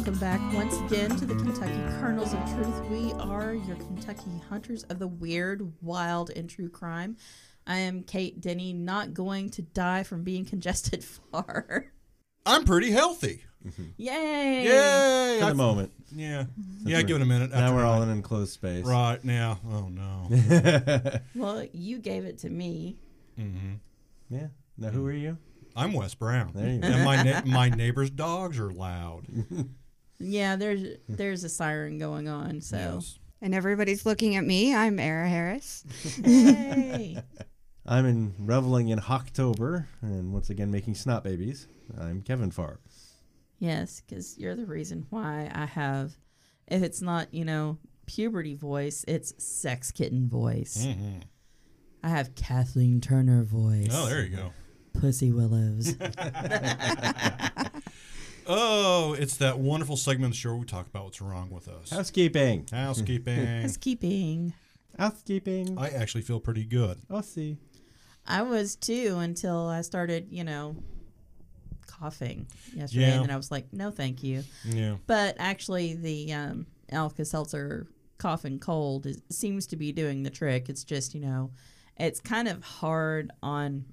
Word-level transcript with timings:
welcome 0.00 0.18
back 0.18 0.40
once 0.54 0.78
again 0.80 1.14
to 1.14 1.26
the 1.26 1.34
Kentucky 1.34 1.78
Kernels 2.00 2.32
of 2.32 2.42
Truth. 2.54 2.80
We 2.88 3.12
are 3.20 3.52
your 3.52 3.76
Kentucky 3.76 4.40
hunters 4.48 4.82
of 4.84 4.98
the 4.98 5.06
weird, 5.06 5.74
wild, 5.82 6.30
and 6.30 6.48
true 6.48 6.70
crime. 6.70 7.18
I 7.66 7.80
am 7.80 8.02
Kate 8.04 8.40
Denny, 8.40 8.72
not 8.72 9.12
going 9.12 9.50
to 9.50 9.60
die 9.60 10.02
from 10.04 10.24
being 10.24 10.44
congested 10.46 11.04
far. 11.04 11.92
I'm 12.46 12.64
pretty 12.64 12.90
healthy. 12.90 13.44
Yay! 13.98 14.64
Yay! 14.64 15.36
For 15.38 15.44
I- 15.44 15.48
the 15.50 15.54
moment. 15.54 15.92
yeah. 16.16 16.44
Yeah, 16.82 17.02
give 17.02 17.16
it 17.16 17.22
a 17.22 17.26
minute. 17.26 17.50
Now 17.50 17.74
we're 17.76 17.84
all 17.84 18.00
I- 18.00 18.04
in 18.04 18.08
an 18.08 18.16
enclosed 18.16 18.54
space. 18.54 18.86
Right 18.86 19.22
now. 19.22 19.60
Oh, 19.70 19.90
no. 19.90 21.18
Well, 21.34 21.66
you 21.74 21.98
gave 21.98 22.24
it 22.24 22.38
to 22.38 22.48
me. 22.48 22.96
Mm-hmm. 23.38 23.74
Yeah. 24.30 24.46
Now 24.78 24.88
who 24.88 25.06
are 25.06 25.12
you? 25.12 25.36
I'm 25.76 25.92
Wes 25.92 26.14
Brown. 26.14 26.52
There 26.54 26.70
you 26.70 26.78
go. 26.80 26.88
And 26.88 27.04
my, 27.04 27.22
na- 27.22 27.42
my 27.44 27.68
neighbor's 27.68 28.08
dogs 28.08 28.58
are 28.58 28.72
loud. 28.72 29.26
Yeah, 30.20 30.56
there's 30.56 30.98
there's 31.08 31.42
a 31.44 31.48
siren 31.48 31.98
going 31.98 32.28
on. 32.28 32.60
So, 32.60 32.76
Yes. 32.76 33.18
And 33.42 33.54
everybody's 33.54 34.04
looking 34.04 34.36
at 34.36 34.44
me. 34.44 34.74
I'm 34.74 34.98
Era 35.00 35.26
Harris. 35.28 35.82
Yay. 36.22 37.16
I'm 37.86 38.04
in 38.04 38.34
reveling 38.38 38.90
in 38.90 38.98
Hocktober 38.98 39.86
and 40.02 40.32
once 40.32 40.50
again 40.50 40.70
making 40.70 40.94
snot 40.94 41.24
babies. 41.24 41.66
I'm 41.98 42.20
Kevin 42.20 42.50
Farr. 42.50 42.78
yes, 43.58 44.02
because 44.06 44.36
you're 44.38 44.54
the 44.54 44.66
reason 44.66 45.06
why 45.10 45.50
I 45.54 45.64
have. 45.64 46.12
If 46.68 46.82
it's 46.82 47.00
not, 47.00 47.32
you 47.32 47.44
know, 47.46 47.78
puberty 48.06 48.54
voice, 48.54 49.04
it's 49.08 49.32
sex 49.42 49.90
kitten 49.90 50.28
voice. 50.28 50.84
hmm 50.84 51.20
I 52.04 52.08
have 52.10 52.34
Kathleen 52.34 53.00
Turner 53.00 53.42
voice. 53.44 53.88
Oh, 53.90 54.06
there 54.08 54.22
you 54.24 54.36
go. 54.36 54.52
Pussy 54.94 55.32
Willows. 55.32 55.94
Oh, 58.52 59.12
it's 59.18 59.36
that 59.36 59.58
wonderful 59.58 59.96
segment 59.96 60.26
of 60.26 60.30
the 60.32 60.36
show 60.36 60.50
where 60.50 60.58
we 60.58 60.66
talk 60.66 60.86
about 60.88 61.04
what's 61.04 61.20
wrong 61.20 61.50
with 61.50 61.68
us. 61.68 61.90
Housekeeping. 61.90 62.66
Housekeeping. 62.72 63.46
Housekeeping. 63.62 64.52
Housekeeping. 64.98 65.78
I 65.78 65.90
actually 65.90 66.22
feel 66.22 66.40
pretty 66.40 66.64
good. 66.64 66.98
I'll 67.08 67.22
see. 67.22 67.58
I 68.26 68.42
was 68.42 68.74
too 68.76 69.16
until 69.20 69.66
I 69.68 69.82
started, 69.82 70.28
you 70.30 70.42
know, 70.44 70.76
coughing 71.86 72.46
yesterday, 72.74 73.06
Yeah. 73.06 73.12
and 73.14 73.22
then 73.24 73.30
I 73.30 73.36
was 73.36 73.50
like, 73.50 73.72
no, 73.72 73.90
thank 73.90 74.22
you. 74.22 74.42
Yeah. 74.64 74.96
But 75.06 75.36
actually, 75.38 75.94
the 75.94 76.32
um, 76.32 76.66
Alka 76.90 77.24
Seltzer 77.24 77.86
cough 78.18 78.44
and 78.44 78.60
cold 78.60 79.06
is, 79.06 79.22
seems 79.30 79.66
to 79.68 79.76
be 79.76 79.92
doing 79.92 80.22
the 80.22 80.30
trick. 80.30 80.68
It's 80.68 80.84
just, 80.84 81.14
you 81.14 81.20
know, 81.20 81.50
it's 81.98 82.20
kind 82.20 82.48
of 82.48 82.62
hard 82.64 83.30
on 83.42 83.84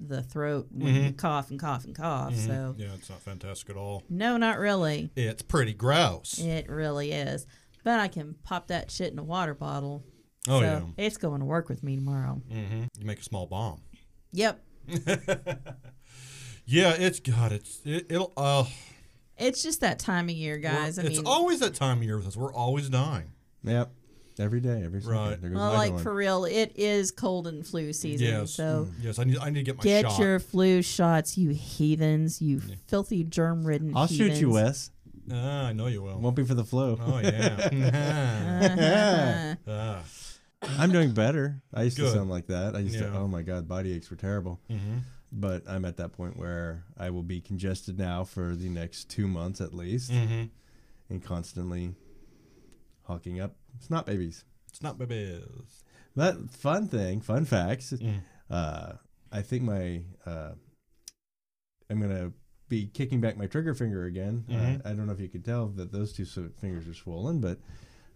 the 0.00 0.22
throat 0.22 0.68
when 0.70 0.94
you 0.94 1.12
cough 1.12 1.50
and 1.50 1.58
cough 1.58 1.84
and 1.84 1.94
cough. 1.94 2.34
So, 2.34 2.74
Yeah, 2.78 2.94
it's 2.94 3.08
not 3.10 3.20
fantastic 3.22 3.70
at 3.70 3.76
all. 3.76 4.02
no, 4.08 4.36
not 4.36 4.58
really. 4.58 5.10
It's 5.16 5.42
pretty 5.42 5.74
gross. 5.74 6.38
It 6.38 6.68
really 6.68 7.12
is. 7.12 7.46
But 7.84 8.00
I 8.00 8.08
can 8.08 8.34
pop 8.44 8.68
that 8.68 8.90
shit 8.90 9.12
in 9.12 9.18
a 9.18 9.24
water 9.24 9.54
bottle. 9.54 10.04
Oh, 10.48 10.60
so 10.60 10.64
yeah. 10.64 10.80
It's 11.04 11.16
going 11.16 11.40
to 11.40 11.46
work 11.46 11.68
with 11.68 11.82
me 11.82 11.96
tomorrow. 11.96 12.40
Mm-hmm. 12.50 12.84
You 12.98 13.06
make 13.06 13.20
a 13.20 13.24
small 13.24 13.46
bomb. 13.46 13.80
Yep. 14.32 14.60
Yeah, 16.70 16.94
it's 16.98 17.18
God. 17.20 17.52
It's 17.52 17.80
it, 17.86 18.06
it'll. 18.10 18.32
Uh, 18.36 18.64
It's 19.38 19.62
just 19.62 19.80
that 19.80 19.98
time 19.98 20.26
of 20.28 20.34
year, 20.34 20.58
guys. 20.58 20.98
I 20.98 21.02
it's 21.04 21.16
mean, 21.18 21.26
always 21.26 21.60
that 21.60 21.74
time 21.74 21.98
of 21.98 22.04
year 22.04 22.18
with 22.18 22.26
us. 22.26 22.36
We're 22.36 22.52
always 22.52 22.90
dying. 22.90 23.32
Yep. 23.64 23.90
Every 24.40 24.60
day, 24.60 24.82
every 24.84 25.00
second. 25.00 25.16
Right. 25.16 25.40
There 25.40 25.50
goes 25.50 25.58
well, 25.58 25.72
like 25.72 25.92
one. 25.94 26.02
for 26.02 26.14
real, 26.14 26.44
it 26.44 26.72
is 26.76 27.10
cold 27.10 27.46
and 27.46 27.66
flu 27.66 27.92
season. 27.92 28.26
Yes. 28.28 28.52
So 28.52 28.88
Yes, 29.00 29.18
I 29.18 29.24
need. 29.24 29.38
I 29.38 29.50
need 29.50 29.60
to 29.60 29.64
get 29.64 29.78
my 29.78 29.82
get 29.82 30.04
shot. 30.04 30.18
your 30.20 30.38
flu 30.38 30.82
shots, 30.82 31.36
you 31.36 31.50
heathens, 31.50 32.40
you 32.40 32.60
filthy 32.86 33.24
germ-ridden. 33.24 33.96
I'll 33.96 34.06
shoot 34.06 34.34
you, 34.40 34.50
heathens. 34.50 34.52
Wes. 34.52 34.90
Ah, 35.30 35.66
I 35.66 35.72
know 35.72 35.88
you 35.88 36.02
will. 36.02 36.18
Won't 36.20 36.36
be 36.36 36.44
for 36.44 36.54
the 36.54 36.64
flu. 36.64 36.96
Oh 37.00 37.18
yeah. 37.18 39.54
ah. 39.68 40.02
I'm 40.78 40.90
doing 40.90 41.12
better. 41.12 41.60
I 41.72 41.84
used 41.84 41.96
Good. 41.98 42.06
to 42.06 42.10
sound 42.12 42.30
like 42.30 42.46
that. 42.48 42.74
I 42.74 42.80
used 42.80 42.98
to, 42.98 43.12
oh 43.14 43.28
my 43.28 43.42
God, 43.42 43.68
body 43.68 43.92
aches 43.92 44.10
were 44.10 44.16
terrible. 44.16 44.60
Mm-hmm. 44.70 44.98
But 45.30 45.62
I'm 45.68 45.84
at 45.84 45.98
that 45.98 46.12
point 46.12 46.36
where 46.36 46.84
I 46.98 47.10
will 47.10 47.22
be 47.22 47.40
congested 47.40 47.98
now 47.98 48.24
for 48.24 48.56
the 48.56 48.68
next 48.68 49.08
two 49.10 49.28
months 49.28 49.60
at 49.60 49.74
least 49.74 50.10
Mhm. 50.10 50.48
and 51.10 51.22
constantly 51.22 51.94
hawking 53.08 53.40
up 53.40 53.56
snot 53.80 54.06
babies. 54.06 54.44
It's 54.68 54.82
not 54.82 54.98
babies. 54.98 55.42
That 56.14 56.50
fun 56.50 56.86
thing, 56.88 57.20
fun 57.20 57.44
facts. 57.46 57.92
Mm. 57.92 58.20
Uh, 58.50 58.92
I 59.32 59.42
think 59.42 59.62
my 59.64 60.02
uh, 60.26 60.52
I'm 61.90 62.00
gonna 62.00 62.32
be 62.68 62.86
kicking 62.86 63.20
back 63.20 63.36
my 63.36 63.46
trigger 63.46 63.74
finger 63.74 64.04
again. 64.04 64.44
Mhm. 64.48 64.84
Uh, 64.84 64.88
I 64.88 64.92
don't 64.92 65.06
know 65.06 65.12
if 65.12 65.20
you 65.20 65.28
could 65.28 65.44
tell 65.44 65.68
that 65.68 65.90
those 65.90 66.12
two 66.12 66.24
fingers 66.60 66.86
are 66.86 66.94
swollen, 66.94 67.40
but 67.40 67.58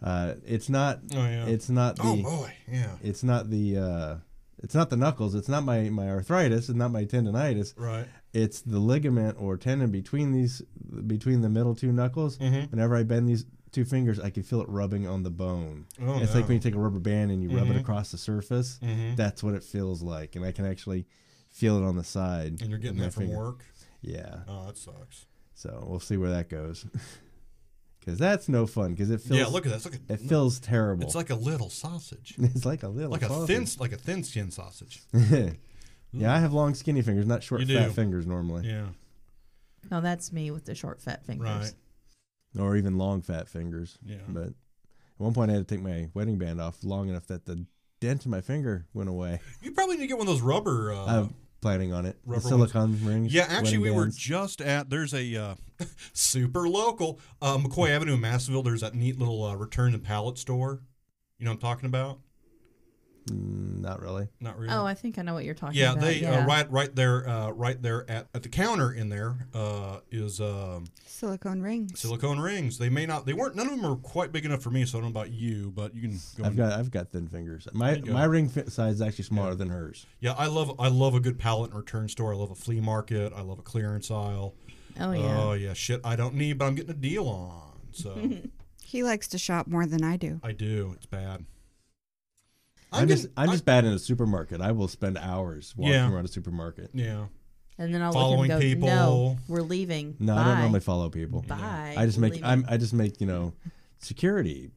uh, 0.03 0.35
it's 0.47 0.69
not. 0.69 1.01
Oh 1.15 1.17
yeah. 1.17 1.47
It's 1.47 1.69
not 1.71 1.97
the. 1.97 2.03
oh 2.05 2.23
boy. 2.23 2.53
Yeah. 2.71 2.97
It's 3.03 3.23
not 3.25 3.51
the. 3.51 3.79
Uh, 3.79 4.17
it's 4.63 4.75
not 4.75 4.91
the 4.91 4.97
knuckles. 4.97 5.35
It's 5.35 5.49
not 5.49 5.65
my 5.65 5.89
my 5.89 6.09
arthritis. 6.11 6.69
It's 6.69 6.77
not 6.77 6.93
my 6.93 7.05
tendonitis. 7.05 7.73
Right. 7.77 8.07
It's 8.33 8.61
the 8.61 8.79
ligament 8.79 9.37
or 9.41 9.57
tendon 9.57 9.91
between 9.91 10.33
these 10.33 10.61
between 11.07 11.41
the 11.41 11.49
middle 11.49 11.75
two 11.75 11.93
knuckles. 11.93 12.37
Mhm. 12.39 12.71
Whenever 12.71 12.95
I 12.97 13.03
bend 13.05 13.29
these 13.29 13.47
two 13.73 13.85
fingers, 13.85 14.21
I 14.21 14.31
can 14.31 14.43
feel 14.43 14.61
it 14.61 14.69
rubbing 14.69 15.07
on 15.07 15.23
the 15.23 15.31
bone. 15.31 15.87
Oh, 16.01 16.21
it's 16.21 16.33
no. 16.35 16.41
like 16.41 16.49
when 16.49 16.57
you 16.57 16.63
take 16.63 16.75
a 16.75 16.79
rubber 16.79 16.99
band 17.01 17.31
and 17.31 17.43
you 17.43 17.49
rub 17.57 17.69
it 17.69 17.77
Mhm. 17.77 17.81
across 17.81 18.11
the 18.13 18.19
surface. 18.19 18.79
Mhm. 18.83 19.17
That's 19.17 19.43
what 19.43 19.55
it 19.55 19.65
feels 19.65 20.03
like, 20.03 20.37
and 20.37 20.45
I 20.45 20.53
can 20.53 20.65
actually 20.67 21.07
feel 21.51 21.77
it 21.79 21.83
on 21.83 21.97
the 21.97 22.05
side. 22.05 22.61
And 22.61 22.69
you're 22.71 22.79
getting 22.79 22.99
that 22.99 23.13
from 23.15 23.25
finger. 23.25 23.39
work. 23.39 23.65
Yeah. 24.03 24.43
Oh, 24.49 24.67
that 24.67 24.77
sucks. 24.77 25.27
So 25.55 25.85
we'll 25.89 26.01
see 26.01 26.17
where 26.17 26.31
that 26.31 26.49
goes. 26.49 26.87
Because 28.01 28.19
that's 28.19 28.49
no 28.49 28.67
fun. 28.67 28.91
Because 28.95 29.11
it 29.11 29.21
feels. 29.21 29.39
yeah. 29.39 29.47
Look 29.47 29.65
at 29.65 29.71
that. 29.71 29.85
Look 29.85 29.95
at 29.95 30.01
It 30.09 30.21
feels 30.29 30.59
terrible. 30.59 31.05
It's 31.05 31.15
like 31.15 31.31
a 31.31 31.37
little 31.37 31.71
sausage. 31.71 32.35
it's 32.39 32.65
like 32.67 32.83
a 32.83 32.89
little. 32.89 33.13
like 33.13 33.23
a 33.23 33.47
thin, 33.47 33.65
like 33.79 33.93
a 33.93 33.97
thin 33.97 34.25
skin 34.25 34.51
sausage. 34.51 35.03
yeah, 35.13 36.35
I 36.35 36.41
have 36.41 36.53
long, 36.53 36.75
skinny 36.75 37.03
fingers, 37.03 37.27
not 37.27 37.45
short, 37.45 37.61
You 37.61 37.67
do. 37.69 37.77
fat 37.79 37.93
fingers 37.93 38.27
normally, 38.27 38.67
Yeah. 38.69 38.89
No, 39.89 40.01
that's 40.01 40.33
me 40.33 40.51
with 40.51 40.65
the 40.65 40.75
short, 40.75 41.01
fat 41.01 41.25
fingers. 41.25 41.47
Right. 41.49 41.73
Or 42.59 42.77
even 42.77 42.99
long, 42.99 43.23
fat 43.23 43.49
fingers. 43.49 43.99
Yeah. 44.05 44.17
But 44.29 44.49
at 44.49 44.55
one 45.19 45.35
point, 45.35 45.51
I 45.51 45.55
had 45.55 45.67
to 45.67 45.75
take 45.75 45.85
my 45.85 46.09
wedding 46.15 46.39
band 46.39 46.61
off 46.61 46.83
long 46.83 47.09
enough 47.09 47.27
that 47.29 47.47
the 47.47 47.67
dent 48.01 48.25
in 48.25 48.31
my 48.31 48.41
finger 48.41 48.87
went 48.93 49.09
away. 49.09 49.41
You 49.63 49.73
probably 49.73 49.97
need 49.97 50.03
to 50.03 50.09
get 50.09 50.19
one 50.19 50.27
of 50.27 50.35
those 50.35 50.43
rubber. 50.43 50.93
Uh, 50.93 51.07
I'm 51.07 51.35
planning 51.61 51.93
on 51.93 52.05
it. 52.05 52.19
The 52.25 52.33
rubber 52.33 52.49
silicone 52.49 52.99
rings. 53.03 53.33
Yeah, 53.33 53.47
actually, 53.49 53.79
we 53.79 53.91
wedding 53.91 53.97
were 53.99 54.09
just 54.09 54.61
at. 54.61 54.91
There's 54.91 55.15
a 55.15 55.37
uh, 55.37 55.55
super 56.13 56.69
local 56.69 57.21
uh, 57.41 57.57
McCoy 57.59 57.91
Avenue 57.91 58.15
in 58.15 58.21
Massville. 58.21 58.65
There's 58.65 58.83
that 58.83 58.95
neat 58.95 59.19
little 59.19 59.43
uh, 59.45 59.55
return 59.55 59.95
and 59.95 60.03
pallet 60.03 60.39
store. 60.39 60.83
You 61.39 61.47
know 61.47 61.53
what 61.53 61.57
I'm 61.57 61.61
talking 61.61 61.87
about? 61.87 62.19
Mm, 63.31 63.81
not 63.81 64.01
really. 64.01 64.29
Not 64.41 64.59
really. 64.59 64.73
Oh, 64.75 64.85
I 64.85 64.95
think 64.95 65.19
I 65.19 65.23
know 65.23 65.35
what 65.35 65.45
you're 65.45 65.55
talking 65.55 65.79
yeah, 65.79 65.93
about. 65.93 66.03
they 66.05 66.21
yeah. 66.21 66.41
Uh, 66.43 66.47
right 66.47 66.71
right 66.71 66.95
there 66.95 67.29
uh, 67.29 67.51
right 67.51 67.81
there 67.81 68.09
at, 68.11 68.27
at 68.35 68.43
the 68.43 68.49
counter 68.49 68.93
in 68.93 69.09
there 69.09 69.47
uh, 69.55 70.01
is 70.11 70.41
um, 70.41 70.87
Silicone 71.07 71.61
rings. 71.63 72.01
silicone 72.01 72.41
rings. 72.41 72.79
They 72.79 72.89
may 72.89 73.07
not. 73.07 73.27
They 73.27 73.33
weren't. 73.33 73.55
None 73.55 73.67
of 73.69 73.77
them 73.77 73.85
are 73.85 73.97
quite 73.97 74.33
big 74.33 74.45
enough 74.45 74.63
for 74.63 74.71
me. 74.71 74.85
So 74.85 74.99
I 74.99 75.03
don't 75.03 75.13
know 75.13 75.21
about 75.21 75.31
you, 75.33 75.73
but 75.75 75.95
you 75.95 76.03
can 76.03 76.19
go. 76.37 76.45
I've 76.45 76.47
and- 76.47 76.57
got 76.57 76.73
I've 76.73 76.91
got 76.91 77.11
thin 77.11 77.29
fingers. 77.29 77.69
My 77.73 77.91
There 77.91 77.97
you 77.99 78.05
go. 78.07 78.13
my 78.13 78.25
ring 78.25 78.49
fit 78.49 78.73
size 78.73 78.95
is 78.95 79.03
actually 79.03 79.25
smaller 79.25 79.55
than 79.55 79.69
hers. 79.71 80.07
yeah, 80.21 80.33
I 80.33 80.47
love 80.47 80.75
I 80.81 80.89
love 80.89 81.15
a 81.15 81.21
good 81.21 81.39
pallet 81.39 81.71
and 81.71 81.79
return 81.79 82.09
store. 82.09 82.33
I 82.33 82.37
love 82.37 82.51
a 82.51 82.57
flea 82.57 82.81
market. 82.81 83.33
I 83.37 83.43
love 83.43 83.59
a 83.59 83.63
clearance 83.63 84.11
aisle. 84.11 84.55
Oh 84.99 85.13
yeah. 85.13 85.39
Oh 85.41 85.53
yeah, 85.53 85.73
shit. 85.75 86.01
I 86.05 86.17
don't 86.17 86.35
need, 86.35 86.59
but 86.59 86.65
I'm 86.67 86.75
getting 86.75 86.91
a 86.91 86.95
deal 86.95 87.29
on. 87.29 87.79
So. 87.93 88.17
He 88.85 89.03
likes 89.03 89.27
to 89.29 89.39
shop 89.39 89.69
more 89.69 89.87
than 89.87 90.05
I 90.05 90.19
do. 90.19 90.39
I 90.43 90.53
do. 90.53 90.93
It's 90.97 91.07
bad. 91.07 91.47
I'm, 92.93 93.09
just 93.09 93.23
getting- 93.25 93.35
I'm 93.39 93.49
I- 93.49 93.53
just 93.53 93.65
bad 93.65 93.85
in 93.85 93.93
a 93.93 93.99
supermarket. 93.99 94.61
I 94.61 94.73
will 94.73 94.89
spend 94.89 95.19
hours 95.19 95.75
walking 95.77 95.93
Yeah. 95.95 96.13
around 96.13 96.25
a 96.25 96.29
supermarket. 96.29 96.91
yeah. 96.95 97.27
and 97.79 97.93
then 97.95 98.03
I'll 98.03 98.13
following 98.13 98.51
look 98.51 98.61
and 98.63 98.63
go, 98.63 98.75
people. 98.75 98.89
No, 98.89 99.37
we're 99.49 99.63
leaving. 99.63 100.17
No, 100.21 100.35
Bye. 100.35 100.41
I 100.41 100.45
don't 100.45 100.59
normally 100.61 100.81
follow 100.81 101.09
people. 101.11 101.43
Bye. 101.43 101.95
I 101.97 102.07
just 102.07 102.19
We're 102.19 102.23
make 102.23 102.33
leaving. 102.35 102.45
I'm 102.49 102.65
I 102.69 102.77
just 102.77 102.93
make 102.93 103.21
you 103.21 103.27
know 103.27 103.55
security. 103.99 104.71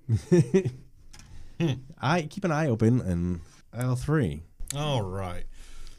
Hmm. 1.59 1.71
I 2.01 2.23
keep 2.23 2.43
an 2.43 2.51
eye 2.51 2.67
open 2.67 2.99
in 3.01 3.41
aisle 3.73 3.95
three. 3.95 4.41
All 4.75 5.01
right. 5.03 5.45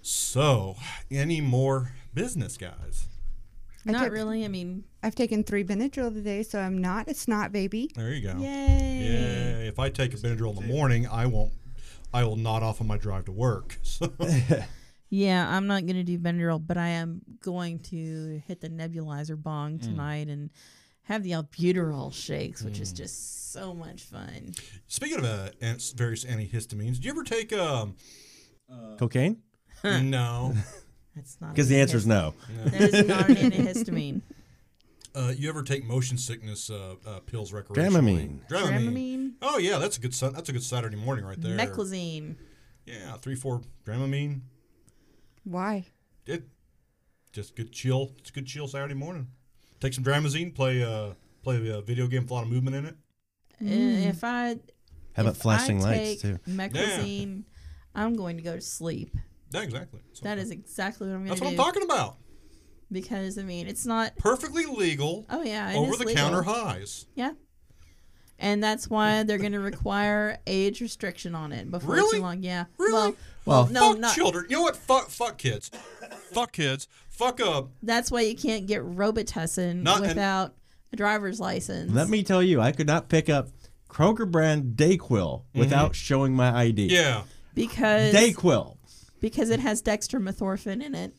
So, 0.02 0.76
any 1.10 1.40
more 1.40 1.92
business, 2.14 2.56
guys? 2.56 3.06
I 3.86 3.92
Not 3.92 4.04
took- 4.04 4.12
really. 4.12 4.44
I 4.44 4.48
mean, 4.48 4.84
I've 5.02 5.14
taken 5.14 5.44
three 5.44 5.64
Benadryl 5.64 6.12
today, 6.12 6.42
so 6.42 6.58
I'm 6.60 6.78
not 6.78 7.08
a 7.08 7.14
snot 7.14 7.52
baby. 7.52 7.90
There 7.94 8.12
you 8.12 8.22
go. 8.32 8.38
yay. 8.38 9.00
Yeah. 9.02 9.68
If 9.68 9.78
I 9.78 9.88
take 9.90 10.12
a 10.12 10.16
Benadryl 10.16 10.50
in 10.60 10.66
the 10.66 10.72
morning, 10.74 11.06
I 11.06 11.26
won't. 11.26 11.52
I 12.12 12.24
will 12.24 12.36
nod 12.36 12.62
off 12.62 12.80
on 12.80 12.86
my 12.86 12.96
drive 12.96 13.24
to 13.26 13.32
work. 13.32 13.78
So, 13.84 14.12
Yeah, 15.08 15.48
I'm 15.48 15.66
not 15.68 15.86
gonna 15.86 16.02
do 16.02 16.18
Benadryl, 16.18 16.64
but 16.66 16.76
I 16.76 16.88
am 16.88 17.20
going 17.40 17.78
to 17.90 18.42
hit 18.46 18.60
the 18.60 18.68
nebulizer 18.68 19.40
bong 19.40 19.78
tonight 19.78 20.26
and 20.28 20.50
have 21.04 21.22
the 21.22 21.30
albuterol 21.30 22.12
shakes, 22.12 22.62
which 22.62 22.80
is 22.80 22.92
just 22.92 23.52
so 23.52 23.72
much 23.72 24.02
fun. 24.02 24.52
speaking 24.88 25.18
of 25.18 25.24
uh, 25.24 25.50
various 25.94 26.24
antihistamines, 26.24 26.96
do 26.98 27.06
you 27.06 27.10
ever 27.10 27.22
take 27.22 27.52
um? 27.52 27.94
Cocaine? 28.98 29.42
no. 29.84 30.54
That's 31.14 31.40
not 31.40 31.50
Because 31.54 31.68
the 31.68 31.80
answer 31.80 31.96
is 31.96 32.04
antihist- 32.06 32.08
no. 32.08 32.34
That 32.66 32.80
is 32.80 33.06
not 33.06 33.28
an 33.30 33.36
antihistamine. 33.36 34.20
Uh, 35.14 35.32
you 35.34 35.48
ever 35.48 35.62
take 35.62 35.82
motion 35.82 36.18
sickness 36.18 36.68
uh, 36.68 36.94
uh, 37.06 37.20
pills 37.20 37.50
recreationally? 37.50 37.74
Dramamine. 37.90 38.48
Dramamine. 38.50 38.90
Dramamine, 38.92 39.25
Oh 39.42 39.58
yeah, 39.58 39.78
that's 39.78 39.96
a 39.96 40.00
good. 40.00 40.14
Sun- 40.14 40.32
that's 40.34 40.48
a 40.48 40.52
good 40.52 40.62
Saturday 40.62 40.96
morning 40.96 41.24
right 41.24 41.40
there. 41.40 41.56
meclizine. 41.56 42.36
Yeah, 42.84 43.14
three 43.18 43.34
four 43.34 43.62
Dramamine. 43.84 44.40
Why? 45.44 45.86
It 46.26 46.44
just 47.32 47.54
good 47.56 47.72
chill. 47.72 48.12
It's 48.18 48.30
a 48.30 48.32
good 48.32 48.46
chill 48.46 48.68
Saturday 48.68 48.94
morning. 48.94 49.28
Take 49.80 49.94
some 49.94 50.04
Dramamine. 50.04 50.54
Play 50.54 50.82
uh 50.82 51.14
play 51.42 51.68
a 51.68 51.80
video 51.82 52.06
game 52.06 52.22
with 52.22 52.30
a 52.30 52.34
lot 52.34 52.44
of 52.44 52.50
movement 52.50 52.76
in 52.76 52.84
it. 52.86 52.94
Uh, 53.60 54.08
If 54.10 54.24
I 54.24 54.56
How 55.14 55.22
about 55.22 55.36
if 55.36 55.36
flashing 55.42 55.80
I 55.80 55.84
lights 55.84 56.22
take 56.22 56.22
too? 56.22 56.38
Meclizine, 56.50 57.44
I'm 57.94 58.14
going 58.16 58.36
to 58.36 58.42
go 58.42 58.54
to 58.56 58.60
sleep. 58.60 59.16
Yeah, 59.52 59.62
exactly. 59.62 60.00
So- 60.12 60.24
That 60.24 60.38
is 60.38 60.50
exactly 60.50 61.06
what 61.08 61.14
I'm 61.14 61.20
going 61.20 61.28
that's 61.28 61.40
what 61.40 61.48
do. 61.50 61.52
I'm 61.52 61.64
talking 61.64 61.82
about. 61.82 62.16
Because 62.92 63.36
I 63.38 63.42
mean, 63.42 63.66
it's 63.66 63.84
not. 63.86 64.16
Perfectly 64.16 64.64
legal. 64.66 65.26
Oh 65.28 65.42
yeah, 65.42 65.72
over 65.74 65.96
the 65.96 66.04
legal. 66.04 66.14
counter 66.22 66.42
highs. 66.42 67.06
Yeah. 67.14 67.32
And 68.38 68.62
that's 68.62 68.90
why 68.90 69.22
they're 69.22 69.38
going 69.38 69.52
to 69.52 69.60
require 69.60 70.38
age 70.46 70.80
restriction 70.82 71.34
on 71.34 71.52
it 71.52 71.70
before 71.70 71.94
Really? 71.94 72.18
too 72.18 72.22
long. 72.22 72.42
Yeah. 72.42 72.64
Really? 72.78 72.92
Well, 72.92 73.16
Well, 73.46 73.66
no, 73.68 73.90
fuck 73.92 73.98
not. 74.00 74.14
children. 74.14 74.46
You 74.50 74.56
know 74.56 74.62
what? 74.62 74.76
Fuck 74.76 75.08
fuck 75.08 75.38
kids. 75.38 75.70
fuck 76.32 76.52
kids. 76.52 76.86
Fuck 77.08 77.40
up. 77.40 77.70
That's 77.82 78.10
why 78.10 78.20
you 78.22 78.36
can't 78.36 78.66
get 78.66 78.82
Robitussin 78.82 79.82
Not- 79.82 79.98
and- 79.98 80.08
without 80.08 80.54
a 80.92 80.96
driver's 80.96 81.40
license. 81.40 81.92
Let 81.92 82.08
me 82.10 82.22
tell 82.22 82.42
you, 82.42 82.60
I 82.60 82.72
could 82.72 82.86
not 82.86 83.08
pick 83.08 83.30
up 83.30 83.48
Kroger 83.88 84.30
brand 84.30 84.76
Dayquil 84.76 85.44
without 85.54 85.94
showing 85.96 86.34
my 86.34 86.54
ID. 86.54 86.88
Mm-hmm. 86.88 86.94
yeah. 86.94 87.22
because 87.54 88.12
Dayquil. 88.14 88.76
because 89.20 89.48
it 89.48 89.60
has 89.60 89.80
dextromethorphan 89.82 90.84
in 90.84 90.94
it, 90.94 91.14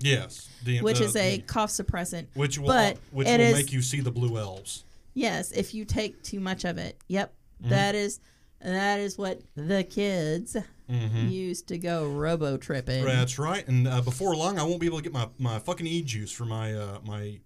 Yes. 0.00 0.48
The, 0.64 0.80
which 0.80 1.00
uh, 1.00 1.04
is 1.04 1.16
a 1.16 1.36
the- 1.36 1.42
cough 1.42 1.70
suppressant. 1.70 2.28
which 2.34 2.58
will 2.58 2.68
but 2.68 2.98
which 3.10 3.26
will 3.26 3.40
is- 3.40 3.54
make 3.56 3.72
you 3.72 3.82
see 3.82 4.00
the 4.00 4.10
blue 4.12 4.38
elves. 4.38 4.84
Yes, 5.18 5.50
if 5.52 5.74
you 5.74 5.84
take 5.84 6.22
too 6.22 6.38
much 6.40 6.64
of 6.64 6.78
it. 6.78 7.00
Yep. 7.08 7.34
Mm-hmm. 7.60 7.70
That 7.70 7.94
is 7.94 8.20
that 8.60 9.00
is 9.00 9.18
what 9.18 9.40
the 9.54 9.84
kids 9.84 10.56
Mm-hmm. 10.90 11.28
used 11.28 11.68
to 11.68 11.76
go 11.76 12.06
robo 12.08 12.56
tripping. 12.56 13.04
That's 13.04 13.38
right. 13.38 13.66
And 13.68 13.86
uh, 13.86 14.00
before 14.00 14.34
long, 14.34 14.58
I 14.58 14.62
won't 14.62 14.80
be 14.80 14.86
able 14.86 14.96
to 14.96 15.02
get 15.02 15.12
my, 15.12 15.28
my 15.38 15.58
fucking 15.58 15.86
e 15.86 16.00
juice 16.02 16.32
for 16.32 16.46
my 16.46 16.72
uh, 16.72 17.00
my 17.04 17.40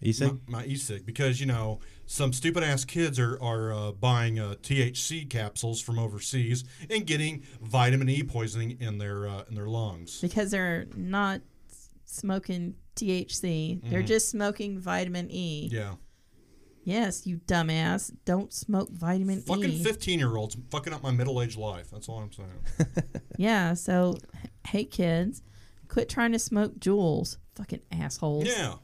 You 0.00 0.12
said 0.12 0.38
my, 0.46 0.58
my 0.58 0.64
e-cig 0.66 1.06
because 1.06 1.40
you 1.40 1.46
know 1.46 1.80
some 2.04 2.34
stupid 2.34 2.62
ass 2.62 2.84
kids 2.84 3.18
are 3.18 3.38
are 3.42 3.72
uh, 3.72 3.92
buying 3.92 4.38
uh, 4.38 4.56
THC 4.62 5.30
capsules 5.30 5.80
from 5.80 5.98
overseas 5.98 6.64
and 6.90 7.06
getting 7.06 7.42
vitamin 7.62 8.10
E 8.10 8.22
poisoning 8.22 8.76
in 8.80 8.98
their 8.98 9.26
uh, 9.26 9.44
in 9.48 9.54
their 9.54 9.68
lungs. 9.68 10.20
Because 10.20 10.50
they're 10.50 10.88
not 10.94 11.40
smoking 12.04 12.74
THC. 12.96 13.80
They're 13.88 14.02
just 14.02 14.28
smoking 14.28 14.78
vitamin 14.78 15.30
E. 15.30 15.68
Mm-hmm. 15.68 15.74
Yeah, 15.76 15.94
Yes, 16.88 17.26
you 17.26 17.36
dumbass. 17.46 18.10
Don't 18.24 18.50
smoke 18.50 18.88
vitamin 18.90 19.42
fucking 19.42 19.70
E. 19.70 19.84
fifteen 19.84 20.18
year 20.18 20.34
olds 20.36 20.56
fucking 20.70 20.92
up 20.94 21.02
my 21.02 21.10
middle 21.10 21.42
aged 21.42 21.58
life. 21.58 21.90
That's 21.90 22.08
all 22.08 22.18
I'm 22.20 22.32
saying. 22.32 22.88
Yeah, 23.36 23.74
so 23.74 24.16
hey 24.66 24.84
kids, 24.84 25.42
quit 25.86 26.08
trying 26.08 26.32
to 26.32 26.38
smoke 26.40 26.80
Juuls. 26.80 27.36
Fucking 27.54 27.82
assholes. 27.92 28.46
yeah, 28.46 28.74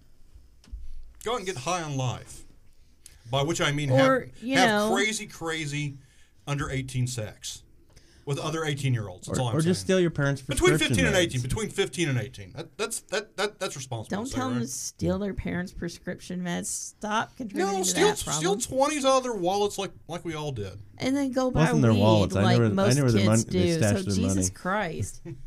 go 1.25 1.33
out 1.33 1.39
and 1.39 1.47
get 1.47 1.57
high 1.57 1.83
on 1.83 1.97
life. 1.97 2.43
By 3.31 3.43
which 3.43 3.61
I 3.61 3.73
mean 3.73 3.91
Or, 3.91 4.21
have, 4.21 4.43
you 4.43 4.57
have 4.59 4.69
know- 4.69 4.95
crazy, 4.95 5.27
crazy 5.27 5.97
under 6.47 6.71
eighteen 6.71 7.07
sex 7.09 7.63
with 8.27 8.39
other 8.39 8.65
eighteen 8.65 8.95
year 8.95 9.09
olds. 9.09 9.27
That's 9.27 9.39
or, 9.39 9.43
all 9.43 9.49
I'm 9.49 9.57
or 9.57 9.61
saying. 9.61 9.71
just 9.71 9.81
steal 9.83 10.01
your 10.01 10.11
parents' 10.11 10.43
prescription. 10.43 10.77
between 10.77 10.79
prescription 10.79 11.05
fifteen 11.05 11.07
and 11.07 11.15
meds. 11.15 11.35
eighteen. 11.35 11.41
Between 11.43 11.69
fifteen 11.71 12.09
and 12.09 12.19
eighteen. 12.19 12.53
That, 12.57 12.77
that's 12.79 13.01
that, 13.01 13.37
that 13.37 13.59
that's 13.61 13.77
responsible. 13.77 14.17
Don't 14.17 14.27
say, 14.27 14.37
tell 14.37 14.51
them 14.51 14.61
to 14.61 14.67
steal 14.67 15.19
their 15.19 15.35
parents' 15.35 15.73
prescription 15.73 16.43
meds. 16.43 16.67
Stop 16.67 17.37
contributing 17.37 17.73
No, 17.79 17.83
to 17.83 17.89
steal 17.89 18.07
that 18.09 18.19
steal 18.19 18.33
problem. 18.57 18.61
twenties 18.61 19.05
out 19.05 19.19
of 19.19 19.23
their 19.25 19.33
wallets 19.35 19.79
like 19.79 19.91
like 20.09 20.25
we 20.25 20.35
all 20.35 20.53
did. 20.53 20.79
and 20.99 21.17
then 21.17 21.33
go 21.33 21.51
buy 21.51 21.67
Both 21.67 21.75
in 21.77 21.81
their 21.83 21.93
weed 21.93 22.01
wallets. 22.01 22.35
Like 22.35 22.57
know 22.57 22.65
where- 22.65 22.71
most 22.71 22.97
know 22.97 23.03
where 23.05 23.13
kids 23.13 23.27
mon- 23.27 23.39
they 23.49 23.63
do. 23.65 23.73
stash 23.79 23.97
So 23.97 24.03
their 24.03 24.15
Jesus 24.15 24.37
money. 24.37 24.51
Christ, 24.51 25.21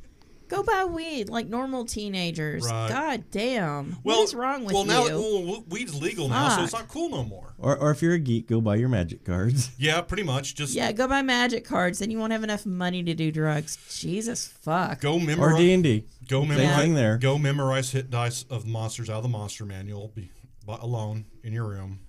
go 0.47 0.63
buy 0.63 0.85
weed 0.85 1.29
like 1.29 1.47
normal 1.47 1.85
teenagers. 1.85 2.65
Right. 2.65 2.89
God 2.89 3.23
damn, 3.31 3.97
Well, 4.03 4.17
what 4.19 4.23
is 4.23 4.35
wrong 4.35 4.63
with 4.65 4.73
you? 4.75 4.85
well 4.85 5.03
you? 5.03 5.09
now 5.11 5.19
well, 5.51 5.63
weed's 5.69 5.99
legal 6.01 6.29
now, 6.29 6.49
so 6.49 6.63
it's 6.63 6.73
not 6.73 6.87
cool 6.87 7.09
no 7.09 7.23
more. 7.23 7.53
Or, 7.57 7.77
or 7.77 7.91
if 7.91 8.01
you're 8.01 8.13
a 8.13 8.19
geek, 8.19 8.47
go 8.47 8.61
buy 8.61 8.75
your 8.75 8.89
magic 8.89 9.23
cards. 9.25 9.71
Yeah, 9.79 10.01
pretty 10.01 10.23
much. 10.23 10.55
Just 10.55 10.73
yeah, 10.75 10.91
go 10.91 11.07
buy 11.07 11.21
magic 11.21 11.63
cards. 11.65 11.99
Then 11.99 12.09
you 12.11 12.17
won't 12.19 12.31
have 12.31 12.43
enough 12.43 12.65
money 12.65 13.03
to 13.03 13.13
do 13.13 13.31
drugs. 13.31 13.77
Jesus 13.99 14.47
fuck. 14.47 15.01
go 15.01 15.19
memorize 15.19 15.37
or 15.37 15.37
memorize. 15.37 15.57
D 15.59 15.73
and 15.73 15.83
D. 15.83 16.05
Go 16.27 16.41
Same 16.41 16.49
memorize. 16.49 16.81
thing 16.81 16.93
there. 16.95 17.17
Go 17.17 17.37
memorize 17.37 17.91
hit 17.91 18.09
dice 18.09 18.43
of 18.49 18.65
monsters 18.65 19.09
out 19.09 19.17
of 19.17 19.23
the 19.23 19.29
monster 19.29 19.65
manual. 19.65 20.11
Be 20.15 20.29
alone 20.67 21.25
in 21.43 21.53
your 21.53 21.65
room. 21.67 21.99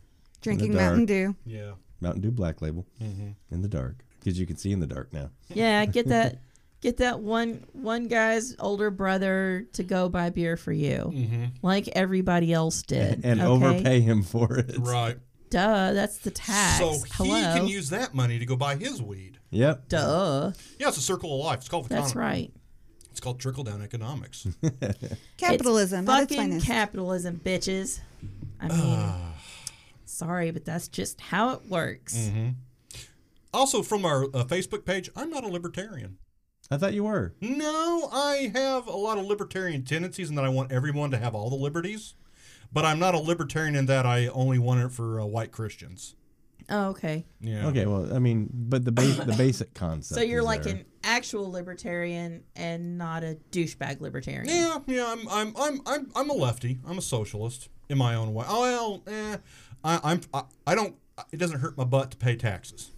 Drinking. 0.40 0.74
Mountain 0.74 1.06
Dew. 1.06 1.36
Yeah. 1.44 1.72
Mountain 2.00 2.22
Dew 2.22 2.30
Black 2.30 2.62
Label 2.62 2.86
Mm-hmm. 3.02 3.30
in 3.50 3.62
the 3.62 3.68
dark 3.68 4.04
because 4.20 4.38
you 4.38 4.46
can 4.46 4.56
see 4.56 4.72
in 4.72 4.80
the 4.80 4.86
dark 4.86 5.12
now. 5.12 5.30
Yeah, 5.48 5.84
get 5.84 6.08
that. 6.08 6.38
Get 6.80 6.98
that 6.98 7.20
one 7.20 7.64
one 7.72 8.06
guy's 8.06 8.54
older 8.60 8.90
brother 8.90 9.66
to 9.72 9.82
go 9.82 10.08
buy 10.08 10.30
beer 10.30 10.56
for 10.56 10.72
you, 10.72 11.10
Mm-hmm. 11.14 11.44
like 11.62 11.88
everybody 11.88 12.52
else 12.52 12.82
did, 12.82 13.24
and 13.24 13.40
okay? 13.40 13.50
overpay 13.50 14.00
him 14.00 14.22
for 14.22 14.58
it. 14.58 14.76
Right. 14.78 15.18
Duh, 15.50 15.92
that's 15.92 16.18
the 16.18 16.30
tax. 16.30 16.78
So 16.78 17.24
he 17.24 17.30
can 17.30 17.66
use 17.66 17.90
that 17.90 18.14
money 18.14 18.38
to 18.38 18.46
go 18.46 18.54
buy 18.54 18.76
his 18.76 19.00
weed. 19.02 19.38
Yep. 19.50 19.88
Duh, 19.88 20.52
Yeah, 20.78 20.88
it's 20.88 20.98
a 20.98 21.00
circle 21.00 21.34
of 21.40 21.44
life. 21.46 21.60
It's 21.60 21.68
called 21.68 21.88
that's 21.88 22.14
right. 22.14 22.52
It's 23.10 23.18
called 23.20 23.40
trickle 23.40 23.64
down 23.64 23.82
economics. 23.82 24.46
Capitalism 25.36 26.00
its 26.08 26.12
Fucking 26.12 26.60
capitalism, 26.60 27.40
bitches. 27.44 27.98
I 28.60 28.68
mean, 28.68 29.10
sorry, 30.04 30.50
but 30.52 30.64
that's 30.64 30.86
just 30.86 31.20
how 31.20 31.50
it 31.54 31.62
works. 31.68 32.16
Mm-hmm. 32.16 32.48
also, 33.52 33.82
from 33.82 34.04
our 34.04 34.24
uh, 34.24 34.44
Facebook 34.44 34.84
page, 34.84 35.10
I'm 35.16 35.30
not 35.30 35.42
a 35.44 35.48
libertarian. 35.48 36.18
I 36.70 36.76
thought 36.76 36.92
you 36.92 37.04
were. 37.04 37.34
No, 37.40 38.08
I 38.12 38.50
have 38.54 38.86
a 38.86 38.96
lot 38.96 39.18
of 39.18 39.24
libertarian 39.24 39.84
tendencies, 39.84 40.28
and 40.28 40.36
that 40.36 40.44
I 40.44 40.50
want 40.50 40.70
everyone 40.70 41.10
to 41.12 41.18
have 41.18 41.34
all 41.34 41.48
the 41.48 41.56
liberties. 41.56 42.14
But 42.70 42.84
I'm 42.84 42.98
not 42.98 43.14
a 43.14 43.18
libertarian 43.18 43.74
in 43.74 43.86
that 43.86 44.04
I 44.04 44.26
only 44.26 44.58
want 44.58 44.80
it 44.80 44.92
for 44.92 45.20
uh, 45.20 45.24
white 45.24 45.52
Christians. 45.52 46.14
Oh, 46.70 46.88
okay. 46.88 47.24
Yeah. 47.40 47.68
Okay. 47.68 47.86
Well, 47.86 48.14
I 48.14 48.18
mean, 48.18 48.50
but 48.52 48.84
the 48.84 48.92
base, 48.92 49.16
the 49.16 49.32
basic 49.32 49.72
concept. 49.72 50.18
So 50.18 50.20
you're 50.20 50.40
is 50.40 50.44
like 50.44 50.64
there. 50.64 50.74
an 50.74 50.84
actual 51.02 51.50
libertarian 51.50 52.44
and 52.56 52.98
not 52.98 53.24
a 53.24 53.38
douchebag 53.50 54.02
libertarian. 54.02 54.46
Yeah, 54.46 54.78
yeah. 54.86 55.06
I'm, 55.10 55.26
I'm, 55.28 55.54
I'm, 55.56 55.80
I'm, 55.86 56.12
I'm 56.14 56.30
a 56.30 56.34
lefty. 56.34 56.78
I'm 56.86 56.98
a 56.98 57.02
socialist 57.02 57.70
in 57.88 57.96
my 57.96 58.14
own 58.14 58.34
way. 58.34 58.44
Oh 58.46 58.60
well, 58.60 59.02
eh, 59.06 59.36
I, 59.82 60.00
I'm, 60.04 60.20
I, 60.34 60.42
I 60.66 60.74
don't. 60.74 60.94
It 61.32 61.38
doesn't 61.38 61.60
hurt 61.60 61.78
my 61.78 61.84
butt 61.84 62.10
to 62.10 62.16
pay 62.18 62.36
taxes 62.36 62.90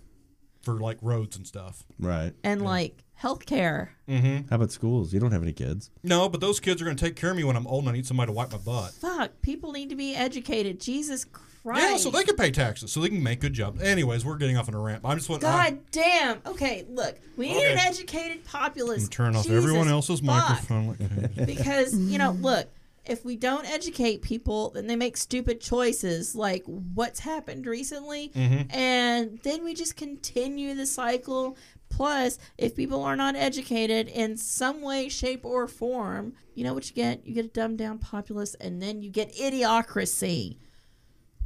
for 0.62 0.74
like 0.74 0.98
roads 1.00 1.36
and 1.36 1.46
stuff. 1.46 1.84
right. 1.98 2.32
And 2.42 2.62
like 2.62 3.04
healthcare. 3.22 3.88
Mm-hmm. 4.08 4.48
How 4.48 4.56
about 4.56 4.72
schools? 4.72 5.12
You 5.12 5.20
don't 5.20 5.32
have 5.32 5.42
any 5.42 5.52
kids. 5.52 5.90
No, 6.02 6.28
but 6.28 6.40
those 6.40 6.60
kids 6.60 6.80
are 6.80 6.84
going 6.84 6.96
to 6.96 7.04
take 7.04 7.16
care 7.16 7.30
of 7.30 7.36
me 7.36 7.44
when 7.44 7.56
I'm 7.56 7.66
old 7.66 7.84
and 7.84 7.90
I 7.90 7.92
need 7.92 8.06
somebody 8.06 8.28
to 8.28 8.32
wipe 8.32 8.52
my 8.52 8.58
butt. 8.58 8.92
Fuck, 8.92 9.42
people 9.42 9.72
need 9.72 9.90
to 9.90 9.96
be 9.96 10.14
educated. 10.14 10.80
Jesus 10.80 11.24
Christ. 11.24 11.42
Yeah, 11.82 11.96
so 11.98 12.10
they 12.10 12.24
can 12.24 12.36
pay 12.36 12.50
taxes, 12.50 12.90
so 12.90 13.00
they 13.00 13.10
can 13.10 13.22
make 13.22 13.40
good 13.40 13.52
jobs. 13.52 13.82
Anyways, 13.82 14.24
we're 14.24 14.36
getting 14.36 14.56
off 14.56 14.68
on 14.68 14.74
a 14.74 14.80
rant. 14.80 15.02
I'm 15.04 15.18
just 15.18 15.28
want. 15.28 15.44
I, 15.44 15.70
God 15.70 15.78
damn. 15.90 16.38
Okay, 16.46 16.86
look, 16.88 17.16
we 17.36 17.52
need 17.52 17.66
an 17.66 17.78
educated 17.78 18.44
populace. 18.44 19.08
turn 19.08 19.36
off 19.36 19.44
Jesus 19.44 19.62
everyone 19.62 19.88
else's 19.88 20.20
fuck. 20.20 20.48
microphone. 20.48 20.96
Because, 21.46 21.94
you 21.94 22.18
know, 22.18 22.32
look, 22.32 22.68
if 23.04 23.24
we 23.24 23.36
don't 23.36 23.68
educate 23.68 24.22
people, 24.22 24.70
then 24.70 24.86
they 24.86 24.96
make 24.96 25.16
stupid 25.16 25.60
choices 25.60 26.34
like 26.34 26.62
what's 26.64 27.20
happened 27.20 27.66
recently. 27.66 28.30
Mm-hmm. 28.30 28.74
And 28.74 29.38
then 29.42 29.64
we 29.64 29.74
just 29.74 29.96
continue 29.96 30.74
the 30.74 30.86
cycle. 30.86 31.56
Plus, 31.90 32.38
if 32.56 32.74
people 32.74 33.02
are 33.02 33.16
not 33.16 33.36
educated 33.36 34.08
in 34.08 34.36
some 34.36 34.80
way, 34.80 35.08
shape, 35.08 35.44
or 35.44 35.66
form, 35.68 36.32
you 36.54 36.64
know 36.64 36.72
what 36.72 36.88
you 36.88 36.94
get? 36.96 37.26
You 37.26 37.34
get 37.34 37.44
a 37.44 37.48
dumbed 37.48 37.78
down 37.78 37.98
populace, 37.98 38.54
and 38.54 38.80
then 38.80 39.02
you 39.02 39.10
get 39.10 39.34
idiocracy. 39.36 40.56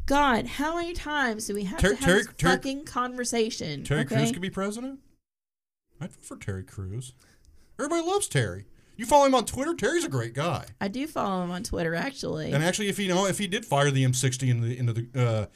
God, 0.07 0.47
how 0.47 0.77
many 0.77 0.93
times 0.93 1.47
do 1.47 1.55
we 1.55 1.65
have 1.65 1.81
Ter- 1.81 1.91
to 1.91 1.95
have 1.97 2.05
Terry- 2.05 2.19
this 2.25 2.29
Terry- 2.37 2.57
fucking 2.57 2.85
conversation? 2.85 3.85
Terry 3.85 4.03
okay? 4.03 4.17
Crews 4.17 4.33
could 4.33 4.43
be 4.43 4.51
president. 4.51 5.01
I'd 6.01 6.13
vote 6.13 6.23
for 6.25 6.37
Terry 6.37 6.63
Crews. 6.63 7.15
Everybody 7.79 8.07
loves 8.07 8.29
Terry. 8.29 8.67
You 8.97 9.07
follow 9.07 9.27
him 9.27 9.35
on 9.35 9.47
Twitter. 9.47 9.75
Terry's 9.75 10.05
a 10.05 10.09
great 10.09 10.35
guy. 10.35 10.67
I 10.81 10.87
do 10.89 11.07
follow 11.09 11.43
him 11.43 11.51
on 11.51 11.65
Twitter, 11.65 11.95
actually. 11.95 12.53
And 12.53 12.63
actually, 12.63 12.89
if 12.89 12.99
you 12.99 13.09
know, 13.09 13.27
if 13.27 13.39
he 13.39 13.49
did 13.49 13.65
fire 13.65 13.91
the 13.91 14.05
M60 14.05 14.49
into 14.51 14.67
the 14.67 14.79
into 14.79 14.93
the 14.93 15.09
uh, 15.17 15.47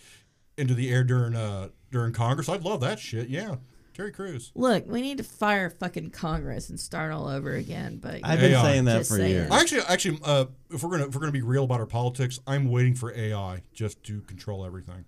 into 0.57 0.75
the 0.75 0.90
air 0.90 1.04
during 1.04 1.37
uh, 1.37 1.68
during 1.92 2.12
Congress, 2.12 2.49
I'd 2.49 2.64
love 2.64 2.80
that 2.80 2.99
shit. 2.99 3.28
Yeah, 3.28 3.57
Terry 3.99 4.12
Crews. 4.12 4.52
Look, 4.55 4.87
we 4.87 5.02
need 5.02 5.19
to 5.19 5.25
fire 5.25 5.71
fucking 5.71 6.11
Congress 6.11 6.71
and 6.71 6.78
start 6.78 7.11
all 7.12 7.26
over 7.26 7.52
again. 7.55 7.99
But 8.00 8.21
I've 8.23 8.38
been 8.38 8.52
AI. 8.52 8.62
saying 8.62 8.85
that 8.85 8.99
Just 8.99 9.11
for 9.11 9.17
saying. 9.17 9.31
years. 9.33 9.50
I 9.50 9.59
actually, 9.61 9.81
actually, 9.88 10.21
uh, 10.25 10.45
if 10.71 10.85
we're 10.85 10.90
gonna 10.90 11.09
if 11.09 11.14
we're 11.17 11.21
gonna 11.21 11.33
be 11.33 11.43
real 11.43 11.64
about 11.64 11.81
our 11.81 11.87
politics, 11.87 12.38
I'm 12.47 12.71
waiting 12.71 12.95
for 12.95 13.12
AI 13.12 13.62
just 13.75 14.05
to 14.05 14.21
control 14.21 14.64
everything. 14.64 15.05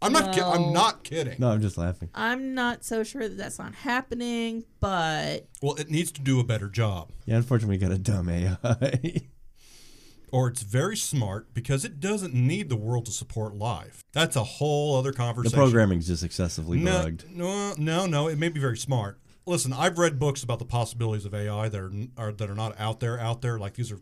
I'm 0.00 0.14
not. 0.14 0.34
ki- 0.34 0.40
I'm 0.40 0.72
not 0.72 1.04
kidding. 1.04 1.36
No, 1.38 1.50
I'm 1.50 1.60
just 1.60 1.76
laughing. 1.76 2.08
I'm 2.14 2.54
not 2.54 2.84
so 2.84 3.02
sure 3.02 3.28
that 3.28 3.36
that's 3.36 3.58
not 3.58 3.74
happening. 3.74 4.64
But 4.80 5.46
Well, 5.60 5.74
it 5.74 5.90
needs 5.90 6.10
to 6.12 6.22
do 6.22 6.40
a 6.40 6.44
better 6.44 6.68
job. 6.70 7.10
Yeah, 7.26 7.36
unfortunately, 7.36 7.76
we 7.76 7.80
got 7.80 7.92
a 7.92 7.98
dumb 7.98 8.30
AI. 8.30 8.56
or 10.32 10.48
it's 10.48 10.62
very 10.62 10.96
smart 10.96 11.52
because 11.54 11.84
it 11.84 12.00
doesn't 12.00 12.34
need 12.34 12.68
the 12.68 12.76
world 12.76 13.06
to 13.06 13.12
support 13.12 13.54
life. 13.54 14.02
That's 14.12 14.36
a 14.36 14.44
whole 14.44 14.96
other 14.96 15.12
conversation. 15.12 15.50
The 15.50 15.56
conversation. 15.56 15.72
programming's 15.72 16.06
just 16.08 16.24
excessively 16.24 16.78
no, 16.78 17.02
bugged. 17.02 17.24
no, 17.30 17.74
no, 17.78 18.06
no. 18.06 18.28
It 18.28 18.38
may 18.38 18.48
be 18.48 18.60
very 18.60 18.76
smart. 18.78 19.18
Listen, 19.46 19.72
I've 19.72 19.98
read 19.98 20.18
books 20.18 20.42
about 20.42 20.58
the 20.58 20.64
possibilities 20.64 21.24
of 21.24 21.34
AI 21.34 21.68
that 21.68 21.80
are, 21.80 21.92
are 22.16 22.32
that 22.32 22.50
are 22.50 22.54
not 22.56 22.74
out 22.80 22.98
there. 23.00 23.18
Out 23.20 23.42
there, 23.42 23.58
like 23.60 23.74
these 23.74 23.92
are 23.92 24.00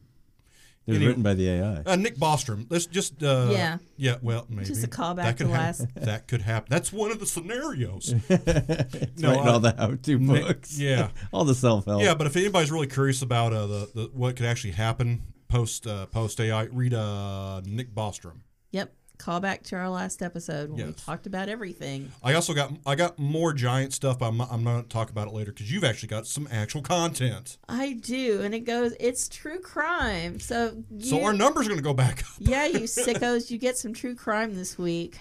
It 0.87 0.93
was 0.93 0.97
Any- 0.97 1.07
written 1.07 1.23
by 1.23 1.35
the 1.35 1.49
AI. 1.51 1.83
uh, 1.85 1.97
Nick 1.97 2.17
Bostrom. 2.17 2.67
Let's 2.71 2.87
just 2.87 3.23
uh, 3.23 3.49
Yeah. 3.51 3.77
yeah. 3.99 4.17
Well, 4.23 4.47
maybe 4.49 4.65
Just 4.69 4.85
a 4.85 4.89
callback 4.89 5.17
that 5.17 5.37
could 5.37 5.47
to 5.49 5.53
hap- 5.53 5.61
last- 5.81 5.95
That 5.97 6.29
could 6.29 6.41
happen. 6.43 6.69
That's 6.71 6.91
one 6.93 7.11
of 7.11 7.21
the 7.21 7.27
scenarios. 7.27 8.15
It's 8.31 9.21
No, 9.23 9.31
writing 9.33 9.47
I- 9.47 9.51
all 9.51 9.61
the 9.61 9.75
how-to 9.77 10.19
Nick- 10.19 10.47
books. 10.47 10.79
yeah. 10.79 11.11
all 11.33 11.45
the 11.45 11.55
self-help. 11.55 12.03
Yeah, 12.03 12.15
but 12.15 12.27
if 12.27 12.37
anybody's 12.37 12.71
really 12.73 12.87
curious 12.87 13.21
about 13.21 13.53
uh, 13.53 13.67
the, 13.67 13.91
the 13.95 14.11
what 14.15 14.37
could 14.37 14.47
actually 14.47 14.73
happen 14.73 15.23
post 15.55 15.87
uh, 15.87 16.07
post 16.07 16.41
AI, 16.41 16.65
read 16.65 16.95
uh, 16.95 17.61
Nick 17.65 17.95
Bostrom. 17.95 18.41
Yep. 18.73 18.93
Call 19.19 19.39
back 19.39 19.63
to 19.65 19.77
our 19.77 19.89
last 19.89 20.21
episode 20.23 20.71
when 20.71 20.89
we 20.89 20.93
talked 20.93 21.29
about 21.29 21.49
everything. 21.49 22.11
I 22.25 22.35
also 22.35 22.53
got 22.53 22.73
I 22.85 22.97
got 22.97 23.17
more 23.17 23.53
giant 23.53 23.93
stuff. 23.93 24.21
I'm 24.21 24.41
I'm 24.41 24.65
going 24.65 24.83
to 24.83 24.89
talk 24.89 25.11
about 25.11 25.29
it 25.29 25.33
later 25.33 25.53
because 25.53 25.71
you've 25.71 25.85
actually 25.85 26.09
got 26.09 26.27
some 26.27 26.49
actual 26.51 26.83
content. 26.83 27.57
I 27.69 27.93
do, 27.93 28.41
and 28.43 28.53
it 28.53 28.65
goes. 28.65 28.95
It's 28.99 29.29
true 29.29 29.61
crime. 29.61 30.41
So, 30.41 30.83
So 30.99 31.23
our 31.23 31.33
numbers 31.33 31.67
are 31.67 31.71
going 31.71 31.79
to 31.79 31.85
go 31.85 31.95
back 31.95 32.21
up. 32.21 32.35
yeah, 32.41 32.67
you 32.67 32.81
sickos, 32.81 33.53
you 33.53 33.59
get 33.59 33.79
some 33.79 33.93
true 33.93 34.17
crime 34.17 34.57
this 34.57 34.77
week. 34.77 35.21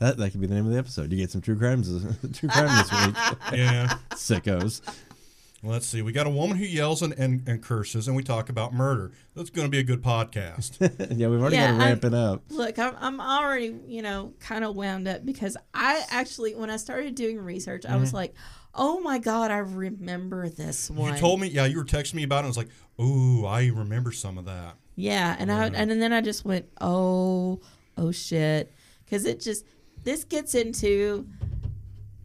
That, 0.00 0.18
that 0.18 0.32
could 0.32 0.40
be 0.42 0.46
the 0.46 0.54
name 0.54 0.66
of 0.66 0.72
the 0.72 0.78
episode. 0.78 1.10
You 1.10 1.16
get 1.16 1.30
some 1.30 1.40
true 1.40 1.56
crimes, 1.56 1.88
true 2.34 2.48
crime 2.50 2.76
this 2.76 3.06
week. 3.06 3.38
Yeah. 3.58 3.96
Sickos. 4.10 4.82
Let's 5.64 5.86
see. 5.86 6.02
We 6.02 6.12
got 6.12 6.26
a 6.26 6.30
woman 6.30 6.56
who 6.58 6.64
yells 6.64 7.02
and, 7.02 7.12
and, 7.14 7.48
and 7.48 7.62
curses, 7.62 8.06
and 8.06 8.16
we 8.16 8.22
talk 8.22 8.48
about 8.50 8.74
murder. 8.74 9.12
That's 9.34 9.50
going 9.50 9.66
to 9.66 9.70
be 9.70 9.78
a 9.78 9.82
good 9.82 10.02
podcast. 10.02 10.78
yeah, 11.16 11.28
we've 11.28 11.40
already 11.40 11.56
Yeah, 11.56 11.72
got 11.72 11.78
to 11.78 11.84
ramp 11.84 12.04
I'm- 12.04 12.14
it 12.14 12.16
up. 12.16 12.42
Look, 12.50 12.78
I'm, 12.78 12.94
I'm 13.00 13.20
already, 13.20 13.74
you 13.86 14.02
know, 14.02 14.34
kind 14.40 14.64
of 14.64 14.76
wound 14.76 15.08
up 15.08 15.24
because 15.24 15.56
I 15.72 16.02
actually, 16.10 16.54
when 16.54 16.70
I 16.70 16.76
started 16.76 17.14
doing 17.14 17.38
research, 17.38 17.86
I 17.86 17.96
was 17.96 18.12
like, 18.12 18.34
oh 18.74 19.00
my 19.00 19.18
God, 19.18 19.50
I 19.50 19.58
remember 19.58 20.48
this 20.48 20.90
one. 20.90 21.06
Mm-hmm. 21.06 21.14
you 21.14 21.20
told 21.20 21.40
me, 21.40 21.48
yeah, 21.48 21.64
you 21.64 21.76
were 21.78 21.84
texting 21.84 22.14
me 22.14 22.24
about 22.24 22.36
it. 22.36 22.38
And 22.40 22.46
I 22.46 22.48
was 22.48 22.56
like, 22.56 22.70
oh, 22.98 23.44
I 23.46 23.68
remember 23.68 24.12
some 24.12 24.36
of 24.36 24.44
that. 24.44 24.76
Yeah, 24.96 25.34
and 25.38 25.50
I 25.50 25.66
and 25.66 25.90
then 25.90 26.12
I 26.12 26.20
just 26.20 26.44
went, 26.44 26.66
oh, 26.80 27.60
oh 27.96 28.12
shit, 28.12 28.72
because 29.04 29.24
it 29.24 29.40
just 29.40 29.64
this 30.04 30.22
gets 30.24 30.54
into 30.54 31.26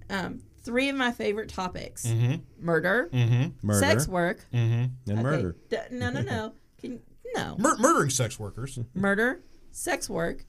um, 0.09 0.41
three 0.63 0.89
of 0.89 0.95
my 0.95 1.11
favorite 1.11 1.49
topics: 1.49 2.05
Mm-hmm. 2.05 2.35
murder, 2.59 3.09
Mm-hmm. 3.13 3.65
Murder 3.67 3.79
sex 3.79 4.07
work, 4.07 4.45
Mm-hmm. 4.53 4.73
and 4.73 4.93
okay, 5.09 5.21
murder. 5.21 5.55
d- 5.69 5.77
no, 5.91 6.09
no, 6.09 6.21
no, 6.21 6.53
Can, 6.81 6.99
no, 7.35 7.55
Mur- 7.57 7.77
murdering 7.79 8.09
sex 8.09 8.39
workers. 8.39 8.79
murder, 8.93 9.41
sex 9.71 10.09
work, 10.09 10.45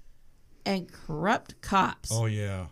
and 0.67 0.91
corrupt 0.91 1.61
cops. 1.61 2.11
Oh 2.13 2.27
yeah. 2.27 2.67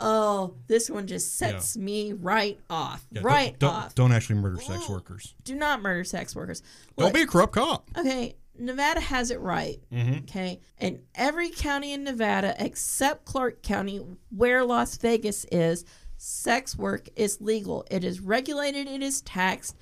Oh, 0.00 0.54
this 0.68 0.88
one 0.88 1.08
just 1.08 1.36
sets 1.38 1.76
me 1.76 2.12
right 2.12 2.60
off, 2.70 3.04
yeah 3.10 3.22
right 3.24 3.58
don't, 3.58 3.70
off. 3.74 3.94
Don't, 3.96 4.10
don't 4.10 4.16
actually 4.16 4.36
murder 4.36 4.60
sex 4.60 4.88
workers. 4.88 5.34
Do 5.42 5.56
not 5.56 5.82
murder 5.82 6.04
sex 6.04 6.36
workers. 6.36 6.62
Don't 6.96 7.12
be 7.12 7.22
a 7.22 7.26
corrupt 7.26 7.52
cop. 7.54 7.90
okay, 7.98 8.36
Nevada 8.56 9.00
has 9.00 9.32
it 9.32 9.40
right. 9.40 9.80
Mm-hmm. 9.92 10.18
Okay. 10.24 10.60
And 10.78 11.00
every 11.16 11.50
county 11.50 11.92
in 11.92 12.04
Nevada 12.04 12.54
except 12.60 13.24
Clark 13.24 13.62
County, 13.62 14.00
where 14.30 14.64
Las 14.64 14.96
Vegas 14.98 15.44
is, 15.50 15.84
sex 16.18 16.76
work 16.76 17.08
is 17.16 17.40
legal. 17.40 17.86
It 17.90 18.04
is 18.04 18.20
regulated, 18.20 18.86
it 18.86 19.02
is 19.02 19.22
taxed. 19.22 19.76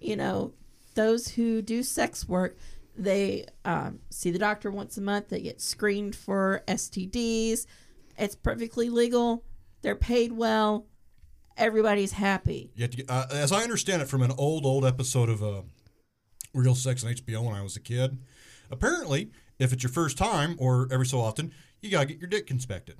You 0.00 0.16
know, 0.16 0.54
those 0.94 1.28
who 1.28 1.62
do 1.62 1.82
sex 1.84 2.28
work, 2.28 2.56
they 2.96 3.46
um, 3.64 4.00
see 4.10 4.30
the 4.30 4.38
doctor 4.38 4.70
once 4.70 4.96
a 4.96 5.00
month, 5.00 5.28
they 5.28 5.40
get 5.40 5.60
screened 5.60 6.16
for 6.16 6.64
STDs. 6.66 7.66
It's 8.18 8.34
perfectly 8.34 8.88
legal. 8.88 9.44
They're 9.82 9.94
paid 9.94 10.32
well. 10.32 10.86
Everybody's 11.56 12.12
happy. 12.12 12.72
You 12.74 12.88
to 12.88 13.04
uh, 13.08 13.26
as 13.30 13.52
I 13.52 13.62
understand 13.62 14.02
it 14.02 14.08
from 14.08 14.22
an 14.22 14.32
old, 14.36 14.64
old 14.64 14.84
episode 14.84 15.28
of 15.28 15.42
uh, 15.42 15.62
Real 16.54 16.74
Sex 16.74 17.04
on 17.04 17.12
HBO 17.12 17.44
when 17.44 17.54
I 17.54 17.62
was 17.62 17.76
a 17.76 17.80
kid. 17.80 18.18
Apparently, 18.70 19.30
if 19.58 19.72
it's 19.72 19.82
your 19.82 19.92
first 19.92 20.16
time 20.16 20.56
or 20.58 20.88
every 20.90 21.06
so 21.06 21.20
often, 21.20 21.52
you 21.82 21.90
gotta 21.90 22.06
get 22.06 22.18
your 22.18 22.28
dick 22.28 22.50
inspected. 22.50 22.96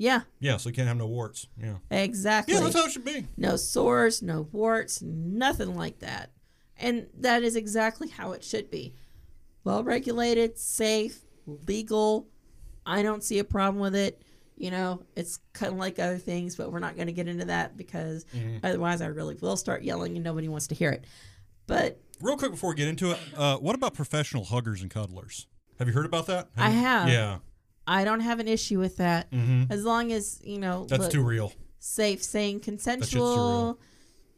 Yeah, 0.00 0.22
Yeah, 0.38 0.56
so 0.56 0.70
you 0.70 0.74
can't 0.74 0.88
have 0.88 0.96
no 0.96 1.06
warts. 1.06 1.46
Yeah. 1.60 1.74
exactly. 1.90 2.54
Yeah, 2.54 2.60
that's 2.60 2.74
how 2.74 2.86
it 2.86 2.92
should 2.92 3.04
be. 3.04 3.26
no 3.36 3.56
sores, 3.56 4.22
no 4.22 4.48
warts, 4.50 5.02
nothing 5.02 5.76
like 5.76 5.98
that. 5.98 6.32
And 6.78 7.08
that 7.18 7.42
is 7.42 7.54
exactly 7.54 8.08
how 8.08 8.32
it 8.32 8.42
should 8.42 8.70
be. 8.70 8.94
Well 9.62 9.84
regulated, 9.84 10.58
safe, 10.58 11.20
legal. 11.66 12.28
I 12.86 13.02
don't 13.02 13.22
see 13.22 13.40
a 13.40 13.44
problem 13.44 13.82
with 13.82 13.94
it. 13.94 14.22
You 14.56 14.70
know, 14.70 15.02
it's 15.16 15.38
kind 15.52 15.70
of 15.74 15.78
like 15.78 15.98
other 15.98 16.16
things, 16.16 16.56
but 16.56 16.72
we're 16.72 16.78
not 16.78 16.96
going 16.96 17.08
to 17.08 17.12
get 17.12 17.28
into 17.28 17.44
that 17.44 17.76
because 17.76 18.24
otherwise 18.62 19.02
I 19.02 19.06
really 19.08 19.34
will 19.34 19.58
start 19.58 19.82
yelling 19.82 20.14
and 20.16 20.24
nobody 20.24 20.48
wants 20.48 20.68
to 20.68 20.74
hear 20.74 20.92
it. 20.92 21.04
But 21.66 22.00
Real 22.22 22.38
quick 22.38 22.52
before 22.52 22.70
we 22.70 22.76
get 22.76 22.88
into 22.88 23.10
it, 23.10 23.18
uh, 23.36 23.58
what 23.58 23.74
about 23.74 23.92
professional 23.92 24.44
huggers 24.44 24.80
and 24.80 24.90
cuddlers? 24.90 25.46
Have 25.78 25.88
you 25.88 25.94
heard 25.94 26.06
about 26.06 26.26
that? 26.28 26.48
I 26.56 26.70
you? 26.70 26.78
have. 26.78 27.08
Yeah. 27.10 27.38
I 27.86 28.04
don't 28.04 28.20
have 28.20 28.38
an 28.40 28.48
issue 28.48 28.78
with 28.78 28.98
that. 28.98 29.30
Mm-hmm. 29.30 29.64
As 29.72 29.84
long 29.84 30.12
as, 30.12 30.40
you 30.44 30.58
know, 30.58 30.86
That's 30.88 31.02
look, 31.04 31.12
too 31.12 31.22
real. 31.22 31.52
safe, 31.78 32.22
sane, 32.22 32.60
surreal. 32.60 32.62
consensual. 32.62 33.80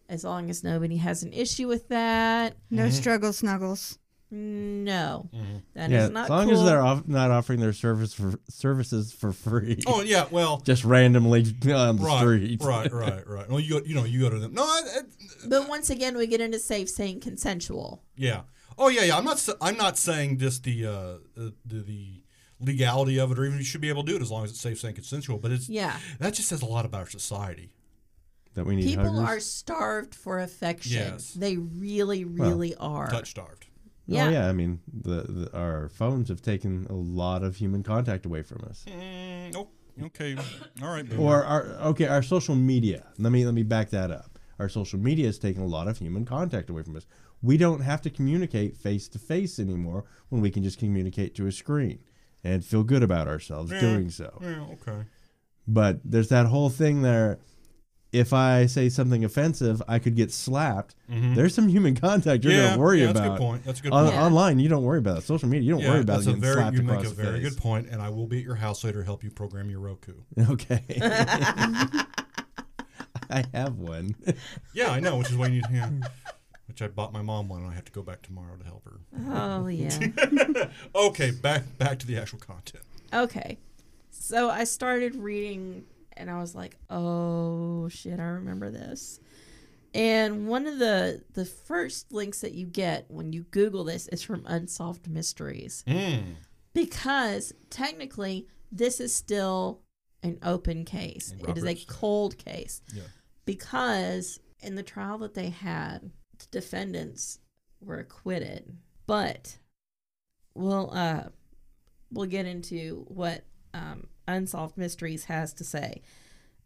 As 0.09 0.25
long 0.25 0.51
as 0.51 0.63
nobody 0.63 0.97
has 0.99 1.23
an 1.23 1.33
issue 1.33 1.69
with 1.69 1.89
that. 1.89 2.57
No 2.71 2.85
Mm-hmm. 2.85 2.91
struggle 2.93 3.33
snuggles. 3.33 3.99
No, 4.35 5.29
that 5.75 5.91
is 5.91 6.05
Yeah, 6.05 6.09
not 6.09 6.25
as 6.25 6.31
long 6.31 6.49
cool. 6.49 6.59
as 6.59 6.65
they're 6.65 6.81
off, 6.81 7.07
not 7.07 7.31
offering 7.31 7.61
their 7.61 7.75
service 7.75 8.15
for 8.15 8.33
services 8.49 9.13
for 9.13 9.31
free. 9.31 9.83
Oh 9.87 10.01
yeah, 10.01 10.25
well, 10.31 10.57
Just 10.65 10.85
randomly 10.87 11.41
on 11.75 11.97
the 11.99 12.03
right, 12.03 12.19
street. 12.21 12.63
right, 12.63 12.91
right, 12.91 13.27
right. 13.29 13.49
Well, 13.51 13.61
you 13.61 13.81
go, 13.81 13.85
you 13.87 13.95
know, 13.95 14.05
you 14.05 14.21
go 14.21 14.31
to 14.31 14.39
them. 14.39 14.55
No, 14.55 14.63
I, 14.63 14.81
I, 14.97 15.01
but 15.49 15.69
once 15.69 15.91
again, 15.91 16.17
we 16.17 16.27
get 16.27 16.41
into 16.41 16.59
safe, 16.59 16.89
sane, 16.89 17.21
consensual. 17.21 18.03
yeah. 18.17 18.43
Oh 18.79 18.89
yeah, 18.89 19.03
yeah. 19.03 19.19
I'm 19.19 19.25
not. 19.27 19.47
I'm 19.61 19.77
not 19.77 19.99
saying 19.99 20.39
just 20.39 20.65
the 20.65 20.87
uh, 20.87 21.15
the, 21.37 21.53
the 21.67 22.22
legality 22.62 23.19
of 23.19 23.33
it, 23.33 23.38
or 23.38 23.45
even 23.45 23.59
you 23.59 23.64
should 23.64 23.81
be 23.81 23.88
able 23.88 24.04
to 24.04 24.11
do 24.11 24.16
it 24.16 24.23
as 24.23 24.31
long 24.31 24.45
as 24.45 24.50
it's 24.50 24.61
safe, 24.61 24.78
sane, 24.81 24.95
consensual. 24.95 25.38
But 25.38 25.52
it's 25.52 25.69
Yeah, 25.69 25.97
that 26.19 26.35
just 26.35 26.49
says 26.49 26.62
a 26.62 26.66
lot 26.66 26.85
about 26.85 27.00
our 27.00 27.11
society. 27.11 27.73
That 28.54 28.64
we 28.64 28.76
need 28.76 28.85
people 28.85 29.12
huggers. 29.12 29.28
are 29.28 29.40
starved 29.40 30.14
for 30.14 30.38
affection. 30.38 30.92
Yes. 30.92 31.33
They 31.33 31.57
really, 31.57 32.25
really 32.25 32.75
are. 32.75 33.09
Touch 33.09 33.31
starved. 33.31 33.66
Yeah. 34.07 34.26
Oh 34.26 34.31
yeah, 34.31 34.49
I 34.49 34.52
mean 34.52 34.81
the, 34.92 35.23
the 35.23 35.57
our 35.57 35.88
phones 35.88 36.28
have 36.28 36.42
taken 36.42 36.87
a 36.90 36.95
lot 36.95 37.42
of 37.42 37.57
human 37.57 37.83
contact 37.83 38.26
away 38.26 38.42
from 38.42 38.64
us. 38.69 38.85
Mm, 38.87 39.57
oh, 39.57 39.69
okay. 40.07 40.37
All 40.83 40.90
right. 40.90 41.09
boomer. 41.09 41.23
Or 41.23 41.45
our 41.45 41.62
okay, 41.90 42.07
our 42.09 42.23
social 42.23 42.54
media. 42.54 43.07
Let 43.19 43.33
me 43.33 43.45
let 43.45 43.54
me 43.54 43.62
back 43.62 43.90
that 43.90 44.11
up. 44.11 44.38
Our 44.59 44.69
social 44.69 44.99
media 44.99 45.26
has 45.26 45.38
taken 45.38 45.62
a 45.62 45.66
lot 45.66 45.88
of 45.88 45.99
human 45.99 46.25
contact 46.25 46.69
away 46.69 46.83
from 46.83 46.97
us. 46.97 47.07
We 47.42 47.57
don't 47.57 47.81
have 47.81 48.02
to 48.02 48.11
communicate 48.11 48.76
face 48.76 49.09
to 49.09 49.19
face 49.19 49.59
anymore 49.59 50.04
when 50.28 50.42
we 50.42 50.50
can 50.50 50.62
just 50.62 50.78
communicate 50.78 51.35
to 51.37 51.47
a 51.47 51.52
screen 51.52 52.00
and 52.45 52.65
feel 52.65 52.83
good 52.83 53.03
about 53.03 53.29
ourselves 53.29 53.71
Yeah. 53.73 53.81
doing 53.81 54.11
so. 54.11 54.39
Yeah. 54.43 54.67
Okay. 54.73 55.05
But 55.67 56.01
there's 56.05 56.29
that 56.29 56.47
whole 56.47 56.71
thing 56.71 57.03
there. 57.03 57.39
If 58.13 58.35
I 58.35 58.67
say 58.67 58.91
something 58.91 59.25
offensive, 59.25 59.81
I 59.89 59.99
could 59.99 60.17
get 60.17 60.31
slapped. 60.33 60.95
There's 61.09 61.55
some 61.55 61.69
human 61.69 61.95
contact 62.09 62.45
you're 62.45 62.53
Mm-hmm. 62.53 62.63
yeah. 62.63 62.69
gonna 62.73 62.81
worry 62.83 63.01
yeah, 63.03 63.09
about. 63.11 63.15
That's 63.15 63.27
a 63.27 63.31
good 63.31 63.39
point. 63.39 63.65
That's 63.65 63.81
a 63.81 63.83
good 63.85 63.93
On, 63.95 64.05
point. 64.05 64.19
Online, 64.21 64.59
you 64.59 64.69
don't 64.69 64.83
worry 64.83 64.99
about 64.99 65.19
it. 65.19 65.23
Social 65.23 65.49
media, 65.49 65.67
you 65.67 65.75
don't 65.81 65.89
worry 65.91 66.01
about 66.01 66.15
that's 66.17 66.27
a 66.27 66.31
getting 66.31 66.43
very. 66.43 66.55
slapped 66.57 66.77
You 66.77 66.83
make 66.83 67.05
a 67.07 67.09
very 67.09 67.41
good 67.41 67.57
point, 67.57 67.89
and 67.89 68.03
I 68.03 68.11
will 68.11 68.27
be 68.27 68.37
at 68.39 68.45
your 68.45 68.57
house 68.57 68.85
later 68.85 68.99
to 69.01 69.05
help 69.07 69.25
you 69.25 69.31
program 69.31 69.71
your 69.71 69.81
Roku. 69.81 70.13
Okay. 70.51 70.83
I 73.31 73.45
have 73.55 73.79
one. 73.79 74.15
Yeah, 74.75 74.91
I 74.91 75.01
know, 75.01 75.17
which 75.17 75.31
is 75.31 75.37
why 75.39 75.47
you 75.47 75.63
need. 75.63 75.65
Yeah. 75.73 75.91
Which 76.66 76.81
I 76.81 76.88
bought 76.88 77.12
my 77.12 77.23
mom 77.23 77.49
one, 77.49 77.62
and 77.62 77.71
I 77.71 77.75
have 77.75 77.85
to 77.87 77.92
go 77.92 78.02
back 78.02 78.23
tomorrow 78.23 78.57
to 78.57 78.64
help 78.64 78.85
her. 78.85 79.00
Oh 79.28 79.66
yeah. 79.66 79.99
Okay, 80.95 81.31
back 81.33 81.64
back 81.78 81.99
to 82.00 82.07
the 82.07 82.16
actual 82.16 82.38
content. 82.38 82.85
okay. 83.12 83.59
So 84.11 84.49
I 84.49 84.64
started 84.64 85.16
reading, 85.16 85.85
and 86.16 86.31
I 86.31 86.38
was 86.40 86.54
like, 86.54 86.76
"Oh 86.88 87.88
shit, 87.88 88.21
I 88.21 88.25
remember 88.25 88.71
this." 88.71 89.21
And 89.95 90.47
one 90.47 90.66
of 90.66 90.78
the 90.78 91.23
the 91.35 91.45
first 91.45 92.12
links 92.12 92.40
that 92.40 92.52
you 92.52 92.66
get 92.66 93.11
when 93.11 93.33
you 93.33 93.42
Google 93.50 93.85
this 93.85 94.07
is 94.09 94.23
from 94.23 94.42
Unsolved 94.47 95.09
Mysteries. 95.09 95.85
Mm. 95.87 96.37
because 96.73 97.52
technically 97.69 98.47
this 98.71 99.00
is 99.00 99.14
still 99.14 99.81
an 100.23 100.38
open 100.42 100.85
case. 100.87 101.35
It 101.47 101.59
is 101.59 101.64
a 101.64 101.75
cold 101.87 102.38
case. 102.38 102.81
Yeah. 102.95 103.02
Because 103.45 104.38
in 104.61 104.76
the 104.76 104.83
trial 104.83 105.19
that 105.19 105.35
they 105.35 105.50
had, 105.50 106.11
defendants 106.51 107.39
were 107.81 107.99
acquitted. 107.99 108.77
But 109.07 109.59
we'll 110.55 110.91
uh 110.93 111.25
we'll 112.11 112.27
get 112.27 112.47
into 112.47 113.05
what 113.09 113.45
um, 113.75 114.07
Unsolved 114.29 114.77
Mysteries 114.77 115.25
has 115.25 115.53
to 115.55 115.65
say. 115.65 116.03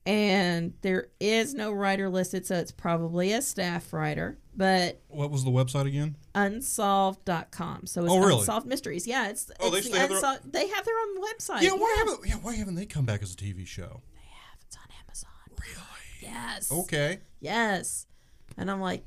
and 0.04 0.74
there 0.82 1.08
is 1.20 1.52
no 1.54 1.72
writer 1.72 2.08
listed, 2.08 2.46
so 2.46 2.56
it's 2.56 2.70
probably 2.72 3.32
a 3.32 3.42
staff 3.42 3.92
writer. 3.92 4.38
But 4.54 5.02
What 5.08 5.30
was 5.32 5.42
the 5.44 5.50
website 5.50 5.86
again? 5.86 6.16
unsolved.com. 6.34 7.86
So 7.86 8.04
it's 8.04 8.12
Oh, 8.12 8.18
really? 8.18 8.38
unsolved 8.40 8.66
mysteries. 8.66 9.06
Yeah, 9.06 9.28
it's, 9.28 9.50
Oh, 9.60 9.70
they 9.70 9.80
the 9.80 9.98
have 9.98 10.08
their- 10.08 10.18
unsolved, 10.18 10.52
they 10.52 10.68
have 10.68 10.84
their 10.84 10.94
own 10.98 11.22
website. 11.22 11.62
Yeah, 11.62 11.72
why 11.72 11.94
haven't 11.98 12.26
yeah, 12.28 12.34
why 12.36 12.54
haven't 12.54 12.74
they 12.76 12.86
come 12.86 13.04
back 13.04 13.22
as 13.22 13.32
a 13.32 13.36
TV 13.36 13.66
show? 13.66 14.02
They 14.14 14.28
have. 14.30 14.58
It's 14.66 14.76
on 14.76 14.88
Amazon. 15.04 15.30
Really? 15.60 16.32
Yes. 16.34 16.72
Okay. 16.72 17.18
Yes. 17.40 18.06
And 18.56 18.70
I'm 18.70 18.80
like, 18.80 19.04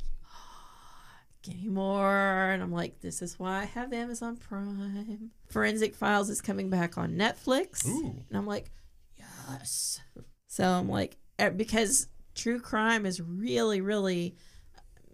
give 1.49 1.61
me 1.63 1.69
more. 1.69 2.51
And 2.51 2.61
I'm 2.63 2.71
like, 2.71 2.99
this 3.01 3.21
is 3.21 3.37
why 3.39 3.61
I 3.61 3.65
have 3.65 3.91
Amazon 3.93 4.37
Prime. 4.37 5.31
Forensic 5.49 5.95
Files 5.95 6.29
is 6.29 6.41
coming 6.41 6.69
back 6.69 6.97
on 6.97 7.13
Netflix. 7.15 7.87
Ooh. 7.87 8.23
And 8.29 8.37
I'm 8.37 8.45
like, 8.47 8.71
yes. 9.17 9.99
So 10.47 10.65
I'm 10.67 10.89
like, 10.89 11.17
eh, 11.37 11.49
because 11.49 12.07
true 12.35 12.59
crime 12.59 13.05
is 13.05 13.21
really, 13.21 13.81
really 13.81 14.35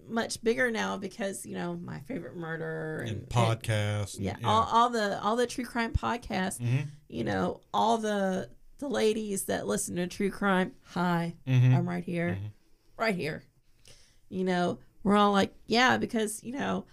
much 0.08 0.44
bigger 0.44 0.70
now 0.70 0.98
because, 0.98 1.46
you 1.46 1.56
know, 1.56 1.76
my 1.78 2.00
favorite 2.02 2.36
murder 2.36 3.00
and, 3.08 3.10
And 3.22 3.30
podcasts. 3.30 4.16
and- 4.18 4.26
yeah, 4.26 4.36
All, 4.44 4.64
all 4.72 4.90
the 4.92 5.20
all 5.22 5.36
the 5.36 5.48
true 5.48 5.66
crime 5.66 5.94
podcasts, 5.94 6.60
Mhm. 6.60 6.88
you 7.10 7.24
know, 7.24 7.62
all 7.74 7.98
the 7.98 8.50
the 8.78 8.88
ladies 8.90 9.46
that 9.46 9.66
listen 9.66 9.96
to 9.96 10.06
true 10.06 10.30
crime, 10.30 10.74
hi, 10.84 11.36
Mhm. 11.48 11.74
I'm 11.76 11.88
right 11.90 12.04
here, 12.04 12.38
right 12.98 13.16
here. 13.16 13.42
You 14.30 14.44
know, 14.44 14.80
we're 15.06 15.16
all 15.16 15.32
like, 15.32 15.54
yeah, 15.68 15.98
because 15.98 16.44
you 16.44 16.52
know, 16.52 16.86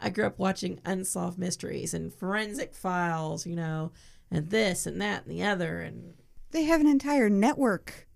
I 0.00 0.08
grew 0.08 0.24
up 0.26 0.38
watching 0.38 0.80
unsolved 0.84 1.38
mysteries 1.38 1.92
and 1.94 2.12
forensic 2.12 2.74
files, 2.74 3.46
you 3.46 3.54
know, 3.54 3.92
and 4.30 4.48
this 4.50 4.86
and 4.86 5.00
that 5.02 5.26
and 5.26 5.30
the 5.30 5.44
other, 5.44 5.80
and 5.82 6.14
They 6.52 6.64
have 6.64 6.80
an 6.80 6.86
entire 6.88 7.28
network 7.28 8.08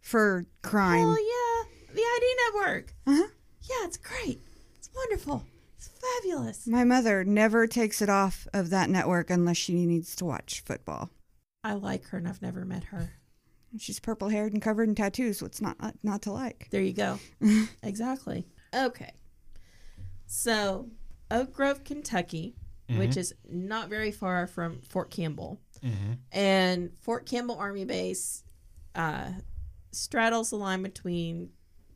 for 0.00 0.46
crime. 0.62 1.04
oh 1.04 1.66
yeah, 1.66 1.94
the 1.94 2.00
ID 2.00 2.36
network. 2.46 2.94
Uh-huh. 3.06 3.28
Yeah, 3.62 3.86
it's 3.86 3.96
great. 3.98 4.40
It's 4.76 4.88
wonderful. 4.94 5.44
It's 5.76 5.88
fabulous. 5.88 6.66
My 6.68 6.84
mother 6.84 7.24
never 7.24 7.66
takes 7.66 8.00
it 8.00 8.08
off 8.08 8.46
of 8.54 8.70
that 8.70 8.88
network 8.88 9.30
unless 9.30 9.56
she 9.56 9.84
needs 9.84 10.14
to 10.16 10.24
watch 10.24 10.62
football. 10.64 11.10
I 11.64 11.74
like 11.74 12.06
her, 12.08 12.18
and 12.18 12.28
I've 12.28 12.42
never 12.42 12.64
met 12.64 12.84
her. 12.84 13.10
She's 13.78 13.98
purple 14.00 14.28
haired 14.28 14.52
and 14.52 14.60
covered 14.62 14.88
in 14.88 14.94
tattoos. 14.94 15.42
What's 15.42 15.60
not 15.60 15.76
not 16.04 16.22
to 16.22 16.32
like? 16.32 16.68
There 16.70 16.82
you 16.82 16.92
go. 16.92 17.18
exactly. 17.82 18.46
Okay. 18.74 19.12
So, 20.26 20.88
Oak 21.30 21.52
Grove, 21.52 21.84
Kentucky, 21.84 22.54
which 22.88 23.16
is 23.16 23.34
not 23.48 23.88
very 23.88 24.10
far 24.10 24.46
from 24.46 24.82
Fort 24.82 25.10
Campbell, 25.10 25.60
Mhm. 25.82 26.18
and 26.30 26.90
Fort 27.00 27.24
Campbell 27.26 27.56
Army 27.56 27.84
Base 27.86 28.44
uh, 28.94 29.32
straddles 29.92 30.50
the 30.50 30.56
line 30.56 30.82
between 30.82 31.50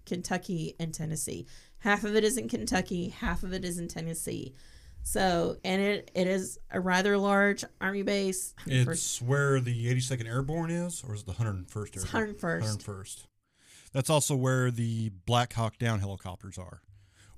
Kentucky 0.07 0.75
and 0.81 0.95
Tennessee. 0.95 1.47
Half 1.81 2.05
of 2.05 2.17
it 2.17 2.25
is 2.25 2.39
in 2.39 2.49
Kentucky, 2.49 3.11
half 3.11 3.43
of 3.43 3.53
it 3.53 3.65
is 3.65 3.79
in 3.79 3.89
Tennessee. 3.89 4.55
So, 5.03 5.59
and 5.65 5.81
it, 5.83 6.11
it 6.15 6.27
is 6.27 6.59
a 6.71 6.81
rather 6.81 7.19
large 7.19 7.65
army 7.81 8.03
base. 8.03 8.55
For- 8.65 8.93
It's 8.93 9.21
where 9.21 9.61
the 9.61 9.87
82nd 9.89 10.27
Airborne 10.27 10.71
is, 10.71 11.05
or 11.07 11.15
is 11.15 11.21
it 11.21 11.27
the 11.27 11.33
101st 11.35 11.97
Airborne? 11.99 12.35
101st. 12.35 12.63
101st. 12.87 13.23
That's 13.97 14.11
also 14.11 14.37
where 14.37 14.71
the 14.71 15.11
Black 15.25 15.55
Hawk 15.55 15.79
Down 15.79 16.01
helicopters 16.01 16.59
are, 16.59 16.83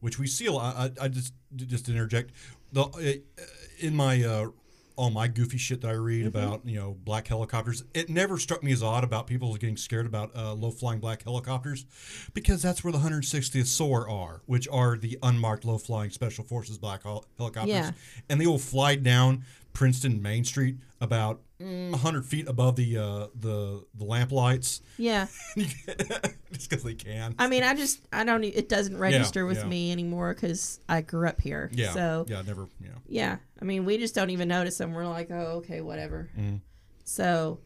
which 0.00 0.18
we 0.18 0.26
see 0.26 0.46
a 0.46 0.52
lot. 0.52 0.74
I, 0.76 1.04
I 1.04 1.08
just 1.08 1.32
just 1.54 1.88
interject, 1.88 2.32
the 2.72 2.82
uh, 2.82 3.42
in 3.78 3.94
my 3.94 4.24
uh, 4.24 4.48
all 4.96 5.10
my 5.10 5.28
goofy 5.28 5.56
shit 5.56 5.82
that 5.82 5.88
I 5.88 5.92
read 5.92 6.26
Mm-hmm. 6.26 6.36
about 6.36 6.66
you 6.66 6.74
know 6.80 6.96
black 7.04 7.28
helicopters, 7.28 7.84
it 7.94 8.08
never 8.08 8.38
struck 8.38 8.64
me 8.64 8.72
as 8.72 8.82
odd 8.82 9.04
about 9.04 9.28
people 9.28 9.54
getting 9.54 9.76
scared 9.76 10.04
about 10.04 10.34
uh, 10.36 10.52
low 10.52 10.72
flying 10.72 10.98
black 10.98 11.22
helicopters, 11.22 11.86
because 12.34 12.60
that's 12.60 12.82
where 12.82 12.92
the 12.92 12.98
160th 12.98 13.66
SOAR 13.66 14.08
are, 14.10 14.42
which 14.46 14.66
are 14.72 14.96
the 14.98 15.16
unmarked 15.22 15.64
low 15.64 15.78
flying 15.78 16.10
Special 16.10 16.42
Forces 16.42 16.76
black 16.76 17.04
helicopters, 17.04 17.68
Yeah. 17.68 17.92
and 18.28 18.40
they 18.40 18.48
will 18.48 18.58
fly 18.58 18.96
down 18.96 19.44
Princeton 19.72 20.20
Main 20.20 20.42
Street 20.44 20.78
about 21.00 21.40
mm, 21.60 21.90
100 21.90 22.24
feet 22.24 22.48
above 22.48 22.76
the 22.76 22.98
uh, 22.98 23.26
the 23.34 23.84
the 23.94 24.04
lamp 24.04 24.32
lights. 24.32 24.80
yeah. 24.96 25.26
just 25.56 26.70
because 26.70 26.82
they 26.82 26.94
can. 26.94 27.34
I 27.38 27.48
mean, 27.48 27.62
I 27.62 27.74
just 27.74 28.00
I 28.12 28.24
don't. 28.24 28.44
It 28.44 28.68
doesn't 28.68 28.96
register 28.96 29.46
with 29.46 29.58
yeah. 29.58 29.64
me 29.66 29.92
anymore 29.92 30.34
because 30.34 30.80
I 30.88 31.00
grew 31.02 31.28
up 31.28 31.40
here. 31.40 31.70
yeah. 31.72 31.92
So 31.92 32.26
yeah, 32.28 32.42
never. 32.42 32.66
Yeah. 32.80 32.90
yeah, 33.06 33.36
I 33.60 33.64
mean, 33.64 33.84
we 33.84 33.98
just 33.98 34.14
don't 34.14 34.30
even 34.30 34.48
notice 34.48 34.78
them. 34.78 34.92
We're 34.92 35.06
like, 35.06 35.30
oh, 35.30 35.58
okay, 35.58 35.80
whatever. 35.80 36.30
Mhm. 36.38 36.60
So, 37.04 37.60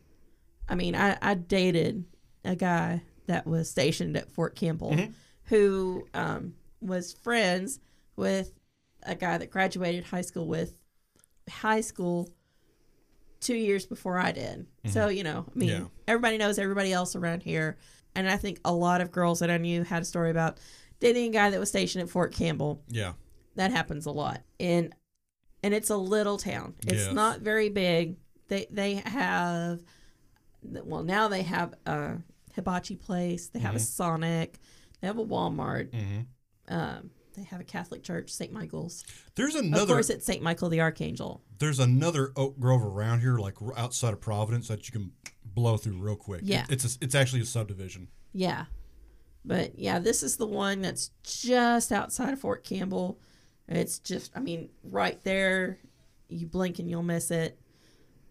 I 0.68 0.74
mean, 0.74 0.94
I 0.94 1.16
I 1.20 1.34
dated 1.34 2.04
a 2.44 2.56
guy 2.56 3.02
that 3.26 3.46
was 3.46 3.70
stationed 3.70 4.16
at 4.16 4.30
Fort 4.30 4.56
Campbell, 4.56 4.92
Mhm. 4.92 5.12
who 5.44 6.06
um, 6.14 6.54
was 6.80 7.12
friends 7.12 7.78
with 8.16 8.52
a 9.04 9.14
guy 9.14 9.38
that 9.38 9.50
graduated 9.50 10.04
high 10.04 10.20
school 10.20 10.46
with 10.46 10.74
high 11.48 11.80
school 11.80 12.28
two 13.42 13.54
years 13.56 13.84
before 13.84 14.18
I 14.18 14.32
did. 14.32 14.66
So 14.86 15.08
you 15.08 15.22
know, 15.24 15.44
I 15.54 15.58
mean, 15.58 15.68
Yeah. 15.68 15.84
everybody 16.08 16.38
knows 16.38 16.58
everybody 16.58 16.92
else 16.92 17.14
around 17.14 17.42
here, 17.42 17.76
and 18.14 18.28
I 18.30 18.36
think 18.38 18.58
a 18.64 18.72
lot 18.72 19.00
of 19.02 19.12
girls 19.12 19.40
that 19.40 19.50
I 19.50 19.58
knew 19.58 19.82
had 19.84 20.02
a 20.02 20.04
story 20.06 20.30
about 20.30 20.58
dating 21.00 21.28
a 21.30 21.32
guy 21.32 21.50
that 21.50 21.60
was 21.60 21.68
stationed 21.68 22.02
at 22.02 22.08
Fort 22.10 22.32
Campbell. 22.32 22.82
Yeah. 22.88 23.12
that 23.56 23.70
happens 23.70 24.06
a 24.06 24.10
lot 24.10 24.40
and 24.58 24.94
and 25.62 25.74
it's 25.74 25.90
a 25.90 25.96
little 25.96 26.38
town. 26.38 26.74
It's 26.86 27.04
Yes. 27.04 27.12
not 27.12 27.40
very 27.40 27.68
big. 27.68 28.16
They 28.48 28.66
they 28.70 28.94
have 28.94 29.82
well 30.62 31.02
now 31.02 31.28
they 31.28 31.42
have 31.42 31.74
a 31.86 32.16
hibachi 32.54 32.96
place. 32.96 33.48
They 33.48 33.58
have 33.60 33.74
a 33.74 33.78
sonic. 33.78 34.58
They 35.00 35.06
have 35.06 35.18
a 35.18 35.24
walmart. 35.24 35.94
Hmm 35.94 36.20
um, 36.68 37.10
they 37.34 37.42
have 37.42 37.60
a 37.60 37.64
catholic 37.64 38.02
church 38.02 38.30
st 38.30 38.52
michael's 38.52 39.04
There's 39.34 39.54
another. 39.54 39.82
of 39.82 39.88
course 39.88 40.10
it's 40.10 40.26
st 40.26 40.42
michael 40.42 40.68
the 40.68 40.80
archangel 40.80 41.42
there's 41.58 41.78
another 41.78 42.32
Oak 42.34 42.58
Grove 42.58 42.82
around 42.82 43.20
here, 43.20 43.38
like 43.38 43.54
outside 43.76 44.12
of 44.12 44.20
Providence, 44.20 44.66
that 44.66 44.88
you 44.88 44.92
can 44.92 45.12
blow 45.44 45.76
through 45.76 45.96
real 45.96 46.16
quick. 46.16 46.40
Yeah. 46.42 46.66
it's 46.68 46.84
a, 46.84 46.98
it's 47.00 47.14
actually 47.14 47.42
a 47.42 47.44
subdivision. 47.44 48.08
yeah 48.32 48.64
but 49.44 49.78
yeah 49.78 49.98
this 49.98 50.22
is 50.22 50.36
the 50.36 50.46
one 50.46 50.80
that's 50.80 51.10
just 51.22 51.92
outside 51.92 52.32
of 52.32 52.40
fort 52.40 52.64
campbell 52.64 53.18
it's 53.68 53.98
just 53.98 54.30
i 54.36 54.40
mean 54.40 54.68
right 54.84 55.22
there 55.24 55.78
you 56.28 56.46
blink 56.46 56.78
and 56.78 56.88
you'll 56.88 57.02
miss 57.02 57.30
it 57.30 57.58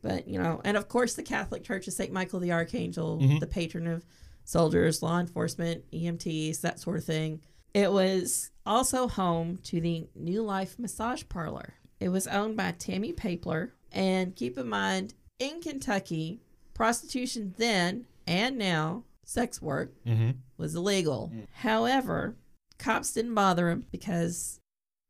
but 0.02 0.28
you 0.28 0.42
know 0.42 0.62
and 0.64 0.78
of 0.78 0.88
course 0.88 1.16
the 1.16 1.24
catholic 1.24 1.64
church 1.64 1.88
is 1.88 1.96
st 1.96 2.12
michael 2.12 2.40
the 2.40 2.52
archangel 2.52 3.20
mm-hmm. 3.20 3.40
the 3.40 3.48
patron 3.48 3.88
of 3.88 4.06
soldiers 4.44 5.02
law 5.02 5.20
enforcement 5.20 5.84
emts 5.92 6.62
that 6.62 6.80
sort 6.80 6.98
of 6.98 7.04
thing 7.04 7.42
it 7.74 7.92
was 7.92 8.52
also 8.66 9.08
home 9.08 9.58
to 9.64 9.80
the 9.82 10.08
new 10.16 10.42
life 10.42 10.78
massage 10.80 11.24
parlor 11.30 11.74
it 12.00 12.10
was 12.10 12.28
owned 12.28 12.56
by 12.58 12.72
tammy 12.72 13.12
papler 13.14 13.72
and 13.92 14.36
keep 14.36 14.58
in 14.58 14.68
mind 14.68 15.14
in 15.40 15.62
kentucky 15.62 16.42
prostitution 16.74 17.54
then 17.58 18.06
and 18.28 18.58
now 18.58 19.04
sex 19.24 19.62
work 19.62 19.92
Mm-hmm. 20.06 20.32
was 20.58 20.76
illegal. 20.76 21.32
However, 21.54 22.36
cops 22.78 23.14
didn't 23.14 23.34
bother 23.36 23.70
him 23.70 23.86
because 23.92 24.60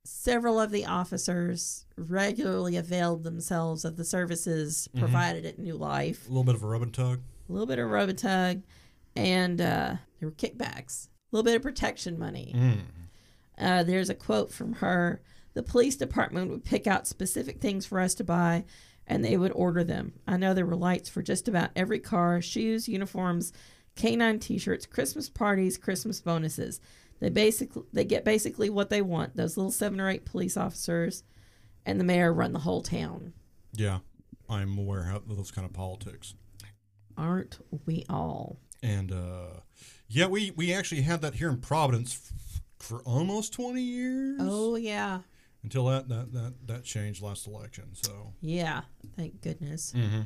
several 0.05 0.59
of 0.59 0.71
the 0.71 0.85
officers 0.85 1.85
regularly 1.97 2.75
availed 2.75 3.23
themselves 3.23 3.83
of 3.85 3.97
the 3.97 4.03
services 4.05 4.87
provided 4.97 5.45
at 5.45 5.59
New 5.59 5.75
Life. 5.75 6.25
A 6.25 6.29
little 6.29 6.43
bit 6.43 6.55
of 6.55 6.63
a 6.63 6.67
rub 6.67 6.81
and 6.81 6.93
tug. 6.93 7.21
A 7.49 7.51
little 7.51 7.65
bit 7.67 7.79
of 7.79 7.89
rub 7.89 8.09
and 8.09 8.17
tug, 8.17 8.61
and 9.15 9.59
uh, 9.61 9.95
there 10.19 10.29
were 10.29 10.31
kickbacks. 10.35 11.07
A 11.31 11.35
little 11.35 11.45
bit 11.45 11.55
of 11.55 11.61
protection 11.61 12.19
money. 12.19 12.53
Mm. 12.55 12.79
Uh, 13.57 13.83
there's 13.83 14.09
a 14.09 14.15
quote 14.15 14.51
from 14.51 14.73
her 14.73 15.21
The 15.53 15.63
police 15.63 15.95
department 15.95 16.49
would 16.49 16.63
pick 16.63 16.87
out 16.87 17.07
specific 17.07 17.61
things 17.61 17.85
for 17.85 17.99
us 17.99 18.15
to 18.15 18.23
buy, 18.23 18.65
and 19.07 19.23
they 19.23 19.37
would 19.37 19.51
order 19.53 19.83
them. 19.83 20.13
I 20.27 20.37
know 20.37 20.53
there 20.53 20.65
were 20.65 20.75
lights 20.75 21.09
for 21.09 21.21
just 21.21 21.47
about 21.47 21.71
every 21.75 21.99
car, 21.99 22.41
shoes, 22.41 22.87
uniforms, 22.87 23.53
canine 23.95 24.39
t-shirts, 24.39 24.85
Christmas 24.85 25.29
parties, 25.29 25.77
Christmas 25.77 26.21
bonuses. 26.21 26.79
They 27.19 27.29
basically 27.29 27.83
they 27.93 28.03
get 28.03 28.25
basically 28.25 28.69
what 28.69 28.89
they 28.89 29.01
want. 29.01 29.35
Those 29.35 29.55
little 29.55 29.71
seven 29.71 30.01
or 30.01 30.09
eight 30.09 30.25
police 30.25 30.57
officers 30.57 31.23
and 31.85 31.99
the 31.99 32.03
mayor 32.03 32.33
run 32.33 32.51
the 32.51 32.59
whole 32.59 32.81
town. 32.81 33.33
Yeah, 33.73 33.99
I'm 34.49 34.77
aware 34.77 35.11
of 35.13 35.27
those 35.27 35.51
kind 35.51 35.65
of 35.65 35.73
politics. 35.73 36.33
Aren't 37.17 37.59
we 37.85 38.05
all? 38.09 38.57
And 38.83 39.11
uh, 39.11 39.59
yeah, 40.07 40.27
we 40.27 40.51
we 40.51 40.73
actually 40.73 41.01
had 41.01 41.21
that 41.21 41.35
here 41.35 41.49
in 41.49 41.57
Providence 41.57 42.31
f- 42.33 42.61
for 42.79 42.99
almost 43.03 43.53
20 43.53 43.81
years. 43.81 44.39
Oh 44.41 44.75
yeah. 44.75 45.19
Until 45.63 45.85
that 45.85 46.09
that 46.09 46.33
that 46.33 46.53
that 46.65 46.83
changed 46.83 47.21
last 47.21 47.45
election. 47.47 47.89
So. 47.93 48.33
Yeah. 48.41 48.81
Thank 49.15 49.41
goodness. 49.41 49.93
Mm-hmm. 49.95 50.21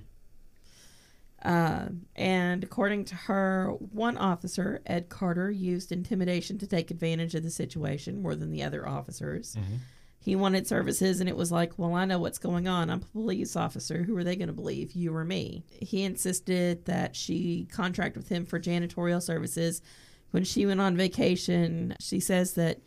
Uh, 1.44 1.90
and 2.16 2.64
according 2.64 3.06
to 3.06 3.16
her, 3.16 3.70
one 3.92 4.18
officer, 4.18 4.82
Ed 4.86 5.10
Carter, 5.10 5.52
used 5.52 5.92
intimidation 5.92 6.58
to 6.58 6.66
take 6.66 6.90
advantage 6.90 7.36
of 7.36 7.44
the 7.44 7.52
situation 7.52 8.22
more 8.22 8.36
than 8.36 8.50
the 8.52 8.64
other 8.64 8.88
officers. 8.88 9.56
Mhm. 9.56 9.78
He 10.26 10.36
wanted 10.36 10.66
services, 10.66 11.20
and 11.20 11.30
it 11.30 11.38
was 11.38 11.52
like, 11.52 11.78
well, 11.78 11.94
I 11.94 12.06
know 12.06 12.18
what's 12.18 12.40
going 12.40 12.68
on. 12.68 12.90
I'm 12.90 13.04
a 13.04 13.12
police 13.12 13.56
officer. 13.56 14.02
Who 14.02 14.18
are 14.18 14.24
they 14.24 14.36
going 14.36 14.48
to 14.48 14.54
believe, 14.54 14.94
you 14.94 15.16
or 15.16 15.24
me? 15.24 15.64
He 15.70 16.02
insisted 16.02 16.84
that 16.86 17.16
she 17.16 17.68
contract 17.72 18.18
with 18.18 18.28
him 18.28 18.44
for 18.44 18.60
janitorial 18.60 19.22
services. 19.22 19.84
When 20.32 20.44
she 20.44 20.66
went 20.66 20.82
on 20.82 20.98
vacation, 20.98 21.96
she 22.00 22.20
says 22.20 22.56
that 22.56 22.80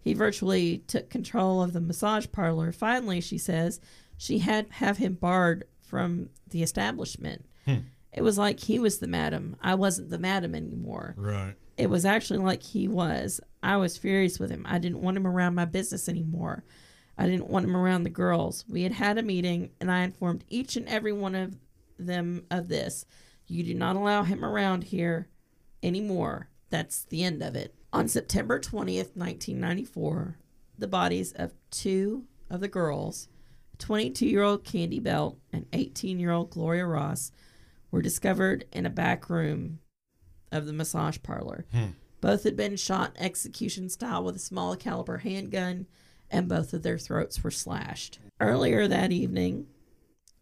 he 0.00 0.14
virtually 0.14 0.78
took 0.78 1.10
control 1.10 1.62
of 1.62 1.74
the 1.74 1.80
massage 1.82 2.26
parlor. 2.32 2.72
Finally, 2.72 3.20
she 3.20 3.36
says 3.36 3.82
she 4.16 4.38
had 4.38 4.68
have 4.70 4.96
him 4.96 5.12
barred 5.12 5.64
from 5.82 6.30
the 6.48 6.62
establishment. 6.62 7.44
Hmm. 7.66 7.80
It 8.14 8.22
was 8.22 8.38
like 8.38 8.60
he 8.60 8.78
was 8.78 8.98
the 8.98 9.08
madam. 9.08 9.56
I 9.60 9.74
wasn't 9.74 10.08
the 10.08 10.18
madam 10.18 10.54
anymore. 10.54 11.14
Right. 11.18 11.54
It 11.76 11.90
was 11.90 12.06
actually 12.06 12.38
like 12.38 12.62
he 12.62 12.88
was. 12.88 13.42
I 13.62 13.76
was 13.76 13.96
furious 13.96 14.38
with 14.38 14.50
him. 14.50 14.64
I 14.68 14.78
didn't 14.78 15.02
want 15.02 15.16
him 15.16 15.26
around 15.26 15.54
my 15.54 15.64
business 15.64 16.08
anymore. 16.08 16.64
I 17.16 17.26
didn't 17.26 17.48
want 17.48 17.64
him 17.64 17.76
around 17.76 18.04
the 18.04 18.10
girls. 18.10 18.64
We 18.68 18.82
had 18.82 18.92
had 18.92 19.18
a 19.18 19.22
meeting, 19.22 19.70
and 19.80 19.90
I 19.90 20.02
informed 20.02 20.44
each 20.48 20.76
and 20.76 20.88
every 20.88 21.12
one 21.12 21.34
of 21.34 21.56
them 21.98 22.44
of 22.50 22.68
this. 22.68 23.04
You 23.46 23.64
do 23.64 23.74
not 23.74 23.96
allow 23.96 24.22
him 24.22 24.44
around 24.44 24.84
here 24.84 25.28
anymore. 25.82 26.48
That's 26.70 27.04
the 27.04 27.24
end 27.24 27.42
of 27.42 27.56
it. 27.56 27.74
On 27.92 28.06
September 28.06 28.60
20th, 28.60 29.16
1994, 29.16 30.36
the 30.78 30.86
bodies 30.86 31.32
of 31.32 31.54
two 31.70 32.24
of 32.50 32.60
the 32.60 32.68
girls, 32.68 33.28
22 33.78 34.26
year 34.26 34.42
old 34.42 34.64
Candy 34.64 35.00
Belt 35.00 35.38
and 35.52 35.66
18 35.72 36.20
year 36.20 36.30
old 36.30 36.50
Gloria 36.50 36.86
Ross, 36.86 37.32
were 37.90 38.02
discovered 38.02 38.66
in 38.72 38.86
a 38.86 38.90
back 38.90 39.30
room 39.30 39.80
of 40.52 40.66
the 40.66 40.72
massage 40.72 41.18
parlor. 41.22 41.66
Hmm. 41.72 41.86
Both 42.20 42.44
had 42.44 42.56
been 42.56 42.76
shot 42.76 43.16
execution 43.16 43.88
style 43.88 44.24
with 44.24 44.36
a 44.36 44.40
small 44.40 44.76
caliber 44.76 45.18
handgun, 45.18 45.86
and 46.30 46.48
both 46.48 46.72
of 46.72 46.82
their 46.82 46.98
throats 46.98 47.42
were 47.42 47.50
slashed. 47.50 48.18
Earlier 48.40 48.88
that 48.88 49.12
evening, 49.12 49.66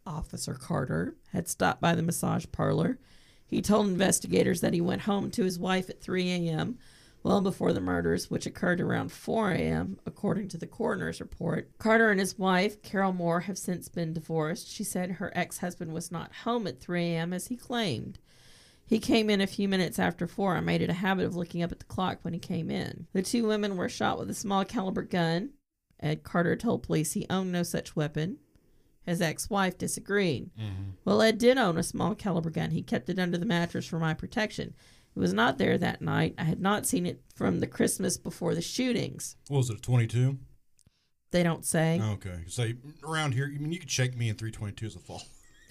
Officer 0.07 0.55
Carter 0.55 1.17
had 1.33 1.49
stopped 1.49 1.81
by 1.81 1.95
the 1.95 2.03
massage 2.03 2.47
parlor. 2.53 2.99
He 3.47 3.61
told 3.63 3.87
investigators 3.87 4.61
that 4.61 4.75
he 4.75 4.81
went 4.81 5.03
home 5.03 5.31
to 5.33 5.45
his 5.45 5.59
wife 5.59 5.91
at 5.91 6.01
3 6.01 6.31
a.m., 6.31 6.79
well 7.23 7.41
before 7.41 7.73
the 7.73 7.81
murders, 7.81 8.31
which 8.31 8.47
occurred 8.47 8.81
around 8.81 9.11
4 9.11 9.51
a.m., 9.51 9.99
according 10.07 10.49
to 10.49 10.59
the 10.59 10.67
coroner's 10.67 11.21
report. 11.21 11.71
Carter 11.79 12.11
and 12.11 12.21
his 12.21 12.39
wife, 12.39 12.81
Carol 12.83 13.13
Moore, 13.13 13.41
have 13.41 13.59
since 13.59 13.89
been 13.89 14.13
divorced. 14.13 14.69
She 14.69 14.85
said 14.85 15.13
her 15.13 15.33
ex 15.35 15.59
husband 15.59 15.93
was 15.93 16.13
not 16.13 16.33
home 16.45 16.67
at 16.69 16.81
3 16.81 17.03
a.m., 17.03 17.33
as 17.33 17.49
he 17.49 17.57
claimed. 17.57 18.21
He 18.87 19.01
came 19.01 19.29
in 19.29 19.41
a 19.41 19.47
few 19.49 19.69
minutes 19.69 19.99
after 19.99 20.29
four. 20.29 20.57
I 20.57 20.61
made 20.61 20.81
it 20.81 20.91
a 20.91 20.95
habit 20.95 21.27
of 21.27 21.35
looking 21.35 21.63
up 21.63 21.73
at 21.73 21.81
the 21.81 21.85
clock 21.85 22.19
when 22.23 22.33
he 22.33 22.39
came 22.39 22.71
in. 22.71 23.09
The 23.13 23.23
two 23.23 23.47
women 23.47 23.77
were 23.77 23.89
shot 23.89 24.19
with 24.19 24.31
a 24.31 24.35
small 24.35 24.65
caliber 24.65 25.03
gun. 25.03 25.51
Ed 26.01 26.23
Carter 26.23 26.55
told 26.55 26.85
police 26.85 27.13
he 27.13 27.27
owned 27.29 27.51
no 27.51 27.63
such 27.65 27.97
weapon. 27.97 28.39
His 29.05 29.21
ex 29.21 29.51
wife 29.51 29.77
disagreed. 29.77 30.51
Mm-hmm. 30.59 30.91
Well, 31.05 31.23
Ed 31.23 31.39
did 31.39 31.59
own 31.59 31.79
a 31.79 31.83
small 31.83 32.15
caliber 32.15 32.51
gun. 32.51 32.71
He 32.71 32.83
kept 32.83 33.09
it 33.09 33.19
under 33.19 33.39
the 33.39 33.47
mattress 33.47 33.87
for 33.87 33.99
my 33.99 34.15
protection. 34.15 34.75
It 35.15 35.19
was 35.19 35.33
not 35.33 35.59
there 35.59 35.79
that 35.79 36.03
night. 36.03 36.35
I 36.39 36.45
had 36.45 36.61
not 36.61 36.87
seen 36.87 37.07
it 37.07 37.23
from 37.35 37.61
the 37.61 37.67
Christmas 37.67 38.19
before 38.19 38.55
the 38.55 38.61
shootings. 38.61 39.37
What 39.49 39.59
was 39.59 39.71
it, 39.71 39.79
a 39.79 39.81
22? 39.81 40.39
They 41.31 41.43
don't 41.43 41.65
say. 41.65 42.01
Okay. 42.03 42.45
So 42.47 42.69
around 43.05 43.33
here, 43.33 43.51
I 43.53 43.59
mean, 43.59 43.73
you 43.73 43.79
could 43.79 43.91
shake 43.91 44.17
me 44.17 44.29
in 44.29 44.37
322 44.37 44.87
as 44.87 44.97
a 44.97 44.99
fall. 44.99 45.23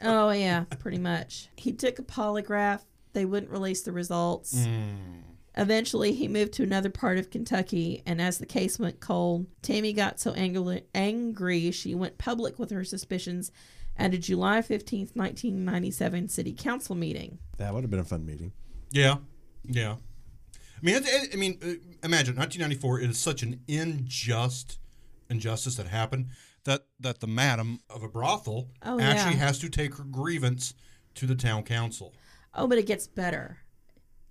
Oh, 0.04 0.30
yeah, 0.32 0.63
pretty 0.80 0.97
much. 0.97 1.49
He 1.56 1.71
took 1.71 1.99
a 1.99 2.04
polygraph. 2.04 2.82
They 3.15 3.25
wouldn't 3.25 3.51
release 3.51 3.82
the 3.82 3.93
results. 3.93 4.67
Eventually, 5.58 6.12
he 6.12 6.28
moved 6.28 6.51
to 6.54 6.63
another 6.63 6.89
part 6.89 7.17
of 7.17 7.30
Kentucky, 7.30 8.04
and 8.06 8.21
as 8.21 8.39
the 8.39 8.45
case 8.45 8.78
went 8.78 8.99
cold, 8.99 9.47
Tammy 9.62 9.93
got 9.93 10.19
so 10.19 10.34
angry, 10.34 10.84
angry 10.93 11.71
she 11.71 11.95
went 11.95 12.17
public 12.17 12.60
with 12.60 12.71
her 12.71 12.84
suspicions 12.84 13.54
at 13.95 14.13
a 14.13 14.17
July 14.17 14.60
15th, 14.60 15.15
1997 15.15 16.28
city 16.28 16.51
council 16.54 16.93
meeting. 16.93 17.39
That 17.58 17.73
would 17.73 17.86
have 17.86 17.89
been 17.89 18.01
a 18.01 18.04
fun 18.04 18.25
meeting. 18.25 18.51
Yeah. 18.91 19.15
Yeah. 19.63 19.95
I 20.54 20.80
mean, 20.82 20.95
it, 20.95 21.04
it- 21.06 21.30
I 21.34 21.38
mean, 21.38 21.58
uh, 21.63 21.67
imagine 22.04 22.36
1994. 22.36 22.99
It 22.99 23.10
is 23.12 23.17
such 23.17 23.41
an 23.41 23.62
unjust 23.69 24.78
injustice 25.30 25.75
that 25.75 25.88
happened 25.88 26.28
that 26.65 26.86
that 26.99 27.19
the 27.21 27.28
madam 27.28 27.80
of 27.89 28.04
a 28.04 28.08
brothel 28.10 28.69
Oh, 28.84 28.99
actually 28.99 29.36
yeah. 29.36 29.45
has 29.45 29.58
to 29.60 29.69
take 29.69 29.95
her 29.95 30.04
grievance 30.04 30.73
to 31.15 31.25
the 31.25 31.34
town 31.36 31.63
council. 31.63 32.13
Oh, 32.55 32.67
but 32.67 32.77
it 32.77 32.85
gets 32.85 33.07
better. 33.07 33.57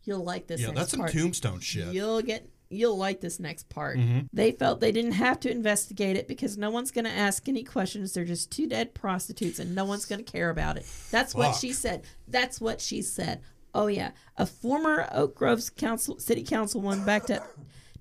You'll 0.04 0.24
like 0.24 0.46
this 0.46 0.60
Yeah, 0.60 0.68
next 0.68 0.78
that's 0.78 0.90
some 0.90 1.00
part. 1.00 1.12
tombstone 1.12 1.60
shit. 1.60 1.84
Mm-hmm. 1.84 1.92
You'll 1.92 2.22
get 2.22 2.46
you'll 2.70 2.96
like 2.96 3.20
this 3.20 3.38
next 3.38 3.68
part. 3.68 3.98
They 4.32 4.50
felt 4.50 4.80
they 4.80 4.90
didn't 4.90 5.12
have 5.12 5.38
to 5.40 5.50
investigate 5.50 6.16
it 6.16 6.26
because 6.26 6.58
no 6.58 6.70
one's 6.70 6.90
going 6.90 7.04
to 7.04 7.10
ask 7.10 7.48
any 7.48 7.62
questions. 7.62 8.12
They're 8.12 8.24
just 8.24 8.50
two 8.50 8.66
dead 8.66 8.94
prostitutes 8.94 9.58
and 9.60 9.74
no 9.76 9.84
one's 9.84 10.06
going 10.06 10.24
to 10.24 10.30
care 10.30 10.50
about 10.50 10.76
it. 10.76 10.84
That's 11.10 11.34
what 11.34 11.54
she 11.54 11.72
said. 11.72 12.04
That's 12.26 12.60
what 12.60 12.80
she 12.80 13.00
said. 13.02 13.42
Oh 13.74 13.86
yeah, 13.86 14.10
a 14.36 14.46
former 14.46 15.08
Oak 15.12 15.34
Grove's 15.36 15.70
council 15.70 16.18
city 16.18 16.42
councilwoman 16.44 17.04
backed 17.06 17.30
up 17.30 17.46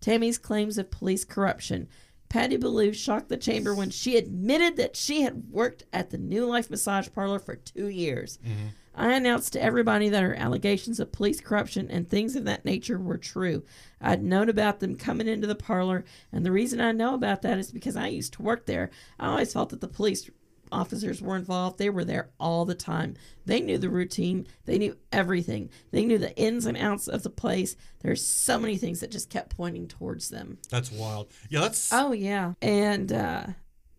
Tammy's 0.01 0.37
claims 0.37 0.77
of 0.77 0.91
police 0.91 1.23
corruption. 1.25 1.87
Patty 2.29 2.57
Ballou 2.57 2.93
shocked 2.93 3.29
the 3.29 3.37
chamber 3.37 3.75
when 3.75 3.91
she 3.91 4.17
admitted 4.17 4.75
that 4.77 4.95
she 4.95 5.21
had 5.21 5.51
worked 5.51 5.83
at 5.93 6.09
the 6.09 6.17
New 6.17 6.45
Life 6.47 6.69
massage 6.69 7.07
parlor 7.13 7.37
for 7.39 7.55
two 7.55 7.87
years. 7.87 8.39
I 8.95 9.13
announced 9.13 9.53
to 9.53 9.61
everybody 9.61 10.09
that 10.09 10.23
her 10.23 10.35
allegations 10.35 10.99
of 10.99 11.11
police 11.11 11.41
corruption 11.41 11.89
and 11.89 12.07
things 12.07 12.35
of 12.35 12.45
that 12.45 12.65
nature 12.65 12.99
were 12.99 13.17
true. 13.17 13.63
I'd 13.99 14.23
known 14.23 14.49
about 14.49 14.79
them 14.79 14.95
coming 14.95 15.27
into 15.27 15.47
the 15.47 15.55
parlor, 15.55 16.05
and 16.31 16.45
the 16.45 16.51
reason 16.51 16.79
I 16.79 16.91
know 16.91 17.13
about 17.15 17.41
that 17.41 17.57
is 17.57 17.71
because 17.71 17.95
I 17.95 18.07
used 18.07 18.33
to 18.33 18.43
work 18.43 18.65
there. 18.65 18.91
I 19.19 19.27
always 19.27 19.53
felt 19.53 19.69
that 19.69 19.81
the 19.81 19.87
police 19.87 20.29
officers 20.71 21.21
were 21.21 21.35
involved. 21.35 21.77
They 21.77 21.89
were 21.89 22.03
there 22.03 22.29
all 22.39 22.65
the 22.65 22.75
time. 22.75 23.15
They 23.45 23.61
knew 23.61 23.77
the 23.77 23.89
routine, 23.89 24.47
they 24.65 24.77
knew 24.77 24.97
everything, 25.11 25.69
they 25.91 26.05
knew 26.05 26.17
the 26.17 26.35
ins 26.35 26.65
and 26.65 26.77
outs 26.77 27.07
of 27.07 27.23
the 27.23 27.29
place. 27.29 27.75
There's 27.99 28.25
so 28.25 28.59
many 28.59 28.77
things 28.77 28.99
that 28.99 29.11
just 29.11 29.29
kept 29.29 29.55
pointing 29.55 29.87
towards 29.87 30.29
them. 30.29 30.57
That's 30.69 30.91
wild. 30.91 31.29
Yeah, 31.49 31.61
that's. 31.61 31.93
Oh, 31.93 32.11
yeah. 32.11 32.53
And 32.61 33.11
uh, 33.11 33.47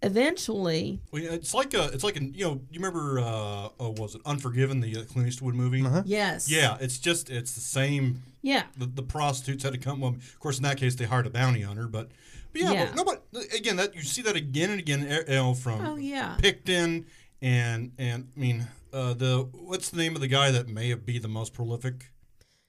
eventually, 0.04 1.00
well, 1.10 1.22
yeah, 1.22 1.32
It's 1.32 1.54
like 1.54 1.74
a. 1.74 1.84
It's 1.92 2.04
like 2.04 2.16
an. 2.16 2.32
You 2.34 2.44
know. 2.44 2.60
You 2.70 2.80
remember? 2.80 3.18
Uh, 3.20 3.68
oh, 3.80 3.94
was 3.96 4.14
it 4.14 4.20
Unforgiven? 4.24 4.80
The 4.80 4.98
uh, 4.98 5.04
Clint 5.04 5.28
Eastwood 5.28 5.54
movie. 5.54 5.84
yes. 6.04 6.50
Yeah, 6.50 6.76
it's 6.80 6.98
just 6.98 7.30
it's 7.30 7.52
the 7.54 7.60
same. 7.60 8.22
Yeah. 8.42 8.64
The, 8.76 8.86
the 8.86 9.02
prostitutes 9.02 9.64
had 9.64 9.72
to 9.72 9.78
come. 9.78 10.00
Well, 10.00 10.12
of 10.12 10.38
course, 10.38 10.58
in 10.58 10.62
that 10.64 10.76
case, 10.76 10.94
they 10.94 11.06
hired 11.06 11.26
a 11.26 11.30
bounty 11.30 11.62
hunter, 11.62 11.86
but. 11.88 12.10
But 12.52 12.62
yeah, 12.62 12.72
Yeah. 12.72 12.84
But, 12.86 12.94
no, 12.96 13.04
but 13.04 13.24
again, 13.56 13.76
that 13.76 13.94
you 13.96 14.02
see 14.02 14.22
that 14.22 14.36
again 14.36 14.70
and 14.70 14.78
again, 14.78 15.00
you 15.28 15.34
know, 15.34 15.54
from 15.54 15.84
Oh, 15.84 15.96
yeah. 15.96 16.36
Pickton 16.40 17.04
and 17.42 17.90
and 17.98 18.28
I 18.36 18.40
mean 18.40 18.66
uh, 18.92 19.12
the 19.14 19.48
what's 19.52 19.90
the 19.90 19.96
name 19.96 20.14
of 20.14 20.20
the 20.20 20.28
guy 20.28 20.52
that 20.52 20.68
may 20.68 20.88
have 20.90 21.04
be 21.04 21.18
the 21.18 21.26
most 21.28 21.52
prolific? 21.52 22.12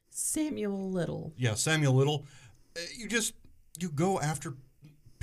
Samuel 0.10 0.90
Little. 0.92 1.34
Yeah, 1.38 1.54
Samuel 1.56 1.94
Little. 1.94 2.26
Uh, 2.76 2.80
You 2.98 3.08
just 3.08 3.34
you 3.80 3.90
go 3.90 4.20
after 4.20 4.56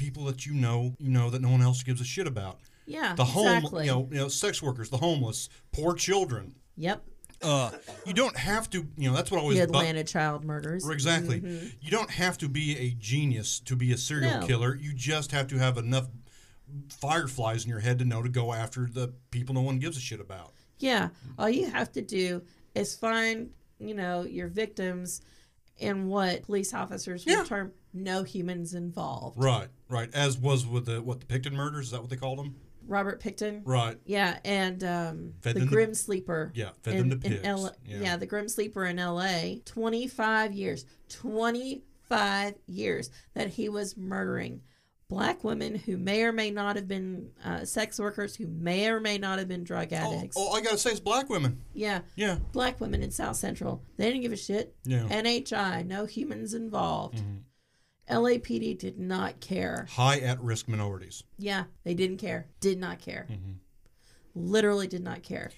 people 0.02 0.24
that 0.24 0.44
you 0.44 0.52
know 0.54 0.94
you 0.98 1.10
know 1.10 1.30
that 1.30 1.40
no 1.40 1.50
one 1.50 1.62
else 1.62 1.82
gives 1.82 2.00
a 2.00 2.04
shit 2.04 2.26
about. 2.26 2.58
Yeah. 2.86 3.14
The 3.14 3.24
home, 3.24 3.46
exactly. 3.58 3.84
you 3.86 3.92
know, 3.92 4.08
you 4.10 4.18
know, 4.18 4.28
sex 4.28 4.60
workers, 4.60 4.90
the 4.90 4.96
homeless, 4.96 5.48
poor 5.70 5.94
children. 5.94 6.56
Yep. 6.76 7.04
Uh, 7.40 7.70
you 8.06 8.12
don't 8.12 8.36
have 8.36 8.68
to, 8.70 8.86
you 8.96 9.08
know, 9.08 9.14
that's 9.16 9.30
what 9.30 9.40
always 9.40 9.58
The 9.58 9.66
bu- 9.68 9.78
Atlanta 9.78 10.04
child 10.04 10.44
murders. 10.44 10.88
Exactly. 10.88 11.40
You 11.80 11.90
don't 11.90 12.10
have 12.10 12.38
to 12.38 12.48
be 12.48 12.76
a 12.78 12.90
genius 12.98 13.60
to 13.60 13.76
be 13.76 13.92
a 13.92 13.96
serial 13.96 14.40
No. 14.40 14.46
killer. 14.46 14.74
You 14.74 14.92
just 14.92 15.30
have 15.30 15.46
to 15.48 15.58
have 15.58 15.78
enough 15.78 16.08
fireflies 16.88 17.64
in 17.64 17.70
your 17.70 17.80
head 17.80 17.98
to 18.00 18.04
know 18.04 18.22
to 18.22 18.28
go 18.28 18.52
after 18.52 18.86
the 18.92 19.12
people 19.30 19.54
no 19.54 19.60
one 19.60 19.78
gives 19.78 19.96
a 19.96 20.00
shit 20.00 20.20
about. 20.20 20.52
Yeah. 20.78 21.08
All 21.38 21.48
you 21.48 21.70
have 21.70 21.92
to 21.92 22.02
do 22.02 22.42
is 22.74 22.94
find, 22.96 23.50
you 23.78 23.94
know, 23.94 24.22
your 24.22 24.48
victims 24.48 25.20
and 25.80 26.08
what 26.08 26.42
police 26.42 26.74
officers 26.74 27.24
would 27.26 27.46
term 27.46 27.72
no 27.92 28.22
humans 28.22 28.74
involved. 28.74 29.42
Right, 29.42 29.68
right. 29.88 30.08
As 30.14 30.36
was 30.38 30.66
with 30.66 30.86
the 30.86 31.02
what 31.02 31.20
the 31.20 31.26
Pickton 31.26 31.52
murders. 31.52 31.86
Is 31.86 31.90
that 31.92 32.00
what 32.00 32.10
they 32.10 32.16
called 32.16 32.38
them? 32.38 32.54
Robert 32.86 33.22
Pickton. 33.22 33.62
Right. 33.64 33.96
Yeah, 34.04 34.38
and 34.44 34.82
um, 34.82 35.34
Fed 35.40 35.54
the 35.56 35.66
Grim 35.66 35.94
Sleeper. 35.94 36.50
Yeah, 36.54 36.70
fed 36.82 36.94
in, 36.94 37.08
them 37.08 37.20
to 37.20 37.28
pigs. 37.28 37.40
L- 37.46 37.74
Yeah. 37.86 37.98
yeah. 38.00 38.16
the 38.16 38.26
Grim 38.26 38.48
Sleeper 38.48 38.84
in 38.86 38.98
L.A. 38.98 39.62
Twenty 39.64 40.08
five 40.08 40.52
years. 40.52 40.84
Twenty 41.08 41.82
five 42.08 42.54
years 42.66 43.10
that 43.34 43.48
he 43.50 43.68
was 43.68 43.96
murdering 43.96 44.60
black 45.08 45.44
women 45.44 45.74
who 45.74 45.96
may 45.98 46.22
or 46.22 46.32
may 46.32 46.50
not 46.50 46.74
have 46.74 46.88
been 46.88 47.30
uh, 47.44 47.64
sex 47.66 47.98
workers, 48.00 48.34
who 48.34 48.46
may 48.46 48.88
or 48.88 48.98
may 48.98 49.18
not 49.18 49.38
have 49.38 49.46
been 49.46 49.62
drug 49.62 49.88
Oh, 49.92 49.96
addicts. 49.96 50.36
all 50.36 50.56
I 50.56 50.60
gotta 50.62 50.78
say 50.78 50.90
is 50.90 51.00
black 51.00 51.28
women. 51.28 51.60
Yeah, 51.74 52.00
Yeah. 52.16 52.38
black 52.52 52.80
women 52.80 53.02
in 53.02 53.10
South 53.10 53.36
Central. 53.36 53.82
They 53.98 54.06
didn't 54.06 54.22
give 54.22 54.32
a 54.32 54.36
shit. 54.36 54.74
Yeah. 54.84 55.02
NHI, 55.10 55.86
no 55.86 56.06
humans 56.06 56.54
involved. 56.54 57.18
Mm-hmm. 57.18 57.36
LAPD 58.10 58.78
did 58.78 58.98
not 58.98 59.40
care. 59.40 59.86
High 59.90 60.18
at 60.18 60.40
risk 60.40 60.68
minorities. 60.68 61.24
Yeah, 61.38 61.64
they 61.84 61.94
didn't 61.94 62.18
care. 62.18 62.46
Did 62.60 62.78
not 62.78 63.00
care. 63.00 63.26
Mm-hmm. 63.30 63.52
Literally 64.34 64.86
did 64.86 65.04
not 65.04 65.22
care. 65.22 65.50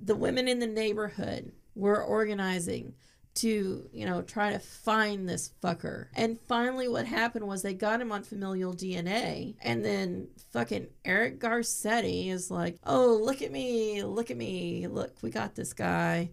The 0.00 0.14
women 0.14 0.48
in 0.48 0.60
the 0.60 0.66
neighborhood 0.66 1.52
were 1.74 2.02
organizing 2.02 2.94
to, 3.38 3.88
you 3.92 4.04
know, 4.04 4.22
try 4.22 4.52
to 4.52 4.58
find 4.58 5.28
this 5.28 5.52
fucker. 5.62 6.06
And 6.14 6.40
finally, 6.40 6.88
what 6.88 7.06
happened 7.06 7.46
was 7.46 7.62
they 7.62 7.74
got 7.74 8.00
him 8.00 8.10
on 8.10 8.24
familial 8.24 8.74
DNA. 8.74 9.54
And 9.62 9.84
then 9.84 10.28
fucking 10.52 10.88
Eric 11.04 11.38
Garcetti 11.38 12.30
is 12.30 12.50
like, 12.50 12.78
oh, 12.84 13.20
look 13.22 13.42
at 13.42 13.52
me, 13.52 14.02
look 14.02 14.30
at 14.30 14.36
me, 14.36 14.88
look, 14.88 15.16
we 15.22 15.30
got 15.30 15.54
this 15.54 15.72
guy. 15.72 16.30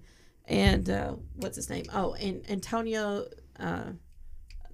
And 0.47 0.89
uh, 0.89 1.15
what's 1.35 1.55
his 1.55 1.69
name? 1.69 1.85
Oh, 1.93 2.13
and 2.15 2.47
Antonio, 2.49 3.27
uh, 3.59 3.91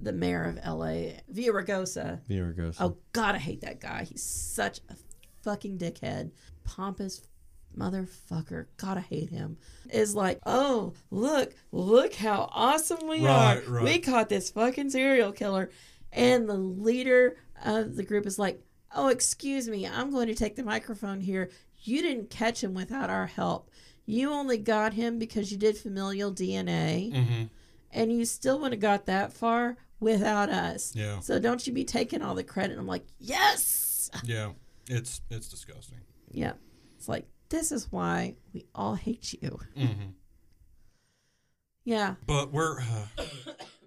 the 0.02 0.12
mayor 0.14 0.44
of 0.46 0.56
LA, 0.58 1.20
Villaraigosa. 1.34 2.20
Villaraigosa. 2.28 2.76
Oh 2.80 2.98
God, 3.14 3.36
I 3.36 3.40
hate 3.40 3.62
that 3.62 3.80
guy. 3.80 4.04
He's 4.04 4.24
such 4.24 4.80
a 4.90 4.96
fucking 5.44 5.78
dickhead, 5.78 6.32
pompous 6.64 7.22
motherfucker. 7.78 8.66
God, 8.78 8.98
I 8.98 9.02
hate 9.02 9.30
him. 9.30 9.58
Is 9.92 10.16
like, 10.16 10.40
oh 10.46 10.94
look, 11.10 11.54
look 11.72 12.14
how 12.14 12.50
awesome 12.52 13.08
we 13.08 13.26
Right, 13.26 13.58
are. 13.68 13.72
right. 13.72 13.84
We 13.84 14.00
caught 14.00 14.30
this 14.30 14.52
fucking 14.52 14.90
serial 14.90 15.32
killer, 15.32 15.70
and 16.12 16.48
the 16.48 16.56
leader 16.58 17.38
of 17.64 17.96
the 17.96 18.04
group 18.04 18.26
is 18.26 18.40
like, 18.40 18.62
oh 18.96 19.08
excuse 19.08 19.68
me, 19.70 19.88
I'm 19.88 20.12
going 20.12 20.28
to 20.28 20.36
take 20.36 20.56
the 20.56 20.64
microphone 20.64 21.22
here. 21.22 21.50
You 21.84 22.02
didn't 22.02 22.30
catch 22.30 22.64
him 22.64 22.74
without 22.74 23.10
our 23.10 23.26
help. 23.28 23.70
You 24.06 24.32
only 24.32 24.58
got 24.58 24.94
him 24.94 25.18
because 25.20 25.52
you 25.52 25.58
did 25.58 25.78
familial 25.78 26.32
DNA, 26.32 27.12
Mm-hmm. 27.14 27.44
and 27.92 28.12
you 28.12 28.26
still 28.26 28.58
wouldn't 28.60 28.74
have 28.74 28.82
got 28.82 29.06
that 29.08 29.34
far 29.34 29.78
without 30.02 30.50
us. 30.50 30.94
Yeah. 30.94 31.20
So 31.22 31.40
don't 31.40 31.66
you 31.66 31.72
be 31.72 31.86
taking 31.86 32.22
all 32.22 32.36
the 32.36 32.44
credit. 32.44 32.78
I'm 32.78 32.88
like, 32.88 33.06
yes. 33.20 34.10
Yeah. 34.26 34.52
It's 34.90 35.22
it's 35.30 35.48
disgusting. 35.48 36.00
Yeah. 36.30 36.54
It's 36.98 37.08
like, 37.08 37.26
this 37.48 37.72
is 37.72 37.90
why 37.92 38.36
we 38.54 38.66
all 38.76 38.96
hate 38.96 39.34
you. 39.42 39.60
Mm-hmm. 39.78 40.10
Yeah. 41.86 42.16
But 42.28 42.52
we're 42.52 42.80
uh, 42.82 43.24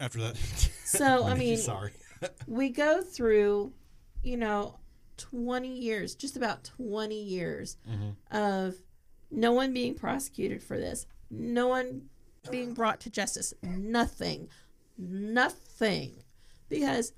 after 0.01 0.21
that. 0.21 0.37
So, 0.85 1.25
I 1.27 1.35
mean, 1.35 1.57
sorry. 1.59 1.93
we 2.47 2.71
go 2.71 3.03
through, 3.03 3.73
you 4.23 4.37
know, 4.37 4.79
20 5.19 5.69
years, 5.69 6.15
just 6.15 6.37
about 6.37 6.65
20 6.65 7.23
years 7.23 7.77
Mm-hmm. 7.89 8.37
of 8.37 8.75
no 9.31 9.53
one 9.53 9.73
being 9.73 9.95
prosecuted 9.95 10.63
for 10.63 10.77
this, 10.79 11.07
no 11.31 11.69
one 11.69 12.03
being 12.51 12.73
brought 12.75 13.01
to 13.01 13.11
justice, 13.11 13.55
nothing, 13.63 14.49
nothing. 14.99 16.23
Because 16.69 17.13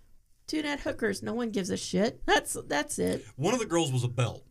two 0.47 0.63
net 0.63 0.81
hookers, 0.81 1.23
no 1.23 1.35
one 1.35 1.51
gives 1.51 1.71
a 1.71 1.77
shit. 1.77 2.21
That's 2.27 2.57
that's 2.67 2.99
it. 2.99 3.25
One 3.37 3.55
of 3.55 3.61
the 3.61 3.67
girls 3.67 3.93
was 3.93 4.05
a 4.05 4.09
belt. 4.09 4.45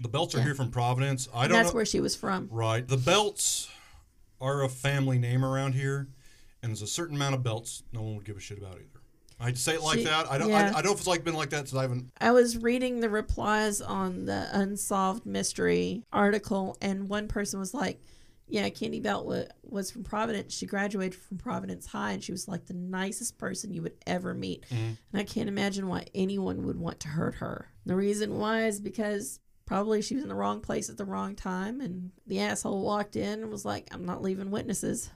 The 0.00 0.08
belts 0.08 0.34
are 0.34 0.38
Yeah. 0.38 0.44
here 0.44 0.54
from 0.54 0.70
Providence. 0.70 1.28
I 1.34 1.46
don't 1.48 1.56
that's 1.58 1.70
know. 1.70 1.74
where 1.76 1.84
she 1.84 2.00
was 2.00 2.16
from. 2.16 2.48
Right. 2.50 2.86
The 2.86 2.96
belts 2.96 3.68
are 4.40 4.62
a 4.64 4.68
family 4.68 5.18
name 5.18 5.44
around 5.44 5.74
here, 5.74 6.08
and 6.62 6.70
there's 6.70 6.82
a 6.82 6.86
certain 6.86 7.14
amount 7.16 7.34
of 7.34 7.42
belts 7.42 7.82
no 7.92 8.02
one 8.02 8.16
would 8.16 8.24
give 8.24 8.36
a 8.36 8.40
shit 8.40 8.58
about 8.58 8.74
either. 8.76 8.86
I'd 9.38 9.58
say 9.58 9.74
it 9.74 9.82
like 9.82 9.98
She- 9.98 10.04
that. 10.04 10.30
I 10.30 10.38
don't. 10.38 10.48
yeah. 10.50 10.56
I, 10.66 10.68
I 10.68 10.72
don't 10.82 10.86
know 10.86 10.92
if 10.92 10.98
it's 10.98 11.06
like 11.06 11.24
been 11.24 11.34
like 11.34 11.50
that 11.50 11.68
since 11.68 11.74
I 11.78 11.82
haven't. 11.82 12.10
I 12.20 12.30
was 12.32 12.56
reading 12.58 13.00
the 13.00 13.10
replies 13.10 13.80
on 13.80 14.24
the 14.26 14.48
unsolved 14.52 15.26
mystery 15.26 16.04
article, 16.12 16.76
and 16.80 17.08
one 17.08 17.28
person 17.28 17.58
was 17.60 17.74
like, 17.74 18.00
"Yeah, 18.52 18.68
Candy 18.68 19.00
Belt 19.00 19.26
wa- 19.26 19.44
was 19.64 19.90
from 19.90 20.04
Providence. 20.04 20.54
She 20.54 20.66
graduated 20.66 21.14
from 21.18 21.38
Providence 21.38 21.86
High, 21.86 22.12
and 22.12 22.22
she 22.22 22.32
was 22.32 22.46
like 22.46 22.66
the 22.66 22.74
nicest 22.74 23.38
person 23.38 23.72
you 23.72 23.82
would 23.82 23.96
ever 24.06 24.34
meet. 24.34 24.64
Mhm. 24.70 24.96
And 25.12 25.20
I 25.20 25.24
can't 25.24 25.48
imagine 25.48 25.88
why 25.88 26.06
anyone 26.14 26.64
would 26.66 26.78
want 26.78 27.00
to 27.00 27.08
hurt 27.08 27.36
her. 27.36 27.68
The 27.86 27.96
reason 27.96 28.38
why 28.38 28.66
is 28.66 28.80
because." 28.80 29.38
Probably 29.64 30.02
she 30.02 30.14
was 30.16 30.24
in 30.24 30.28
the 30.28 30.34
wrong 30.34 30.60
place 30.60 30.90
at 30.90 30.98
the 30.98 31.04
wrong 31.04 31.34
time, 31.34 31.80
and 31.80 32.10
the 32.26 32.40
asshole 32.40 32.82
walked 32.82 33.16
in 33.16 33.40
and 33.42 33.50
was 33.50 33.64
like, 33.64 33.88
"I'm 33.94 34.04
not 34.04 34.20
leaving 34.20 34.50
witnesses." 34.50 35.08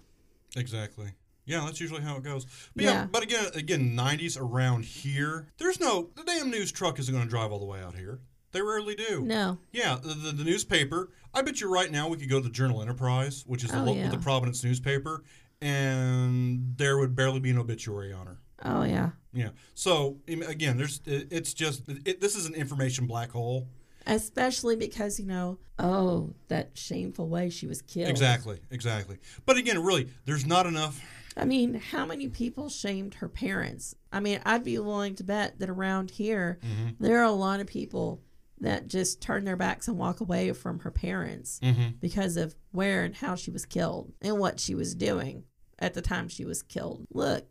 Exactly. 0.56 1.12
Yeah, 1.44 1.64
that's 1.64 1.80
usually 1.80 2.00
how 2.02 2.16
it 2.16 2.22
goes. 2.22 2.46
But 2.74 2.84
yeah, 2.84 2.90
Yeah. 2.92 3.06
but 3.06 3.22
again, 3.22 3.46
again, 3.54 3.94
'90s 3.94 4.36
around 4.40 4.84
here, 4.84 5.48
there's 5.58 5.78
no 5.80 6.10
the 6.16 6.22
damn 6.24 6.50
news 6.50 6.72
truck 6.72 6.98
isn't 6.98 7.12
going 7.12 7.26
to 7.26 7.30
drive 7.30 7.52
all 7.52 7.58
the 7.58 7.66
way 7.66 7.80
out 7.82 7.96
here. 7.96 8.20
They 8.56 8.62
rarely 8.62 8.94
do. 8.94 9.20
No, 9.20 9.58
Yeah, 9.70 9.98
the, 10.02 10.14
the, 10.14 10.32
the 10.32 10.42
newspaper. 10.44 11.10
I 11.34 11.42
bet 11.42 11.60
you 11.60 11.70
right 11.70 11.92
now 11.92 12.08
we 12.08 12.16
could 12.16 12.30
go 12.30 12.38
to 12.38 12.42
the 12.44 12.48
Journal 12.52 12.80
Enterprise, 12.80 13.44
which 13.46 13.62
is 13.62 13.70
the, 13.70 13.80
Oh, 13.80 13.84
lo- 13.84 13.94
yeah. 13.94 14.08
the 14.08 14.16
Providence 14.16 14.64
newspaper, 14.64 15.22
and 15.60 16.74
there 16.78 16.96
would 16.98 17.14
barely 17.14 17.40
be 17.40 17.50
an 17.50 17.58
obituary 17.58 18.12
on 18.12 18.26
her. 18.26 18.38
oh 18.64 18.82
yeah, 18.84 19.10
Yeah. 19.34 19.50
So 19.74 20.16
again, 20.28 20.78
there's 20.78 21.00
it's 21.06 21.52
just 21.52 21.82
it, 22.06 22.20
this 22.22 22.34
is 22.34 22.46
an 22.46 22.54
information 22.54 23.06
black 23.06 23.30
hole. 23.30 23.68
especially 24.06 24.76
because 24.76 25.20
you 25.20 25.26
know, 25.26 25.58
oh, 25.78 26.32
that 26.48 26.70
shameful 26.74 27.28
way 27.28 27.50
she 27.50 27.66
was 27.66 27.82
killed. 27.82 28.08
Exactly. 28.08 28.58
Exactly. 28.70 29.18
But 29.44 29.58
again, 29.58 29.82
really, 29.82 30.08
there's 30.24 30.46
not 30.46 30.64
enough. 30.66 30.98
I 31.38 31.44
mean, 31.44 31.74
how 31.74 32.06
many 32.06 32.28
people 32.28 32.70
shamed 32.70 33.16
her 33.16 33.28
parents? 33.28 33.94
I 34.10 34.20
mean, 34.20 34.40
I'd 34.46 34.64
be 34.64 34.78
willing 34.78 35.16
to 35.16 35.24
bet 35.24 35.58
that 35.58 35.68
around 35.68 36.10
here, 36.12 36.58
Mm-hmm. 36.64 37.04
there 37.04 37.18
are 37.20 37.24
a 37.24 37.30
lot 37.30 37.60
of 37.60 37.66
people 37.66 38.22
that 38.60 38.88
just 38.88 39.20
turn 39.20 39.44
their 39.44 39.56
backs 39.56 39.86
and 39.88 39.98
walk 39.98 40.20
away 40.20 40.52
from 40.52 40.78
her 40.80 40.90
parents 40.90 41.60
Mm-hmm. 41.62 41.96
because 42.00 42.36
of 42.36 42.54
where 42.72 43.04
and 43.04 43.14
how 43.14 43.34
she 43.34 43.50
was 43.50 43.66
killed 43.66 44.12
and 44.22 44.38
what 44.38 44.58
she 44.60 44.74
was 44.74 44.94
doing 44.94 45.44
at 45.78 45.92
the 45.94 46.00
time 46.02 46.28
she 46.28 46.44
was 46.44 46.62
killed. 46.62 47.06
Look, 47.12 47.46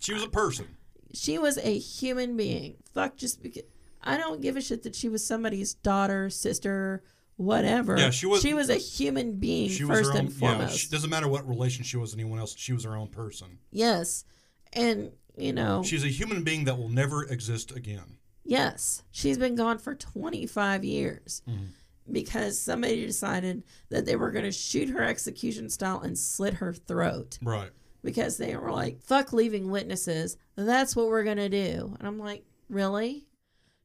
She 0.00 0.14
was 0.14 0.22
a 0.22 0.28
person. 0.28 0.66
she 1.12 1.38
was 1.38 1.58
a 1.58 1.76
human 1.78 2.36
being. 2.36 2.76
Fuck, 2.94 3.16
just 3.16 3.42
because. 3.42 3.62
I 4.04 4.16
don't 4.16 4.40
give 4.40 4.56
a 4.56 4.60
shit 4.60 4.82
that 4.82 4.94
she 4.96 5.08
was 5.08 5.24
somebody's 5.24 5.74
daughter, 5.74 6.28
sister, 6.30 7.02
whatever. 7.36 7.96
Yeah, 7.98 8.10
she 8.10 8.26
was- 8.26 8.42
She 8.42 8.52
was 8.54 8.68
a 8.68 8.74
human 8.76 9.36
being 9.38 9.68
She 9.70 9.84
was 9.84 9.98
first 9.98 10.10
her 10.12 10.18
own. 10.18 10.26
and 10.26 10.32
Yeah. 10.34 10.38
foremost. 10.38 10.78
She, 10.78 10.88
doesn't 10.88 11.08
matter 11.10 11.28
what 11.28 11.48
relation 11.48 11.84
she 11.84 11.96
was 11.96 12.10
to 12.12 12.16
anyone 12.18 12.38
else. 12.38 12.54
She 12.56 12.72
was 12.72 12.84
her 12.84 12.96
own 12.96 13.08
person. 13.08 13.58
yes, 13.70 14.24
and 14.72 15.12
you 15.36 15.52
know, 15.52 15.82
She's 15.82 16.04
a 16.04 16.08
human 16.08 16.42
being 16.44 16.64
that 16.64 16.76
will 16.78 16.88
never 16.90 17.24
exist 17.24 17.70
again. 17.72 18.18
Yes, 18.44 19.02
she's 19.10 19.38
been 19.38 19.54
gone 19.54 19.78
for 19.78 19.94
25 19.94 20.84
years 20.84 21.42
mm-hmm. 21.48 21.64
because 22.10 22.60
somebody 22.60 23.06
decided 23.06 23.62
that 23.88 24.04
they 24.04 24.16
were 24.16 24.30
going 24.30 24.44
to 24.44 24.52
shoot 24.52 24.88
her 24.88 25.02
execution 25.02 25.68
style 25.68 26.00
and 26.00 26.18
slit 26.18 26.54
her 26.54 26.72
throat 26.72 27.38
Right. 27.42 27.70
because 28.02 28.36
they 28.38 28.56
were 28.56 28.72
like, 28.72 29.00
fuck 29.00 29.32
leaving 29.32 29.70
witnesses. 29.70 30.36
That's 30.56 30.96
what 30.96 31.06
we're 31.06 31.24
going 31.24 31.36
to 31.36 31.48
do. 31.48 31.94
And 31.98 32.08
I'm 32.08 32.18
like, 32.18 32.44
really? 32.68 33.26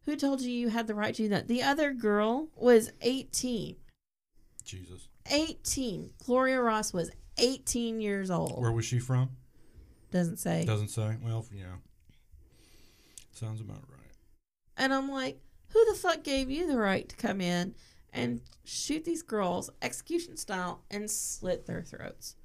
Who 0.06 0.16
told 0.16 0.42
you 0.42 0.52
you 0.52 0.70
had 0.70 0.88
the 0.88 0.96
right 0.96 1.14
to 1.14 1.24
do 1.24 1.30
that? 1.30 1.48
The 1.48 1.62
other 1.64 1.94
girl 1.94 2.48
was 2.56 2.92
18. 3.02 3.76
Jesus. 4.64 5.10
18. 5.30 6.12
Gloria 6.26 6.62
Ross 6.62 6.94
was 6.94 7.12
18 7.38 8.00
years 8.02 8.32
old. 8.32 8.60
Where 8.60 8.72
was 8.72 8.86
she 8.86 9.00
from? 9.00 9.30
Doesn't 10.12 10.38
say. 10.38 10.66
Doesn't 10.66 10.88
say. 10.88 11.18
Well, 11.22 11.46
yeah. 11.54 11.66
Sounds 13.34 13.62
about 13.62 13.84
right. 13.90 13.97
And 14.78 14.94
I'm 14.94 15.10
like, 15.10 15.40
who 15.70 15.84
the 15.86 15.96
fuck 15.98 16.24
gave 16.24 16.50
you 16.50 16.68
the 16.68 16.78
right 16.78 17.08
to 17.10 17.16
come 17.16 17.42
in 17.42 17.76
and 18.14 18.42
shoot 18.64 19.04
these 19.04 19.24
girls 19.24 19.70
execution 19.82 20.38
style 20.38 20.84
and 20.92 21.10
slit 21.10 21.66
their 21.66 21.82
throats? 21.82 22.36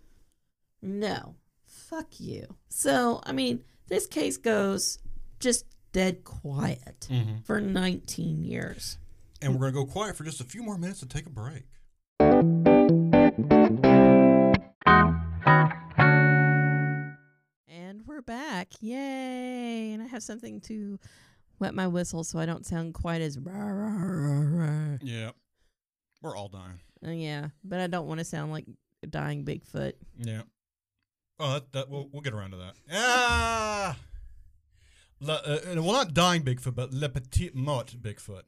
No. 0.80 1.36
Fuck 1.66 2.18
you. 2.18 2.56
So, 2.68 3.20
I 3.24 3.32
mean, 3.32 3.62
this 3.88 4.06
case 4.06 4.36
goes 4.38 4.98
just 5.40 5.66
dead 5.92 6.24
quiet 6.24 7.06
Mm-hmm. 7.10 7.40
for 7.44 7.60
19 7.60 8.42
years. 8.44 8.98
And 9.40 9.54
we're 9.54 9.70
going 9.70 9.74
to 9.74 9.86
go 9.86 9.92
quiet 9.92 10.16
for 10.16 10.24
just 10.24 10.40
a 10.40 10.44
few 10.44 10.62
more 10.62 10.78
minutes 10.78 11.02
and 11.02 11.10
take 11.10 11.26
a 11.26 11.30
break. 11.30 11.64
And 17.68 18.02
we're 18.06 18.22
back. 18.22 18.68
Yay. 18.80 19.92
And 19.92 20.02
I 20.02 20.06
have 20.06 20.22
something 20.22 20.60
to 20.62 20.98
wet 21.62 21.74
my 21.74 21.86
whistle 21.86 22.24
so 22.24 22.40
I 22.40 22.44
don't 22.44 22.66
sound 22.66 22.92
quite 22.92 23.22
as. 23.22 23.38
rah, 23.38 23.52
rah, 23.54 23.96
rah, 23.96 24.64
rah. 24.64 24.98
Yeah. 25.00 25.30
We're 26.20 26.36
all 26.36 26.48
dying. 26.48 26.80
Uh, 27.06 27.10
yeah, 27.10 27.48
but 27.64 27.80
I 27.80 27.86
don't 27.86 28.06
want 28.06 28.18
to 28.18 28.24
sound 28.24 28.52
like 28.52 28.66
a 29.02 29.06
dying 29.06 29.44
Bigfoot. 29.44 29.92
Yeah. 30.18 30.42
Oh, 31.38 31.54
that, 31.54 31.72
that 31.72 31.88
we'll, 31.88 32.08
we'll 32.12 32.22
get 32.22 32.34
around 32.34 32.50
to 32.50 32.56
that. 32.58 32.74
Ah. 32.92 33.96
Le, 35.20 35.34
uh, 35.34 35.36
uh, 35.36 35.82
well, 35.82 35.92
not 35.92 36.14
dying 36.14 36.42
Bigfoot, 36.42 36.74
but 36.74 36.92
Le 36.92 37.08
Petit 37.08 37.50
Mort 37.54 37.94
Bigfoot. 38.00 38.42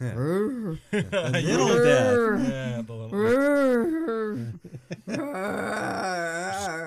A 0.00 0.04
Yeah, 0.92 1.56
little 1.56 1.84
death. 1.84 2.48
Yeah, 2.50 2.82
the 2.82 2.92
little, 2.92 4.52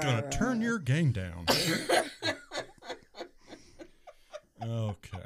gonna 0.02 0.30
turn 0.30 0.62
your 0.62 0.80
game 0.80 1.12
down. 1.12 1.46
okay. 4.66 5.20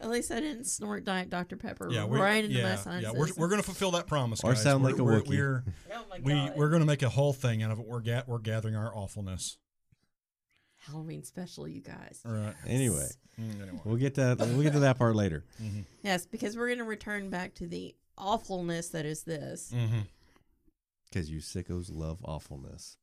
At 0.00 0.10
least 0.10 0.30
I 0.30 0.38
didn't 0.38 0.66
snort 0.66 1.04
Diet 1.04 1.28
Dr. 1.28 1.56
Pepper 1.56 1.88
Yeah, 1.90 2.04
we're 2.04 2.20
right 2.20 2.44
into 2.44 2.56
yeah, 2.56 2.62
my 2.62 2.68
yeah. 2.70 2.76
sinuses. 2.76 3.14
We're, 3.36 3.42
we're 3.42 3.48
gonna 3.48 3.64
fulfill 3.64 3.90
that 3.92 4.06
promise, 4.06 4.44
Or 4.44 4.52
guys. 4.52 4.62
sound 4.62 4.84
we're, 4.84 4.90
like 4.90 4.98
a 5.00 5.04
we're, 5.04 5.20
Wookiee. 5.22 5.28
We're 5.38 5.64
oh 5.94 6.04
my 6.08 6.20
we 6.22 6.32
God. 6.34 6.52
we're 6.56 6.68
gonna 6.70 6.84
make 6.86 7.02
a 7.02 7.08
whole 7.08 7.32
thing 7.32 7.64
out 7.64 7.72
of 7.72 7.80
it. 7.80 7.86
We're 7.86 8.00
ga- 8.00 8.22
we're 8.28 8.38
gathering 8.38 8.76
our 8.76 8.94
awfulness. 8.94 9.58
Halloween 10.86 11.24
special, 11.24 11.66
you 11.66 11.80
guys. 11.80 12.20
All 12.24 12.32
right. 12.32 12.54
Anyway, 12.66 13.08
Mm, 13.40 13.60
Anyway. 13.62 13.80
we'll 13.84 13.96
get 13.96 14.14
that. 14.14 14.38
We'll 14.38 14.62
get 14.62 14.72
to 14.74 14.80
that 14.80 14.98
part 14.98 15.14
later. 15.16 15.44
Yes, 16.02 16.26
because 16.26 16.56
we're 16.56 16.68
going 16.68 16.78
to 16.78 16.84
return 16.84 17.28
back 17.28 17.54
to 17.56 17.66
the 17.66 17.94
awfulness 18.16 18.88
that 18.90 19.04
is 19.04 19.24
this. 19.24 19.72
Mm-hmm. 19.74 19.98
Because 21.10 21.28
you 21.30 21.40
sickos 21.40 21.90
love 21.92 22.18
awfulness. 22.24 22.96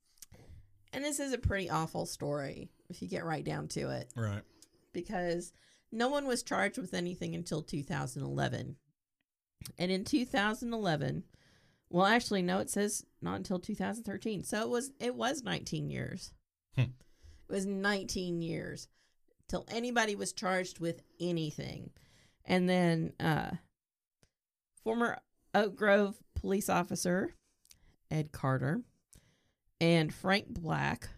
And 0.96 1.04
this 1.04 1.20
is 1.20 1.34
a 1.34 1.38
pretty 1.38 1.70
awful 1.70 2.06
story 2.06 2.70
if 2.90 3.02
you 3.02 3.08
get 3.08 3.26
right 3.26 3.44
down 3.44 3.68
to 3.70 3.90
it, 3.90 4.10
Right. 4.16 4.42
because 4.94 5.52
no 5.92 6.08
one 6.10 6.26
was 6.26 6.42
charged 6.44 6.78
with 6.78 6.94
anything 6.94 7.36
until 7.36 7.62
2011. 7.62 8.78
And 9.78 9.92
in 9.92 10.04
2011, 10.06 11.24
well, 11.90 12.06
actually, 12.06 12.42
no, 12.42 12.60
it 12.60 12.70
says 12.70 13.06
not 13.22 13.36
until 13.38 13.60
2013. 13.60 14.44
So 14.44 14.62
it 14.62 14.70
was 14.70 14.92
it 15.00 15.16
was 15.16 15.44
19 15.44 15.90
years. 15.90 16.34
Hmm. 16.76 16.82
It 16.82 17.54
was 17.54 17.66
19 17.66 18.42
years 18.42 18.88
till 19.48 19.66
anybody 19.70 20.16
was 20.16 20.34
charged 20.34 20.80
with 20.80 21.02
anything. 21.20 21.92
And 22.46 22.68
then 22.70 23.14
uh, 23.20 23.52
former 24.84 25.20
Oak 25.54 25.76
Grove 25.76 26.18
police 26.36 26.70
officer 26.70 27.34
Ed 28.12 28.32
Carter 28.32 28.82
and 29.82 30.14
Frank 30.14 30.48
Black 30.50 31.10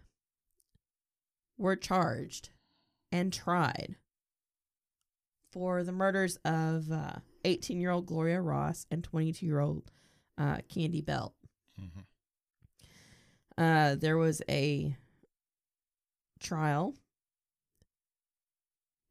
were 1.56 1.76
charged 1.76 2.50
and 3.12 3.32
tried 3.32 3.96
for 5.52 5.82
the 5.82 5.92
murders 5.92 6.36
of 6.44 6.90
18 7.44 7.80
year 7.80 7.90
old 7.90 8.06
Gloria 8.06 8.40
Ross 8.40 8.86
and 8.90 9.02
22 9.02 9.46
year 9.46 9.60
old 9.60 9.90
uh, 10.36 10.58
Candy 10.68 11.00
Belt. 11.00 11.34
Mhm. 11.80 12.04
Uh, 13.56 13.94
there 13.96 14.16
was 14.18 14.40
a 14.48 14.94
trial 16.40 16.94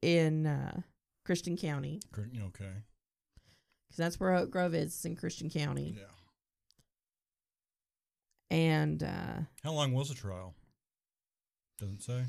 in 0.01 0.45
uh, 0.45 0.81
Christian 1.25 1.57
County 1.57 1.99
Okay. 2.17 2.71
because 3.87 3.97
that's 3.97 4.19
where 4.19 4.33
Oak 4.35 4.49
Grove 4.51 4.73
is, 4.75 4.87
it's 4.93 5.05
in 5.05 5.15
Christian 5.15 5.49
County. 5.49 5.95
Yeah. 5.97 6.03
And 8.49 9.03
uh, 9.03 9.39
How 9.63 9.73
long 9.73 9.93
was 9.93 10.09
the 10.09 10.15
trial? 10.15 10.53
Doesn't 11.79 12.01
say. 12.01 12.23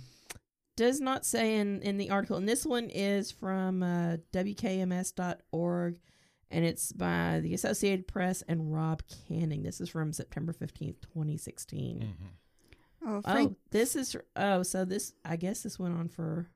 does 0.77 1.01
not 1.01 1.25
say 1.25 1.57
in, 1.57 1.81
in 1.83 1.97
the 1.97 2.11
article. 2.11 2.37
And 2.37 2.49
this 2.49 2.67
one 2.67 2.91
is 2.91 3.31
from 3.31 3.83
uh, 3.83 4.17
WKMS.org 4.33 5.99
and 6.51 6.65
it's 6.65 6.93
by 6.93 7.41
the 7.43 7.53
Associated 7.55 8.09
Press 8.09 8.43
and 8.49 8.73
Rob 8.73 9.03
Canning. 9.29 9.63
This 9.63 9.81
is 9.81 9.89
from 9.91 10.13
September 10.13 10.53
15th, 10.53 11.01
2016. 11.03 12.01
hmm 12.01 12.27
Oh, 13.07 13.23
Frank, 13.23 13.53
Oh, 13.53 13.57
this 13.71 13.95
is 13.95 14.17
oh, 14.35 14.65
so 14.65 14.85
this 14.85 15.13
I 15.25 15.37
guess 15.37 15.63
this 15.63 15.79
went 15.79 15.97
on 15.97 16.09
for 16.09 16.49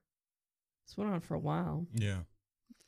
this 0.89 0.97
went 0.97 1.13
on 1.13 1.21
for 1.21 1.35
a 1.35 1.39
while. 1.39 1.87
Yeah. 1.95 2.23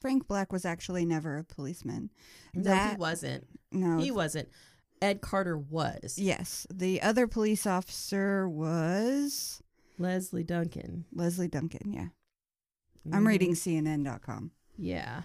Frank 0.01 0.27
Black 0.27 0.53
was 0.53 0.65
actually 0.65 1.05
never 1.07 1.39
a 1.39 1.45
policeman. 1.45 2.11
No, 2.53 2.75
he 2.75 2.97
wasn't. 2.97 3.47
no, 3.71 3.99
He 3.99 4.11
wasn't. 4.11 4.49
Ed 5.03 5.21
Carter 5.21 5.59
was. 5.59 6.17
yes, 6.19 6.67
the 6.73 7.03
other 7.03 7.27
police 7.27 7.67
officer 7.67 8.49
was 8.49 9.63
Leslie 9.99 10.45
Duncan. 10.45 11.05
Leslie 11.13 11.49
Duncan. 11.49 11.93
Yeah, 11.93 12.09
I'm 13.13 13.25
Mhm. 13.25 13.27
reading 13.29 13.55
CNN.com. 13.55 14.53
Yeah. 14.79 15.23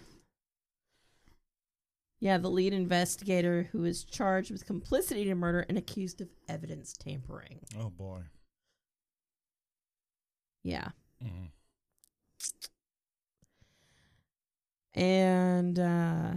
Yeah, 2.22 2.38
the 2.38 2.50
lead 2.50 2.74
investigator 2.74 3.70
who 3.72 3.86
is 3.86 4.04
charged 4.04 4.52
with 4.52 4.66
complicity 4.66 5.24
to 5.26 5.36
murder 5.36 5.62
and 5.70 5.78
accused 5.78 6.20
of 6.20 6.28
evidence 6.50 6.92
tampering. 6.92 7.62
Oh 7.78 7.90
boy. 7.90 8.24
Yeah. 10.64 10.90
hmm 11.22 11.46
And 14.94 15.80
uh, 15.80 16.34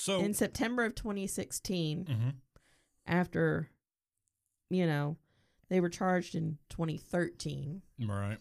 So. 0.00 0.20
in 0.20 0.34
September 0.34 0.84
of 0.84 0.94
2016, 0.94 2.04
Mhm. 2.06 2.34
after, 3.06 3.70
you 4.70 4.86
know, 4.86 5.16
they 5.68 5.80
were 5.80 5.88
charged 5.90 6.34
in 6.34 6.58
2013, 6.68 7.82
Right. 7.98 8.38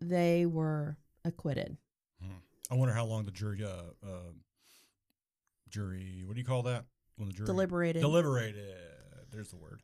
they 0.00 0.46
were 0.46 0.96
acquitted. 1.24 1.76
Mhm. 2.22 2.42
I 2.70 2.74
wonder 2.74 2.94
how 2.94 3.04
long 3.06 3.24
the 3.24 3.30
jury. 3.30 3.62
Uh, 3.64 3.92
uh, 4.02 4.32
jury. 5.68 6.22
What 6.24 6.34
do 6.34 6.40
you 6.40 6.46
call 6.46 6.62
that? 6.64 6.86
When 7.16 7.28
the 7.28 7.34
jury 7.34 7.46
Deliberated. 7.46 8.00
deliberated. 8.00 8.76
There's 9.30 9.50
the 9.50 9.56
word. 9.56 9.82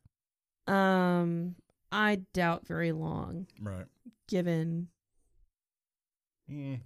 um, 0.67 1.57
I 1.93 2.17
doubt 2.33 2.67
very 2.67 2.91
long, 2.93 3.47
Right. 3.61 3.87
given 4.29 4.89
Mm. 6.49 6.81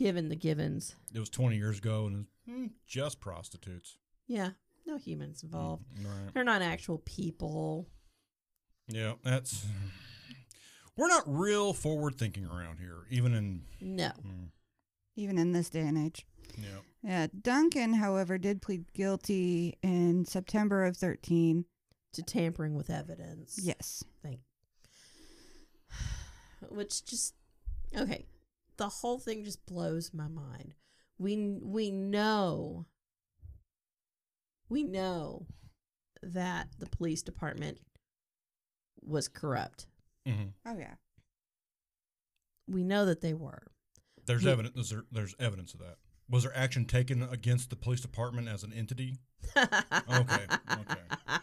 Given 0.00 0.30
the 0.30 0.36
givens. 0.36 0.96
It 1.14 1.18
was 1.20 1.28
20 1.28 1.56
years 1.56 1.78
ago, 1.78 2.06
and 2.06 2.14
it 2.14 2.18
was, 2.48 2.58
mm, 2.58 2.70
just 2.86 3.20
prostitutes. 3.20 3.98
Yeah, 4.26 4.50
no 4.86 4.96
humans 4.96 5.42
involved. 5.42 5.84
Right. 6.02 6.32
They're 6.32 6.42
not 6.42 6.62
actual 6.62 6.98
people. 7.04 7.86
Yeah, 8.88 9.14
that's. 9.22 9.66
We're 10.96 11.08
not 11.08 11.24
real 11.26 11.72
forward 11.74 12.16
thinking 12.16 12.46
around 12.46 12.78
here, 12.78 13.04
even 13.10 13.34
in. 13.34 13.62
No. 13.80 14.10
Mm, 14.26 14.48
Even 15.16 15.36
in 15.38 15.52
this 15.52 15.68
day 15.70 15.80
and 15.82 15.98
age. 15.98 16.26
yeah. 16.58 16.78
Yeah, 17.02 17.26
Duncan, 17.40 17.94
however, 17.94 18.36
did 18.38 18.60
plead 18.62 18.92
guilty 18.92 19.78
in 19.82 20.24
September 20.24 20.84
of 20.84 20.96
13. 20.96 21.64
To 22.14 22.22
tampering 22.24 22.74
with 22.74 22.90
evidence. 22.90 23.58
Yes. 23.62 24.02
Thank. 24.22 24.40
Which 26.68 27.04
just 27.04 27.34
okay. 27.96 28.26
The 28.80 28.88
whole 28.88 29.18
thing 29.18 29.44
just 29.44 29.66
blows 29.66 30.14
my 30.14 30.26
mind. 30.26 30.72
We 31.18 31.58
we 31.62 31.90
know 31.90 32.86
we 34.70 34.84
know 34.84 35.46
that 36.22 36.68
the 36.78 36.86
police 36.86 37.20
department 37.20 37.78
was 39.02 39.28
corrupt. 39.28 39.86
hmm 40.26 40.44
Oh, 40.64 40.78
yeah. 40.78 40.94
We 42.66 42.82
know 42.82 43.04
that 43.04 43.20
they 43.20 43.34
were. 43.34 43.66
There's 44.24 44.44
Yeah. 44.44 44.52
evidence. 44.52 44.88
There's, 44.88 45.04
there's 45.12 45.34
evidence 45.38 45.74
of 45.74 45.80
that. 45.80 45.96
Was 46.30 46.44
there 46.44 46.56
action 46.56 46.86
taken 46.86 47.22
against 47.22 47.68
the 47.68 47.76
police 47.76 48.00
department 48.00 48.48
as 48.48 48.62
an 48.64 48.72
entity? 48.72 49.18
Okay. 49.58 49.66
Okay. 50.08 51.02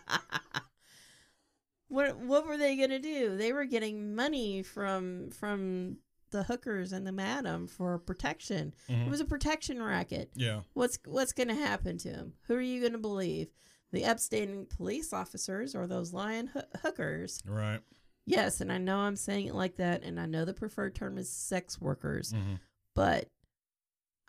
What 1.89 2.17
what 2.17 2.45
were 2.47 2.57
they 2.57 2.75
gonna 2.75 2.99
do? 2.99 3.37
They 3.37 3.53
were 3.53 3.65
getting 3.65 4.15
money 4.15 4.61
from 4.63 5.29
from 5.31 5.99
the 6.31 6.43
hookers 6.43 6.91
and 6.91 7.05
the 7.07 7.11
madam 7.11 7.67
for 7.67 7.97
protection. 7.99 8.73
It 8.87 8.93
Mhm. 8.93 9.09
was 9.09 9.19
a 9.21 9.25
protection 9.25 9.81
racket. 9.81 10.31
Yeah. 10.35 10.61
What's 10.73 10.99
what's 11.05 11.33
gonna 11.33 11.55
happen 11.55 11.97
to 11.99 12.09
him? 12.09 12.33
Who 12.47 12.55
are 12.55 12.61
you 12.61 12.81
gonna 12.81 12.97
believe? 12.97 13.49
The 13.91 14.03
upstanding 14.05 14.65
police 14.65 15.13
officers 15.13 15.73
or 15.73 15.87
those 15.87 16.11
lying 16.13 16.47
hoo- 16.47 16.61
hookers? 16.81 17.41
Right. 17.45 17.81
Yes, 18.25 18.59
and 18.59 18.71
I 18.71 18.77
know 18.77 18.97
I'm 18.99 19.15
saying 19.15 19.47
it 19.47 19.55
like 19.55 19.77
that, 19.77 20.03
and 20.03 20.19
I 20.19 20.25
know 20.25 20.43
the 20.43 20.53
preferred 20.53 20.93
term 20.95 21.17
is 21.17 21.29
sex 21.31 21.79
workers, 21.79 22.31
hmm 22.31 22.55
but 22.93 23.29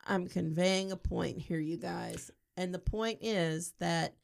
I'm 0.04 0.28
conveying 0.28 0.92
a 0.92 0.96
point 0.96 1.38
here, 1.38 1.58
you 1.58 1.76
guys. 1.76 2.30
And 2.56 2.72
the 2.74 2.78
point 2.78 3.18
is 3.22 3.72
that 3.78 4.14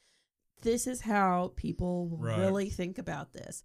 this 0.63 0.87
is 0.87 1.01
how 1.03 1.53
people 1.57 2.09
Right. 2.19 2.39
really 2.39 2.71
think 2.71 2.99
about 2.99 3.33
this. 3.33 3.63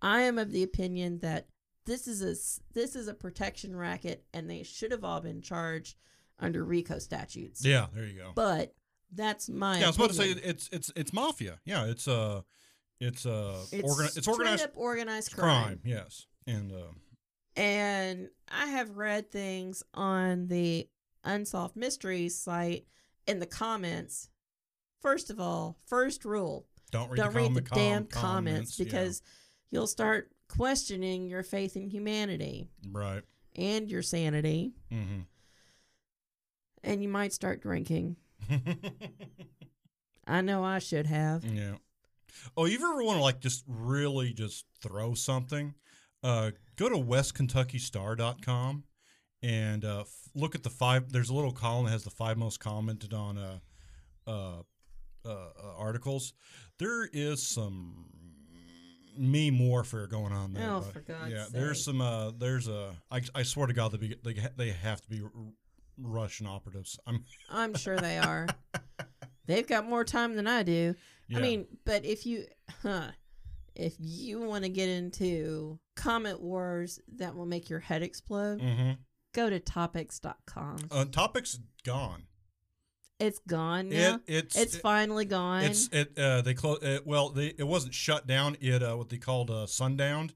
I 0.00 0.20
am 0.22 0.38
of 0.38 0.50
the 0.52 0.62
opinion 0.62 1.18
that 1.20 1.48
this 1.88 2.06
is 2.06 2.22
a 2.22 2.34
this 2.74 2.94
is 2.94 3.08
a 3.08 3.14
protection 3.14 3.74
racket, 3.74 4.24
and 4.32 4.48
they 4.48 4.62
should 4.62 4.92
have 4.92 5.02
all 5.04 5.20
been 5.20 5.40
charged 5.42 5.96
under 6.38 6.64
RICO 6.64 6.98
statutes. 6.98 7.64
Yeah. 7.64 7.86
There 7.92 8.04
you 8.04 8.18
go. 8.18 8.32
But 8.34 8.74
that's 9.12 9.48
my 9.48 9.78
yeah, 9.78 9.84
I 9.84 9.88
was 9.88 9.96
about 9.96 10.10
to 10.10 10.14
say 10.14 10.30
it's 10.30 10.68
it's 10.70 10.92
it's 10.94 11.12
mafia. 11.12 11.58
Yeah. 11.64 11.86
It's 11.86 12.06
uh 12.06 12.42
it's 13.00 13.26
uh 13.26 13.64
it's 13.72 13.98
organi- 14.00 14.16
it's 14.16 14.28
organized 14.28 14.64
up 14.64 14.72
organized 14.76 15.32
crime. 15.34 15.64
crime. 15.64 15.80
Yes. 15.84 16.26
And 16.46 16.72
uh, 16.72 16.92
And 17.56 18.28
I 18.48 18.66
have 18.66 18.96
read 18.96 19.30
things 19.30 19.82
on 19.94 20.46
the 20.48 20.88
Unsolved 21.24 21.76
Mysteries 21.76 22.38
site 22.38 22.86
in 23.26 23.38
the 23.40 23.46
comments. 23.46 24.28
First 25.00 25.30
of 25.30 25.40
all, 25.40 25.78
first 25.86 26.24
rule 26.24 26.66
don't 26.90 27.10
read 27.10 27.16
don't 27.16 27.32
the, 27.32 27.38
read 27.38 27.54
the 27.54 27.62
comment- 27.62 27.88
damn 27.88 28.04
com- 28.06 28.22
comments 28.22 28.78
yeah. 28.78 28.84
because 28.84 29.22
you'll 29.70 29.86
start 29.86 30.30
questioning 30.48 31.28
your 31.28 31.42
faith 31.42 31.76
in 31.76 31.88
humanity 31.88 32.68
right. 32.90 33.22
and 33.56 33.90
your 33.90 34.02
sanity, 34.02 34.72
hmm 34.90 35.20
and 36.84 37.02
you 37.02 37.08
might 37.08 37.32
start 37.32 37.60
drinking. 37.60 38.16
I 40.26 40.40
know 40.42 40.64
I 40.64 40.78
should 40.78 41.06
have. 41.06 41.44
Yeah. 41.44 41.74
Oh, 42.56 42.66
you 42.66 42.76
ever 42.76 43.02
want 43.02 43.18
to 43.18 43.22
like 43.22 43.40
just 43.40 43.64
really 43.66 44.32
just 44.32 44.66
throw 44.80 45.14
something? 45.14 45.74
Uh, 46.22 46.52
go 46.76 46.88
to 46.88 46.96
westkentuckystar.com 46.96 48.84
and 49.42 49.84
uh, 49.84 50.00
f- 50.00 50.28
look 50.34 50.54
at 50.54 50.62
the 50.62 50.70
five. 50.70 51.10
There's 51.12 51.30
a 51.30 51.34
little 51.34 51.52
column 51.52 51.86
that 51.86 51.92
has 51.92 52.04
the 52.04 52.10
five 52.10 52.36
most 52.36 52.60
commented 52.60 53.12
on 53.12 53.38
uh, 53.38 53.58
uh, 54.26 54.62
uh, 55.24 55.28
uh, 55.28 55.76
articles. 55.76 56.32
There 56.78 57.08
is 57.12 57.42
some 57.42 58.06
meme 59.18 59.58
warfare 59.58 60.06
going 60.06 60.32
on 60.32 60.52
there. 60.54 60.70
Oh, 60.70 60.80
for 60.80 61.00
God's 61.00 61.32
Yeah, 61.32 61.46
there's 61.52 61.84
some. 61.84 62.00
Uh, 62.00 62.30
there's 62.30 62.68
a. 62.68 62.94
I, 63.10 63.20
I 63.34 63.42
swear 63.42 63.66
to 63.66 63.72
God, 63.72 63.92
they 63.92 63.98
be, 63.98 64.16
they 64.24 64.36
they 64.56 64.70
have 64.70 65.00
to 65.02 65.08
be 65.08 65.20
R- 65.22 65.30
Russian 66.00 66.46
operatives. 66.46 66.98
I'm 67.06 67.24
I'm 67.50 67.74
sure 67.74 67.96
they 67.98 68.18
are. 68.18 68.46
They've 69.46 69.66
got 69.66 69.88
more 69.88 70.04
time 70.04 70.36
than 70.36 70.46
I 70.46 70.62
do. 70.62 70.94
Yeah. 71.28 71.38
I 71.38 71.40
mean, 71.40 71.66
but 71.84 72.04
if 72.04 72.24
you, 72.26 72.44
huh, 72.82 73.08
if 73.74 73.94
you 73.98 74.40
want 74.40 74.64
to 74.64 74.70
get 74.70 74.88
into 74.88 75.78
comment 75.96 76.40
wars 76.40 77.00
that 77.16 77.34
will 77.34 77.46
make 77.46 77.68
your 77.70 77.80
head 77.80 78.02
explode, 78.02 78.60
Mm-hmm. 78.60 78.92
go 79.34 79.48
to 79.50 79.58
Topix.com. 79.60 80.76
Uh, 80.90 81.04
Topix 81.06 81.56
gone. 81.84 82.24
It's 83.18 83.40
gone 83.40 83.88
now. 83.88 84.20
It 84.26 84.34
it's 84.44 84.56
it's 84.56 84.74
it- 84.76 84.80
finally 84.82 85.24
gone. 85.24 85.64
It's 85.64 85.88
it 85.88 86.16
uh 86.18 86.40
they 86.42 86.54
close 86.54 86.78
it, 86.82 87.06
well 87.06 87.30
they 87.30 87.48
it 87.58 87.66
wasn't 87.66 87.94
shut 87.94 88.26
down. 88.26 88.56
It 88.60 88.82
uh 88.82 88.94
what 88.96 89.08
they 89.08 89.18
called 89.18 89.50
uh 89.50 89.66
sundowned. 89.66 90.34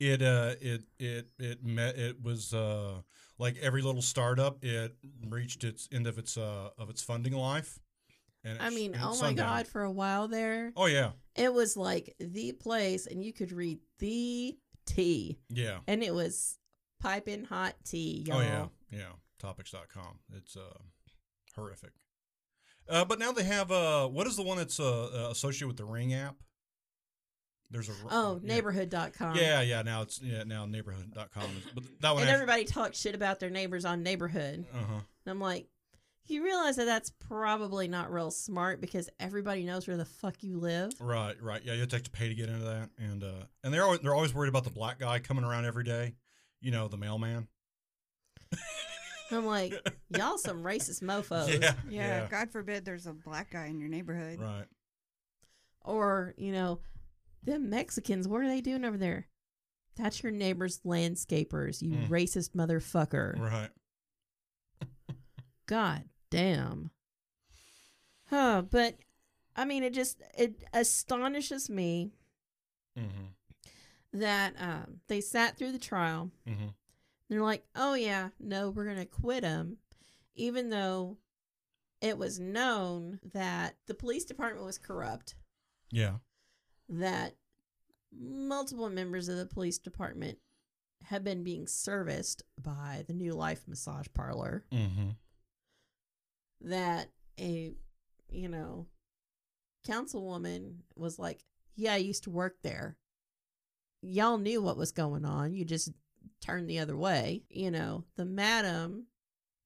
It 0.00 0.20
uh 0.22 0.54
it 0.60 0.82
it 0.98 1.28
it 1.38 1.64
met 1.64 1.96
it 1.96 2.22
was 2.22 2.52
uh 2.52 3.02
like 3.38 3.56
every 3.62 3.82
little 3.82 4.02
startup 4.02 4.64
it 4.64 4.96
reached 5.28 5.62
its 5.64 5.88
end 5.92 6.06
of 6.08 6.18
its 6.18 6.36
uh 6.36 6.70
of 6.76 6.90
its 6.90 7.02
funding 7.02 7.34
life. 7.34 7.78
And 8.42 8.60
I 8.60 8.68
mean, 8.70 8.94
oh 9.00 9.18
my 9.22 9.32
god, 9.32 9.66
for 9.66 9.82
a 9.82 9.90
while 9.90 10.28
there, 10.28 10.72
oh 10.76 10.86
yeah. 10.86 11.12
It 11.36 11.52
was 11.52 11.76
like 11.76 12.14
the 12.20 12.52
place, 12.52 13.06
and 13.06 13.24
you 13.24 13.32
could 13.32 13.52
read 13.52 13.78
the 14.00 14.56
tea, 14.86 15.38
yeah. 15.48 15.78
And 15.86 16.02
it 16.02 16.12
was 16.14 16.58
piping 17.00 17.44
hot 17.44 17.74
tea, 17.84 18.24
y'all. 18.26 18.38
oh 18.38 18.40
yeah. 18.42 18.66
yeah. 18.90 19.12
Topix.com 19.42 20.18
it's 20.36 20.56
uh 20.56 20.78
horrific 21.56 21.92
uh 22.88 23.04
but 23.04 23.18
now 23.18 23.32
they 23.32 23.44
have 23.44 23.70
uh 23.70 24.06
what 24.08 24.26
is 24.26 24.36
the 24.36 24.42
one 24.42 24.56
that's 24.58 24.78
uh, 24.80 25.04
uh 25.26 25.28
associated 25.30 25.68
with 25.68 25.76
the 25.76 25.84
ring 25.84 26.12
app 26.14 26.36
there's 27.70 27.88
a 27.88 27.92
Oh, 28.10 28.38
yeah. 28.42 28.54
neighborhood.com. 28.54 29.36
yeah 29.36 29.60
yeah 29.62 29.82
now 29.82 30.02
it's 30.02 30.20
yeah 30.22 30.44
now 30.44 30.64
neighborhood.com 30.66 31.42
is- 31.44 31.72
but 31.74 31.84
that 32.00 32.12
one 32.12 32.22
And 32.22 32.30
everybody 32.30 32.64
talks 32.64 32.98
shit 33.00 33.14
about 33.14 33.40
their 33.40 33.50
neighbors 33.50 33.84
on 33.84 34.02
neighborhood. 34.02 34.64
uh-huh 34.72 34.94
And 34.94 35.02
I'm 35.26 35.40
like, 35.40 35.66
you 36.26 36.42
realize 36.44 36.76
that 36.76 36.84
that's 36.86 37.10
probably 37.10 37.88
not 37.88 38.12
real 38.12 38.30
smart 38.30 38.80
because 38.80 39.10
everybody 39.20 39.64
knows 39.64 39.86
where 39.88 39.96
the 39.98 40.04
fuck 40.06 40.42
you 40.42 40.58
live. 40.58 40.92
Right, 41.00 41.34
right. 41.42 41.60
Yeah, 41.64 41.74
you 41.74 41.80
have 41.80 41.88
to, 41.90 42.00
to 42.00 42.10
pay 42.10 42.28
to 42.28 42.34
get 42.34 42.48
into 42.48 42.64
that, 42.64 42.88
and 42.98 43.22
uh, 43.24 43.44
and 43.62 43.74
they're 43.74 43.82
always, 43.84 44.00
they're 44.00 44.14
always 44.14 44.32
worried 44.32 44.48
about 44.48 44.64
the 44.64 44.70
black 44.70 44.98
guy 44.98 45.18
coming 45.18 45.44
around 45.44 45.66
every 45.66 45.84
day. 45.84 46.14
You 46.62 46.70
know, 46.70 46.88
the 46.88 46.96
mailman. 46.96 47.48
I'm 49.34 49.46
like, 49.46 49.74
y'all 50.16 50.38
some 50.38 50.62
racist 50.62 51.02
mofos. 51.02 51.48
Yeah, 51.60 51.74
Yeah, 51.88 52.06
yeah. 52.22 52.26
God 52.30 52.50
forbid 52.50 52.84
there's 52.84 53.06
a 53.06 53.12
black 53.12 53.50
guy 53.50 53.66
in 53.66 53.78
your 53.80 53.88
neighborhood. 53.88 54.40
Right. 54.40 54.66
Or, 55.84 56.34
you 56.38 56.52
know, 56.52 56.80
them 57.42 57.68
Mexicans, 57.68 58.26
what 58.26 58.40
are 58.40 58.48
they 58.48 58.60
doing 58.62 58.84
over 58.84 58.96
there? 58.96 59.26
That's 59.96 60.22
your 60.22 60.32
neighbor's 60.32 60.78
landscapers, 60.80 61.82
you 61.82 61.90
Mm. 61.90 62.08
racist 62.08 62.50
motherfucker. 62.52 63.38
Right. 63.38 63.70
God 65.66 66.04
damn. 66.30 66.90
Huh, 68.28 68.62
but 68.68 68.96
I 69.56 69.64
mean 69.64 69.82
it 69.82 69.94
just 69.94 70.20
it 70.36 70.64
astonishes 70.72 71.70
me 71.70 72.10
Mm-hmm. 72.98 74.18
that 74.20 74.54
um 74.58 75.00
they 75.08 75.20
sat 75.20 75.56
through 75.56 75.72
the 75.72 75.78
trial. 75.78 76.30
Mm-hmm. 76.48 76.68
They're 77.34 77.42
like, 77.42 77.64
"Oh 77.74 77.94
yeah, 77.94 78.28
no, 78.38 78.70
we're 78.70 78.84
going 78.84 78.96
to 78.98 79.04
quit 79.06 79.42
him." 79.42 79.78
Even 80.36 80.70
though 80.70 81.18
it 82.00 82.16
was 82.16 82.38
known 82.38 83.18
that 83.32 83.76
the 83.86 83.94
police 83.94 84.24
department 84.24 84.64
was 84.64 84.78
corrupt, 84.78 85.34
Yeah. 85.90 86.18
that 86.88 87.34
multiple 88.16 88.88
members 88.90 89.28
of 89.28 89.36
the 89.36 89.46
police 89.46 89.78
department 89.78 90.38
had 91.04 91.24
been 91.24 91.42
being 91.42 91.66
serviced 91.66 92.42
by 92.62 93.04
the 93.08 93.12
New 93.14 93.32
Life 93.34 93.66
massage 93.66 94.06
parlor. 94.14 94.64
Mm-hmm. 94.72 95.10
that 96.62 97.10
a 97.38 97.74
you 98.30 98.48
know 98.48 98.86
councilwoman 99.86 100.76
was 100.96 101.18
like 101.18 101.44
yeah 101.76 101.92
i 101.94 101.96
used 101.96 102.22
to 102.24 102.30
work 102.30 102.56
there 102.62 102.96
y'all 104.02 104.38
knew 104.38 104.62
what 104.62 104.76
was 104.76 104.92
going 104.92 105.24
on 105.24 105.52
you 105.52 105.64
just 105.64 105.90
turned 106.44 106.68
the 106.68 106.78
other 106.78 106.96
way 106.96 107.42
you 107.48 107.70
know 107.70 108.04
the 108.16 108.24
madam 108.24 109.06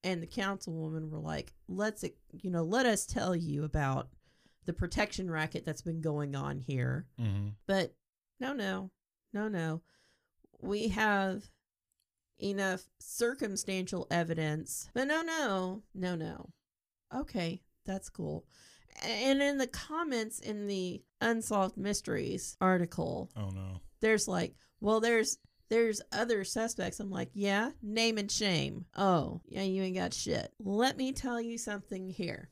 and 0.03 0.21
the 0.23 0.27
councilwoman 0.27 1.09
were 1.09 1.19
like 1.19 1.53
let's 1.67 2.03
you 2.31 2.49
know 2.49 2.63
let 2.63 2.85
us 2.85 3.05
tell 3.05 3.35
you 3.35 3.63
about 3.63 4.07
the 4.65 4.73
protection 4.73 5.29
racket 5.29 5.65
that's 5.65 5.81
been 5.81 5.99
going 6.01 6.35
on 6.35 6.59
here 6.59 7.05
Mm-hmm. 7.19 7.49
but 7.67 7.93
no, 8.39 8.53
no, 8.53 8.89
no, 9.33 9.49
no. 9.49 9.81
We 10.61 10.87
have 10.89 11.43
enough 12.41 12.83
circumstantial 12.99 14.07
evidence. 14.09 14.89
But 14.93 15.07
no, 15.09 15.21
no, 15.21 15.83
no, 15.93 16.15
no. 16.15 16.49
Okay, 17.13 17.61
that's 17.85 18.09
cool. 18.09 18.45
And 19.03 19.41
in 19.41 19.57
the 19.57 19.67
comments 19.67 20.39
in 20.39 20.67
the 20.67 21.01
Unsolved 21.19 21.75
Mysteries 21.77 22.55
article, 22.61 23.29
Oh 23.35 23.49
no. 23.49 23.81
there's 24.01 24.27
like, 24.27 24.55
well, 24.79 24.99
there's 25.01 25.37
there's 25.69 26.01
other 26.11 26.43
suspects. 26.43 26.99
I'm 26.99 27.11
like, 27.11 27.29
yeah, 27.33 27.71
name 27.81 28.17
and 28.17 28.29
shame. 28.29 28.85
Oh, 28.95 29.41
yeah, 29.47 29.63
you 29.63 29.83
ain't 29.83 29.95
got 29.95 30.13
shit. 30.13 30.51
Let 30.59 30.97
me 30.97 31.13
tell 31.13 31.39
you 31.39 31.57
something 31.57 32.09
here. 32.09 32.49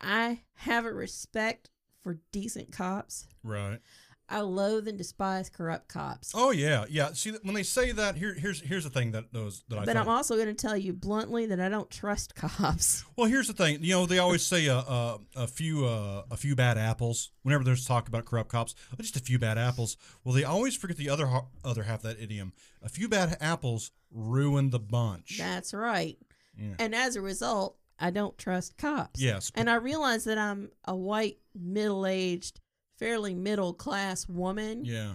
I 0.00 0.42
have 0.54 0.84
a 0.84 0.92
respect 0.92 1.70
for 2.02 2.20
decent 2.32 2.72
cops. 2.72 3.26
Right. 3.42 3.80
I 4.28 4.40
loathe 4.40 4.88
and 4.88 4.98
despise 4.98 5.48
corrupt 5.48 5.88
cops. 5.88 6.32
Oh 6.34 6.50
yeah, 6.50 6.84
yeah. 6.88 7.12
See, 7.12 7.32
when 7.42 7.54
they 7.54 7.62
say 7.62 7.92
that, 7.92 8.16
here, 8.16 8.34
here's 8.34 8.60
here's 8.60 8.84
the 8.84 8.90
thing 8.90 9.12
that 9.12 9.32
those 9.32 9.62
that 9.68 9.78
I. 9.78 9.84
but 9.84 9.96
I'm 9.96 10.08
also 10.08 10.34
going 10.34 10.48
to 10.48 10.54
tell 10.54 10.76
you 10.76 10.92
bluntly 10.92 11.46
that 11.46 11.60
I 11.60 11.68
don't 11.68 11.90
trust 11.90 12.34
cops. 12.34 13.04
Well, 13.16 13.28
here's 13.28 13.46
the 13.46 13.54
thing. 13.54 13.78
You 13.82 13.94
know, 13.94 14.06
they 14.06 14.18
always 14.18 14.42
say 14.44 14.66
a 14.66 14.76
a, 14.76 15.18
a 15.36 15.46
few 15.46 15.86
uh, 15.86 16.24
a 16.30 16.36
few 16.36 16.54
bad 16.56 16.76
apples. 16.76 17.30
Whenever 17.42 17.64
there's 17.64 17.86
talk 17.86 18.08
about 18.08 18.24
corrupt 18.24 18.50
cops, 18.50 18.74
"Oh, 18.92 18.96
just 19.00 19.16
a 19.16 19.20
few 19.20 19.38
bad 19.38 19.58
apples. 19.58 19.96
Well, 20.24 20.34
they 20.34 20.44
always 20.44 20.76
forget 20.76 20.96
the 20.96 21.08
other 21.08 21.28
other 21.64 21.84
half 21.84 22.04
of 22.04 22.16
that 22.16 22.20
idiom. 22.20 22.52
A 22.82 22.88
few 22.88 23.08
bad 23.08 23.36
apples 23.40 23.92
ruin 24.10 24.70
the 24.70 24.78
bunch. 24.80 25.38
That's 25.38 25.72
right. 25.72 26.18
Yeah. 26.58 26.74
And 26.78 26.94
as 26.94 27.16
a 27.16 27.20
result, 27.20 27.76
I 27.98 28.10
don't 28.10 28.36
trust 28.36 28.76
cops. 28.76 29.20
Yes, 29.20 29.50
And 29.54 29.70
I 29.70 29.76
realize 29.76 30.24
that 30.24 30.38
I'm 30.38 30.70
a 30.84 30.94
white, 30.94 31.38
middle 31.54 32.06
aged, 32.06 32.60
fairly 32.98 33.34
middle 33.34 33.72
class 33.74 34.28
woman. 34.28 34.84
yeah. 34.84 35.14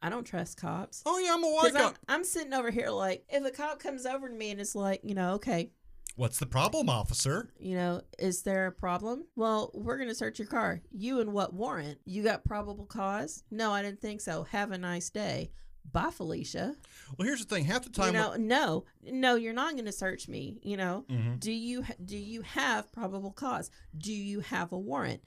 I 0.00 0.10
don't 0.10 0.24
trust 0.24 0.56
cops. 0.60 1.02
Oh 1.06 1.18
yeah, 1.18 1.34
I'm 1.34 1.42
a 1.42 1.48
white 1.52 1.72
guy. 1.74 1.86
I'm, 1.88 1.94
I'm 2.08 2.24
sitting 2.24 2.52
over 2.52 2.70
here 2.70 2.88
like, 2.90 3.24
if 3.28 3.44
a 3.44 3.50
cop 3.50 3.80
comes 3.80 4.06
over 4.06 4.28
to 4.28 4.34
me 4.34 4.52
and 4.52 4.60
it's 4.60 4.76
like, 4.76 5.00
you 5.02 5.14
know, 5.14 5.32
okay, 5.34 5.72
What's 6.14 6.38
the 6.38 6.46
problem, 6.46 6.88
officer? 6.88 7.50
you 7.60 7.74
know, 7.76 8.00
is 8.18 8.42
there 8.42 8.66
a 8.68 8.72
problem? 8.72 9.24
Well, 9.36 9.70
we're 9.74 9.96
going 9.96 10.08
to 10.08 10.14
search 10.16 10.38
your 10.40 10.48
car. 10.48 10.80
You 10.92 11.20
and 11.20 11.32
what 11.32 11.52
warrant? 11.54 11.98
You 12.04 12.22
got 12.24 12.44
probable 12.44 12.86
cause? 12.86 13.42
No, 13.52 13.72
I 13.72 13.82
didn't 13.82 14.00
think 14.00 14.20
so. 14.20 14.42
Have 14.50 14.70
a 14.72 14.78
nice 14.78 15.10
day. 15.10 15.50
Bye, 15.92 16.10
Felicia. 16.10 16.74
Well, 17.16 17.26
here's 17.26 17.44
the 17.44 17.52
thing. 17.54 17.64
Half 17.64 17.84
the 17.84 17.90
time, 17.90 18.06
you 18.08 18.12
know, 18.20 18.34
no, 18.36 18.84
no, 19.04 19.34
you're 19.36 19.52
not 19.52 19.74
going 19.74 19.84
to 19.86 19.92
search 19.92 20.28
me. 20.28 20.58
You 20.62 20.76
know, 20.76 21.04
Mhm. 21.08 21.38
do 21.40 21.50
you 21.52 21.84
do 22.04 22.16
you 22.16 22.42
have 22.42 22.92
probable 22.92 23.30
cause? 23.32 23.70
Do 23.96 24.12
you 24.12 24.40
have 24.40 24.72
a 24.72 24.78
warrant? 24.78 25.22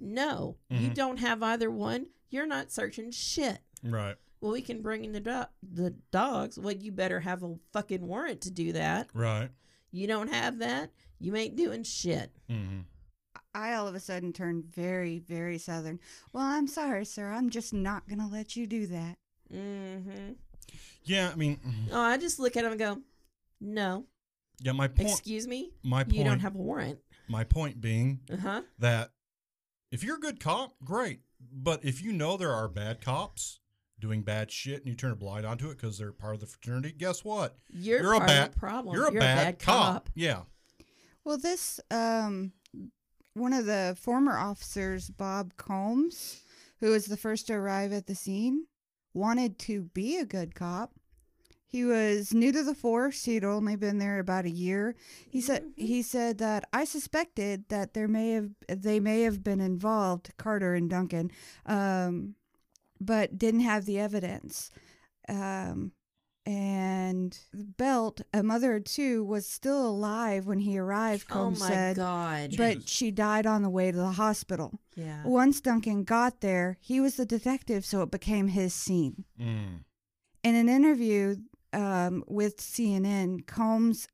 No, 0.00 0.56
Mm-hmm. 0.72 0.84
you 0.84 0.90
don't 0.90 1.18
have 1.18 1.42
either 1.42 1.70
one. 1.70 2.06
You're 2.30 2.46
not 2.46 2.70
searching 2.72 3.10
shit. 3.10 3.58
right, 3.82 4.16
Well, 4.40 4.52
we 4.52 4.60
can 4.62 4.82
bring 4.82 5.04
in 5.04 5.12
the 5.12 5.20
do- 5.20 5.44
the 5.62 5.94
dogs. 6.10 6.58
Well, 6.58 6.74
you 6.74 6.92
better 6.92 7.20
have 7.20 7.42
a 7.42 7.56
fucking 7.72 8.06
warrant 8.06 8.40
to 8.42 8.50
do 8.50 8.72
that. 8.72 9.08
right. 9.14 9.50
You 9.90 10.06
don't 10.06 10.28
have 10.32 10.58
that. 10.58 10.90
You 11.18 11.34
ain't 11.36 11.56
doing 11.56 11.82
shit. 11.82 12.30
hmm 12.48 12.80
I 13.54 13.74
all 13.74 13.88
of 13.88 13.94
a 13.94 14.00
sudden 14.00 14.32
turned 14.32 14.66
very, 14.66 15.18
very 15.18 15.56
southern. 15.58 15.98
Well, 16.32 16.44
I'm 16.44 16.66
sorry, 16.68 17.04
sir. 17.06 17.32
I'm 17.32 17.48
just 17.50 17.72
not 17.72 18.06
going 18.06 18.20
to 18.20 18.26
let 18.26 18.54
you 18.56 18.66
do 18.66 18.86
that. 18.88 19.16
Mm-hmm. 19.52 20.32
Yeah, 21.04 21.30
I 21.32 21.34
mean, 21.36 21.56
mhm. 21.66 21.88
Oh, 21.92 22.00
I 22.00 22.18
just 22.18 22.38
look 22.38 22.56
at 22.56 22.64
him 22.64 22.72
and 22.72 22.78
go, 22.78 22.98
no. 23.60 24.04
yeah. 24.60 24.72
My 24.72 24.88
point. 24.88 25.08
Excuse 25.10 25.48
me. 25.48 25.70
my 25.82 26.04
You 26.08 26.22
don't 26.24 26.40
have 26.40 26.54
a 26.54 26.58
warrant. 26.58 26.98
my 27.28 27.44
point 27.44 27.80
being 27.80 28.20
Uh 28.30 28.36
huh. 28.36 28.62
that 28.78 29.10
if 29.90 30.02
you're 30.02 30.16
a 30.16 30.20
good 30.20 30.40
cop, 30.40 30.74
great. 30.84 31.20
But 31.52 31.84
if 31.84 32.02
you 32.02 32.12
know 32.12 32.36
there 32.36 32.52
are 32.52 32.68
bad 32.68 33.00
cops 33.00 33.60
doing 34.00 34.22
bad 34.22 34.50
shit 34.50 34.78
and 34.80 34.88
you 34.88 34.94
turn 34.94 35.12
a 35.12 35.16
blind 35.16 35.46
onto 35.46 35.70
it 35.70 35.76
because 35.76 35.98
they're 35.98 36.12
part 36.12 36.34
of 36.34 36.40
the 36.40 36.46
fraternity, 36.46 36.94
guess 36.96 37.24
what? 37.24 37.56
You're, 37.68 38.02
You're 38.02 38.14
a 38.14 38.18
part 38.18 38.28
bad 38.28 38.48
of 38.48 38.54
the 38.54 38.60
problem. 38.60 38.94
You're 38.94 39.08
a 39.08 39.12
bad, 39.12 39.58
cop. 39.58 40.10
Yeah. 40.14 40.42
Well, 41.24 41.38
this, 41.38 41.80
um, 41.90 42.52
one 43.34 43.52
of 43.52 43.66
the 43.66 43.96
former 44.00 44.36
officers, 44.36 45.10
Bob 45.10 45.56
Combs, 45.56 46.42
who 46.80 46.90
was 46.90 47.06
the 47.06 47.16
first 47.16 47.46
to 47.48 47.54
arrive 47.54 47.92
at 47.92 48.06
the 48.06 48.14
scene, 48.14 48.66
wanted 49.14 49.58
to 49.60 49.82
be 49.94 50.16
a 50.16 50.24
good 50.24 50.54
cop. 50.54 50.92
He 51.70 51.84
was 51.84 52.32
new 52.32 52.50
to 52.50 52.64
the 52.64 52.74
force. 52.74 53.24
He'd 53.24 53.44
only 53.44 53.76
been 53.76 53.98
there 53.98 54.18
about 54.18 54.46
a 54.46 54.50
year. 54.50 54.94
He 55.28 55.40
said 55.40 55.64
he 55.76 56.02
said 56.02 56.38
that 56.38 56.64
I 56.72 56.84
suspected 56.84 57.68
that 57.68 57.94
there 57.94 58.08
may 58.08 58.32
have 58.32 58.50
they 58.68 59.00
may 59.00 59.22
have 59.22 59.44
been 59.44 59.60
involved, 59.60 60.32
Carter 60.38 60.74
and 60.74 60.88
Duncan, 60.88 61.30
um, 61.66 62.34
but 63.00 63.38
didn't 63.38 63.60
have 63.60 63.84
the 63.84 63.98
evidence. 63.98 64.70
Um, 65.28 65.92
and 66.46 66.98
and 67.08 67.38
Belt, 67.76 68.20
a 68.32 68.42
mother 68.42 68.76
of 68.76 68.84
two, 68.84 69.24
was 69.24 69.46
still 69.46 69.88
alive 69.88 70.46
when 70.46 70.60
he 70.60 70.78
arrived. 70.78 71.26
Oh 71.30 71.50
my 71.50 71.68
said, 71.68 71.96
god. 71.96 72.54
but 72.56 72.74
Jesus. 72.74 72.90
she 72.90 73.10
died 73.10 73.46
on 73.46 73.62
the 73.62 73.70
way 73.70 73.90
to 73.90 73.96
the 73.96 74.12
hospital. 74.12 74.80
yeah. 74.94 75.22
Once 75.24 75.60
Duncan 75.60 76.04
got 76.04 76.40
there, 76.40 76.78
he 76.80 77.00
was 77.00 77.16
the 77.16 77.26
detective, 77.26 77.84
so 77.84 78.02
it 78.02 78.10
became 78.10 78.48
his 78.48 78.74
scene. 78.74 79.24
Mm. 79.40 79.84
In 80.44 80.54
an 80.54 80.68
interview 80.68 81.36
um, 81.72 82.24
with 82.26 82.58
CNN, 82.58 83.46
Combs 83.46 84.08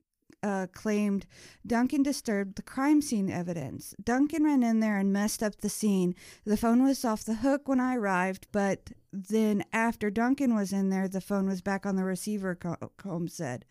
uh, 0.45 0.67
claimed 0.73 1.25
Duncan 1.65 2.03
disturbed 2.03 2.55
the 2.55 2.61
crime 2.61 3.01
scene 3.01 3.31
evidence. 3.31 3.95
Duncan 4.03 4.43
ran 4.43 4.61
in 4.61 4.79
there 4.79 4.99
and 4.99 5.11
messed 5.11 5.41
up 5.41 5.57
the 5.57 5.69
scene. 5.69 6.13
The 6.45 6.57
phone 6.57 6.83
was 6.83 7.03
off 7.03 7.23
the 7.23 7.35
hook 7.35 7.67
when 7.67 7.79
I 7.79 7.95
arrived, 7.95 8.47
but 8.51 8.91
then 9.11 9.63
after 9.73 10.11
Duncan 10.11 10.53
was 10.53 10.71
in 10.71 10.89
there, 10.89 11.07
the 11.07 11.21
phone 11.21 11.47
was 11.47 11.61
back 11.61 11.85
on 11.85 11.95
the 11.95 12.03
receiver, 12.03 12.55
Combs 12.97 13.33
said. 13.33 13.65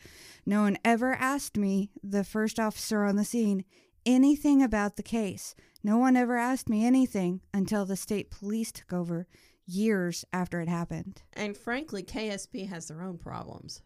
No 0.44 0.62
one 0.62 0.76
ever 0.84 1.14
asked 1.14 1.56
me, 1.56 1.90
the 2.02 2.24
first 2.24 2.58
officer 2.58 3.04
on 3.04 3.14
the 3.14 3.24
scene, 3.24 3.64
anything 4.04 4.60
about 4.60 4.96
the 4.96 5.02
case. 5.02 5.54
No 5.84 5.98
one 5.98 6.16
ever 6.16 6.36
asked 6.36 6.68
me 6.68 6.84
anything 6.84 7.40
until 7.52 7.84
the 7.84 7.96
state 7.96 8.30
police 8.30 8.72
took 8.72 8.92
over 8.92 9.28
years 9.66 10.24
after 10.32 10.60
it 10.60 10.68
happened. 10.68 11.22
And 11.32 11.56
frankly, 11.56 12.02
KSP 12.02 12.68
has 12.68 12.88
their 12.88 13.02
own 13.02 13.18
problems. 13.18 13.82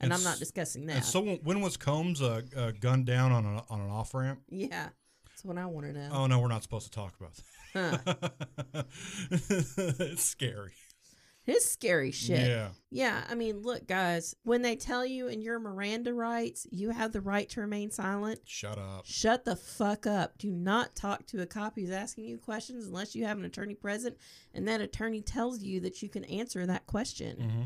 And 0.00 0.14
I'm 0.14 0.24
not 0.24 0.38
discussing 0.38 0.86
that. 0.86 1.04
So 1.04 1.20
when 1.22 1.60
was 1.60 1.76
Combs 1.76 2.22
uh, 2.22 2.40
uh, 2.56 2.72
gunned 2.80 3.04
down 3.04 3.32
on, 3.32 3.44
a, 3.44 3.62
on 3.68 3.80
an 3.80 3.90
off 3.90 4.14
ramp? 4.14 4.40
yeah. 4.48 4.88
That's 5.28 5.44
what 5.44 5.56
I 5.58 5.66
want 5.66 5.86
to 5.86 5.92
know. 5.94 6.08
Oh 6.12 6.26
no, 6.26 6.38
we're 6.38 6.48
not 6.48 6.62
supposed 6.62 6.84
to 6.86 6.90
talk 6.90 7.14
about 7.18 7.32
Huh. 7.72 7.96
that. 8.04 8.86
it's 10.00 10.22
scary. 10.24 10.72
It's 11.50 11.70
scary 11.70 12.10
shit. 12.12 12.46
Yeah. 12.48 12.68
Yeah, 12.90 13.22
I 13.28 13.34
mean, 13.34 13.58
look, 13.62 13.86
guys, 13.86 14.34
when 14.42 14.62
they 14.62 14.76
tell 14.76 15.04
you 15.04 15.28
in 15.28 15.40
your 15.42 15.58
Miranda 15.58 16.12
rights 16.14 16.66
you 16.70 16.90
have 16.90 17.12
the 17.12 17.20
right 17.20 17.48
to 17.50 17.60
remain 17.60 17.90
silent, 17.90 18.40
Shut 18.44 18.78
up. 18.78 19.02
shut 19.04 19.44
the 19.44 19.56
fuck 19.56 20.06
up. 20.06 20.38
Do 20.38 20.50
not 20.50 20.94
talk 20.96 21.26
to 21.26 21.40
a 21.42 21.46
cop 21.46 21.74
who's 21.76 21.90
asking 21.90 22.24
you 22.26 22.38
questions 22.38 22.86
unless 22.86 23.14
you 23.14 23.24
have 23.24 23.38
an 23.38 23.44
attorney 23.44 23.74
present 23.74 24.16
and 24.54 24.66
that 24.68 24.80
attorney 24.80 25.22
tells 25.22 25.62
you 25.62 25.80
that 25.80 26.02
you 26.02 26.08
can 26.08 26.24
answer 26.24 26.66
that 26.66 26.86
question. 26.86 27.36
hmm 27.40 27.62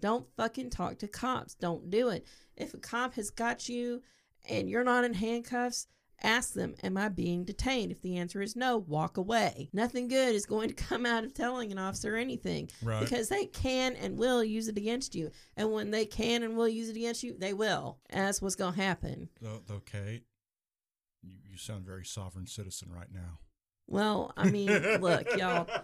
Don't 0.00 0.26
fucking 0.36 0.70
talk 0.70 0.98
to 0.98 1.08
cops. 1.08 1.54
Don't 1.54 1.90
do 1.90 2.08
it. 2.10 2.24
If 2.56 2.74
a 2.74 2.78
cop 2.78 3.14
has 3.14 3.30
got 3.30 3.68
you 3.68 4.02
and 4.48 4.68
you're 4.70 4.84
not 4.84 5.04
in 5.04 5.14
handcuffs, 5.14 5.86
ask 6.22 6.54
them, 6.54 6.74
Am 6.82 6.96
I 6.96 7.08
being 7.08 7.44
detained? 7.44 7.92
If 7.92 8.02
the 8.02 8.16
answer 8.16 8.42
is 8.42 8.56
no, 8.56 8.78
walk 8.78 9.16
away. 9.16 9.70
Nothing 9.72 10.08
good 10.08 10.34
is 10.34 10.46
going 10.46 10.68
to 10.68 10.74
come 10.88 11.06
out 11.06 11.24
of 11.24 11.34
telling 11.34 11.72
an 11.72 11.78
officer 11.78 12.16
anything 12.16 12.68
Right. 12.82 13.00
because 13.00 13.28
they 13.28 13.46
can 13.46 13.96
and 13.96 14.18
will 14.18 14.42
use 14.42 14.68
it 14.68 14.76
against 14.76 15.14
you. 15.14 15.30
And 15.56 15.72
when 15.72 15.90
they 15.90 16.06
can 16.06 16.42
and 16.42 16.56
will 16.56 16.68
use 16.68 16.88
it 16.88 16.96
against 16.96 17.22
you, 17.22 17.34
they 17.38 17.52
will. 17.52 17.98
That's 18.10 18.42
what's 18.42 18.54
going 18.56 18.74
to 18.74 18.80
happen. 18.82 19.28
Though, 19.40 19.62
though, 19.66 19.82
Kate, 19.84 20.24
you, 21.22 21.32
you 21.50 21.56
sound 21.56 21.84
very 21.84 22.04
sovereign 22.04 22.46
citizen 22.46 22.90
right 22.94 23.12
now. 23.12 23.38
Well, 23.90 24.32
I 24.36 24.50
mean, 24.50 24.70
look, 25.00 25.26
y'all. 25.36 25.66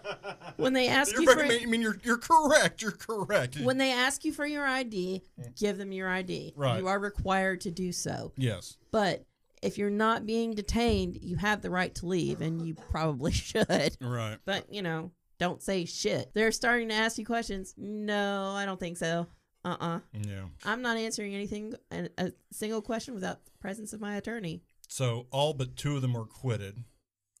When 0.57 0.71
they 0.71 0.87
ask 0.87 1.11
You're 1.11 1.23
you 1.23 1.33
for 1.33 1.43
I 1.43 1.65
mean, 1.65 1.81
you're 1.81 1.97
you're 2.03 2.17
correct. 2.17 2.81
You're 2.81 2.91
correct. 2.91 3.57
when 3.59 3.77
they 3.77 3.91
ask 3.91 4.23
you 4.23 4.31
for 4.31 4.45
your 4.45 4.65
ID, 4.65 5.21
mm. 5.37 5.59
give 5.59 5.77
them 5.77 5.91
your 5.91 6.07
ID. 6.07 6.53
Right. 6.55 6.79
You 6.79 6.87
are 6.87 6.97
required 6.97 7.59
to 7.61 7.71
do 7.71 7.91
so. 7.91 8.31
yes. 8.37 8.77
But 8.91 9.25
if 9.61 9.77
you're 9.77 9.89
not 9.89 10.25
being 10.25 10.53
detained, 10.53 11.17
you 11.21 11.35
have 11.37 11.61
the 11.61 11.69
right 11.69 11.93
to 11.95 12.05
leave, 12.05 12.41
and 12.41 12.61
you 12.65 12.75
probably 12.75 13.31
should. 13.33 13.97
Right. 14.01 14.37
But, 14.45 14.71
you 14.73 14.81
know, 14.81 15.11
don't 15.39 15.61
say 15.61 15.85
shit. 15.85 16.31
They're 16.33 16.51
starting 16.51 16.89
to 16.89 16.95
ask 16.95 17.17
you 17.17 17.25
questions. 17.25 17.73
No, 17.77 18.51
I 18.55 18.65
don't 18.65 18.79
think 18.79 18.97
so. 18.97 19.27
Uh 19.63 19.69
uh-uh. 19.79 19.95
uh. 19.97 19.99
Yeah. 20.27 20.43
I'm 20.63 20.81
not 20.81 20.97
answering 20.97 21.33
anything, 21.33 21.73
a, 21.91 22.09
a 22.17 22.31
single 22.51 22.81
question 22.81 23.13
without 23.15 23.43
the 23.45 23.51
presence 23.59 23.93
of 23.93 23.99
my 24.01 24.15
attorney. 24.17 24.61
So 24.87 25.25
all 25.31 25.53
but 25.53 25.75
two 25.75 25.95
of 25.95 26.01
them 26.03 26.13
were 26.13 26.21
acquitted. 26.21 26.83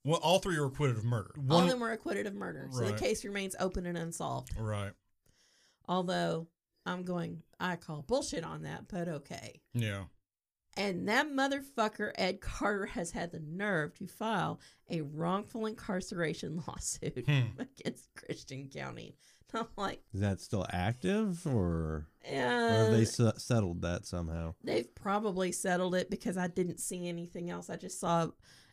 Well, 0.03 0.19
all 0.21 0.39
three 0.39 0.59
were 0.59 0.65
acquitted 0.67 0.97
of 0.97 1.03
murder. 1.05 1.31
All 1.37 1.57
One, 1.57 1.63
of 1.65 1.69
them 1.69 1.79
were 1.79 1.91
acquitted 1.91 2.25
of 2.27 2.33
murder. 2.35 2.67
So 2.71 2.81
Right. 2.81 2.91
the 2.93 2.99
case 2.99 3.23
remains 3.23 3.55
open 3.59 3.85
and 3.85 3.97
unsolved. 3.97 4.49
right. 4.57 4.91
Although 5.87 6.47
I'm 6.85 7.03
going, 7.03 7.43
I 7.59 7.75
call 7.75 8.01
bullshit 8.01 8.43
on 8.43 8.63
that, 8.63 8.87
but 8.87 9.07
okay. 9.07 9.61
Yeah. 9.73 10.05
And 10.77 11.07
that 11.07 11.27
motherfucker, 11.31 12.11
Ed 12.15 12.41
Carter, 12.41 12.85
has 12.87 13.11
had 13.11 13.31
the 13.31 13.39
nerve 13.39 13.93
to 13.99 14.07
file 14.07 14.59
a 14.89 15.01
wrongful 15.01 15.65
incarceration 15.65 16.61
lawsuit 16.67 17.23
Hmm. 17.27 17.59
against 17.59 18.09
Christian 18.15 18.67
County. 18.69 19.15
And 19.53 19.61
I'm 19.61 19.67
like, 19.77 20.01
Is 20.13 20.19
that 20.19 20.41
still 20.41 20.65
active, 20.71 21.45
or, 21.47 22.07
or 22.29 22.35
have 22.35 22.91
they 22.91 23.03
s- 23.03 23.21
settled 23.37 23.83
that 23.83 24.05
somehow? 24.05 24.55
they've 24.63 24.93
probably 24.95 25.51
settled 25.53 25.95
it 25.95 26.09
because 26.09 26.35
I 26.37 26.47
didn't 26.47 26.79
see 26.79 27.07
anything 27.07 27.49
else. 27.49 27.69
I 27.69 27.77
just 27.77 27.99
saw 27.99 28.27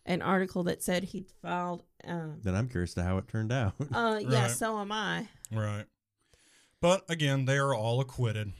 an 0.04 0.22
article 0.22 0.64
that 0.64 0.82
said 0.82 1.04
he'd 1.04 1.30
filed. 1.40 1.84
Um, 2.04 2.40
Then 2.42 2.56
I'm 2.56 2.68
curious 2.68 2.94
to 2.94 3.04
how 3.04 3.18
it 3.18 3.28
turned 3.28 3.52
out. 3.52 3.74
uh, 3.92 4.18
yeah, 4.20 4.48
so 4.48 4.76
am 4.80 4.90
I. 4.90 5.28
Right. 5.52 5.84
But 6.80 7.08
again, 7.08 7.44
they 7.44 7.58
are 7.58 7.72
all 7.74 8.00
acquitted. 8.00 8.52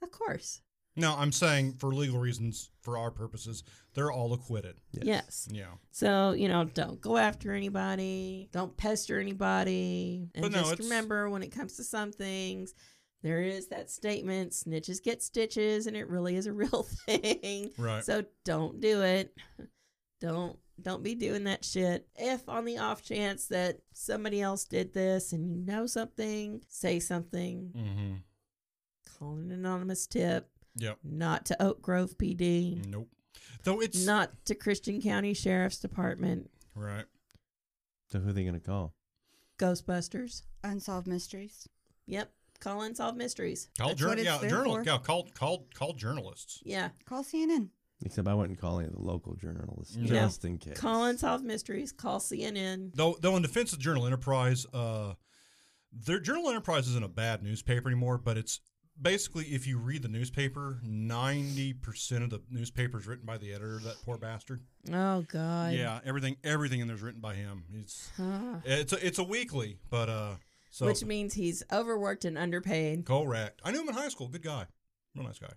Of 0.00 0.12
course. 0.12 0.60
Now, 0.94 1.16
I'm 1.18 1.32
saying 1.32 1.76
for 1.78 1.94
legal 1.94 2.18
reasons, 2.18 2.70
for 2.82 2.98
our 2.98 3.10
purposes, 3.10 3.64
they're 3.94 4.12
all 4.12 4.34
acquitted. 4.34 4.76
Yes. 4.92 5.48
Yeah. 5.50 5.66
So, 5.90 6.32
you 6.32 6.48
know, 6.48 6.64
don't 6.64 7.00
go 7.00 7.16
after 7.16 7.52
anybody, 7.54 8.48
don't 8.52 8.76
pester 8.76 9.18
anybody. 9.18 10.28
And 10.34 10.42
But 10.42 10.52
no, 10.52 10.58
just 10.58 10.72
it's- 10.74 10.88
remember 10.88 11.30
when 11.30 11.42
it 11.42 11.48
comes 11.52 11.76
to 11.76 11.84
some 11.84 12.12
things, 12.12 12.74
there 13.22 13.40
is 13.40 13.68
that 13.68 13.90
statement 13.90 14.52
snitches 14.52 15.02
get 15.02 15.22
stitches, 15.22 15.86
and 15.86 15.96
it 15.96 16.08
really 16.08 16.36
is 16.36 16.46
a 16.46 16.52
real 16.62 16.82
thing. 17.06 17.70
Right. 17.78 18.04
So 18.04 18.24
don't 18.44 18.80
do 18.80 19.02
it. 19.02 19.34
Don't 20.20 20.58
don't 20.80 21.02
be 21.02 21.14
doing 21.14 21.44
that 21.44 21.64
shit. 21.64 22.08
If 22.16 22.48
on 22.48 22.64
the 22.64 22.78
off 22.78 23.02
chance 23.04 23.46
that 23.48 23.78
somebody 23.92 24.40
else 24.40 24.64
did 24.64 24.92
this 24.92 25.32
and 25.32 25.46
you 25.48 25.54
know 25.54 25.86
something, 25.86 26.60
say 26.68 26.98
something. 26.98 27.70
Mm-hmm. 27.76 28.14
Call 29.18 29.34
an 29.36 29.52
anonymous 29.52 30.06
tip. 30.06 30.48
Yep. 30.76 30.98
Not 31.04 31.44
to 31.46 31.62
Oak 31.62 31.82
Grove 31.82 32.16
PD. 32.18 32.84
Nope. 32.88 33.08
Though 33.64 33.80
it's 33.80 34.04
Not 34.04 34.30
to 34.46 34.54
Christian 34.54 35.00
County 35.00 35.34
Sheriff's 35.34 35.78
Department. 35.78 36.50
right. 36.74 37.04
so 38.10 38.18
who 38.20 38.30
are 38.30 38.32
they 38.32 38.42
going 38.42 38.54
to 38.54 38.60
call? 38.60 38.94
Ghostbusters. 39.58 40.42
Unsolved 40.64 41.06
mysteries. 41.06 41.68
Yep. 42.06 42.30
Call 42.60 42.82
Unsolved 42.82 43.18
Mysteries. 43.18 43.68
Call 43.78 43.88
That's 43.88 44.00
jour- 44.00 44.08
what 44.10 44.18
it's 44.18 44.26
yeah, 44.26 44.48
journal. 44.48 44.76
for. 44.76 44.82
Yeah, 44.84 44.98
call 44.98 45.28
call 45.34 45.66
call 45.74 45.94
journalists. 45.94 46.60
Yeah. 46.64 46.90
Call 47.04 47.24
CNN. 47.24 47.68
Except 48.04 48.26
I 48.28 48.34
wouldn't 48.34 48.60
call 48.60 48.78
any 48.80 48.88
the 48.88 49.00
local 49.00 49.34
journalists 49.34 49.96
No. 49.96 50.06
just 50.06 50.44
in 50.44 50.58
case. 50.58 50.78
Call 50.78 51.04
Unsolved 51.04 51.44
Mysteries. 51.44 51.90
Call 51.92 52.20
CNN. 52.20 52.92
Though 52.94 53.16
though 53.20 53.36
in 53.36 53.42
defense 53.42 53.72
of 53.72 53.78
Journal 53.80 54.06
Enterprise, 54.06 54.64
uh 54.72 55.14
their 55.92 56.20
Journal 56.20 56.48
Enterprise 56.48 56.88
isn't 56.88 57.04
a 57.04 57.08
bad 57.08 57.42
newspaper 57.42 57.88
anymore, 57.88 58.16
but 58.18 58.38
it's 58.38 58.60
basically 59.02 59.44
if 59.46 59.66
you 59.66 59.78
read 59.78 60.02
the 60.02 60.08
newspaper, 60.08 60.78
ninety 60.82 61.72
percent 61.72 62.22
of 62.24 62.30
the 62.30 62.40
newspaper 62.50 62.98
is 62.98 63.06
written 63.06 63.26
by 63.26 63.36
the 63.38 63.50
editor, 63.52 63.78
that 63.84 63.96
poor 64.04 64.16
bastard. 64.16 64.62
Oh, 64.92 65.22
God. 65.22 65.74
yeah, 65.74 66.00
everything 66.04 66.36
everything 66.44 66.80
in 66.80 66.88
there's 66.88 67.02
written 67.02 67.20
by 67.20 67.34
him. 67.34 67.64
It's 67.74 68.10
it's 68.64 68.92
a, 68.92 69.06
it's 69.06 69.18
a 69.18 69.24
weekly, 69.24 69.78
but 69.90 70.08
uh 70.08 70.34
so 70.70 70.86
Which 70.86 71.04
means 71.04 71.34
he's 71.34 71.62
overworked 71.70 72.24
and 72.24 72.38
underpaid. 72.38 73.04
correct. 73.04 73.60
I 73.62 73.72
knew 73.72 73.82
him 73.82 73.88
in 73.90 73.94
high 73.94 74.08
school. 74.08 74.28
Good 74.28 74.42
guy. 74.42 74.64
Real 75.14 75.26
nice 75.26 75.38
guy. 75.38 75.52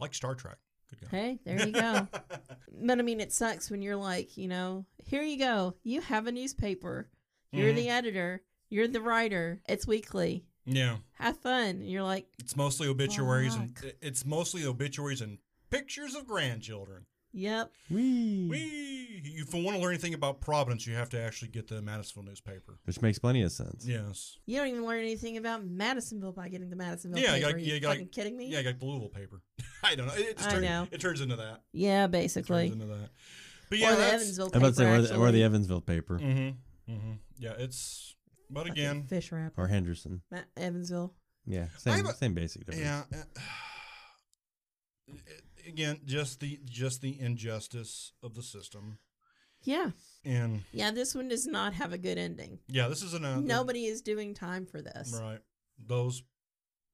Like 0.00 0.14
Star 0.14 0.34
Trek. 0.34 0.56
Good 0.88 1.02
guy. 1.10 1.16
Hey, 1.16 1.38
there 1.44 1.66
you 1.66 1.72
go. 1.72 2.08
but 2.82 2.98
I 2.98 3.02
mean, 3.02 3.20
it 3.20 3.32
sucks 3.34 3.70
when 3.70 3.82
you're 3.82 3.96
like, 3.96 4.38
you 4.38 4.48
know, 4.48 4.86
here 5.04 5.22
you 5.22 5.38
go. 5.38 5.74
You 5.82 6.00
have 6.00 6.26
a 6.26 6.32
newspaper. 6.32 7.10
You're 7.52 7.72
Mhm. 7.72 7.76
the 7.76 7.88
editor. 7.90 8.42
You're 8.70 8.88
the 8.88 9.02
writer. 9.02 9.60
It's 9.68 9.86
weekly. 9.86 10.46
Yeah. 10.66 10.96
Have 11.14 11.36
fun. 11.38 11.68
And 11.76 11.90
you're 11.90 12.02
like, 12.02 12.26
It's 12.38 12.56
mostly 12.56 12.88
obituaries 12.88 13.54
and 13.54 13.74
it's 14.00 14.24
mostly 14.24 14.64
obituaries 14.66 15.20
and 15.20 15.38
pictures 15.70 16.14
of 16.14 16.26
grandchildren. 16.26 17.06
yep. 17.32 17.70
Whee! 17.90 18.48
Wee! 18.48 19.00
If 19.26 19.54
you 19.54 19.64
want 19.64 19.76
to 19.76 19.82
learn 19.82 19.92
anything 19.92 20.14
about 20.14 20.40
Providence, 20.40 20.86
you 20.86 20.94
have 20.94 21.08
to 21.10 21.20
actually 21.20 21.48
get 21.48 21.68
the 21.68 21.80
Madisonville 21.82 22.24
newspaper. 22.28 22.78
Which 22.84 23.00
makes 23.02 23.18
plenty 23.18 23.42
of 23.42 23.52
sense. 23.52 23.84
Yes. 23.86 24.38
You 24.46 24.58
don't 24.58 24.68
even 24.68 24.84
learn 24.86 25.00
anything 25.00 25.36
about 25.36 25.64
Madisonville 25.64 26.32
by 26.32 26.48
getting 26.48 26.68
the 26.70 26.76
Madisonville 26.76 27.20
Yeah, 27.20 27.34
you 27.34 27.34
paper. 27.36 27.42
gotta- 27.46 27.54
Are 27.54 27.58
you 27.58 27.66
yeah, 27.66 27.74
you 27.74 27.80
gotta- 27.80 27.94
fucking 27.94 28.08
kidding 28.08 28.36
me? 28.36 28.48
Yeah, 28.48 28.58
I 28.58 28.62
got 28.62 28.78
the 28.78 28.84
Louisville 28.86 29.08
paper. 29.08 29.42
I 29.82 29.94
don't 29.94 30.06
know. 30.06 30.14
It, 30.14 30.36
just 30.36 30.48
I 30.48 30.52
turn- 30.52 30.62
know. 30.62 30.88
It 30.90 31.00
turns 31.00 31.20
into 31.20 31.36
that. 31.36 31.62
Yeah, 31.72 32.06
basically. 32.06 32.66
It 32.66 32.70
basically. 32.70 32.86
turns 32.86 32.90
into 32.90 33.00
that. 33.02 33.10
But 33.70 33.78
yeah, 33.78 33.88
or 33.88 33.90
the 33.92 33.96
that's, 33.98 34.12
Evansville 34.14 34.44
I'm 34.46 34.50
paper. 34.52 34.58
about 34.58 34.68
to 34.68 34.74
say, 34.76 34.90
or 34.90 35.02
the, 35.02 35.16
or 35.16 35.32
the 35.32 35.42
Evansville 35.42 35.80
paper, 35.80 36.18
Mm-hmm. 36.18 36.92
Mm-hmm. 36.92 37.12
Yeah, 37.38 37.52
it's. 37.58 38.13
But 38.54 38.68
Fucking 38.68 38.72
again, 38.84 39.02
fish 39.04 39.32
wrap. 39.32 39.52
or 39.56 39.66
Henderson. 39.66 40.22
Ma- 40.30 40.38
Evansville. 40.56 41.12
Yeah, 41.46 41.66
same 41.76 42.06
a- 42.06 42.14
same 42.14 42.32
basic 42.34 42.64
difference. 42.64 42.80
yeah. 42.86 43.02
uh, 43.12 43.24
Again, 45.66 46.00
just 46.04 46.40
the 46.40 46.60
just 46.64 47.00
the 47.00 47.18
injustice 47.20 48.12
of 48.22 48.34
the 48.34 48.42
system, 48.42 48.98
Yeah. 49.62 49.90
and 50.24 50.62
Yeah, 50.72 50.90
this 50.90 51.14
one 51.14 51.28
does 51.28 51.46
not 51.46 51.72
have 51.74 51.92
a 51.92 51.98
good 51.98 52.18
ending. 52.18 52.58
yeah, 52.68 52.88
this 52.88 53.02
isn't 53.02 53.24
a 53.24 53.40
Nobody 53.40 53.86
is 53.86 54.02
doing 54.02 54.34
time 54.34 54.66
for 54.66 54.82
this. 54.82 55.18
Right. 55.18 55.40
Those 55.78 56.22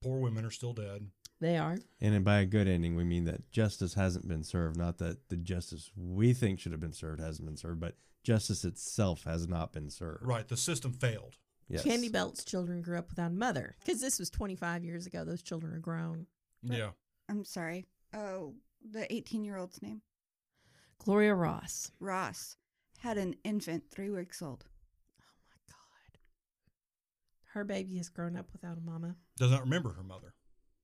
poor 0.01 0.19
women 0.19 0.45
are 0.45 0.51
still 0.51 0.73
dead. 0.73 1.07
They 1.41 1.57
are. 1.57 1.79
And 1.99 2.23
by 2.23 2.39
a 2.39 2.45
good 2.45 2.67
ending, 2.67 2.95
we 2.95 3.03
mean 3.03 3.25
that 3.25 3.51
justice 3.51 3.95
hasn't 3.95 4.27
been 4.27 4.43
served, 4.43 4.77
not 4.77 4.99
that 4.99 5.27
the 5.29 5.35
justice 5.37 5.91
we 5.95 6.33
think 6.33 6.59
should 6.59 6.71
have 6.71 6.79
been 6.81 6.93
served 6.93 7.19
hasn't 7.19 7.45
been 7.47 7.57
served, 7.57 7.79
but 7.81 7.97
justice 8.23 8.63
itself 8.63 9.23
has 9.25 9.47
not 9.49 9.73
been 9.73 9.89
served. 9.89 10.23
Right. 10.25 10.47
The 10.47 10.55
system 10.57 10.93
failed. 10.93 11.37
Yes. 11.71 11.83
Candy 11.83 12.09
Belt's 12.09 12.43
children 12.43 12.81
grew 12.81 12.97
up 12.97 13.09
without 13.09 13.31
a 13.31 13.33
mother 13.35 13.75
because 13.83 14.01
this 14.01 14.19
was 14.19 14.29
25 14.29 14.83
years 14.83 15.05
ago. 15.05 15.23
Those 15.25 15.41
children 15.41 15.73
are 15.73 15.79
grown. 15.79 16.27
Yeah. 16.63 16.89
Oh, 16.91 16.93
I'm 17.29 17.45
sorry. 17.45 17.85
Oh, 18.13 18.53
the 18.89 19.11
18 19.13 19.43
year 19.45 19.57
old's 19.57 19.81
name? 19.81 20.01
Gloria 20.99 21.33
Ross. 21.33 21.91
Ross 21.99 22.57
had 22.99 23.17
an 23.17 23.35
infant 23.43 23.83
three 23.89 24.09
weeks 24.09 24.41
old. 24.41 24.65
Oh 25.19 25.23
my 25.49 25.55
God. 25.73 26.19
Her 27.53 27.63
baby 27.63 27.97
has 27.97 28.09
grown 28.09 28.35
up 28.35 28.47
without 28.53 28.77
a 28.77 28.81
mama. 28.81 29.15
Does 29.37 29.51
not 29.51 29.61
remember 29.61 29.93
her 29.93 30.03
mother. 30.03 30.33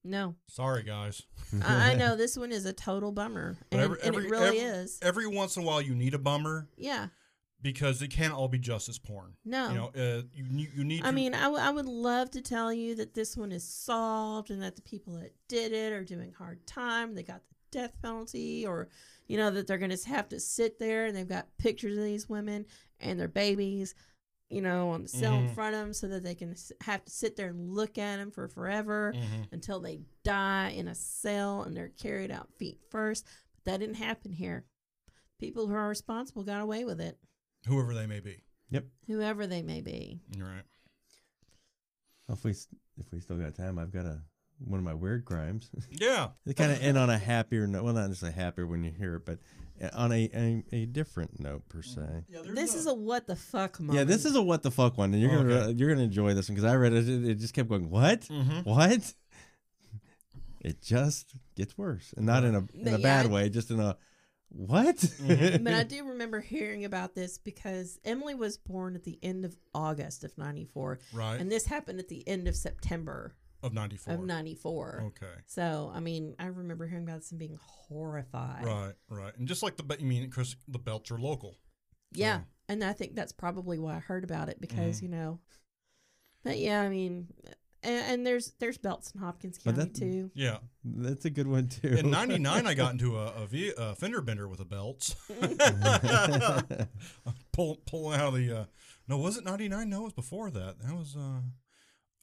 No, 0.03 0.35
Sorry, 0.47 0.83
guys. 0.83 1.23
I, 1.65 1.91
I 1.91 1.95
know 1.97 2.15
this 2.15 2.37
one 2.37 2.53
is 2.53 2.65
a 2.65 2.71
total 2.71 3.11
bummer, 3.11 3.57
and, 3.73 3.81
every- 3.81 3.97
and 4.03 4.15
it 4.15 4.29
really 4.29 4.59
every- 4.59 4.59
is. 4.59 4.99
Every 5.01 5.27
once 5.27 5.57
in 5.57 5.63
a 5.63 5.65
while, 5.65 5.81
you 5.81 5.95
need 5.95 6.13
a 6.13 6.19
bummer 6.19 6.69
Yeah, 6.77 7.07
because 7.61 8.01
it 8.01 8.09
can't 8.09 8.33
all 8.33 8.47
be 8.47 8.59
justice 8.59 8.97
porn. 8.99 9.33
no. 9.45 9.69
You 9.69 9.75
know, 9.75 9.91
uh, 9.95 10.21
you 10.33 10.43
need 10.49 10.69
you 10.75 10.83
need. 10.83 11.03
I 11.03 11.07
to- 11.07 11.11
mean, 11.11 11.33
I, 11.33 11.43
w- 11.43 11.61
I 11.63 11.69
would 11.69 11.85
love 11.87 12.29
to 12.31 12.41
tell 12.41 12.71
you 12.71 12.95
that 12.95 13.13
this 13.13 13.35
one 13.35 13.51
is 13.51 13.63
solved 13.67 14.51
and 14.51 14.61
that 14.61 14.75
the 14.75 14.81
people 14.81 15.13
that 15.15 15.33
did 15.47 15.71
it 15.73 15.91
are 15.93 16.03
doing 16.03 16.31
hard 16.33 16.65
time. 16.67 17.15
They 17.15 17.23
got 17.23 17.41
the 17.47 17.55
death 17.79 17.93
penalty, 18.01 18.65
or 18.65 18.89
you 19.27 19.37
know 19.37 19.49
that 19.51 19.67
they're 19.67 19.77
going 19.77 19.95
to 19.95 20.09
have 20.09 20.29
to 20.29 20.39
sit 20.39 20.79
there 20.79 21.05
and 21.05 21.15
they've 21.15 21.27
got 21.27 21.47
pictures 21.57 21.97
of 21.97 22.03
these 22.03 22.29
women 22.29 22.65
and 22.99 23.19
their 23.19 23.27
babies, 23.27 23.93
you 24.49 24.61
know, 24.61 24.89
on 24.91 25.01
the 25.03 25.09
cell 25.09 25.33
in 25.35 25.49
Mhm. 25.49 25.55
front 25.55 25.75
of 25.75 25.81
them, 25.81 25.93
so 25.93 26.07
that 26.07 26.23
they 26.23 26.35
can 26.35 26.55
have 26.81 27.03
to 27.05 27.11
sit 27.11 27.35
there 27.35 27.49
and 27.49 27.73
look 27.73 27.97
at 27.97 28.17
them 28.17 28.31
for 28.31 28.47
forever 28.47 29.13
Mhm. 29.15 29.51
until 29.51 29.79
they 29.79 29.99
die 30.23 30.69
in 30.69 30.87
a 30.87 30.95
cell 30.95 31.63
and 31.63 31.75
they're 31.75 31.89
carried 31.89 32.31
out 32.31 32.53
feet 32.57 32.79
first. 32.89 33.25
But 33.55 33.65
that 33.65 33.79
didn't 33.79 33.95
happen 33.95 34.31
here. 34.31 34.63
People 35.39 35.67
who 35.67 35.73
are 35.73 35.89
responsible 35.89 36.43
got 36.43 36.61
away 36.61 36.83
with 36.85 36.99
it, 37.01 37.19
whoever 37.67 37.93
they 37.93 38.07
may 38.07 38.19
be. 38.19 38.43
Yep. 38.69 38.85
Whoever 39.07 39.47
they 39.47 39.61
may 39.61 39.81
be. 39.81 40.19
You're 40.35 40.47
right. 40.47 40.63
if 42.29 42.43
we 42.43 42.51
if 42.51 43.11
we 43.11 43.19
still 43.19 43.37
got 43.37 43.55
time, 43.55 43.77
I've 43.79 43.91
got 43.93 44.05
a 44.05 44.21
one 44.59 44.79
of 44.79 44.83
my 44.83 44.93
weird 44.93 45.23
crimes. 45.25 45.69
Yeah. 45.91 46.29
they 46.45 46.53
kind 46.53 46.71
of 46.71 46.81
end 46.81 46.97
on 46.97 47.09
a 47.09 47.17
happier 47.17 47.67
note. 47.67 47.83
Well, 47.83 47.93
not 47.93 48.07
necessarily 48.07 48.35
happier 48.37 48.65
when 48.67 48.83
you 48.83 48.91
hear 48.91 49.15
it, 49.15 49.25
but 49.25 49.39
uh, 49.81 49.89
on 49.93 50.11
a 50.11 50.29
a, 50.33 50.63
a 50.75 50.85
different 50.85 51.39
note 51.39 51.69
per 51.69 51.81
se. 51.83 52.25
Yeah, 52.27 52.41
This 52.45 52.73
is 52.75 52.87
a 52.87 52.93
what 52.93 53.27
the 53.27 53.35
fuck 53.35 53.79
moment. 53.79 53.97
Yeah, 53.99 54.03
this 54.03 54.25
is 54.25 54.35
a 54.35 54.41
what 54.41 54.63
the 54.63 54.71
fuck 54.71 54.97
one, 54.97 55.13
and 55.13 55.21
you're 55.21 55.31
gonna 55.31 55.53
Okay. 55.53 55.71
you're 55.73 55.89
gonna 55.89 56.03
enjoy 56.05 56.33
this 56.33 56.49
one 56.49 56.55
because 56.55 56.69
I 56.69 56.75
read 56.75 56.93
it. 56.93 57.07
It 57.07 57.25
it 57.25 57.35
just 57.35 57.53
kept 57.53 57.69
going. 57.69 57.89
What? 57.89 58.21
Mhm. 58.21 58.65
What? 58.65 59.13
It 60.61 60.81
just 60.81 61.33
gets 61.55 61.77
worse, 61.77 62.13
and 62.17 62.25
not 62.25 62.43
in 62.43 62.55
a 62.55 62.65
in 62.73 62.87
a 62.87 62.91
Yeah, 62.91 62.97
bad 62.97 63.27
way, 63.31 63.47
just 63.49 63.69
in 63.71 63.79
a 63.79 63.95
what? 64.49 64.95
Mhm. 64.97 65.63
but 65.63 65.73
I 65.73 65.83
do 65.83 66.07
remember 66.09 66.39
hearing 66.39 66.85
about 66.85 67.15
this 67.15 67.37
because 67.37 67.99
Emily 68.05 68.33
was 68.35 68.57
born 68.57 68.95
at 68.95 69.03
the 69.03 69.19
end 69.21 69.45
of 69.45 69.55
August 69.73 70.23
of 70.23 70.37
94 70.37 70.99
right 71.13 71.39
and 71.39 71.51
this 71.51 71.65
happened 71.65 71.99
at 71.99 72.07
the 72.07 72.27
end 72.27 72.47
of 72.47 72.55
September 72.55 73.35
of 73.63 73.73
'94. 73.73 74.13
of 74.13 74.19
94. 74.21 75.03
Okay. 75.07 75.33
So, 75.47 75.91
I 75.93 75.99
mean, 75.99 76.35
I 76.37 76.45
remember 76.45 76.85
hearing 76.87 77.03
about 77.05 77.21
this 77.21 77.31
and 77.31 77.39
being 77.39 77.57
horrified. 77.59 78.63
Right. 78.63 78.93
Right. 79.09 79.35
And 79.37 79.47
just 79.47 79.63
like 79.63 79.77
the 79.77 79.83
be- 79.83 79.95
you 79.99 80.05
mean, 80.05 80.29
Chris, 80.29 80.55
the 80.67 80.77
belts 80.77 81.09
are 81.09 81.17
local. 81.17 81.57
Yeah. 82.13 82.41
So- 82.41 82.45
And 82.69 82.83
I 82.83 82.93
think 82.93 83.15
that's 83.15 83.31
probably 83.31 83.79
why 83.79 83.95
I 83.95 83.99
heard 83.99 84.23
about 84.23 84.49
it 84.49 84.61
because, 84.61 84.99
Mhm. 84.99 85.01
you 85.03 85.09
know, 85.09 85.39
but 86.43 86.59
yeah, 86.59 86.81
I 86.81 86.89
mean, 86.89 87.33
and, 87.83 88.05
and 88.13 88.27
there's 88.27 88.53
there's 88.59 88.77
belts 88.77 89.11
in 89.11 89.19
Hopkins 89.21 89.59
But 89.63 89.75
County 89.75 89.89
that- 89.91 89.99
too. 89.99 90.31
Yeah. 90.33 90.57
That's 90.83 91.25
a 91.25 91.29
good 91.29 91.47
one 91.47 91.67
too. 91.67 91.87
In 91.89 92.09
'99, 92.11 92.65
I 92.67 92.73
got 92.73 92.93
into 92.93 93.17
a, 93.17 93.27
a, 93.43 93.45
ve- 93.47 93.73
a 93.77 93.95
fender 93.95 94.21
bender 94.21 94.47
with 94.47 94.59
a 94.59 94.65
belt. 94.65 95.15
Pull, 97.53 97.77
pulling 97.85 98.19
out 98.19 98.27
of 98.29 98.33
the. 98.35 98.59
Uh, 98.59 98.65
no, 99.07 99.17
was 99.17 99.37
it 99.37 99.43
'99? 99.45 99.89
No, 99.89 100.01
it 100.01 100.03
was 100.05 100.13
before 100.13 100.51
that. 100.51 100.79
That 100.79 100.93
was. 100.93 101.15
Uh, 101.15 101.41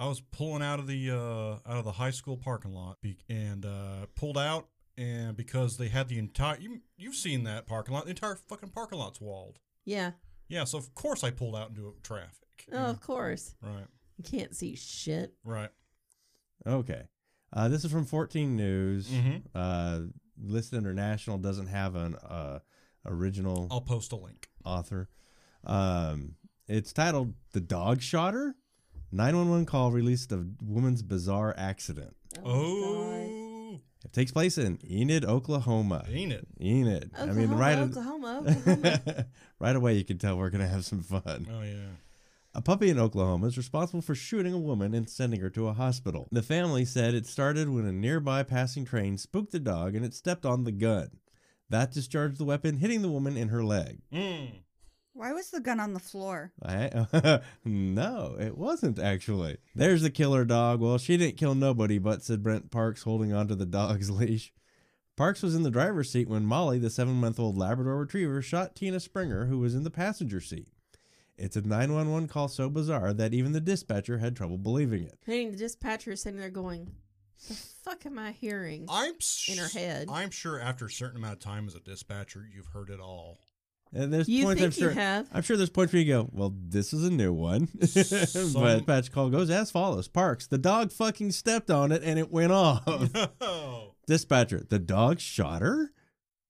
I 0.00 0.08
was 0.08 0.20
pulling 0.20 0.62
out 0.62 0.78
of 0.80 0.86
the 0.86 1.10
uh, 1.10 1.70
out 1.70 1.78
of 1.78 1.84
the 1.84 1.92
high 1.92 2.10
school 2.10 2.36
parking 2.36 2.72
lot 2.72 3.00
be- 3.00 3.18
and 3.28 3.64
uh, 3.66 4.06
pulled 4.16 4.38
out, 4.38 4.68
and 4.96 5.36
because 5.36 5.76
they 5.76 5.88
had 5.88 6.08
the 6.08 6.18
entire 6.18 6.58
you 6.58 6.80
you've 6.96 7.14
seen 7.16 7.44
that 7.44 7.66
parking 7.66 7.94
lot, 7.94 8.04
the 8.04 8.10
entire 8.10 8.36
fucking 8.48 8.70
parking 8.70 8.98
lot's 8.98 9.20
walled. 9.20 9.58
Yeah. 9.84 10.12
Yeah, 10.48 10.64
so 10.64 10.78
of 10.78 10.94
course 10.94 11.24
I 11.24 11.30
pulled 11.30 11.56
out 11.56 11.70
into 11.70 11.94
traffic. 12.02 12.66
Oh, 12.72 12.76
of 12.76 13.00
course. 13.00 13.54
Right, 13.62 13.86
You 14.16 14.24
can't 14.24 14.54
see 14.54 14.74
shit. 14.76 15.34
right. 15.44 15.70
okay, 16.66 17.02
uh, 17.52 17.68
this 17.68 17.84
is 17.84 17.90
from 17.92 18.04
14 18.04 18.56
News. 18.56 19.08
Mm-hmm. 19.08 19.36
Uh, 19.54 20.00
Listed 20.42 20.78
International 20.78 21.38
doesn't 21.38 21.66
have 21.68 21.94
an 21.94 22.16
uh, 22.16 22.58
original 23.06 23.68
I'll 23.70 23.80
post 23.80 24.12
a 24.12 24.16
link. 24.16 24.48
author. 24.64 25.08
Um, 25.64 26.34
it's 26.68 26.92
titled 26.92 27.34
"The 27.52 27.60
Dog 27.60 28.00
Shotter." 28.02 28.56
911 29.12 29.66
call 29.66 29.92
released 29.92 30.32
of 30.32 30.60
woman's 30.60 31.00
bizarre 31.02 31.54
accident. 31.56 32.16
Oh, 32.44 33.78
It 34.04 34.12
takes 34.12 34.32
place 34.32 34.58
in 34.58 34.80
Enid, 34.90 35.24
Oklahoma. 35.24 36.04
Enid. 36.10 36.46
Enid. 36.60 37.12
Oklahoma, 37.14 37.32
I 37.32 37.34
mean, 37.46 37.50
right, 37.56 37.78
Oklahoma, 37.78 38.42
Oklahoma. 38.44 39.26
right 39.60 39.76
away 39.76 39.94
you 39.94 40.04
can 40.04 40.18
tell 40.18 40.36
we're 40.36 40.50
gonna 40.50 40.66
have 40.66 40.84
some 40.84 41.02
fun. 41.02 41.46
Oh 41.48 41.62
yeah. 41.62 41.86
A 42.56 42.62
puppy 42.62 42.88
in 42.88 43.00
Oklahoma 43.00 43.48
is 43.48 43.56
responsible 43.56 44.00
for 44.00 44.14
shooting 44.14 44.54
a 44.54 44.58
woman 44.58 44.94
and 44.94 45.10
sending 45.10 45.40
her 45.40 45.50
to 45.50 45.66
a 45.66 45.72
hospital. 45.72 46.28
The 46.30 46.42
family 46.42 46.84
said 46.84 47.12
it 47.12 47.26
started 47.26 47.68
when 47.68 47.84
a 47.84 47.92
nearby 47.92 48.44
passing 48.44 48.84
train 48.84 49.18
spooked 49.18 49.50
the 49.50 49.58
dog 49.58 49.96
and 49.96 50.04
it 50.04 50.14
stepped 50.14 50.46
on 50.46 50.62
the 50.62 50.70
gun. 50.70 51.18
That 51.70 51.90
discharged 51.90 52.38
the 52.38 52.44
weapon, 52.44 52.76
hitting 52.76 53.02
the 53.02 53.10
woman 53.10 53.36
in 53.36 53.48
her 53.48 53.64
leg. 53.64 54.02
Mm. 54.12 54.60
Why 55.14 55.32
was 55.32 55.50
the 55.50 55.60
gun 55.60 55.80
on 55.80 55.94
the 55.94 56.00
floor? 56.00 56.52
I, 56.64 57.40
no, 57.64 58.36
it 58.38 58.56
wasn't 58.56 59.00
actually. 59.00 59.58
There's 59.74 60.02
the 60.02 60.10
killer 60.10 60.44
dog. 60.44 60.80
Well, 60.80 60.98
she 60.98 61.16
didn't 61.16 61.36
kill 61.36 61.56
nobody, 61.56 61.98
but 61.98 62.22
said 62.22 62.44
Brent 62.44 62.70
Parks, 62.70 63.02
holding 63.02 63.32
onto 63.32 63.56
the 63.56 63.66
dog's 63.66 64.10
leash. 64.12 64.52
Parks 65.16 65.42
was 65.42 65.54
in 65.56 65.64
the 65.64 65.70
driver's 65.70 66.10
seat 66.10 66.28
when 66.28 66.44
Molly, 66.44 66.78
the 66.78 66.90
seven 66.90 67.14
month 67.14 67.40
old 67.40 67.56
Labrador 67.56 67.98
retriever, 67.98 68.42
shot 68.42 68.76
Tina 68.76 69.00
Springer, 69.00 69.46
who 69.46 69.58
was 69.58 69.74
in 69.74 69.82
the 69.82 69.90
passenger 69.90 70.40
seat. 70.40 70.68
It's 71.36 71.56
a 71.56 71.62
911 71.62 72.28
call 72.28 72.48
so 72.48 72.70
bizarre 72.70 73.12
that 73.12 73.34
even 73.34 73.52
the 73.52 73.60
dispatcher 73.60 74.18
had 74.18 74.36
trouble 74.36 74.58
believing 74.58 75.02
it. 75.04 75.18
I 75.26 75.30
mean, 75.30 75.50
the 75.50 75.56
dispatcher 75.56 76.12
is 76.12 76.22
sitting 76.22 76.38
there 76.38 76.48
going, 76.50 76.92
"The 77.48 77.54
fuck 77.54 78.06
am 78.06 78.18
I 78.18 78.32
hearing?" 78.32 78.86
I'm 78.88 79.14
s- 79.16 79.46
In 79.50 79.58
her 79.58 79.68
head. 79.68 80.08
I'm 80.10 80.30
sure 80.30 80.60
after 80.60 80.86
a 80.86 80.90
certain 80.90 81.16
amount 81.18 81.34
of 81.34 81.38
time 81.40 81.66
as 81.66 81.74
a 81.74 81.80
dispatcher, 81.80 82.46
you've 82.54 82.66
heard 82.68 82.88
it 82.90 83.00
all. 83.00 83.38
And 83.92 84.12
there's 84.12 84.28
You 84.28 84.44
points 84.44 84.60
think 84.60 84.74
I'm 84.74 84.80
sure 84.80 84.88
you 84.90 84.94
have? 84.98 85.28
I'm 85.32 85.42
sure 85.42 85.56
there's 85.56 85.70
points 85.70 85.92
where 85.92 86.02
you 86.02 86.12
go, 86.12 86.28
well, 86.32 86.52
this 86.68 86.92
is 86.92 87.04
a 87.04 87.10
new 87.10 87.32
one. 87.32 87.68
but 87.80 87.86
dispatch 87.86 89.12
call 89.12 89.30
goes 89.30 89.50
as 89.50 89.70
follows: 89.70 90.08
Parks, 90.08 90.46
the 90.46 90.58
dog 90.58 90.90
fucking 90.92 91.30
stepped 91.32 91.70
on 91.70 91.92
it 91.92 92.02
and 92.04 92.18
it 92.18 92.30
went 92.30 92.52
off. 92.52 92.82
Oh, 93.40 93.94
Dispatcher, 94.06 94.64
the 94.68 94.78
dog 94.78 95.18
shot 95.20 95.62
her? 95.62 95.90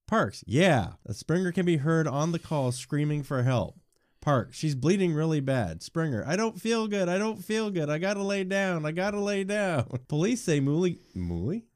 Parks, 0.08 0.42
yeah. 0.46 0.94
A 1.06 1.14
Springer 1.14 1.52
can 1.52 1.64
be 1.64 1.76
heard 1.78 2.06
on 2.08 2.32
the 2.32 2.38
call 2.38 2.72
screaming 2.72 3.22
for 3.22 3.42
help. 3.42 3.78
Parks, 4.24 4.56
she's 4.56 4.74
bleeding 4.74 5.12
really 5.12 5.40
bad. 5.40 5.82
Springer, 5.82 6.24
I 6.26 6.36
don't 6.36 6.58
feel 6.58 6.88
good. 6.88 7.10
I 7.10 7.18
don't 7.18 7.44
feel 7.44 7.68
good. 7.68 7.90
I 7.90 7.98
gotta 7.98 8.22
lay 8.22 8.42
down. 8.42 8.86
I 8.86 8.90
gotta 8.90 9.20
lay 9.20 9.44
down. 9.44 9.84
Police 10.08 10.40
say 10.40 10.60
Mooley. 10.60 10.98
Mooley? 11.14 11.66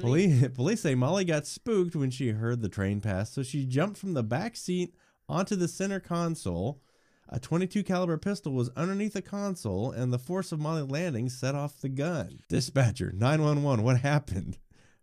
Police, 0.00 0.48
police 0.54 0.80
say 0.80 0.96
Molly 0.96 1.24
got 1.24 1.46
spooked 1.46 1.94
when 1.94 2.10
she 2.10 2.30
heard 2.30 2.60
the 2.60 2.68
train 2.68 3.00
pass, 3.00 3.30
so 3.32 3.44
she 3.44 3.64
jumped 3.64 3.98
from 3.98 4.14
the 4.14 4.24
back 4.24 4.56
seat 4.56 4.96
onto 5.28 5.54
the 5.54 5.68
center 5.68 6.00
console. 6.00 6.82
A 7.28 7.38
22 7.38 7.84
caliber 7.84 8.18
pistol 8.18 8.52
was 8.52 8.70
underneath 8.70 9.12
the 9.12 9.22
console, 9.22 9.92
and 9.92 10.12
the 10.12 10.18
force 10.18 10.50
of 10.50 10.58
Molly 10.58 10.82
landing 10.82 11.28
set 11.28 11.54
off 11.54 11.80
the 11.80 11.88
gun. 11.88 12.40
Dispatcher, 12.48 13.12
911, 13.12 13.84
what 13.84 14.00
happened? 14.00 14.58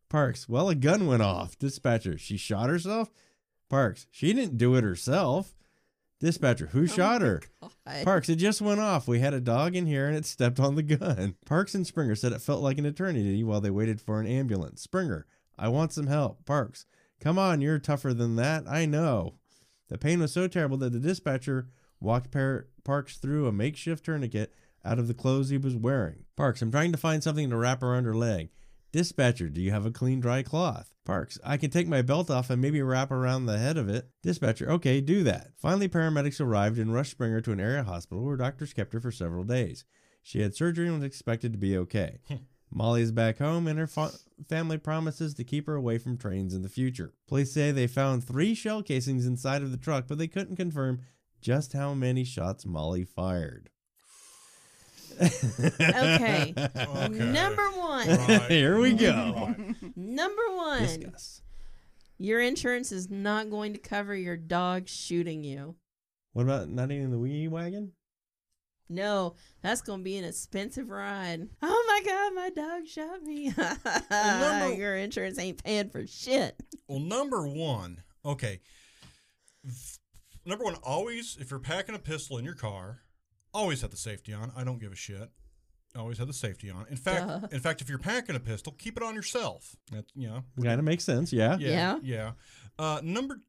Parks, 0.10 0.50
well, 0.50 0.68
a 0.68 0.76
gun 0.76 1.08
went 1.08 1.22
off. 1.24 1.58
Dispatcher, 1.58 2.18
she 2.18 2.36
shot 2.36 2.70
herself? 2.70 3.10
Parks, 3.70 4.06
she 4.12 4.34
didn't 4.34 4.58
do 4.58 4.76
it 4.76 4.84
herself. 4.84 5.56
Dispatcher, 6.20 6.68
who 6.68 6.84
oh 6.84 6.86
shot 6.86 7.22
her? 7.22 7.42
God. 7.62 8.04
Parks, 8.04 8.28
it 8.28 8.36
just 8.36 8.62
went 8.62 8.82
off. 8.82 9.08
We 9.08 9.20
had 9.20 9.34
a 9.34 9.40
dog 9.40 9.76
in 9.76 9.86
here 9.86 10.08
and 10.08 10.18
it 10.18 10.26
stepped 10.26 10.60
on 10.60 10.76
the 10.76 10.84
gun. 10.84 11.36
Parks 11.46 11.74
and 11.74 11.88
Springer 11.88 12.16
said 12.16 12.34
it 12.34 12.42
felt 12.42 12.62
like 12.62 12.78
an 12.78 12.86
eternity 12.86 13.44
while 13.44 13.62
they 13.62 13.70
waited 13.70 14.02
for 14.02 14.20
an 14.20 14.28
ambulance. 14.28 14.82
Springer, 14.82 15.26
I 15.58 15.70
want 15.70 15.94
some 15.94 16.08
help. 16.08 16.46
Parks, 16.46 16.86
come 17.22 17.40
on, 17.40 17.62
you're 17.62 17.80
tougher 17.80 18.14
than 18.14 18.36
that. 18.36 18.66
I 18.68 18.86
know. 18.86 19.36
The 19.88 19.98
pain 19.98 20.20
was 20.20 20.34
so 20.34 20.48
terrible 20.48 20.78
that 20.78 20.92
the 20.92 21.00
dispatcher 21.00 21.70
walked 22.02 22.32
Par- 22.32 22.68
Parks 22.84 23.18
through 23.18 23.48
a 23.48 23.52
makeshift 23.52 24.06
tourniquet 24.06 24.54
out 24.84 25.00
of 25.00 25.08
the 25.08 25.14
clothes 25.14 25.50
he 25.50 25.58
was 25.58 25.76
wearing. 25.76 26.26
Parks, 26.36 26.62
I'm 26.62 26.72
trying 26.72 26.92
to 26.92 26.98
find 26.98 27.24
something 27.24 27.50
to 27.50 27.58
wrap 27.58 27.82
around 27.82 28.06
her 28.06 28.14
leg. 28.14 28.50
Dispatcher, 28.92 29.50
do 29.50 29.62
you 29.62 29.70
have 29.72 29.86
a 29.86 29.92
clean, 29.92 30.20
dry 30.20 30.42
cloth? 30.42 30.94
Parks, 31.06 31.38
I 31.44 31.58
can 31.58 31.70
take 31.70 31.88
my 31.88 32.02
belt 32.02 32.32
off 32.32 32.50
and 32.50 32.62
maybe 32.62 32.82
wrap 32.82 33.12
around 33.12 33.46
the 33.46 33.60
head 33.60 33.78
of 33.78 33.88
it. 33.88 34.10
Dispatcher, 34.24 34.70
okay, 34.72 35.00
do 35.00 35.24
that. 35.24 35.52
Finally, 35.58 35.90
paramedics 35.90 36.42
arrived 36.42 36.80
and 36.80 36.94
rushed 36.94 37.12
Springer 37.12 37.42
to 37.42 37.52
an 37.52 37.60
area 37.60 37.84
hospital 37.84 38.24
where 38.24 38.36
doctors 38.36 38.74
kept 38.74 38.94
her 38.94 39.00
for 39.00 39.12
several 39.12 39.44
days. 39.44 39.86
She 40.24 40.42
had 40.42 40.56
surgery 40.56 40.88
and 40.88 40.96
was 40.96 41.04
expected 41.04 41.52
to 41.54 41.60
be 41.60 41.78
okay. 41.78 42.20
Hmm. 42.28 42.36
Molly 42.72 43.02
is 43.02 43.12
back 43.12 43.38
home 43.40 43.68
and 43.68 43.80
her 43.80 43.88
fa- 43.88 44.12
family 44.48 44.78
promises 44.78 45.34
to 45.36 45.44
keep 45.44 45.68
her 45.68 45.76
away 45.76 45.98
from 45.98 46.18
trains 46.18 46.54
in 46.54 46.62
the 46.62 46.70
future. 46.70 47.14
Police 47.28 47.52
say 47.52 47.72
they 47.72 47.88
found 47.88 48.24
three 48.24 48.54
shell 48.54 48.84
casings 48.84 49.26
inside 49.26 49.62
of 49.62 49.72
the 49.72 49.78
truck, 49.78 50.06
but 50.08 50.18
they 50.18 50.28
couldn't 50.28 50.56
confirm 50.56 51.02
just 51.42 51.74
how 51.74 51.94
many 51.94 52.24
shots 52.24 52.66
Molly 52.66 53.04
fired. 53.04 53.70
Okay. 55.22 56.54
Okay. 56.56 57.10
Number 57.10 57.68
one. 57.72 58.08
Right. 58.08 58.46
Here 58.50 58.80
we 58.80 58.94
go. 58.94 59.54
Right. 59.58 59.76
Number 59.98 60.42
one. 60.56 60.82
Discuss. 60.82 61.42
Your 62.18 62.42
insurance 62.42 62.92
is 62.92 63.10
not 63.10 63.50
going 63.50 63.74
to 63.74 63.80
cover 63.80 64.16
your 64.16 64.38
dog 64.38 64.88
shooting 64.90 65.44
you. 65.44 65.76
What 66.34 66.44
about 66.44 66.70
not 66.70 66.92
even 66.92 67.12
the 67.12 67.18
wee 67.20 67.48
wagon? 67.48 67.94
No, 68.92 69.36
that's 69.62 69.82
going 69.82 70.00
to 70.00 70.04
be 70.04 70.18
an 70.18 70.26
expensive 70.26 70.90
ride. 70.90 71.48
Oh 71.62 71.86
my 71.88 72.02
God, 72.12 72.34
my 72.36 72.50
dog 72.50 72.88
shot 72.88 73.22
me. 73.24 73.54
number- 74.12 74.74
your 74.74 74.96
insurance 74.98 75.38
ain't 75.38 75.64
paying 75.64 75.90
for 75.90 76.06
shit. 76.08 76.56
Well, 76.88 77.00
number 77.00 77.48
one, 77.48 78.02
okay. 78.26 78.60
Number 80.46 80.64
one, 80.64 80.76
always 80.84 81.38
if 81.40 81.52
you're 81.52 81.60
packing 81.60 81.94
a 81.96 82.00
pistol 82.00 82.38
in 82.38 82.46
your 82.46 82.56
car, 82.56 83.02
always 83.54 83.82
have 83.82 83.92
the 83.92 83.98
safety 83.98 84.34
on. 84.34 84.52
I 84.56 84.64
don't 84.64 84.80
give 84.80 84.92
a 84.92 84.96
shit. 84.96 85.30
Always 85.98 86.20
have 86.20 86.28
the 86.28 86.34
safety 86.34 86.70
on. 86.70 86.86
In 86.90 86.98
fact, 86.98 87.28
Duh. 87.28 87.48
in 87.52 87.60
fact, 87.60 87.82
if 87.82 87.90
you're 87.90 87.98
packing 87.98 88.36
a 88.36 88.40
pistol, 88.40 88.76
keep 88.78 88.96
it 88.96 89.02
on 89.04 89.16
yourself. 89.16 89.76
That 89.92 90.06
you 90.16 90.28
know, 90.28 90.44
Kind 90.64 90.80
of 90.80 90.86
makes 90.86 91.04
sense, 91.04 91.34
yeah. 91.34 91.58
yeah, 91.60 91.98
yeah. 92.04 92.32
Uh, 92.78 93.02
number 93.04 93.42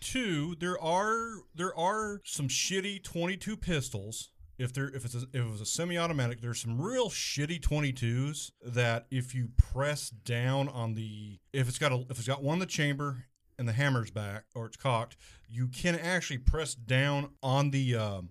two, 0.00 0.56
there 0.58 0.80
are 0.82 1.34
there 1.54 1.76
are 1.78 2.20
some 2.24 2.48
shitty 2.48 3.02
22 3.02 3.56
pistols. 3.58 4.30
If 4.58 4.72
there 4.72 4.88
if 4.88 5.04
it's 5.04 5.14
a, 5.14 5.22
if 5.32 5.34
it 5.34 5.50
was 5.50 5.60
a 5.60 5.66
semi-automatic, 5.66 6.40
there's 6.40 6.60
some 6.62 6.80
real 6.80 7.10
shitty 7.10 7.60
22s 7.60 8.52
that 8.64 9.06
if 9.10 9.34
you 9.34 9.48
press 9.58 10.08
down 10.08 10.68
on 10.68 10.94
the 10.94 11.38
if 11.52 11.68
it's 11.68 11.78
got 11.78 11.92
a 11.92 12.04
if 12.08 12.18
it's 12.18 12.26
got 12.28 12.42
one 12.42 12.54
in 12.54 12.60
the 12.60 12.66
chamber 12.66 13.24
and 13.58 13.68
the 13.68 13.72
hammer's 13.72 14.10
back 14.10 14.44
or 14.54 14.64
it's 14.66 14.76
cocked, 14.78 15.16
you 15.48 15.68
can 15.68 15.94
actually 15.94 16.38
press 16.38 16.74
down 16.74 17.30
on 17.42 17.70
the 17.70 17.94
um, 17.96 18.30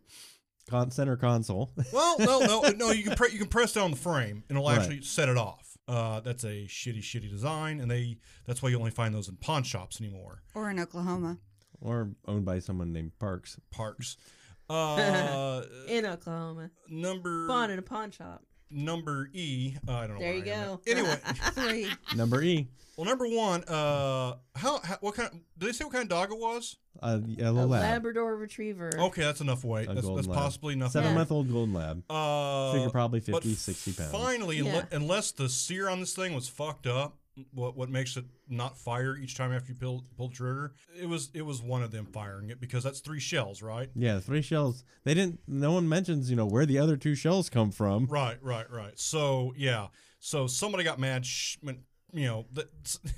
Con- 0.72 0.90
center 0.92 1.16
console. 1.18 1.72
well, 1.94 2.16
no, 2.18 2.40
no, 2.40 2.62
no. 2.70 2.92
You 2.92 3.04
can 3.04 3.16
pre- 3.16 3.32
you 3.32 3.38
can 3.38 3.48
press 3.48 3.74
down 3.74 3.92
the 3.92 3.98
frame 3.98 4.44
and 4.50 4.58
it'll 4.58 4.68
Right. 4.68 4.80
actually 4.80 5.02
set 5.04 5.30
it 5.30 5.38
off. 5.38 5.78
Uh, 5.88 6.22
that's 6.22 6.44
a 6.46 6.66
shitty, 6.68 7.00
shitty 7.02 7.30
design, 7.30 7.80
and 7.82 7.92
they 7.92 8.18
that's 8.48 8.62
why 8.64 8.70
you 8.70 8.78
only 8.80 8.92
find 8.92 9.14
those 9.14 9.28
in 9.30 9.36
pawn 9.36 9.64
shops 9.64 10.00
anymore. 10.02 10.42
Or 10.56 10.70
in 10.72 10.80
Oklahoma. 10.80 11.38
or 11.82 12.12
owned 12.28 12.46
by 12.46 12.60
someone 12.60 12.92
named 12.94 13.12
Parks. 13.20 13.60
Parks. 13.72 14.18
Uh, 14.70 15.64
In 15.90 16.06
Oklahoma. 16.06 16.70
number 16.88 17.46
Bought 17.46 17.70
in 17.72 17.78
a 17.78 17.82
pawn 17.82 18.10
shop. 18.10 18.42
Number 18.72 19.30
E. 19.34 19.76
Uh, 19.88 19.92
I 19.94 20.08
don't 20.08 20.16
know. 20.16 20.22
There 20.22 20.34
you 20.36 20.42
I 20.42 20.46
go. 20.46 20.82
Anyway, 20.88 21.16
Three. 21.54 21.88
Number 22.16 22.42
E, 22.42 22.68
well, 22.98 23.06
number 23.06 23.28
one. 23.28 23.64
Uh, 23.64 24.36
how, 24.56 24.80
how 24.84 24.98
what 25.02 25.16
kind? 25.16 25.30
Did 25.58 25.68
they 25.70 25.72
say 25.74 25.84
what 25.86 25.94
kind 25.94 26.04
of 26.04 26.10
dog 26.10 26.32
it 26.32 26.38
was? 26.38 26.78
a 27.02 27.20
yellow 27.20 27.64
a 27.64 27.66
lab. 27.66 27.82
Labrador 27.82 28.36
Retriever. 28.36 28.92
Okay, 28.98 29.22
that's 29.22 29.42
enough 29.42 29.64
weight. 29.64 29.90
A 29.90 29.94
That's, 29.94 30.08
that's 30.08 30.28
lab. 30.28 30.38
possibly 30.38 30.74
enough. 30.74 30.92
Seven 30.92 31.16
month 31.16 31.32
old 31.32 31.52
golden 31.52 31.74
lab. 31.74 32.04
Uh, 32.10 32.74
Figure 32.74 32.90
probably 32.90 33.22
but 33.22 33.44
50, 33.44 33.54
60 33.56 33.94
pounds. 33.94 34.12
Finally, 34.12 34.58
unle- 34.60 34.66
Yeah. 34.74 34.86
unless 34.92 35.32
the 35.32 35.48
sear 35.50 35.90
on 35.90 36.00
this 36.02 36.14
thing 36.14 36.36
was 36.36 36.48
fucked 36.50 36.86
up, 36.88 37.18
what 37.54 37.76
what 37.76 37.90
makes 37.90 38.18
it 38.18 38.26
not 38.50 38.78
fire 38.78 39.16
each 39.18 39.36
time 39.36 39.52
after 39.52 39.70
you 39.72 39.76
pull 39.76 40.06
pull 40.18 40.30
the 40.30 40.36
trigger? 40.36 40.74
It 41.00 41.08
was 41.08 41.30
it 41.34 41.42
was 41.44 41.62
one 41.62 41.84
of 41.84 41.92
them 41.92 42.06
firing 42.06 42.50
it 42.50 42.60
because 42.60 42.84
that's 42.84 43.00
three 43.00 43.20
shells, 43.20 43.62
right? 43.62 43.90
Yeah, 43.96 44.20
three 44.20 44.42
shells. 44.42 44.84
They 45.04 45.14
didn't. 45.14 45.40
No 45.48 45.72
one 45.74 45.88
mentions, 45.90 46.30
you 46.30 46.36
know, 46.36 46.46
where 46.46 46.66
the 46.66 46.78
other 46.80 46.98
two 46.98 47.16
shells 47.16 47.50
come 47.50 47.72
from. 47.72 48.06
Right, 48.08 48.38
right, 48.42 48.70
right. 48.72 48.98
So 49.00 49.54
yeah, 49.58 49.88
so 50.20 50.48
somebody 50.48 50.84
got 50.84 51.00
mad. 51.00 51.26
Sh- 51.26 51.58
when, 51.62 51.80
you 52.14 52.26
know, 52.28 52.46
that, 52.54 52.68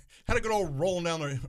had 0.27 0.37
a 0.37 0.41
good 0.41 0.51
old 0.51 0.79
rolling 0.79 1.03
down 1.05 1.19
the 1.21 1.39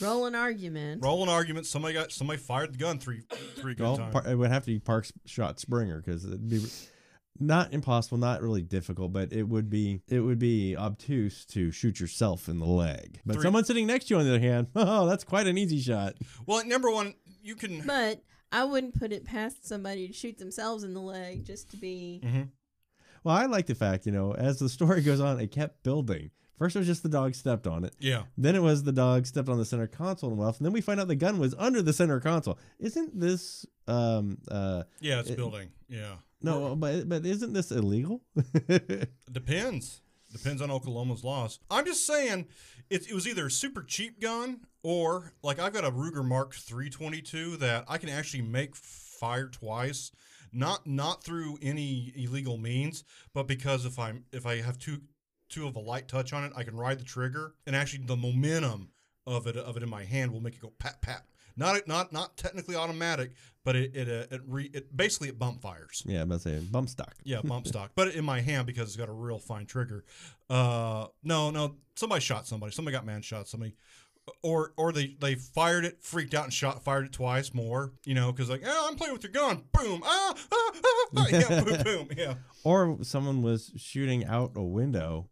Rolling 0.00 0.34
argument. 0.36 1.02
rolling 1.02 1.28
argument. 1.28 1.66
Somebody 1.66 1.94
got 1.94 2.12
somebody 2.12 2.38
fired 2.38 2.72
the 2.72 2.78
gun 2.78 2.98
three 3.00 3.22
three 3.56 3.74
Well, 3.78 3.96
times. 3.96 4.12
Par- 4.12 4.28
it 4.28 4.36
would 4.36 4.50
have 4.50 4.62
to 4.64 4.70
be 4.70 4.78
Parks 4.78 5.12
shot 5.26 5.58
Springer 5.58 6.00
because 6.00 6.24
it'd 6.24 6.48
be 6.48 6.64
not 7.40 7.72
impossible, 7.72 8.18
not 8.18 8.42
really 8.42 8.62
difficult, 8.62 9.12
but 9.12 9.32
it 9.32 9.44
would 9.44 9.68
be 9.70 10.00
it 10.08 10.20
would 10.20 10.38
be 10.38 10.76
obtuse 10.76 11.44
to 11.46 11.70
shoot 11.70 12.00
yourself 12.00 12.48
in 12.48 12.58
the 12.58 12.66
leg. 12.66 13.20
But 13.26 13.34
Three- 13.34 13.42
someone 13.42 13.64
sitting 13.64 13.86
next 13.86 14.06
to 14.06 14.14
you, 14.14 14.20
on 14.20 14.26
the 14.26 14.30
other 14.34 14.40
hand, 14.40 14.68
oh, 14.76 15.06
that's 15.06 15.24
quite 15.24 15.46
an 15.46 15.56
easy 15.58 15.80
shot. 15.80 16.14
well, 16.46 16.64
number 16.66 16.90
one, 16.90 17.14
you 17.42 17.54
can. 17.54 17.82
But 17.86 18.22
I 18.50 18.64
wouldn't 18.64 18.98
put 18.98 19.12
it 19.12 19.24
past 19.24 19.66
somebody 19.66 20.06
to 20.08 20.12
shoot 20.12 20.38
themselves 20.38 20.82
in 20.84 20.94
the 20.94 21.00
leg 21.00 21.44
just 21.44 21.70
to 21.70 21.76
be. 21.76 22.20
Mhm. 22.24 22.48
Well, 23.24 23.34
I 23.36 23.46
like 23.46 23.66
the 23.66 23.74
fact, 23.74 24.06
you 24.06 24.12
know, 24.12 24.32
as 24.34 24.58
the 24.58 24.68
story 24.68 25.00
goes 25.02 25.20
on, 25.20 25.40
it 25.40 25.50
kept 25.50 25.82
building. 25.82 26.30
First, 26.58 26.74
it 26.74 26.80
was 26.80 26.88
just 26.88 27.04
the 27.04 27.08
dog 27.08 27.36
stepped 27.36 27.68
on 27.68 27.84
it. 27.84 27.94
Yeah, 28.00 28.24
Then 28.36 28.56
it 28.56 28.62
was 28.62 28.82
the 28.82 28.90
dog 28.90 29.26
stepped 29.26 29.48
on 29.48 29.58
the 29.58 29.64
center 29.64 29.86
console 29.86 30.30
and 30.30 30.40
left. 30.40 30.58
And 30.58 30.66
then 30.66 30.72
we 30.72 30.80
find 30.80 30.98
out 30.98 31.06
the 31.06 31.14
gun 31.14 31.38
was 31.38 31.54
under 31.56 31.82
the 31.82 31.92
center 31.92 32.18
console. 32.18 32.58
Isn't 32.80 33.18
this 33.20 33.64
um 33.86 34.38
uh 34.50 34.82
yeah, 35.00 35.20
it's 35.20 35.30
It- 35.30 35.36
building. 35.36 35.68
Yeah, 35.88 36.16
no, 36.42 36.76
but 36.76 37.08
but 37.08 37.26
isn't 37.26 37.52
this 37.52 37.70
illegal? 37.70 38.22
Depends. 39.32 40.02
Depends 40.30 40.60
on 40.60 40.70
Oklahoma's 40.70 41.24
laws. 41.24 41.58
I'm 41.70 41.86
just 41.86 42.06
saying, 42.06 42.46
it, 42.90 43.08
it 43.08 43.14
was 43.14 43.26
either 43.26 43.46
a 43.46 43.50
super 43.50 43.82
cheap 43.82 44.20
gun 44.20 44.60
or 44.82 45.32
like 45.42 45.58
I've 45.58 45.72
got 45.72 45.84
a 45.84 45.90
Ruger 45.90 46.24
Mark 46.24 46.54
322 46.54 47.56
that 47.58 47.84
I 47.88 47.98
can 47.98 48.10
actually 48.10 48.42
make 48.42 48.76
fire 48.76 49.48
twice, 49.48 50.12
not 50.52 50.86
not 50.86 51.24
through 51.24 51.58
any 51.62 52.12
illegal 52.14 52.58
means, 52.58 53.04
but 53.32 53.46
because 53.46 53.84
if 53.84 53.98
I'm 53.98 54.24
if 54.32 54.46
I 54.46 54.60
have 54.60 54.78
two 54.78 55.00
two 55.48 55.66
of 55.66 55.76
a 55.76 55.80
light 55.80 56.08
touch 56.08 56.32
on 56.32 56.44
it, 56.44 56.52
I 56.54 56.62
can 56.62 56.76
ride 56.76 57.00
the 57.00 57.04
trigger 57.04 57.54
and 57.66 57.74
actually 57.74 58.04
the 58.04 58.16
momentum 58.16 58.90
of 59.26 59.46
it 59.46 59.56
of 59.56 59.76
it 59.76 59.82
in 59.82 59.90
my 59.90 60.04
hand 60.04 60.32
will 60.32 60.40
make 60.40 60.54
it 60.54 60.60
go 60.60 60.72
pat 60.78 61.00
pat. 61.00 61.24
Not 61.56 61.88
not 61.88 62.12
not 62.12 62.36
technically 62.36 62.76
automatic, 62.76 63.32
but 63.68 63.76
it 63.76 63.94
it 63.94 64.08
uh, 64.08 64.34
it, 64.34 64.40
re, 64.46 64.70
it 64.72 64.96
basically 64.96 65.28
it 65.28 65.38
bump 65.38 65.60
fires. 65.60 66.02
yeah, 66.06 66.22
I'm 66.22 66.38
say 66.38 66.58
bump 66.58 66.88
stock. 66.88 67.14
Yeah, 67.22 67.42
bump 67.44 67.66
stock, 67.72 67.90
but 67.94 68.14
in 68.14 68.24
my 68.24 68.40
hand 68.40 68.66
because 68.66 68.88
it's 68.88 68.96
got 68.96 69.10
a 69.10 69.12
real 69.12 69.38
fine 69.38 69.66
trigger. 69.66 70.06
Uh, 70.48 71.08
no, 71.22 71.50
no, 71.50 71.74
somebody 71.94 72.22
shot 72.22 72.46
somebody. 72.46 72.72
Somebody 72.72 72.96
got 72.96 73.04
man 73.04 73.20
shot. 73.20 73.46
Somebody, 73.46 73.74
or 74.42 74.72
or 74.78 74.90
they 74.90 75.16
they 75.20 75.34
fired 75.34 75.84
it, 75.84 76.02
freaked 76.02 76.32
out 76.32 76.44
and 76.44 76.52
shot, 76.52 76.82
fired 76.82 77.04
it 77.04 77.12
twice 77.12 77.52
more. 77.52 77.92
You 78.06 78.14
know, 78.14 78.32
because 78.32 78.48
like, 78.48 78.62
oh, 78.64 78.86
I'm 78.88 78.96
playing 78.96 79.12
with 79.12 79.22
your 79.22 79.32
gun. 79.32 79.64
Boom. 79.74 80.00
Ah, 80.02 80.34
ah, 80.34 80.70
ah, 80.72 81.06
ah. 81.18 81.26
yeah, 81.30 81.62
boom, 81.62 81.82
boom. 81.82 82.08
Yeah, 82.16 82.34
Or 82.64 82.96
someone 83.02 83.42
was 83.42 83.70
shooting 83.76 84.24
out 84.24 84.52
a 84.56 84.62
window 84.62 85.28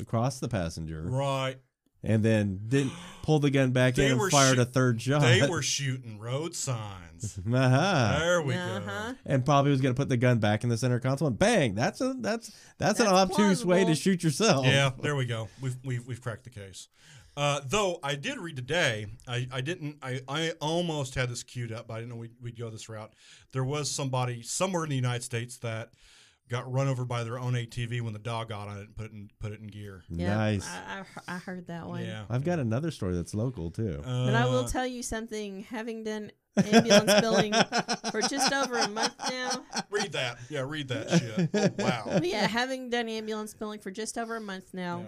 across 0.00 0.38
the 0.38 0.48
passenger 0.48 1.02
right. 1.02 1.56
And 2.02 2.22
then 2.22 2.60
didn't 2.68 2.92
pull 3.22 3.38
the 3.38 3.50
gun 3.50 3.70
back 3.72 3.98
in 3.98 4.12
and 4.18 4.30
fired 4.30 4.56
shoo- 4.56 4.62
a 4.62 4.64
third 4.64 5.00
shot. 5.02 5.20
They 5.22 5.46
were 5.48 5.62
shooting 5.62 6.18
road 6.18 6.54
signs. 6.54 7.38
Aha. 7.46 8.16
There 8.20 8.42
we 8.42 8.54
Uh-huh. 8.54 9.12
go. 9.12 9.18
and 9.26 9.44
probably 9.44 9.70
was 9.70 9.80
going 9.80 9.94
to 9.94 9.98
put 10.00 10.08
the 10.08 10.16
gun 10.16 10.38
back 10.38 10.62
in 10.64 10.70
the 10.70 10.76
center 10.78 10.98
console 11.00 11.28
and 11.28 11.38
bang 11.38 11.74
that's 11.74 12.00
a 12.00 12.14
that's 12.18 12.50
that's, 12.78 12.98
an 13.00 13.06
That's 13.06 13.30
obtuse 13.32 13.64
way 13.64 13.84
to 13.84 13.94
shoot 13.94 14.22
yourself 14.22 14.64
Yeah, 14.64 14.90
there 15.02 15.14
we 15.16 15.26
go. 15.26 15.48
We've 15.60 15.76
we've, 15.84 16.06
we've 16.06 16.20
cracked 16.22 16.44
the 16.44 16.50
case. 16.50 16.88
Uh, 17.36 17.60
though 17.64 17.98
I 18.02 18.16
did 18.16 18.38
read 18.38 18.56
today, 18.56 19.06
I, 19.28 19.46
I 19.52 19.60
didn't. 19.60 19.98
I, 20.02 20.20
I 20.28 20.50
almost 20.60 21.14
had 21.14 21.30
this 21.30 21.42
queued 21.44 21.72
up, 21.72 21.86
but 21.86 21.94
I 21.94 21.96
didn't 22.00 22.10
know 22.10 22.16
we'd, 22.16 22.32
we'd 22.42 22.58
go 22.58 22.70
this 22.70 22.88
route. 22.88 23.12
There 23.52 23.62
was 23.64 23.88
somebody 23.90 24.42
somewhere 24.42 24.82
in 24.82 24.90
the 24.90 24.96
United 24.96 25.22
States 25.22 25.56
that 25.58 25.90
got 26.50 26.70
run 26.70 26.88
over 26.88 27.04
by 27.04 27.24
their 27.24 27.38
own 27.38 27.54
ATV 27.54 28.00
when 28.02 28.12
the 28.12 28.18
dog 28.18 28.48
got 28.50 28.68
on 28.68 28.76
it 28.78 28.80
and 28.80 28.94
put 28.96 29.06
it 29.06 29.12
in, 29.12 29.30
put 29.38 29.52
it 29.52 29.60
in 29.60 29.68
gear. 29.68 30.02
Yeah, 30.10 30.34
nice 30.36 30.68
I, 30.68 31.04
I, 31.28 31.36
I 31.36 31.38
heard 31.38 31.68
that 31.68 31.86
one. 31.86 32.04
Yeah, 32.04 32.24
i've 32.28 32.44
got 32.44 32.58
another 32.58 32.90
story 32.90 33.14
that's 33.14 33.32
local 33.34 33.70
too 33.70 34.00
But 34.04 34.34
I 34.34 34.44
will 34.46 34.64
Uh, 34.64 34.68
tell 34.68 34.86
you 34.86 35.02
something. 35.02 35.62
Having 35.70 36.04
done 36.04 36.32
ambulance 36.56 37.20
billing 37.20 37.52
for 38.10 38.20
just 38.22 38.52
over 38.52 38.76
a 38.78 38.88
month 38.88 39.14
now. 39.30 39.64
read 39.90 40.12
that. 40.12 40.38
Yeah, 40.50 40.64
read 40.66 40.88
that 40.88 41.08
shit. 41.18 41.74
Oh, 41.78 41.84
wow. 41.84 42.18
Yeah, 42.22 42.46
having 42.48 42.90
done 42.90 43.08
ambulance 43.08 43.54
billing 43.54 43.78
for 43.80 43.90
just 43.92 44.18
over 44.18 44.36
a 44.36 44.40
month 44.40 44.74
now. 44.74 45.00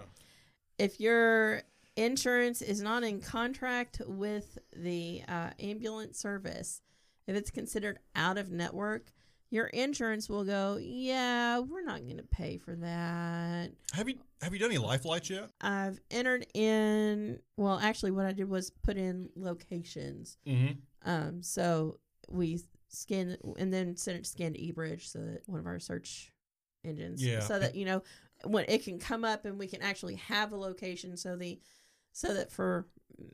Yeah. 0.79 0.85
If 0.85 0.99
your 0.99 1.61
insurance 1.95 2.61
is 2.61 2.81
not 2.81 3.03
in 3.03 3.19
contract 3.21 4.01
with 4.07 4.57
the 4.75 5.21
uh, 5.27 5.49
ambulance 5.59 6.17
service, 6.19 6.81
if 7.27 7.35
it's 7.35 7.51
considered 7.51 7.99
out 8.15 8.37
of 8.37 8.49
network, 8.49 9.11
your 9.53 9.67
insurance 9.67 10.27
will 10.27 10.43
go, 10.43 10.79
yeah, 10.81 11.59
we're 11.59 11.83
not 11.83 12.01
going 12.03 12.17
to 12.17 12.23
pay 12.23 12.57
for 12.57 12.75
that. 12.75 13.69
Have 13.93 14.09
you 14.09 14.15
have 14.41 14.51
you 14.51 14.59
done 14.59 14.71
any 14.71 14.79
life 14.79 15.05
lights 15.05 15.29
yet? 15.29 15.51
I've 15.61 15.99
entered 16.09 16.47
in, 16.55 17.39
well, 17.55 17.79
actually, 17.79 18.11
what 18.11 18.25
I 18.25 18.31
did 18.31 18.49
was 18.49 18.71
put 18.71 18.97
in 18.97 19.29
locations. 19.35 20.37
Mm-hmm. 20.47 20.73
Um, 21.09 21.43
so 21.43 21.99
we 22.27 22.59
scanned 22.89 23.37
and 23.57 23.71
then 23.71 23.95
sent 23.95 24.17
it 24.17 24.23
to 24.23 24.29
scanned 24.29 24.55
to 24.55 24.61
eBridge 24.61 25.07
so 25.07 25.19
that 25.19 25.43
one 25.45 25.59
of 25.59 25.67
our 25.67 25.79
search 25.79 26.31
engines, 26.83 27.23
Yeah. 27.23 27.41
so 27.41 27.59
that 27.59 27.75
you 27.75 27.85
know 27.85 28.01
when 28.45 28.65
it 28.67 28.83
can 28.83 28.97
come 28.97 29.23
up 29.23 29.45
and 29.45 29.59
we 29.59 29.67
can 29.67 29.83
actually 29.83 30.15
have 30.15 30.51
a 30.51 30.57
location. 30.57 31.15
So 31.15 31.35
the 31.35 31.59
so 32.13 32.33
that 32.33 32.51
for 32.51 32.87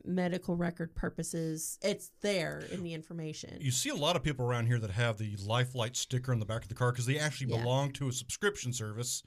medical 0.04 0.56
record 0.56 0.94
purposes, 0.94 1.78
it's 1.82 2.10
there 2.20 2.62
in 2.70 2.82
the 2.82 2.92
information. 2.92 3.56
You 3.60 3.70
see 3.70 3.88
a 3.90 3.94
lot 3.94 4.16
of 4.16 4.22
people 4.22 4.44
around 4.44 4.66
here 4.66 4.78
that 4.78 4.90
have 4.90 5.16
the 5.18 5.36
life 5.36 5.74
light 5.74 5.96
sticker 5.96 6.32
on 6.32 6.38
the 6.38 6.44
back 6.46 6.62
of 6.62 6.68
the 6.68 6.74
car 6.74 6.92
because 6.92 7.06
they 7.06 7.18
actually 7.18 7.52
Yeah. 7.52 7.62
belong 7.62 7.92
to 7.92 8.08
a 8.08 8.12
subscription 8.12 8.72
service 8.72 9.22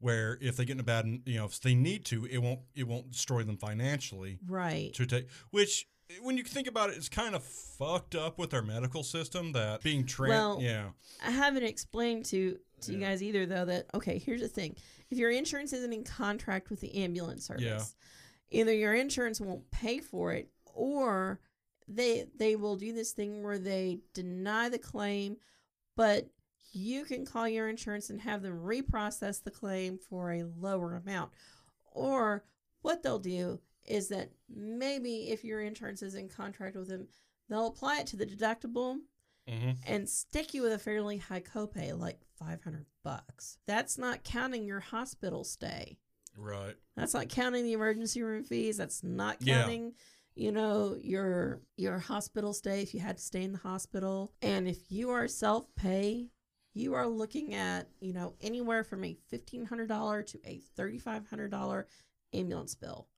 where 0.00 0.36
if 0.40 0.56
they 0.56 0.64
get 0.64 0.74
in 0.74 0.80
a 0.80 0.84
bad, 0.84 1.06
you 1.24 1.36
know, 1.36 1.46
if 1.46 1.60
they 1.60 1.74
need 1.74 2.04
to, 2.06 2.26
it 2.26 2.38
won't 2.38 2.60
it 2.74 2.84
won't 2.86 3.10
destroy 3.12 3.42
them 3.44 3.56
financially 3.56 4.38
Right. 4.46 4.92
to 4.94 5.06
take. 5.06 5.28
Which, 5.50 5.86
when 6.20 6.36
you 6.36 6.44
think 6.44 6.66
about 6.68 6.90
it, 6.90 6.96
it's 6.96 7.08
kind 7.08 7.34
of 7.34 7.42
fucked 7.42 8.14
up 8.14 8.38
with 8.38 8.52
our 8.52 8.60
medical 8.62 9.02
system 9.02 9.52
that 9.52 9.82
being 9.82 10.04
trained. 10.04 10.30
Well, 10.30 10.58
yeah, 10.60 10.90
I 11.22 11.30
haven't 11.30 11.62
explained 11.64 12.26
to 12.26 12.58
to 12.82 12.92
you 12.92 12.98
guys 12.98 13.22
either 13.22 13.46
though 13.46 13.64
that 13.64 13.86
okay, 13.94 14.18
here's 14.18 14.42
the 14.42 14.48
thing. 14.48 14.76
If 15.10 15.16
your 15.16 15.30
insurance 15.30 15.72
isn't 15.72 15.92
in 15.92 16.04
contract 16.04 16.68
with 16.68 16.80
the 16.80 16.94
ambulance 16.96 17.46
service, 17.46 17.94
either 18.54 18.72
your 18.72 18.94
insurance 18.94 19.40
won't 19.40 19.70
pay 19.70 19.98
for 19.98 20.32
it 20.32 20.48
or 20.72 21.40
they 21.86 22.26
they 22.36 22.56
will 22.56 22.76
do 22.76 22.92
this 22.92 23.12
thing 23.12 23.42
where 23.42 23.58
they 23.58 24.00
deny 24.14 24.68
the 24.68 24.78
claim, 24.78 25.36
but 25.96 26.28
you 26.72 27.04
can 27.04 27.26
call 27.26 27.48
your 27.48 27.68
insurance 27.68 28.10
and 28.10 28.20
have 28.22 28.42
them 28.42 28.60
reprocess 28.64 29.42
the 29.42 29.50
claim 29.50 29.98
for 29.98 30.32
a 30.32 30.44
lower 30.58 30.96
amount. 30.96 31.32
Or 31.92 32.44
what 32.82 33.02
they'll 33.02 33.18
do 33.18 33.60
is 33.86 34.08
that 34.08 34.30
maybe 34.48 35.30
if 35.30 35.44
your 35.44 35.60
insurance 35.60 36.02
is 36.02 36.14
in 36.14 36.28
contract 36.28 36.76
with 36.76 36.88
them, 36.88 37.06
they'll 37.48 37.68
apply 37.68 38.00
it 38.00 38.06
to 38.08 38.16
the 38.16 38.26
deductible 38.26 38.98
hmm 39.48 39.72
and 39.86 40.08
stick 40.08 40.54
you 40.54 40.62
with 40.62 40.72
a 40.72 40.78
fairly 40.78 41.18
high 41.18 41.40
copay, 41.40 41.96
like 41.96 42.20
500 42.38 42.86
bucks. 43.02 43.58
That's 43.66 43.98
not 43.98 44.24
counting 44.24 44.64
your 44.64 44.80
hospital 44.80 45.44
stay. 45.44 45.98
Right. 46.36 46.74
That's 46.96 47.14
not 47.14 47.28
counting 47.28 47.64
the 47.64 47.72
emergency 47.72 48.22
room 48.22 48.44
fees. 48.44 48.76
That's 48.76 49.02
not 49.02 49.38
Yeah. 49.40 49.62
counting, 49.62 49.94
you 50.34 50.52
know, 50.52 50.96
your 51.00 51.60
your 51.76 51.98
hospital 51.98 52.52
stay 52.52 52.82
if 52.82 52.94
you 52.94 53.00
had 53.00 53.16
to 53.18 53.22
stay 53.22 53.42
in 53.42 53.52
the 53.52 53.58
hospital. 53.58 54.32
And 54.42 54.68
if 54.68 54.90
you 54.90 55.10
are 55.10 55.26
self-pay, 55.28 56.30
you 56.72 56.94
are 56.94 57.06
looking 57.06 57.54
at, 57.54 57.88
you 58.00 58.12
know, 58.12 58.34
anywhere 58.40 58.82
from 58.84 59.04
a 59.04 59.14
$1500 59.30 60.22
to 60.32 60.40
a 60.44 60.60
$3500 60.76 61.86
ambulance 62.32 62.74
bill. 62.74 63.08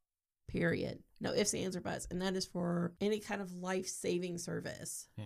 Period. 0.48 1.02
No 1.20 1.32
ifs, 1.32 1.54
ands, 1.54 1.76
or 1.76 1.80
buts. 1.80 2.06
And 2.10 2.20
that 2.22 2.36
is 2.36 2.44
for 2.46 2.94
any 3.00 3.18
kind 3.18 3.40
of 3.40 3.52
life-saving 3.52 4.38
service. 4.38 5.08
Hmm. 5.16 5.24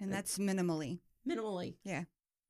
And 0.00 0.12
that's 0.12 0.38
minimally. 0.38 1.00
Minimally. 1.28 1.76
Yeah. 1.84 2.04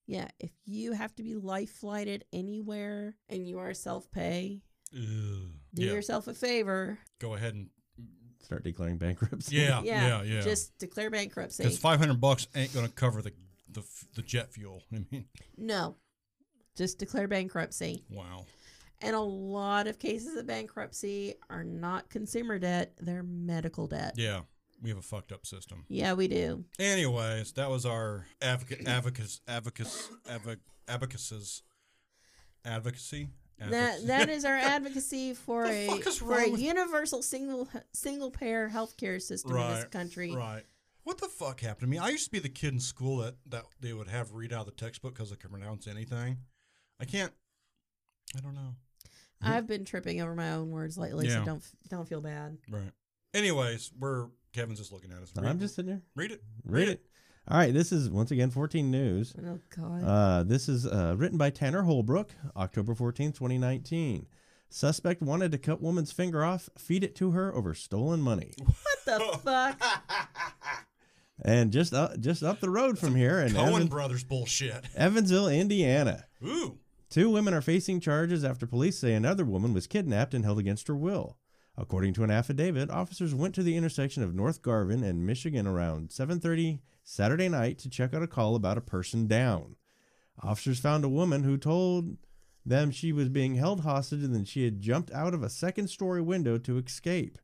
Yeah. 0.06 0.28
If 0.38 0.50
you 0.64 0.92
have 0.92 1.14
to 1.16 1.22
be 1.22 1.34
life 1.34 1.70
flighted 1.70 2.24
anywhere 2.32 3.16
and 3.28 3.46
you 3.46 3.58
are 3.58 3.74
self 3.74 4.10
pay, 4.10 4.62
Ugh. 4.94 5.50
do 5.74 5.84
yeah. 5.84 5.92
yourself 5.92 6.26
a 6.28 6.34
favor. 6.34 6.98
Go 7.20 7.34
ahead 7.34 7.54
and 7.54 7.68
Start 8.42 8.64
declaring 8.64 8.96
bankruptcy. 8.98 9.56
yeah, 9.56 9.80
Yeah. 9.84 10.08
yeah, 10.08 10.22
yeah. 10.22 10.40
Just 10.40 10.76
declare 10.78 11.08
bankruptcy. 11.08 11.62
because 11.62 11.78
five 11.78 12.00
hundred 12.00 12.20
bucks 12.20 12.48
ain't 12.56 12.74
going 12.74 12.84
to 12.86 12.92
cover 12.92 13.22
the, 13.22 13.32
the 13.70 13.82
the 14.16 14.22
jet 14.22 14.52
fuel. 14.52 14.82
I 14.92 15.04
mean, 15.10 15.26
no. 15.56 15.94
Just 16.76 16.98
declare 16.98 17.28
bankruptcy. 17.28 18.04
wow. 18.10 18.46
And 19.02 19.14
a 19.14 19.20
lot 19.20 19.86
of 19.86 19.98
cases 19.98 20.36
of 20.36 20.46
bankruptcy 20.46 21.34
are 21.48 21.64
not 21.64 22.10
consumer 22.10 22.58
debt, 22.58 22.92
they're 22.98 23.22
medical 23.22 23.86
debt. 23.86 24.14
Yeah, 24.16 24.40
we 24.82 24.90
have 24.90 24.98
a 24.98 25.02
fucked 25.02 25.32
up 25.32 25.46
system. 25.46 25.84
Yeah, 25.88 26.12
we 26.14 26.26
do. 26.28 26.64
Anyways, 26.78 27.52
that 27.52 27.70
was 27.70 27.86
our 27.86 28.26
advocate, 28.42 28.86
advocacy, 28.88 29.40
advocacy, 29.48 30.12
advocacies, 30.88 31.62
advocacy. 32.64 33.28
That 33.68 34.06
that 34.06 34.28
is 34.30 34.44
our 34.44 34.56
advocacy 34.56 35.34
for 35.34 35.66
a 35.66 35.86
fuck 35.86 36.04
for 36.14 36.38
a 36.38 36.48
universal 36.48 37.22
single 37.22 37.68
single 37.92 38.30
payer 38.30 38.68
healthcare 38.72 39.20
system 39.20 39.56
in 39.56 39.74
this 39.74 39.84
country. 39.84 40.34
Right. 40.34 40.62
What 41.02 41.18
the 41.18 41.28
fuck 41.28 41.60
happened 41.60 41.80
to 41.80 41.86
me? 41.88 41.98
I 41.98 42.08
used 42.10 42.24
to 42.26 42.30
be 42.30 42.38
the 42.38 42.48
kid 42.48 42.72
in 42.74 42.80
school 42.80 43.18
that, 43.18 43.34
that 43.48 43.64
they 43.80 43.92
would 43.92 44.08
have 44.08 44.32
read 44.32 44.52
out 44.52 44.60
of 44.60 44.66
the 44.66 44.72
textbook 44.72 45.14
because 45.14 45.32
I 45.32 45.36
could 45.36 45.50
pronounce 45.50 45.86
anything. 45.86 46.38
I 47.00 47.04
can't. 47.04 47.32
I 48.36 48.40
don't 48.40 48.54
know. 48.54 48.74
I've 49.42 49.66
been 49.66 49.84
tripping 49.84 50.20
over 50.20 50.34
my 50.34 50.52
own 50.52 50.70
words 50.70 50.98
lately, 50.98 51.26
Yeah. 51.26 51.40
so 51.40 51.44
don't 51.44 51.62
don't 51.88 52.08
feel 52.08 52.20
bad. 52.20 52.58
Right. 52.68 52.92
Anyways, 53.34 53.92
we're 53.98 54.28
Kevin's 54.52 54.78
just 54.78 54.92
looking 54.92 55.12
at 55.12 55.22
us. 55.22 55.32
I'm 55.36 55.58
just 55.58 55.76
sitting 55.76 55.90
there. 55.90 56.02
read 56.14 56.32
it. 56.32 56.42
Read 56.64 56.88
it. 56.88 57.06
All 57.50 57.56
right, 57.56 57.74
this 57.74 57.90
is 57.90 58.08
once 58.08 58.30
again 58.30 58.50
14 58.50 58.90
News. 58.90 59.34
Oh 59.44 59.58
God. 59.76 60.04
Uh, 60.04 60.42
this 60.44 60.68
is 60.68 60.86
uh, 60.86 61.16
written 61.18 61.36
by 61.36 61.50
Tanner 61.50 61.82
Holbrook, 61.82 62.30
October 62.56 62.94
14th, 62.94 63.34
2019. 63.34 64.26
Suspect 64.68 65.20
wanted 65.20 65.50
to 65.50 65.58
cut 65.58 65.82
woman's 65.82 66.12
finger 66.12 66.44
off, 66.44 66.68
feed 66.78 67.02
it 67.02 67.16
to 67.16 67.32
her 67.32 67.52
over 67.52 67.74
stolen 67.74 68.20
money. 68.22 68.52
what 68.64 69.04
the 69.04 69.38
fuck? 69.44 69.82
And 71.42 71.72
just 71.72 71.92
up, 71.92 72.20
just 72.20 72.44
up 72.44 72.60
the 72.60 72.70
road 72.70 73.00
from 73.00 73.16
here 73.16 73.40
in 73.40 73.52
Coen 73.52 73.66
Evan- 73.74 73.86
Brothers 73.88 74.22
bullshit. 74.22 74.84
Evansville, 74.94 75.48
Indiana. 75.48 76.26
Ooh. 76.46 76.78
Two 77.08 77.30
women 77.30 77.52
are 77.52 77.62
facing 77.62 77.98
charges 77.98 78.44
after 78.44 78.64
police 78.64 78.96
say 78.96 79.14
another 79.14 79.44
woman 79.44 79.74
was 79.74 79.88
kidnapped 79.88 80.34
and 80.34 80.44
held 80.44 80.60
against 80.60 80.86
her 80.86 80.94
will. 80.94 81.36
According 81.76 82.14
to 82.14 82.22
an 82.22 82.30
affidavit, 82.30 82.90
officers 82.90 83.34
went 83.34 83.56
to 83.56 83.64
the 83.64 83.76
intersection 83.76 84.22
of 84.22 84.34
North 84.36 84.62
Garvin 84.62 85.02
and 85.02 85.26
Michigan 85.26 85.66
around 85.66 86.10
7:30 86.10 86.78
Saturday 87.10 87.48
night 87.48 87.76
to 87.80 87.90
check 87.90 88.14
out 88.14 88.22
a 88.22 88.28
call 88.28 88.54
about 88.54 88.78
a 88.78 88.80
person 88.80 89.26
down. 89.26 89.74
Officers 90.44 90.78
found 90.78 91.04
a 91.04 91.08
woman 91.08 91.42
who 91.42 91.58
told 91.58 92.18
them 92.64 92.92
she 92.92 93.12
was 93.12 93.28
being 93.28 93.56
held 93.56 93.80
hostage 93.80 94.22
and 94.22 94.32
that 94.32 94.46
she 94.46 94.64
had 94.64 94.80
jumped 94.80 95.10
out 95.10 95.34
of 95.34 95.42
a 95.42 95.50
second-story 95.50 96.22
window 96.22 96.56
to 96.56 96.78
escape. 96.78 97.36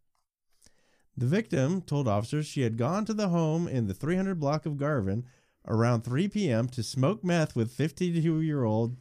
The 1.16 1.26
victim 1.26 1.82
told 1.82 2.06
officers 2.06 2.46
she 2.46 2.60
had 2.60 2.78
gone 2.78 3.04
to 3.06 3.12
the 3.12 3.30
home 3.30 3.66
in 3.66 3.88
the 3.88 3.94
300 3.94 4.38
block 4.38 4.66
of 4.66 4.76
Garvin 4.76 5.24
around 5.66 6.02
3 6.02 6.28
p.m. 6.28 6.68
to 6.68 6.84
smoke 6.84 7.24
meth 7.24 7.56
with 7.56 7.76
52-year-old 7.76 8.98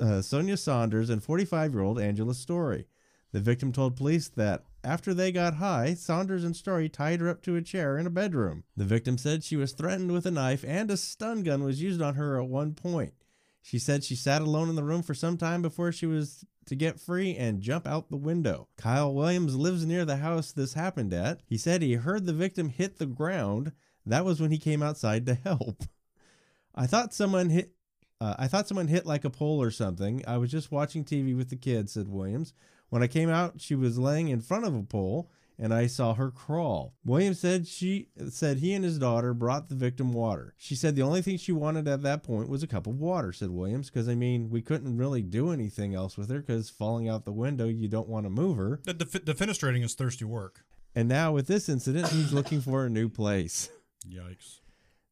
uh, 0.00 0.22
Sonia 0.22 0.56
Saunders 0.56 1.10
and 1.10 1.22
45 1.22 1.74
year 1.74 1.82
old 1.82 2.00
Angela 2.00 2.32
Story. 2.32 2.86
The 3.32 3.40
victim 3.40 3.72
told 3.72 3.94
police 3.94 4.28
that 4.28 4.64
after 4.86 5.12
they 5.12 5.32
got 5.32 5.54
high, 5.54 5.94
Saunders 5.94 6.44
and 6.44 6.54
Story 6.54 6.88
tied 6.88 7.20
her 7.20 7.28
up 7.28 7.42
to 7.42 7.56
a 7.56 7.62
chair 7.62 7.98
in 7.98 8.06
a 8.06 8.10
bedroom. 8.10 8.62
The 8.76 8.84
victim 8.84 9.18
said 9.18 9.42
she 9.42 9.56
was 9.56 9.72
threatened 9.72 10.12
with 10.12 10.26
a 10.26 10.30
knife 10.30 10.64
and 10.66 10.90
a 10.90 10.96
stun 10.96 11.42
gun 11.42 11.64
was 11.64 11.82
used 11.82 12.00
on 12.00 12.14
her 12.14 12.40
at 12.40 12.48
one 12.48 12.74
point. 12.74 13.14
She 13.60 13.80
said 13.80 14.04
she 14.04 14.14
sat 14.14 14.42
alone 14.42 14.68
in 14.68 14.76
the 14.76 14.84
room 14.84 15.02
for 15.02 15.12
some 15.12 15.36
time 15.36 15.60
before 15.60 15.90
she 15.90 16.06
was 16.06 16.44
to 16.66 16.76
get 16.76 17.00
free 17.00 17.34
and 17.34 17.60
jump 17.60 17.84
out 17.84 18.10
the 18.10 18.16
window. 18.16 18.68
Kyle 18.76 19.12
Williams 19.12 19.56
lives 19.56 19.84
near 19.84 20.04
the 20.04 20.18
house 20.18 20.52
this 20.52 20.74
happened 20.74 21.12
at. 21.12 21.40
He 21.44 21.58
said 21.58 21.82
he 21.82 21.94
heard 21.94 22.24
the 22.24 22.32
victim 22.32 22.68
hit 22.68 22.98
the 22.98 23.06
ground. 23.06 23.72
That 24.04 24.24
was 24.24 24.40
when 24.40 24.52
he 24.52 24.58
came 24.58 24.84
outside 24.84 25.26
to 25.26 25.34
help. 25.34 25.82
I 26.76 26.86
thought 26.86 27.12
someone 27.12 27.50
hit 27.50 27.72
uh, 28.20 28.34
I 28.38 28.46
thought 28.46 28.68
someone 28.68 28.88
hit 28.88 29.04
like 29.04 29.24
a 29.24 29.30
pole 29.30 29.60
or 29.60 29.70
something. 29.70 30.22
I 30.26 30.38
was 30.38 30.50
just 30.50 30.72
watching 30.72 31.04
TV 31.04 31.36
with 31.36 31.50
the 31.50 31.56
kids, 31.56 31.92
said 31.92 32.08
Williams. 32.08 32.54
When 32.88 33.02
I 33.02 33.06
came 33.06 33.28
out, 33.28 33.60
she 33.60 33.74
was 33.74 33.98
laying 33.98 34.28
in 34.28 34.40
front 34.40 34.64
of 34.64 34.74
a 34.74 34.82
pole 34.82 35.30
and 35.58 35.72
I 35.72 35.86
saw 35.86 36.14
her 36.14 36.30
crawl. 36.30 36.94
Williams 37.04 37.40
said 37.40 37.66
she 37.66 38.08
said 38.28 38.58
he 38.58 38.74
and 38.74 38.84
his 38.84 38.98
daughter 38.98 39.32
brought 39.32 39.68
the 39.68 39.74
victim 39.74 40.12
water. 40.12 40.54
She 40.56 40.74
said 40.74 40.94
the 40.94 41.02
only 41.02 41.22
thing 41.22 41.38
she 41.38 41.52
wanted 41.52 41.88
at 41.88 42.02
that 42.02 42.22
point 42.22 42.48
was 42.48 42.62
a 42.62 42.66
cup 42.66 42.86
of 42.86 42.98
water, 42.98 43.32
said 43.32 43.50
Williams, 43.50 43.90
because 43.90 44.08
I 44.08 44.14
mean, 44.14 44.50
we 44.50 44.60
couldn't 44.60 44.96
really 44.96 45.22
do 45.22 45.50
anything 45.50 45.94
else 45.94 46.16
with 46.16 46.30
her 46.30 46.40
because 46.40 46.68
falling 46.68 47.08
out 47.08 47.24
the 47.24 47.32
window, 47.32 47.66
you 47.66 47.88
don't 47.88 48.08
want 48.08 48.26
to 48.26 48.30
move 48.30 48.56
her. 48.58 48.80
The 48.84 48.94
def- 48.94 49.24
defenestrating 49.24 49.82
is 49.84 49.94
thirsty 49.94 50.24
work. 50.24 50.64
And 50.94 51.08
now 51.08 51.32
with 51.32 51.46
this 51.46 51.68
incident, 51.68 52.08
he's 52.08 52.32
looking 52.32 52.60
for 52.60 52.86
a 52.86 52.90
new 52.90 53.08
place. 53.08 53.70
Yikes. 54.08 54.60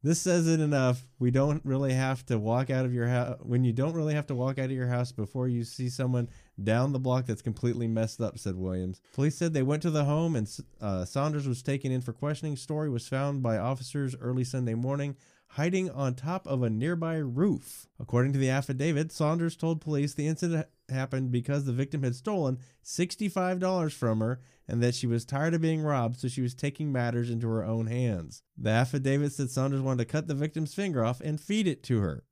This 0.05 0.21
says 0.21 0.47
it 0.47 0.61
enough. 0.61 1.07
We 1.19 1.31
don't 1.31 1.65
really 1.65 1.95
have 1.95 2.27
to 2.27 2.39
walk 2.39 2.69
out 2.69 2.85
of 2.85 2.93
your 2.93 3.07
house 3.07 3.39
when 3.41 3.65
you 3.65 3.73
don't 3.73 3.95
really 3.95 4.13
have 4.13 4.27
to 4.27 4.35
walk 4.35 4.59
out 4.59 4.67
of 4.67 4.71
your 4.71 4.87
house 4.87 5.13
before 5.13 5.49
you 5.49 5.65
see 5.65 5.89
someone 5.89 6.29
down 6.63 6.93
the 6.93 6.99
block 6.99 7.25
that's 7.25 7.41
completely 7.41 7.89
messed 7.89 8.21
up, 8.21 8.39
said 8.39 8.55
Williams. 8.55 9.01
Police 9.15 9.39
said 9.39 9.55
they 9.55 9.63
went 9.63 9.81
to 9.81 9.91
the 9.91 10.05
home 10.05 10.37
and 10.37 10.47
uh, 10.79 11.07
Saunders 11.07 11.49
was 11.49 11.63
taken 11.63 11.91
in 11.91 12.03
for 12.03 12.13
questioning. 12.13 12.55
Story 12.55 12.91
was 12.91 13.09
found 13.09 13.43
by 13.43 13.57
officers 13.57 14.15
early 14.21 14.45
Sunday 14.45 14.75
morning 14.75 15.17
hiding 15.49 15.89
on 15.91 16.15
top 16.15 16.47
of 16.47 16.63
a 16.63 16.69
nearby 16.69 17.17
roof. 17.17 17.87
According 17.99 18.35
to 18.35 18.39
the 18.39 18.51
affidavit, 18.51 19.11
Saunders 19.11 19.57
told 19.57 19.81
police 19.81 20.13
the 20.13 20.27
incident 20.27 20.67
happened 20.89 21.31
because 21.31 21.65
the 21.65 21.73
victim 21.73 22.03
had 22.03 22.15
stolen 22.15 22.59
$65 22.85 23.93
from 23.93 24.21
her 24.21 24.41
and 24.67 24.83
that 24.83 24.95
she 24.95 25.07
was 25.07 25.25
tired 25.25 25.55
of 25.55 25.61
being 25.61 25.83
robbed, 25.83 26.19
so 26.19 26.29
she 26.29 26.41
was 26.41 26.55
taking 26.55 26.93
matters 26.93 27.31
into 27.31 27.49
her 27.49 27.65
own 27.65 27.87
hands. 27.87 28.43
The 28.57 28.71
affidavit 28.71 29.33
said 29.33 29.51
Saunders 29.51 29.81
wanted 29.81 30.07
to 30.07 30.13
cut 30.13 30.27
the 30.27 30.35
victim's 30.35 30.75
finger 30.75 31.05
off 31.05 31.21
and 31.21 31.41
feed 31.41 31.67
it 31.67 31.83
to 31.85 32.01
her. 32.01 32.25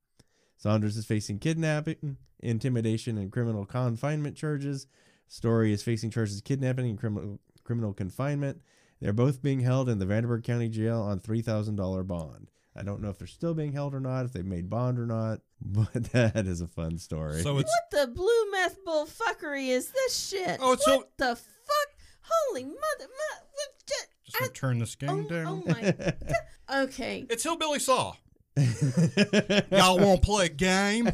Saunders 0.56 0.96
is 0.96 1.04
facing 1.04 1.40
kidnapping, 1.40 2.16
intimidation, 2.40 3.18
and 3.18 3.32
criminal 3.32 3.66
confinement 3.66 4.36
charges. 4.36 4.86
Story 5.28 5.72
is 5.72 5.82
facing 5.82 6.10
charges 6.10 6.38
of 6.38 6.44
kidnapping 6.44 6.88
and 6.88 6.98
criminal 6.98 7.40
criminal 7.64 7.92
confinement. 7.92 8.60
They're 9.00 9.12
both 9.12 9.42
being 9.42 9.60
held 9.60 9.88
in 9.88 9.98
the 9.98 10.06
Vanderburgh 10.06 10.44
County 10.44 10.68
Jail 10.68 11.00
on 11.00 11.20
$3,000 11.20 12.06
bond. 12.06 12.50
I 12.74 12.82
don't 12.82 13.02
know 13.02 13.10
if 13.10 13.18
they're 13.18 13.26
still 13.26 13.54
being 13.54 13.72
held 13.72 13.94
or 13.94 14.00
not, 14.00 14.24
if 14.24 14.32
they've 14.32 14.44
made 14.44 14.70
bond 14.70 14.98
or 14.98 15.06
not, 15.06 15.40
but 15.60 15.92
that 16.12 16.46
is 16.46 16.60
a 16.60 16.66
fun 16.66 16.98
story. 16.98 17.42
So 17.42 17.58
it's 17.58 17.70
What 17.90 18.06
the 18.06 18.12
blue 18.12 18.50
meth 18.50 18.84
bull 18.84 19.06
fuckery 19.06 19.68
is 19.68 19.90
this 19.90 20.28
shit? 20.28 20.58
Oh, 20.60 20.72
it's 20.72 20.86
what 20.86 21.00
so- 21.00 21.06
the 21.18 21.36
fuck? 21.36 21.88
Holy 22.24 22.64
mother! 22.64 22.76
mo- 23.00 23.46
what 23.52 23.68
j- 23.86 23.94
just 24.24 24.38
gonna 24.38 24.52
turn 24.52 24.78
this 24.78 24.94
game 24.94 25.26
oh, 25.26 25.28
down. 25.28 25.46
oh 25.66 25.70
my 25.70 25.90
god. 25.98 26.16
Okay. 26.84 27.26
It's 27.28 27.42
Hillbilly 27.42 27.80
Saw. 27.80 28.14
Y'all 28.56 29.98
want 29.98 30.22
to 30.22 30.26
play 30.26 30.46
a 30.46 30.48
game? 30.48 31.10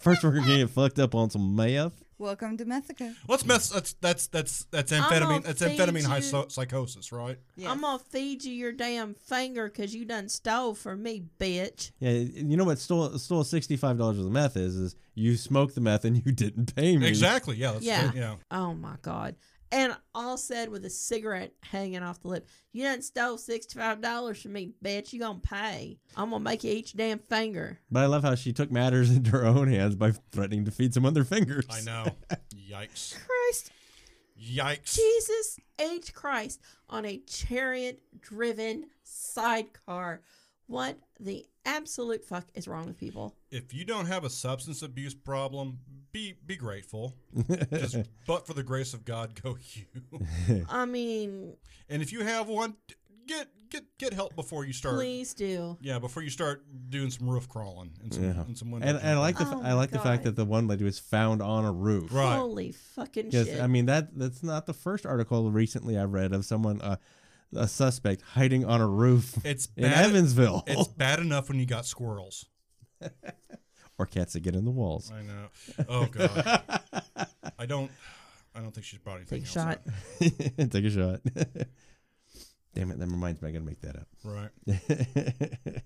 First, 0.00 0.24
we're 0.24 0.32
gonna 0.32 0.46
get 0.46 0.70
fucked 0.70 0.98
up 0.98 1.14
on 1.14 1.28
some 1.30 1.54
meth. 1.54 1.92
Welcome 2.18 2.56
to 2.56 2.64
Methica. 2.64 3.14
Let's 3.28 3.44
mess. 3.44 3.68
That's 3.68 3.92
that's 4.00 4.26
that's 4.28 4.64
that's 4.70 4.90
amphetamine. 4.90 5.44
That's 5.44 5.60
amphetamine 5.60 6.02
you- 6.02 6.08
hyso- 6.08 6.50
psychosis, 6.50 7.12
right? 7.12 7.38
I'm 7.66 7.82
gonna 7.82 7.98
feed 7.98 8.42
you 8.42 8.54
your 8.54 8.72
damn 8.72 9.12
finger 9.14 9.68
because 9.68 9.94
you 9.94 10.06
done 10.06 10.30
stole 10.30 10.74
from 10.74 11.02
me, 11.02 11.24
bitch. 11.38 11.90
Yeah, 11.98 12.12
you 12.12 12.56
know 12.56 12.64
what 12.64 12.78
stole 12.78 13.18
stole 13.18 13.44
sixty 13.44 13.76
five 13.76 13.98
dollars 13.98 14.16
worth 14.16 14.26
of 14.26 14.32
meth 14.32 14.56
is? 14.56 14.76
Is 14.76 14.96
you 15.14 15.36
smoked 15.36 15.74
the 15.74 15.82
meth 15.82 16.06
and 16.06 16.16
you 16.24 16.32
didn't 16.32 16.74
pay 16.74 16.96
me. 16.96 17.06
Exactly. 17.06 17.56
Yeah. 17.56 17.72
That's 17.72 17.84
Yeah. 17.84 18.10
yeah. 18.14 18.34
Oh 18.50 18.72
my 18.72 18.96
god. 19.02 19.36
And 19.72 19.96
all 20.14 20.36
said 20.36 20.68
with 20.68 20.84
a 20.84 20.90
cigarette 20.90 21.52
hanging 21.60 22.02
off 22.02 22.20
the 22.20 22.28
lip. 22.28 22.46
You 22.72 22.84
done 22.84 23.02
stole 23.02 23.36
sixty 23.38 23.78
five 23.78 24.00
dollars 24.00 24.40
from 24.40 24.52
me, 24.52 24.72
bitch. 24.82 25.12
You 25.12 25.20
gonna 25.20 25.40
pay. 25.40 25.98
I'm 26.16 26.30
gonna 26.30 26.42
make 26.42 26.62
you 26.62 26.72
each 26.72 26.96
damn 26.96 27.18
finger. 27.18 27.78
But 27.90 28.04
I 28.04 28.06
love 28.06 28.22
how 28.22 28.34
she 28.36 28.52
took 28.52 28.70
matters 28.70 29.10
into 29.16 29.30
her 29.32 29.44
own 29.44 29.68
hands 29.68 29.96
by 29.96 30.12
threatening 30.32 30.64
to 30.66 30.70
feed 30.70 30.94
someone 30.94 31.14
their 31.14 31.24
fingers. 31.24 31.66
I 31.70 31.80
know. 31.80 32.06
Yikes. 32.54 33.16
Christ 33.26 33.72
Yikes. 34.40 34.94
Jesus 34.94 35.58
H. 35.78 36.14
Christ 36.14 36.60
on 36.88 37.04
a 37.04 37.18
chariot 37.26 38.02
driven 38.20 38.86
sidecar. 39.02 40.22
What 40.68 40.98
the 41.20 41.46
absolute 41.64 42.24
fuck 42.24 42.46
is 42.54 42.66
wrong 42.66 42.86
with 42.86 42.98
people? 42.98 43.34
If 43.50 43.72
you 43.72 43.84
don't 43.84 44.06
have 44.06 44.24
a 44.24 44.30
substance 44.30 44.82
abuse 44.82 45.14
problem, 45.14 45.78
be 46.12 46.34
be 46.44 46.56
grateful. 46.56 47.14
Just 47.72 47.98
but 48.26 48.46
for 48.46 48.54
the 48.54 48.62
grace 48.64 48.92
of 48.94 49.04
God, 49.04 49.40
go 49.42 49.56
you. 49.74 50.66
I 50.68 50.84
mean, 50.86 51.56
And 51.88 52.02
if 52.02 52.12
you 52.12 52.22
have 52.22 52.48
one, 52.48 52.74
get 53.28 53.48
get 53.70 53.84
get 53.98 54.12
help 54.12 54.34
before 54.34 54.64
you 54.64 54.72
start. 54.72 54.96
please 54.96 55.34
do. 55.34 55.76
Yeah, 55.80 56.00
before 56.00 56.22
you 56.24 56.30
start 56.30 56.64
doing 56.90 57.10
some 57.10 57.28
roof 57.28 57.48
crawling 57.48 57.90
and 58.02 58.12
some, 58.12 58.24
Yeah. 58.24 58.30
and 58.42 58.58
some 58.58 58.70
window. 58.72 58.88
And, 58.88 58.98
and 58.98 59.08
I 59.10 59.18
like 59.18 59.38
the 59.38 59.46
Oh 59.46 59.60
f 59.60 59.64
I 59.66 59.72
like 59.74 59.92
my 59.92 59.98
the 59.98 60.02
fact 60.04 60.24
that 60.24 60.34
the 60.34 60.44
one 60.44 60.66
lady 60.66 60.82
was 60.84 60.98
found 60.98 61.42
on 61.42 61.64
a 61.64 61.72
roof. 61.72 62.12
Right. 62.12 62.36
Holy 62.36 62.72
fucking 62.72 63.30
shit. 63.30 63.60
I 63.60 63.68
mean 63.68 63.86
that 63.86 64.18
that's 64.18 64.42
not 64.42 64.66
the 64.66 64.74
first 64.74 65.06
article 65.06 65.50
recently 65.52 65.96
I've 65.96 66.12
read 66.12 66.32
of 66.32 66.44
someone 66.44 66.80
uh, 66.82 66.96
a 67.54 67.68
suspect 67.68 68.22
hiding 68.22 68.64
on 68.64 68.80
a 68.80 68.86
roof 68.88 69.36
It's 69.44 69.68
in 69.76 69.84
bad. 69.84 70.06
Evansville, 70.06 70.64
It's 70.66 70.88
bad 70.96 71.18
enough 71.20 71.48
when 71.48 71.58
you 71.58 71.66
got 71.66 71.86
squirrels. 71.86 72.46
or 73.98 74.06
cats 74.06 74.32
that 74.34 74.40
get 74.40 74.54
in 74.54 74.64
the 74.64 74.70
walls. 74.70 75.12
I 75.12 75.22
know. 75.22 75.46
Oh 75.88 76.06
god. 76.06 76.70
I 77.58 77.66
don't. 77.66 77.90
I 78.54 78.60
don't 78.60 78.72
think 78.72 78.86
she's 78.86 78.98
brought 79.00 79.16
anything 79.16 79.40
Take 79.42 79.48
a 79.48 79.52
shot. 79.52 79.80
up. 79.86 80.70
Take 80.70 80.84
a 80.84 80.90
shot. 80.90 81.20
Damn 82.74 82.90
it! 82.90 82.98
That 82.98 83.08
reminds 83.10 83.40
me. 83.42 83.48
I 83.48 83.52
gotta 83.52 83.64
make 83.64 83.80
that 83.82 83.96
up. 83.96 84.08
Right. 84.24 85.82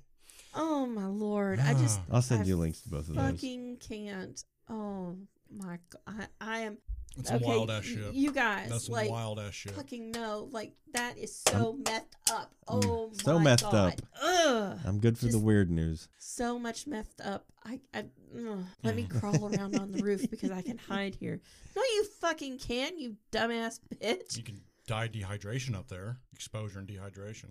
Oh 0.54 0.86
my 0.86 1.06
lord. 1.06 1.60
I 1.60 1.74
just 1.80 2.00
I'll 2.10 2.22
send 2.22 2.42
I 2.42 2.46
you 2.46 2.56
links 2.56 2.80
to 2.82 2.88
both 2.90 3.08
of 3.08 3.14
those. 3.14 3.30
fucking 3.30 3.76
can't. 3.78 4.42
Oh 4.68 5.16
my 5.50 5.78
god. 6.06 6.28
I, 6.40 6.54
I 6.56 6.58
am 6.60 6.78
That's 7.16 7.28
some 7.28 7.36
okay. 7.38 7.46
wild 7.46 7.70
ass 7.70 7.84
shit. 7.84 8.12
You 8.14 8.32
guys 8.32 8.68
That's 8.70 8.86
some 8.86 8.94
like 8.94 9.10
wild 9.10 9.38
ass 9.38 9.54
shit. 9.54 9.72
fucking 9.72 10.10
no, 10.12 10.48
Like 10.52 10.72
that 10.92 11.18
is 11.18 11.34
so 11.48 11.78
messed 11.86 12.14
up. 12.32 12.52
Mm, 12.68 12.84
oh 12.84 13.10
so 13.14 13.38
my 13.38 13.50
methed 13.56 13.62
god. 13.70 13.74
up. 13.74 14.00
Ugh. 14.22 14.78
I'm 14.86 14.98
good 15.00 15.18
for 15.18 15.26
the 15.26 15.38
weird 15.38 15.70
news. 15.70 16.08
So 16.18 16.58
much 16.58 16.86
messed 16.86 17.20
up. 17.20 17.46
I, 17.64 17.80
I 17.94 18.04
ugh. 18.36 18.64
let 18.82 18.94
me 18.96 19.04
crawl 19.04 19.52
around 19.54 19.78
on 19.78 19.92
the 19.92 20.02
roof 20.02 20.28
because 20.30 20.50
I 20.50 20.62
can 20.62 20.78
hide 20.78 21.14
here. 21.16 21.40
No, 21.76 21.82
you 21.82 22.04
fucking 22.20 22.58
can, 22.58 22.98
you 22.98 23.16
dumbass 23.32 23.80
bitch. 24.00 24.36
You 24.36 24.42
can 24.42 24.60
die 24.86 25.08
dehydration 25.08 25.74
up 25.74 25.88
there. 25.88 26.16
Exposure 26.32 26.78
and 26.78 26.88
dehydration. 26.88 27.50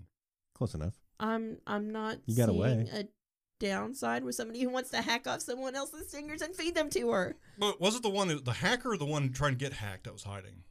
Close 0.55 0.73
enough. 0.73 0.95
I'm 1.19 1.57
I'm 1.67 1.89
not 1.91 2.17
You 2.25 2.35
got 2.35 2.47
seeing 2.47 2.57
away. 2.59 2.87
a 2.93 3.03
downside 3.59 4.23
with 4.23 4.35
somebody 4.35 4.61
who 4.61 4.69
wants 4.73 4.89
to 4.91 5.01
hack 5.01 5.27
off 5.27 5.41
someone 5.41 5.75
else's 5.75 6.11
fingers 6.11 6.41
and 6.41 6.55
feed 6.55 6.75
them 6.75 6.89
to 6.91 7.09
her. 7.11 7.35
But 7.57 7.79
was 7.79 7.95
it 7.95 8.01
the 8.03 8.09
one 8.09 8.29
that 8.29 8.45
the 8.45 8.53
hacker 8.53 8.91
or 8.93 8.97
the 8.97 9.05
one 9.05 9.31
trying 9.31 9.51
to 9.53 9.57
get 9.57 9.73
hacked 9.73 10.05
that 10.05 10.13
was 10.13 10.23
hiding? 10.23 10.63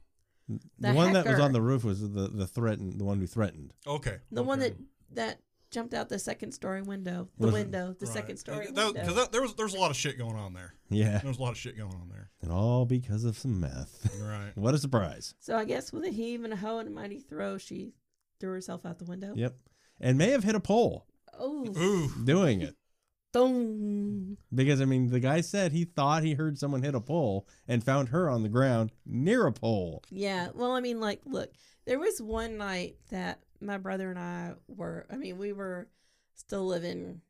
The, 0.47 0.59
The 0.79 0.93
one 0.93 1.13
that 1.13 1.27
was 1.27 1.39
on 1.39 1.53
the 1.53 1.61
roof 1.61 1.83
was 1.83 2.01
the 2.01 2.27
the 2.27 2.47
threatened, 2.47 2.99
the 2.99 3.03
one 3.05 3.19
who 3.19 3.27
threatened. 3.27 3.71
Okay. 3.85 4.17
The 4.31 4.41
one 4.43 4.59
that 4.59 4.75
that 5.11 5.39
jumped 5.69 5.93
out 5.93 6.09
the 6.09 6.17
second 6.17 6.51
story 6.53 6.81
window. 6.81 7.29
The 7.37 7.45
Was- 7.45 7.53
window, 7.53 7.93
the 7.99 8.07
Right. 8.07 8.13
second 8.15 8.37
story 8.37 8.65
That- 8.71 8.85
window. 8.87 8.93
Because 9.05 9.29
there 9.29 9.41
was 9.43 9.53
there's 9.53 9.75
a 9.75 9.79
lot 9.79 9.91
of 9.91 9.97
shit 9.97 10.17
going 10.17 10.35
on 10.35 10.53
there. 10.53 10.73
Yeah, 10.89 11.19
There 11.19 11.27
was 11.29 11.37
a 11.37 11.41
lot 11.43 11.51
of 11.51 11.57
shit 11.57 11.77
going 11.77 11.93
on 11.93 12.09
there. 12.09 12.31
and 12.41 12.51
all 12.51 12.87
because 12.87 13.23
of 13.25 13.37
some 13.37 13.59
meth. 13.59 14.09
Right. 14.19 14.51
what 14.57 14.73
a 14.73 14.79
surprise! 14.79 15.35
so 15.39 15.55
I 15.55 15.65
guess 15.65 15.93
with 15.93 16.03
a 16.05 16.09
heave 16.09 16.43
and 16.43 16.51
a 16.53 16.55
hoe 16.55 16.79
and 16.79 16.87
a 16.87 16.91
mighty 16.91 17.19
throw, 17.19 17.59
she 17.59 17.93
threw 18.39 18.51
herself 18.53 18.83
out 18.87 18.97
the 18.97 19.05
window. 19.05 19.33
Yep, 19.35 19.55
and 20.01 20.17
may 20.17 20.31
have 20.31 20.43
hit 20.43 20.55
a 20.55 20.59
pole 20.59 21.05
Oh, 21.37 21.67
Ooh. 21.77 22.25
doing 22.25 22.61
it. 22.61 22.75
Boom. 23.31 24.37
Because 24.53 24.81
I 24.81 24.85
mean, 24.85 25.07
the 25.07 25.19
guy 25.19 25.41
said 25.41 25.71
he 25.71 25.85
thought 25.85 26.23
he 26.23 26.33
heard 26.33 26.57
someone 26.57 26.83
hit 26.83 26.95
a 26.95 27.01
pole 27.01 27.47
and 27.67 27.83
found 27.83 28.09
her 28.09 28.29
on 28.29 28.43
the 28.43 28.49
ground 28.49 28.91
near 29.05 29.45
a 29.47 29.51
pole. 29.53 30.03
Yeah. 30.09 30.49
Well, 30.53 30.71
I 30.71 30.81
mean, 30.81 30.99
like, 30.99 31.21
look, 31.25 31.51
there 31.85 31.99
was 31.99 32.21
one 32.21 32.57
night 32.57 32.97
that 33.09 33.39
my 33.61 33.77
brother 33.77 34.09
and 34.09 34.19
I 34.19 34.53
were, 34.67 35.05
I 35.11 35.15
mean, 35.17 35.37
we 35.37 35.53
were 35.53 35.87
still 36.35 36.65
living 36.65 37.21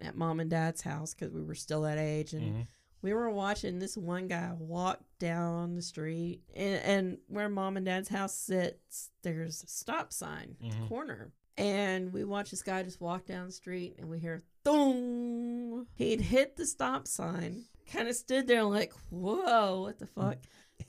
at 0.00 0.16
mom 0.16 0.40
and 0.40 0.50
dad's 0.50 0.82
house 0.82 1.14
because 1.14 1.32
we 1.32 1.42
were 1.42 1.54
still 1.54 1.82
that 1.82 1.98
age. 1.98 2.32
And 2.34 2.54
Mhm. 2.56 2.66
we 3.02 3.14
were 3.14 3.30
watching 3.30 3.78
this 3.78 3.96
one 3.96 4.26
guy 4.28 4.52
walk 4.58 5.00
down 5.18 5.74
the 5.74 5.82
street. 5.82 6.42
And, 6.54 6.82
and 6.82 7.18
where 7.28 7.48
mom 7.48 7.76
and 7.76 7.86
dad's 7.86 8.08
house 8.08 8.34
sits, 8.34 9.10
there's 9.22 9.62
a 9.62 9.66
stop 9.68 10.12
sign 10.12 10.56
at 10.62 10.70
Mhm. 10.72 10.80
the 10.82 10.88
corner. 10.88 11.32
And 11.56 12.12
we 12.12 12.24
watch 12.24 12.50
this 12.50 12.62
guy 12.62 12.82
just 12.82 13.00
walk 13.00 13.24
down 13.24 13.46
the 13.46 13.52
street 13.52 13.96
and 13.98 14.10
we 14.10 14.18
hear 14.18 14.42
thong. 14.66 15.86
He'd 15.94 16.20
hit 16.20 16.56
the 16.56 16.66
stop 16.66 17.06
sign, 17.06 17.64
kind 17.92 18.08
of 18.08 18.16
stood 18.16 18.46
there 18.46 18.64
like, 18.64 18.92
whoa, 19.10 19.82
what 19.82 19.98
the 19.98 20.06
fuck? 20.06 20.38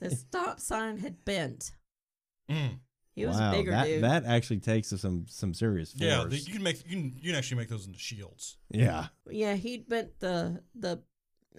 The 0.00 0.10
stop 0.14 0.60
sign 0.60 0.98
had 0.98 1.24
bent. 1.24 1.72
Mm. 2.50 2.80
He 3.14 3.26
was 3.26 3.36
wow, 3.36 3.50
a 3.50 3.52
bigger 3.56 3.70
that 3.72 3.86
dude. 3.86 4.04
that 4.04 4.24
actually 4.26 4.60
takes 4.60 4.88
some 4.88 5.26
some 5.28 5.52
serious 5.52 5.90
force. 5.92 6.02
Yeah, 6.02 6.24
you 6.28 6.52
can 6.52 6.62
make 6.62 6.84
you 6.84 6.90
can 6.96 7.16
you 7.16 7.30
can 7.30 7.34
actually 7.34 7.56
make 7.56 7.68
those 7.68 7.86
into 7.86 7.98
shields. 7.98 8.58
yeah. 8.70 9.06
yeah, 9.28 9.54
he'd 9.54 9.88
bent 9.88 10.20
the 10.20 10.62
the 10.74 11.02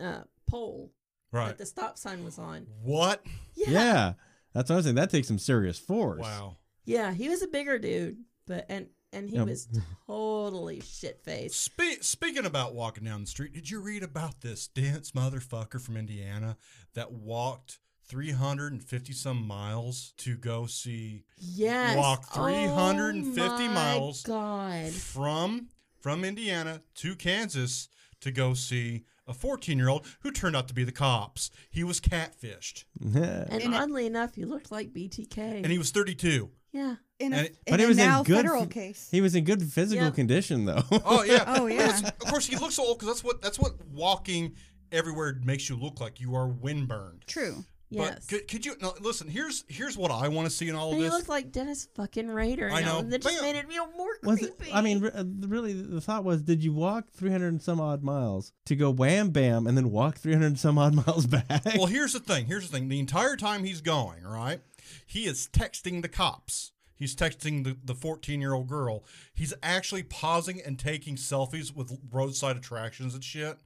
uh, 0.01 0.21
pole 0.47 0.93
Right. 1.31 1.47
that 1.47 1.57
the 1.59 1.65
stop 1.65 1.97
sign 1.97 2.23
was 2.23 2.39
on. 2.39 2.65
What? 2.81 3.23
Yeah. 3.55 3.69
yeah, 3.69 4.13
That's 4.53 4.69
what 4.69 4.77
I'm 4.77 4.81
saying. 4.83 4.95
That 4.95 5.11
takes 5.11 5.27
some 5.27 5.37
serious 5.37 5.77
force. 5.77 6.21
Wow. 6.21 6.57
Yeah, 6.85 7.11
he 7.11 7.29
was 7.29 7.43
a 7.43 7.47
bigger 7.47 7.77
dude, 7.77 8.17
but 8.47 8.65
and 8.67 8.87
and 9.13 9.29
he 9.29 9.35
Yeah. 9.37 9.43
was 9.43 9.67
totally 10.07 10.81
shit 10.81 11.21
faced. 11.23 11.59
Spe- 11.59 12.01
speaking 12.01 12.45
about 12.45 12.73
walking 12.75 13.03
down 13.05 13.21
the 13.21 13.27
street, 13.27 13.53
did 13.53 13.69
you 13.69 13.79
read 13.79 14.03
about 14.03 14.41
this 14.41 14.67
dense 14.67 15.11
motherfucker 15.11 15.79
from 15.81 15.97
Indiana 15.97 16.57
that 16.93 17.11
walked 17.11 17.79
350 18.07 19.13
some 19.13 19.45
miles 19.45 20.13
to 20.17 20.35
go 20.35 20.65
see 20.65 21.23
Yes. 21.37 21.95
Walk 21.95 22.33
350 22.33 23.41
oh 23.41 23.67
my 23.67 23.73
miles 23.73 24.23
God. 24.23 24.91
from 24.91 25.69
from 25.99 26.23
Indiana 26.23 26.81
to 26.95 27.15
Kansas 27.15 27.89
to 28.21 28.31
go 28.31 28.53
see 28.53 29.03
a 29.27 29.33
14 29.33 29.77
year 29.77 29.89
old 29.89 30.05
who 30.21 30.31
turned 30.31 30.55
out 30.55 30.67
to 30.69 30.73
be 30.73 30.83
the 30.83 30.91
cops. 30.91 31.51
He 31.69 31.83
was 31.83 31.99
catfished 32.01 32.85
And 32.99 33.15
And 33.15 33.61
it- 33.61 33.73
oddly 33.73 34.05
enough, 34.07 34.35
he 34.35 34.45
looked 34.45 34.71
like 34.71 34.91
BTK. 34.93 35.37
and 35.63 35.67
he 35.71 35.77
was 35.77 35.91
32. 35.91 36.49
yeah. 36.71 36.95
In 37.19 37.33
a, 37.33 37.37
And- 37.37 37.47
in 37.47 37.53
But 37.67 37.79
a 37.79 37.83
he 37.83 37.87
was 37.89 37.97
in 37.97 38.23
good 38.23 38.35
federal 38.37 38.65
case. 38.65 39.07
he 39.11 39.19
was 39.21 39.35
in 39.35 39.43
good 39.43 39.61
physical 39.71 40.05
Yep. 40.05 40.15
condition 40.15 40.65
though. 40.65 40.83
Oh 41.05 41.23
yeah. 41.23 41.43
Oh, 41.59 41.67
yeah. 41.67 41.97
Of 41.99 42.17
course, 42.19 42.47
he 42.47 42.55
looks 42.55 42.75
so 42.75 42.83
old 42.85 42.97
because 42.99 43.09
that's 43.13 43.23
what 43.23 43.41
that's 43.41 43.59
what 43.59 43.73
walking 43.91 44.55
everywhere 44.91 45.37
makes 45.43 45.69
you 45.69 45.75
look 45.77 45.99
like. 45.99 46.19
You 46.21 46.35
are 46.35 46.47
windburned. 46.47 47.25
True. 47.27 47.65
Yes. 47.91 48.19
But 48.19 48.27
could, 48.27 48.47
could 48.47 48.65
you 48.67 48.75
no, 48.81 48.93
listen? 49.01 49.27
Here's 49.27 49.65
here's 49.67 49.97
what 49.97 50.11
I 50.11 50.27
want 50.27 50.47
to 50.47 50.55
see 50.55 50.69
in 50.69 50.75
all 50.75 50.91
But 50.91 50.97
of 50.97 50.97
he 50.99 51.03
this. 51.05 51.13
looked 51.13 51.27
like 51.29 51.51
Dennis 51.51 51.87
fucking 51.95 52.27
Rader. 52.29 52.69
I 52.71 52.83
know. 52.83 52.99
And 52.99 53.11
that 53.11 53.23
just 53.23 53.41
made 53.41 53.55
it 53.55 53.67
feel 53.67 53.87
more 53.97 54.11
Was 54.23 54.39
creepy. 54.39 54.69
it, 54.69 54.75
I 54.75 54.81
mean, 54.81 54.99
re- 54.99 55.09
uh, 55.11 55.23
really, 55.47 55.73
the 55.73 55.99
thought 55.99 56.23
was, 56.23 56.43
did 56.43 56.63
you 56.63 56.71
walk 56.71 57.09
300 57.13 57.47
and 57.47 57.61
some 57.61 57.81
odd 57.81 58.03
miles 58.03 58.53
to 58.67 58.75
go 58.75 58.91
wham 58.91 59.31
bam 59.31 59.65
and 59.65 59.75
then 59.75 59.89
walk 59.89 60.19
300 60.19 60.45
and 60.45 60.59
some 60.59 60.77
odd 60.77 60.93
miles 61.07 61.25
back? 61.25 61.65
well, 61.75 61.87
here's 61.87 62.13
the 62.13 62.19
thing. 62.19 62.45
Here's 62.45 62.69
the 62.69 62.77
thing. 62.77 62.89
The 62.89 62.99
entire 62.99 63.35
time 63.35 63.63
he's 63.63 63.81
going, 63.81 64.23
right, 64.23 64.61
he 65.07 65.25
is 65.25 65.49
texting 65.51 66.03
the 66.03 66.09
cops. 66.09 66.71
He's 66.99 67.15
texting 67.15 67.63
the, 67.63 67.77
the 67.83 67.95
14 67.95 68.41
year 68.41 68.53
old 68.53 68.67
girl. 68.67 69.05
He's 69.33 69.53
actually 69.63 70.03
pausing 70.03 70.61
and 70.61 70.77
taking 70.77 71.15
selfies 71.15 71.73
with 71.73 71.97
roadside 72.11 72.57
attractions 72.57 73.15
and 73.15 73.23
shit. 73.23 73.57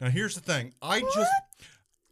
Now, 0.00 0.10
here's 0.10 0.34
the 0.34 0.42
thing. 0.42 0.74
I 0.80 1.00
just. 1.00 1.32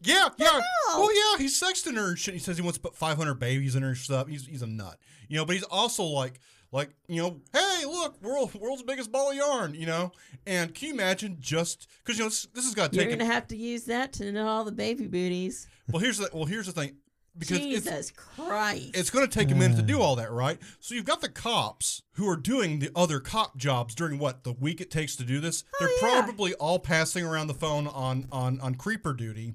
Yeah, 0.02 0.30
yeah. 0.38 0.46
hell? 0.48 0.62
Well, 1.00 1.14
yeah, 1.14 1.42
he's 1.42 1.60
sexting 1.60 1.96
her 1.96 2.08
and 2.08 2.18
shit. 2.18 2.32
He 2.32 2.40
says 2.40 2.56
he 2.56 2.62
wants 2.62 2.78
to 2.78 2.82
put 2.82 2.96
500 2.96 3.34
babies 3.34 3.76
in 3.76 3.82
her 3.82 3.94
stuff. 3.94 4.28
He's, 4.28 4.46
he's 4.46 4.62
a 4.62 4.66
nut. 4.66 4.98
You 5.28 5.36
know, 5.36 5.44
but 5.44 5.56
he's 5.56 5.64
also 5.64 6.04
like, 6.04 6.40
like, 6.72 6.88
you 7.06 7.20
know, 7.20 7.40
hey, 7.52 7.84
look, 7.84 8.22
world, 8.22 8.54
world's 8.54 8.82
biggest 8.82 9.12
ball 9.12 9.30
of 9.30 9.36
yarn, 9.36 9.74
you 9.74 9.84
know? 9.84 10.12
And 10.46 10.74
can 10.74 10.88
you 10.88 10.94
imagine 10.94 11.36
just, 11.38 11.86
because, 12.02 12.18
you 12.18 12.24
know, 12.24 12.30
this, 12.30 12.46
this 12.54 12.64
has 12.64 12.74
got 12.74 12.92
to 12.92 12.96
You're 12.96 13.06
going 13.06 13.18
to 13.18 13.26
have 13.26 13.48
to 13.48 13.56
use 13.56 13.84
that 13.84 14.14
to 14.14 14.32
know 14.32 14.46
all 14.46 14.64
the 14.64 14.72
baby 14.72 15.06
booties. 15.06 15.68
Well, 15.92 16.00
here's 16.00 16.18
the 16.18 16.30
well, 16.32 16.44
here's 16.44 16.66
the 16.66 16.72
thing. 16.72 16.96
Because 17.38 17.56
it's 17.58 17.66
Jesus 17.66 18.10
Christ. 18.10 18.90
it's 18.94 19.10
going 19.10 19.26
to 19.26 19.32
take 19.38 19.50
a 19.50 19.54
minute 19.54 19.76
to 19.76 19.82
do 19.82 19.98
mm. 19.98 20.00
all 20.00 20.16
that, 20.16 20.30
right? 20.30 20.58
So 20.80 20.94
you've 20.94 21.04
got 21.04 21.20
the 21.20 21.28
cops 21.28 22.02
who 22.14 22.28
are 22.28 22.36
doing 22.36 22.78
the 22.80 22.90
other 22.94 23.20
cop 23.20 23.56
jobs 23.56 23.94
during 23.94 24.18
what 24.18 24.44
the 24.44 24.52
week 24.52 24.80
it 24.80 24.90
takes 24.90 25.16
to 25.16 25.24
do 25.24 25.40
this. 25.40 25.64
Oh, 25.74 25.76
they're 25.80 25.88
Oh, 25.88 26.14
yeah. 26.14 26.22
probably 26.22 26.54
all 26.54 26.78
passing 26.78 27.24
around 27.24 27.46
the 27.46 27.54
phone 27.54 27.86
on 27.86 28.26
on 28.32 28.60
on 28.60 28.74
creeper 28.74 29.12
duty, 29.14 29.54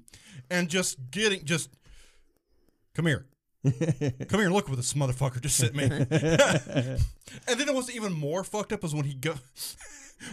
and 0.50 0.68
just 0.68 1.10
getting 1.10 1.44
just 1.44 1.70
come 2.94 3.06
here. 3.06 3.26
Come 3.64 4.38
here 4.38 4.44
and 4.46 4.54
look 4.54 4.68
what 4.68 4.76
this 4.76 4.92
motherfucker 4.92 5.40
just 5.40 5.56
sent 5.56 5.74
me. 5.74 5.84
and 5.90 7.60
then 7.60 7.68
it 7.68 7.74
was 7.74 7.90
even 7.90 8.12
more 8.12 8.44
fucked 8.44 8.72
up 8.72 8.84
is 8.84 8.94
when 8.94 9.04
he 9.06 9.14
go 9.14 9.34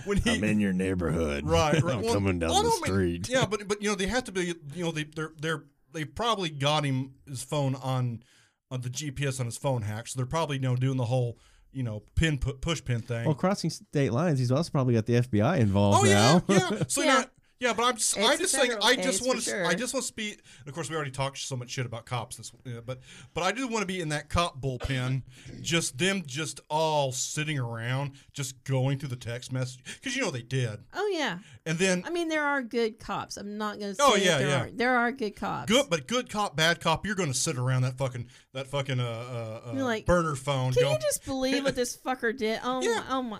when 0.05 0.17
he 0.17 0.35
I'm 0.35 0.43
in 0.43 0.59
your 0.59 0.71
neighborhood. 0.73 1.47
right, 1.47 1.81
right. 1.81 1.95
I'm 1.95 2.01
Well, 2.03 2.13
coming 2.13 2.37
down 2.37 2.51
well, 2.51 2.61
the 2.61 2.67
I 2.67 2.71
don't 2.71 2.81
mean- 2.83 2.93
street. 3.23 3.29
yeah, 3.29 3.45
but 3.47 3.67
but 3.67 3.81
you 3.81 3.89
know 3.89 3.95
they 3.95 4.05
have 4.07 4.25
to 4.25 4.31
be. 4.31 4.53
You 4.75 4.83
know 4.83 4.91
they 4.91 5.05
they're 5.05 5.31
they're 5.39 5.63
they 5.93 6.05
probably 6.05 6.49
got 6.49 6.85
him 6.85 7.13
his 7.27 7.43
phone 7.43 7.75
on 7.75 8.23
on 8.71 8.81
the 8.81 8.89
GPS 8.89 9.39
on 9.39 9.45
his 9.45 9.57
phone 9.57 9.83
hack, 9.83 10.07
so 10.07 10.17
they're 10.17 10.25
probably 10.25 10.57
you 10.57 10.63
know 10.63 10.75
doing 10.75 10.97
the 10.97 11.05
whole 11.05 11.37
you 11.71 11.83
know 11.83 12.03
pin 12.15 12.37
pu- 12.37 12.53
push 12.53 12.83
pin 12.83 13.01
thing. 13.01 13.25
Well, 13.25 13.35
crossing 13.35 13.69
state 13.69 14.11
lines, 14.11 14.39
he's 14.39 14.51
also 14.51 14.71
probably 14.71 14.93
got 14.93 15.05
the 15.05 15.13
FBI 15.13 15.59
involved 15.59 15.99
oh 16.01 16.05
yeah, 16.05 16.13
now. 16.13 16.43
yeah. 16.47 16.83
So 16.87 17.03
Yeah. 17.03 17.25
Yeah. 17.63 17.73
But 17.73 17.83
I'm 17.83 17.97
just, 17.97 18.15
It's 18.15 18.27
I 18.27 18.37
just 18.37 18.53
saying 18.53 18.71
I 18.81 18.95
just 18.95 19.25
want 19.25 19.39
to 19.39 19.45
sure. 19.49 19.65
I 19.65 19.73
just 19.73 19.93
want 19.93 20.03
to 20.03 20.07
speak. 20.07 20.41
Of 20.65 20.73
course, 20.73 20.89
we 20.89 20.95
already 20.95 21.11
talked 21.11 21.39
so 21.39 21.55
much 21.55 21.71
shit 21.71 21.85
about 21.85 22.05
cops 22.05 22.37
this, 22.37 22.51
uh, 22.65 22.81
but 22.85 22.99
but 23.33 23.43
I 23.43 23.51
do 23.51 23.67
want 23.67 23.81
to 23.81 23.87
be 23.87 23.99
in 23.99 24.09
that 24.09 24.29
cop 24.29 24.61
bullpen, 24.61 25.23
just 25.61 25.97
them 25.97 26.23
just 26.25 26.59
all 26.69 27.11
sitting 27.11 27.57
around, 27.57 28.11
just 28.31 28.63
going 28.63 28.99
through 28.99 29.09
the 29.09 29.15
text 29.15 29.51
message 29.51 29.83
because 29.83 30.15
you 30.15 30.21
know 30.21 30.31
they 30.31 30.41
did, 30.41 30.79
oh 30.93 31.11
yeah. 31.13 31.39
and 31.65 31.77
then 31.77 32.03
I 32.05 32.09
mean, 32.09 32.27
there 32.29 32.45
are 32.45 32.61
good 32.61 32.99
cops. 32.99 33.37
I'm 33.37 33.57
not 33.57 33.79
gonna 33.79 33.95
say 33.95 34.03
Oh, 34.03 34.15
yeah, 34.15 34.37
there 34.37 34.47
yeah. 34.47 34.59
aren't. 34.59 34.77
There 34.77 34.97
are 34.97 35.11
good 35.11 35.35
cops. 35.35 35.71
Good, 35.71 35.89
but 35.89 36.07
good 36.07 36.29
cop, 36.29 36.55
bad 36.55 36.79
cop. 36.79 37.05
You're 37.05 37.15
going 37.15 37.31
to 37.31 37.37
sit 37.37 37.57
around 37.57 37.83
that 37.83 37.97
fucking 37.97 38.27
that 38.53 38.67
fucking 38.67 38.99
uh, 38.99 39.03
uh, 39.03 39.69
uh 39.69 39.73
like, 39.83 40.05
burner 40.05 40.35
phone. 40.35 40.73
Can 40.73 40.83
going, 40.83 40.95
you 40.95 41.01
just 41.01 41.25
believe 41.25 41.63
what 41.63 41.75
this 41.83 41.95
fucker 41.97 42.35
did? 42.35 42.59
Oh 42.63 42.81
Yeah. 42.81 42.95
my, 42.95 43.03
oh 43.09 43.21
my? 43.23 43.39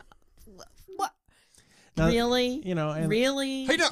Now, 1.97 2.07
really? 2.07 2.61
you 2.65 2.75
know, 2.75 2.89
and- 2.89 3.09
really? 3.09 3.65
hey, 3.65 3.77
now, 3.77 3.89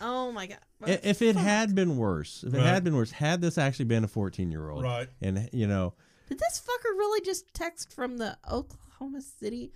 oh 0.00 0.32
my 0.32 0.46
god. 0.46 0.58
I- 0.84 1.00
if 1.02 1.22
it 1.22 1.36
had 1.36 1.74
been 1.74 1.96
worse, 1.96 2.42
if 2.46 2.54
it 2.54 2.58
Right. 2.58 2.66
had 2.66 2.84
been 2.84 2.94
worse, 2.94 3.10
had 3.10 3.40
this 3.40 3.58
actually 3.58 3.84
been 3.86 4.04
a 4.04 4.08
14 4.08 4.50
year 4.50 4.70
old, 4.70 4.82
Right. 4.84 5.08
and 5.20 5.48
you 5.52 5.66
know, 5.66 5.94
Did 6.28 6.38
this 6.38 6.60
fucker 6.64 6.90
really 6.96 7.20
just 7.22 7.52
text 7.54 7.92
from 7.92 8.16
the 8.18 8.38
Oklahoma 8.50 9.20
City 9.20 9.72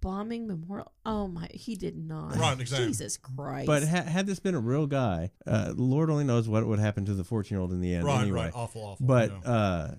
bombing 0.00 0.46
memorial? 0.46 0.92
Oh 1.04 1.26
my, 1.26 1.48
he 1.52 1.74
did 1.74 1.96
not. 1.96 2.36
Right, 2.36 2.60
exactly. 2.60 2.88
Jesus 2.88 3.16
Christ. 3.16 3.66
but 3.66 3.82
ha- 3.82 4.02
had 4.02 4.26
this 4.26 4.38
been 4.38 4.54
a 4.54 4.60
real 4.60 4.86
guy, 4.86 5.30
uh, 5.46 5.72
Lord 5.76 6.10
only 6.10 6.24
knows 6.24 6.48
what 6.48 6.66
would 6.66 6.78
happen 6.78 7.04
to 7.06 7.14
the 7.14 7.24
14 7.24 7.54
year 7.56 7.60
old 7.62 7.72
in 7.72 7.80
the 7.80 7.94
end. 7.94 8.04
right, 8.04 8.22
anyway. 8.22 8.40
right, 8.44 8.52
awful, 8.54 8.82
awful. 8.82 9.06
But 9.06 9.30
yeah. 9.30 9.50
uh, 9.50 9.94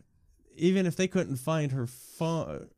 even 0.55 0.85
if 0.85 0.95
they 0.95 1.07
couldn't 1.07 1.37
find 1.37 1.71
her 1.71 1.87
phone, 1.87 2.69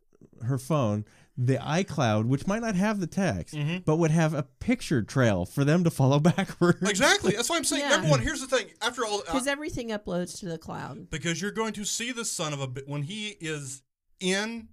her 0.44 0.58
phone, 0.58 1.06
the 1.42 1.56
iCloud, 1.56 2.26
which 2.26 2.46
might 2.48 2.62
not 2.62 2.76
have 2.76 3.00
the 3.00 3.08
text, 3.08 3.56
Mm-hmm. 3.56 3.78
but 3.86 3.96
would 3.96 4.12
have 4.12 4.34
a 4.34 4.44
picture 4.44 5.02
trail 5.02 5.46
for 5.46 5.64
them 5.64 5.86
to 5.86 5.90
follow 5.90 6.20
backwards. 6.36 6.90
exactly. 6.90 7.32
That's 7.34 7.50
why 7.50 7.56
I'm 7.56 7.64
saying. 7.64 7.84
Yeah. 7.84 7.90
Number 7.92 8.10
one, 8.10 8.20
here's 8.20 8.42
the 8.46 8.48
thing. 8.58 8.68
After 8.82 9.06
all, 9.06 9.20
uh, 9.20 9.22
because 9.26 9.48
everything 9.48 9.90
uploads 9.90 10.38
to 10.40 10.48
the 10.48 10.58
cloud. 10.58 11.10
because 11.10 11.42
you're 11.42 11.52
going 11.52 11.72
to 11.74 11.86
see 11.86 12.12
the 12.12 12.26
son 12.26 12.52
of 12.52 12.60
a 12.60 12.68
bit 12.68 12.90
when 12.90 13.04
he 13.04 13.38
is 13.40 13.84
in 14.20 14.68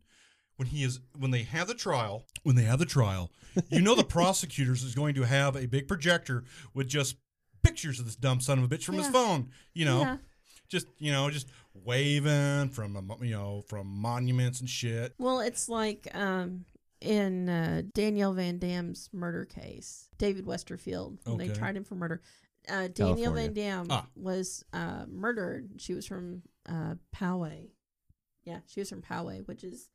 when 0.56 0.66
he 0.68 0.82
is 0.82 0.98
when 1.16 1.30
they 1.30 1.42
have 1.44 1.68
the 1.68 1.74
trial 1.74 2.24
when 2.42 2.56
they 2.56 2.62
have 2.62 2.78
the 2.80 2.86
trial 2.86 3.30
you 3.68 3.80
know 3.80 3.94
the 3.94 4.02
prosecutors 4.18 4.82
is 4.82 4.94
going 4.94 5.14
to 5.14 5.22
have 5.22 5.54
a 5.54 5.66
big 5.66 5.86
projector 5.86 6.42
with 6.74 6.88
just 6.88 7.14
pictures 7.62 8.00
of 8.00 8.06
this 8.06 8.16
dumb 8.16 8.40
son 8.40 8.58
of 8.58 8.64
a 8.64 8.68
bitch 8.74 8.82
from 8.82 8.96
his 8.96 9.06
phone 9.06 9.50
you 9.74 9.84
know 9.84 10.00
Yeah. 10.00 10.16
just 10.68 10.86
you 10.98 11.12
know 11.12 11.30
just 11.30 11.46
waving 11.84 12.70
from 12.70 12.96
a 12.96 13.24
you 13.24 13.32
know 13.32 13.62
from 13.68 13.86
monuments 13.86 14.60
and 14.60 14.68
shit 14.68 15.14
Well, 15.18 15.40
it's 15.40 15.68
like 15.68 16.08
um, 16.14 16.64
in 17.00 17.48
uh, 17.48 17.82
Danielle 17.94 18.32
Van 18.32 18.58
Dam's 18.58 19.08
murder 19.12 19.44
case, 19.44 20.08
David 20.18 20.46
Westerfield, 20.46 21.18
when 21.24 21.38
they 21.38 21.48
tried 21.48 21.76
him 21.76 21.84
for 21.84 21.94
murder. 21.94 22.22
Uh, 22.68 22.88
Danielle 22.88 23.34
Van 23.34 23.52
Dam 23.52 23.86
Ah. 23.90 24.06
was 24.16 24.64
uh, 24.72 25.04
murdered. 25.08 25.70
She 25.76 25.94
was 25.94 26.04
from 26.06 26.42
uh, 26.68 26.94
Poway. 27.14 27.68
Yeah, 28.44 28.58
she 28.66 28.80
was 28.80 28.88
from 28.88 29.02
Poway, 29.02 29.46
which 29.46 29.62
is 29.62 29.88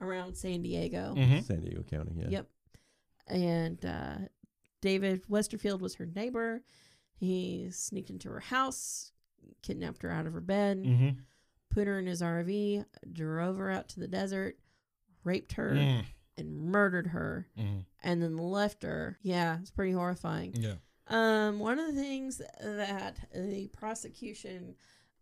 around 0.00 0.36
San 0.36 0.62
Diego. 0.62 1.14
Mhm. 1.16 1.42
San 1.42 1.60
Diego 1.60 1.82
County, 1.82 2.12
yeah. 2.16 2.28
Yep. 2.28 2.46
And 3.26 3.84
uh, 3.84 4.16
David 4.80 5.22
Westerfield 5.28 5.80
was 5.82 5.96
her 5.96 6.06
neighbor. 6.06 6.62
He 7.16 7.68
sneaked 7.72 8.10
into 8.10 8.30
her 8.30 8.40
house, 8.40 9.12
kidnapped 9.62 10.02
her 10.02 10.10
out 10.10 10.26
of 10.26 10.32
her 10.32 10.40
bed, 10.40 10.78
Mhm. 10.84 11.18
put 11.70 11.86
her 11.86 11.98
in 11.98 12.06
his 12.06 12.22
RV, 12.22 12.84
drove 13.12 13.58
her 13.58 13.70
out 13.70 13.88
to 13.90 14.00
the 14.00 14.08
desert, 14.08 14.58
raped 15.24 15.52
her, 15.52 15.72
Mm. 15.74 16.04
and 16.36 16.56
murdered 16.56 17.08
her, 17.08 17.48
Mhm. 17.56 17.84
and 18.02 18.22
then 18.22 18.36
left 18.36 18.82
her. 18.84 19.18
Yeah, 19.22 19.60
it's 19.60 19.70
pretty 19.70 19.92
horrifying. 19.92 20.54
yeah 20.54 20.76
Um, 21.08 21.58
one 21.58 21.78
of 21.78 21.86
the 21.94 22.00
things 22.00 22.36
that 22.60 23.16
the 23.32 23.68
prosecution 23.68 24.76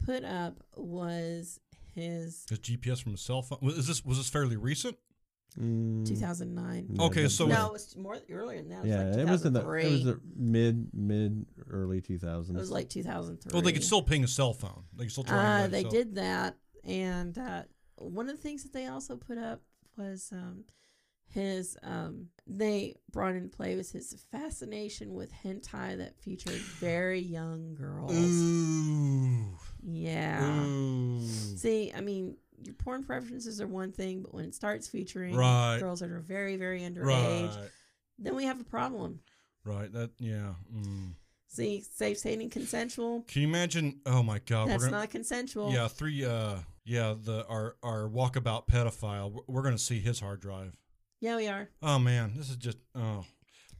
put 0.05 0.25
up 0.25 0.63
was 0.77 1.61
his 1.95 2.45
his 2.51 2.59
gps 2.59 3.01
from 3.03 3.13
his 3.13 3.23
cell 3.23 3.41
phone 3.41 3.59
was 3.63 3.79
is 3.79 3.87
this 3.87 4.05
was 4.05 4.19
this 4.19 4.29
fairly 4.29 4.57
recent 4.57 4.99
Mm, 5.59 6.07
2009. 6.07 6.87
no, 6.91 7.05
Okay, 7.07 7.29
so- 7.29 7.47
no, 7.47 7.69
it 7.69 7.73
was 7.73 7.97
more 7.97 8.19
earlier 8.31 8.59
than 8.61 8.69
that. 8.71 8.79
It 8.79 8.81
was 8.83 8.91
yeah, 8.91 9.03
like 9.05 9.19
it 9.19 9.27
was 9.31 9.45
in 9.47 9.53
the 9.55 9.61
it 9.61 9.91
was 9.91 10.05
the 10.05 10.21
mid 10.37 10.89
mid 10.93 11.47
early 11.71 12.01
2000s. 12.03 12.51
It 12.51 12.55
was 12.57 12.71
like 12.71 12.91
2003. 12.91 13.51
well 13.55 13.63
they 13.63 13.73
could 13.73 13.85
still 13.85 14.03
ping 14.03 14.23
a 14.25 14.29
cell 14.29 14.53
phone 14.53 14.85
they 14.95 15.05
could 15.05 15.13
still 15.13 15.25
try 15.25 15.63
Uh, 15.63 15.67
they 15.69 15.85
did 15.85 16.17
that, 16.17 16.57
and 16.85 17.39
uh, 17.39 17.63
one 17.97 18.29
of 18.29 18.37
the 18.37 18.43
things 18.43 18.65
that 18.65 18.73
they 18.75 18.87
also 18.87 19.17
put 19.17 19.39
up 19.39 19.63
was 19.97 20.31
um, 20.33 20.65
his. 21.29 21.77
Um, 21.83 22.27
they 22.47 22.95
brought 23.11 23.35
into 23.35 23.49
play 23.49 23.75
was 23.77 23.91
his 23.91 24.15
fascination 24.31 25.15
with 25.15 25.33
hentai 25.33 25.97
that 25.99 26.21
featured 26.21 26.53
very 26.81 27.19
young 27.21 27.75
girls. 27.75 28.13
ooh 28.13 29.57
Yeah. 29.83 30.65
ooh 30.67 31.27
See, 31.27 31.93
I 31.97 32.01
mean, 32.03 32.37
your 32.67 32.75
porn 32.75 33.05
preferences 33.05 33.61
are 33.61 33.67
one 33.67 33.93
thing, 33.93 34.23
but 34.23 34.35
when 34.35 34.45
it 34.45 34.55
starts 34.55 34.89
featuring 34.89 35.35
Right. 35.35 35.79
girls 35.81 36.01
that 36.01 36.11
are 36.11 36.21
very, 36.21 36.57
very 36.57 36.81
underage, 36.81 37.05
right 37.05 37.71
then 38.19 38.35
we 38.35 38.45
have 38.45 38.61
a 38.61 38.65
problem. 38.65 39.21
right 39.65 39.93
that 39.93 40.11
yeah 40.19 40.55
mm. 40.75 41.13
See, 41.49 41.81
safe, 41.81 42.19
sane, 42.19 42.43
and 42.43 42.51
consensual. 42.51 43.23
Can 43.29 43.41
you 43.43 43.49
imagine? 43.49 44.01
Oh 44.05 44.23
my 44.23 44.41
God, 44.41 44.69
That's 44.69 44.85
gonna, 44.85 44.99
not 44.99 45.11
consensual. 45.11 45.73
yeah, 45.73 45.89
three. 45.89 46.23
Uh, 46.23 46.57
yeah, 46.85 47.15
the 47.19 47.47
our 47.47 47.77
our 47.83 48.09
walkabout 48.11 48.67
pedophile. 48.67 49.33
We're, 49.33 49.41
we're 49.47 49.63
gonna 49.63 49.79
see 49.79 49.99
his 50.01 50.21
hard 50.21 50.41
drive. 50.41 50.77
Yeah, 51.21 51.37
we 51.37 51.49
are. 51.49 51.71
Oh 51.83 51.99
man, 51.99 52.35
this 52.37 52.51
is 52.51 52.57
just 52.57 52.77
oh. 52.95 53.25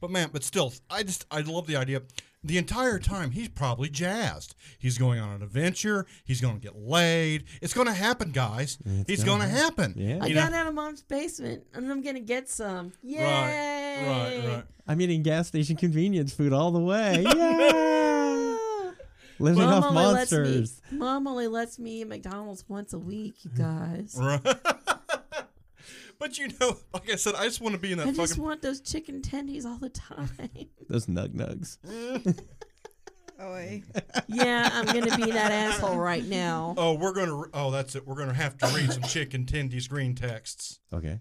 But 0.01 0.09
man, 0.09 0.29
but 0.33 0.43
still, 0.43 0.73
I 0.89 1.03
just 1.03 1.25
I 1.29 1.41
love 1.41 1.67
the 1.67 1.75
idea. 1.75 2.01
The 2.47 2.57
entire 2.57 2.97
time 2.97 3.31
he's 3.31 3.49
probably 3.49 3.89
jazzed. 3.89 4.55
He's 4.79 4.97
going 4.97 5.19
on 5.19 5.29
an 5.35 5.41
adventure. 5.43 6.05
He's 6.25 6.39
going 6.41 6.55
to 6.55 6.61
get 6.61 6.75
laid. 6.77 7.43
It's 7.61 7.73
going 7.73 7.87
to 7.87 7.93
happen, 7.93 8.31
guys. 8.31 8.77
It's 8.85 9.09
It's 9.09 9.23
gonna 9.23 9.43
going 9.45 9.55
happen. 9.55 9.93
Yeah. 9.97 10.19
I 10.21 10.27
You 10.27 10.33
got 10.35 10.51
know? 10.51 10.57
out 10.57 10.67
of 10.67 10.73
mom's 10.73 11.01
basement 11.01 11.63
and 11.73 11.91
I'm 11.91 12.01
gonna 12.01 12.19
get 12.21 12.49
some. 12.49 12.93
Yay! 13.03 13.21
Right, 13.23 14.47
right. 14.47 14.63
I'm 14.87 15.01
eating 15.01 15.23
gas 15.23 15.47
station 15.49 15.75
convenience 15.75 16.33
food 16.33 16.53
all 16.53 16.71
the 16.71 16.79
way. 16.79 17.25
Yeah. 17.35 18.91
Living 19.39 19.59
Mom 19.65 19.83
off 19.83 19.91
only 19.91 20.03
lets 20.13 20.31
me. 20.31 20.37
monsters. 20.39 20.81
Mom 20.91 21.27
only 21.27 21.47
lets 21.47 21.77
me 21.77 22.01
eat 22.01 22.07
McDonald's 22.07 22.67
once 22.67 22.93
a 22.93 22.97
week, 22.99 23.35
you 23.43 23.51
guys. 23.55 24.15
Right. 24.19 24.41
but 26.19 26.37
you 26.37 26.49
know, 26.59 26.77
like 26.93 27.09
I 27.11 27.15
said, 27.15 27.35
I 27.35 27.45
just 27.45 27.61
want 27.61 27.73
to 27.75 27.79
be 27.79 27.91
in 27.91 27.97
that 27.99 28.07
I 28.07 28.11
just 28.11 28.37
want 28.37 28.61
those 28.61 28.81
chicken 28.81 29.21
tendies 29.21 29.65
all 29.65 29.77
the 29.77 29.89
time. 29.89 30.29
Those 30.89 31.05
nug 31.07 31.33
nugs. 31.33 31.77
Oi. 33.39 33.83
yeah, 34.27 34.67
I'm 34.73 34.85
gonna 34.87 35.15
be 35.15 35.31
that 35.31 35.51
asshole 35.51 35.97
right 35.97 36.25
now. 36.25 36.73
Oh, 36.77 36.93
we're 36.93 37.13
gonna. 37.13 37.43
Oh, 37.53 37.69
that's 37.69 37.95
it. 37.95 38.07
We're 38.07 38.15
gonna 38.15 38.33
have 38.33 38.57
to 38.57 38.67
read 38.67 38.91
some 38.91 39.03
chicken 39.03 39.45
tendies 39.45 39.87
green 39.87 40.15
texts. 40.15 40.79
Okay. 40.91 41.19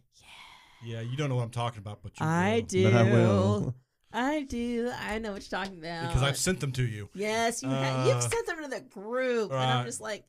Yeah, 0.82 0.94
Yeah, 0.96 1.00
you 1.02 1.16
don't 1.18 1.28
know 1.28 1.36
what 1.36 1.42
I'm 1.42 1.50
talking 1.50 1.80
about, 1.80 2.02
but 2.02 2.18
you 2.18 2.24
I 2.24 2.56
will. 2.60 2.66
do. 2.66 2.82
But 2.84 2.94
I 2.94 3.02
will. 3.02 3.74
I 4.14 4.42
do. 4.44 4.90
I 4.98 5.18
know 5.18 5.32
what 5.32 5.42
you're 5.50 5.60
talking 5.60 5.78
about. 5.78 6.06
because 6.08 6.22
I've 6.22 6.38
sent 6.38 6.60
them 6.60 6.72
to 6.72 6.86
you. 6.86 7.10
yes, 7.14 7.62
you 7.62 7.68
have. 7.68 8.06
You've 8.06 8.16
Uh, 8.16 8.20
sent 8.20 8.46
them 8.46 8.62
to 8.62 8.68
the 8.68 8.80
group, 8.80 9.50
and 9.52 9.60
I'm 9.60 9.84
just 9.84 10.00
like, 10.00 10.24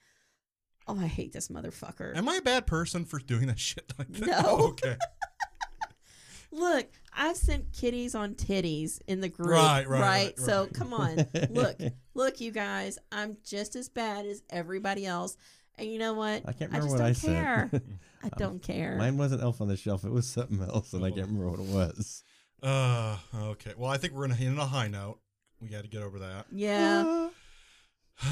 oh, 0.88 1.00
I 1.00 1.08
hate 1.08 1.34
this 1.34 1.50
motherfucker. 1.50 2.16
Am 2.16 2.28
I 2.30 2.36
a 2.36 2.42
bad 2.42 2.68
person 2.68 3.06
for 3.06 3.20
doing 3.20 3.48
that 3.48 3.60
shit 3.60 3.92
like 3.98 4.12
that? 4.14 4.28
No. 4.28 4.42
Oh, 4.46 4.68
okay. 4.70 4.96
Look, 6.52 6.88
I've 7.16 7.36
sent 7.36 7.74
kitties 7.74 8.16
on 8.16 8.34
titties 8.36 9.00
in 9.08 9.20
the 9.22 9.28
group. 9.30 9.50
Right, 9.50 9.88
right, 9.88 10.02
right, 10.02 10.40
So 10.40 10.64
right. 10.64 10.74
come 10.74 10.94
on. 10.94 11.28
Look, 11.50 11.78
look, 12.14 12.40
you 12.40 12.52
guys. 12.52 12.98
I'm 13.12 13.38
just 13.44 13.76
as 13.76 13.90
bad 13.90 14.26
as 14.26 14.42
everybody 14.50 15.06
else. 15.06 15.36
And 15.78 15.92
you 15.92 16.00
know 16.00 16.14
what? 16.14 16.44
I 16.48 16.54
can't 16.54 16.74
I 16.74 16.78
remember 16.78 16.98
just 16.98 17.24
what 17.24 17.30
don't 17.30 17.34
I 17.34 17.42
care. 17.44 17.70
said. 17.72 18.00
I 18.24 18.30
don't 18.38 18.62
care. 18.64 18.96
Mine 18.98 19.18
wasn't 19.18 19.44
Elf 19.44 19.60
on 19.62 19.68
the 19.68 19.76
Shelf. 19.78 20.06
It 20.06 20.12
was 20.12 20.26
something 20.26 20.60
else, 20.62 20.94
and 20.94 21.04
I 21.06 21.12
can't 21.12 21.28
remember 21.28 21.50
what 21.52 21.60
it 21.60 21.66
was. 21.68 22.24
Uh, 22.64 23.18
okay. 23.36 23.74
Well, 23.78 23.92
I 23.92 23.98
think 23.98 24.14
we're 24.14 24.28
gonna 24.28 24.40
end 24.42 24.58
a 24.58 24.66
high 24.66 24.88
note. 24.88 25.20
We 25.62 25.68
got 25.68 25.84
to 25.84 25.90
get 25.90 26.02
over 26.02 26.20
that. 26.20 26.46
yeah. 26.52 27.30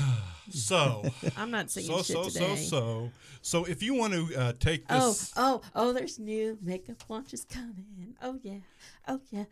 So, 0.51 1.03
I'm 1.37 1.49
not 1.49 1.71
singing 1.71 1.89
so, 1.89 1.97
shit 1.97 2.15
so, 2.15 2.23
so, 2.29 2.29
today. 2.29 2.55
so. 2.55 3.11
So, 3.41 3.65
if 3.65 3.81
you 3.81 3.95
want 3.95 4.13
to 4.13 4.35
uh, 4.35 4.53
take 4.59 4.85
Oh, 4.89 5.07
this. 5.07 5.33
oh, 5.35 5.61
oh, 5.63 5.89
oh 5.89 5.93
there's 5.93 6.19
new 6.19 6.57
makeup 6.61 7.03
launches 7.09 7.45
coming. 7.45 8.15
Oh, 8.21 8.37
yeah. 8.43 8.59
Oh, 9.07 9.21
yeah. 9.31 9.45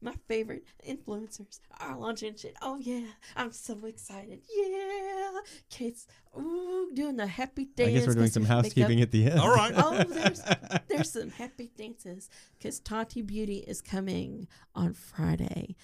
My 0.00 0.14
favorite 0.26 0.64
influencers 0.88 1.60
are 1.80 1.98
launching 1.98 2.34
shit. 2.36 2.56
Oh, 2.62 2.76
yeah. 2.76 3.02
I'm 3.36 3.52
so 3.52 3.76
excited. 3.84 4.40
Yeah. 4.56 5.40
Kate's 5.70 6.06
ooh, 6.38 6.90
doing 6.94 7.16
the 7.16 7.26
happy 7.26 7.66
dance. 7.66 7.88
I 7.88 7.92
guess 7.92 8.06
we're 8.06 8.14
doing 8.14 8.30
some 8.30 8.44
housekeeping 8.44 9.00
makeup. 9.00 9.02
at 9.02 9.10
the 9.10 9.30
end. 9.30 9.40
All 9.40 9.54
right. 9.54 9.72
Oh, 9.76 10.04
there's 10.04 10.42
there's 10.88 11.12
some 11.12 11.30
happy 11.30 11.70
dances 11.76 12.30
because 12.56 12.78
Tati 12.80 13.22
Beauty 13.22 13.58
is 13.58 13.82
coming 13.82 14.46
on 14.74 14.94
Friday 14.94 15.74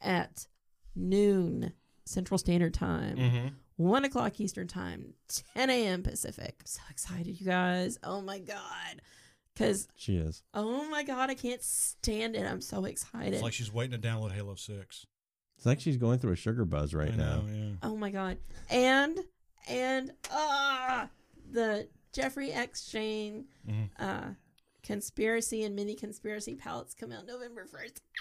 at 0.00 0.46
noon 0.94 1.72
Central 2.10 2.38
Standard 2.38 2.74
Time, 2.74 3.16
Mm-hmm. 3.16 3.46
one 3.76 4.04
o'clock 4.04 4.38
Eastern 4.40 4.66
Time, 4.66 5.14
10 5.54 5.70
a.m. 5.70 6.02
Pacific. 6.02 6.56
I'm 6.60 6.66
so 6.66 6.80
excited, 6.90 7.40
you 7.40 7.46
guys! 7.46 7.98
Oh 8.04 8.20
my 8.20 8.38
god, 8.38 9.00
because 9.54 9.88
She 9.96 10.16
is. 10.16 10.42
oh 10.54 10.88
my 10.90 11.02
god, 11.02 11.30
I 11.30 11.34
can't 11.34 11.62
stand 11.62 12.36
it. 12.36 12.44
I'm 12.46 12.60
so 12.60 12.84
excited. 12.84 13.34
It's 13.34 13.42
like 13.42 13.52
she's 13.52 13.72
waiting 13.72 14.00
to 14.00 14.08
download 14.08 14.32
Halo 14.32 14.54
6. 14.54 15.06
It's 15.56 15.66
like 15.66 15.80
she's 15.80 15.96
going 15.98 16.18
through 16.18 16.32
a 16.32 16.36
sugar 16.36 16.64
buzz 16.64 16.94
right 16.94 17.12
I 17.12 17.16
now. 17.16 17.36
know, 17.36 17.44
yeah. 17.52 17.70
oh 17.82 17.96
my 17.96 18.10
god, 18.10 18.38
and 18.70 19.18
and 19.68 20.10
ah, 20.32 21.08
the 21.52 21.86
Jeffree 22.12 22.54
X 22.56 22.88
Shane 22.88 23.44
Mhm. 23.68 23.88
uh, 23.98 24.28
conspiracy 24.82 25.62
and 25.64 25.76
mini 25.76 25.94
conspiracy 25.94 26.54
palettes 26.56 26.94
come 26.94 27.12
out 27.12 27.26
November 27.26 27.66
first. 27.66 28.00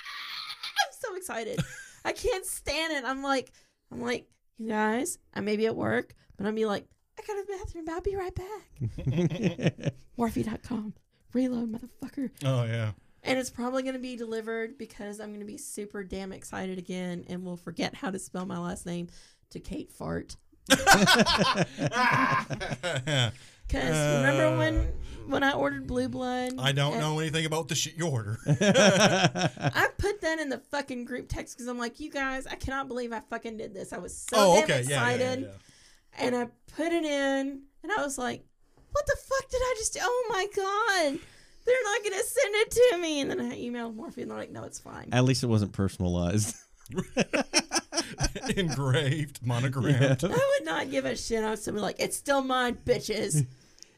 I'm 0.86 0.94
so 1.00 1.16
excited. 1.16 1.60
I 2.06 2.12
can't 2.12 2.46
stand 2.46 2.94
it. 2.94 3.04
I'm 3.06 3.24
like, 3.24 3.52
I'm 3.92 4.02
like, 4.02 4.28
you 4.58 4.68
guys, 4.68 5.18
I 5.34 5.42
may 5.42 5.58
be 5.58 5.66
at 5.66 5.76
work, 5.76 6.14
but 6.38 6.46
I'm 6.46 6.56
be 6.56 6.66
like, 6.66 6.86
I 7.18 7.22
got 7.26 7.38
a 7.38 7.58
bathroom. 7.58 7.86
I'll 7.90 8.02
be 8.02 8.16
right 8.16 8.36
back. 8.36 9.94
Morphe.com. 10.18 10.94
Reload, 11.34 11.72
motherfucker. 11.72 12.32
Oh, 12.46 12.64
yeah. 12.64 12.92
And 13.24 13.38
it's 13.38 13.50
probably 13.50 13.84
going 13.84 13.96
to 13.96 14.00
be 14.00 14.16
delivered 14.16 14.78
because 14.78 15.20
I'm 15.20 15.30
going 15.30 15.42
to 15.42 15.46
be 15.46 15.58
super 15.58 16.04
damn 16.04 16.32
excited 16.32 16.78
again 16.78 17.26
and 17.28 17.44
will 17.44 17.58
forget 17.58 17.96
how 17.96 18.10
to 18.10 18.20
spell 18.20 18.46
my 18.46 18.58
last 18.58 18.86
name 18.86 19.08
to 19.50 19.60
Kate 19.60 19.92
Fart. 19.92 20.38
Because 23.70 24.18
remember 24.18 24.48
uh, 24.48 24.58
when 24.58 24.94
when 25.28 25.44
I 25.44 25.54
ordered 25.54 25.86
Blue 25.86 26.10
Blood? 26.10 26.56
I 26.58 26.72
don't 26.72 26.94
and- 26.94 27.02
know 27.02 27.20
anything 27.20 27.46
about 27.46 27.68
the 27.68 27.76
shit 27.76 27.96
you 27.96 28.08
order. 28.08 28.40
I 28.48 29.88
put 29.98 30.22
that 30.22 30.40
in 30.40 30.50
the 30.50 30.58
fucking 30.72 31.06
group 31.06 31.30
text 31.30 31.56
because 31.56 31.68
I'm 31.68 31.78
like, 31.78 32.00
you 32.00 32.10
guys, 32.10 32.48
I 32.48 32.56
cannot 32.56 32.88
believe 32.88 33.14
I 33.14 33.20
fucking 33.20 33.58
did 33.58 33.74
this. 33.74 33.94
I 33.94 34.00
was 34.00 34.18
so 34.18 34.38
oh, 34.38 34.56
damn 34.56 34.64
okay. 34.64 34.82
Yeah, 34.82 34.90
yeah, 34.90 35.10
excited. 35.10 35.42
yeah, 35.42 35.48
yeah. 35.48 36.26
And 36.26 36.36
I 36.36 36.48
put 36.76 36.92
it 36.92 37.06
in 37.06 37.62
and 37.84 37.92
I 37.92 38.02
was 38.02 38.18
like, 38.18 38.44
what 38.92 39.06
the 39.06 39.18
fuck 39.18 39.50
did 39.50 39.62
I 39.62 39.76
just 39.78 39.94
do? 39.94 40.00
Oh 40.04 40.26
my 40.30 40.48
God. 40.56 41.20
They're 41.66 41.84
not 41.84 42.04
going 42.04 42.20
to 42.20 42.26
send 42.26 42.56
it 42.56 42.72
to 42.72 42.98
me. 43.00 43.22
And 43.22 43.30
then 43.30 43.40
I 43.40 43.56
emailed 43.60 43.96
Morphe 43.96 44.18
and 44.18 44.32
they're 44.32 44.38
like, 44.38 44.52
no, 44.52 44.64
it's 44.64 44.80
fine. 44.80 45.10
At 45.12 45.26
least 45.26 45.44
it 45.44 45.48
wasn't 45.48 45.74
personalized. 45.74 46.56
Engraved, 48.56 49.46
monogrammed. 49.46 50.24
I 50.24 50.28
would 50.28 50.66
not 50.66 50.90
give 50.90 51.06
a 51.06 51.16
shit. 51.16 51.44
I 51.44 51.52
was 51.52 51.64
somebody 51.64 51.84
like, 51.84 52.00
it's 52.00 52.18
still 52.18 52.42
mine, 52.42 52.80
bitches. 52.84 53.46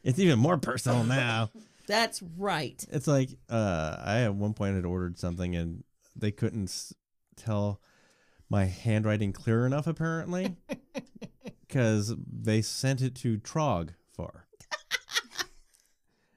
It's 0.04 0.18
even 0.18 0.38
more 0.38 0.58
personal 0.58 1.04
now. 1.04 1.50
That's 1.86 2.22
right. 2.36 2.84
It's 2.90 3.06
like 3.06 3.30
uh, 3.50 3.96
I 3.98 4.20
at 4.20 4.34
one 4.34 4.54
point 4.54 4.76
had 4.76 4.84
ordered 4.84 5.18
something 5.18 5.54
and 5.56 5.84
they 6.16 6.30
couldn't 6.30 6.64
s- 6.64 6.94
tell 7.36 7.80
my 8.48 8.64
handwriting 8.66 9.32
clear 9.32 9.66
enough 9.66 9.86
apparently 9.86 10.56
because 11.66 12.14
they 12.30 12.62
sent 12.62 13.02
it 13.02 13.14
to 13.16 13.38
Trog 13.38 13.90
for. 14.12 14.46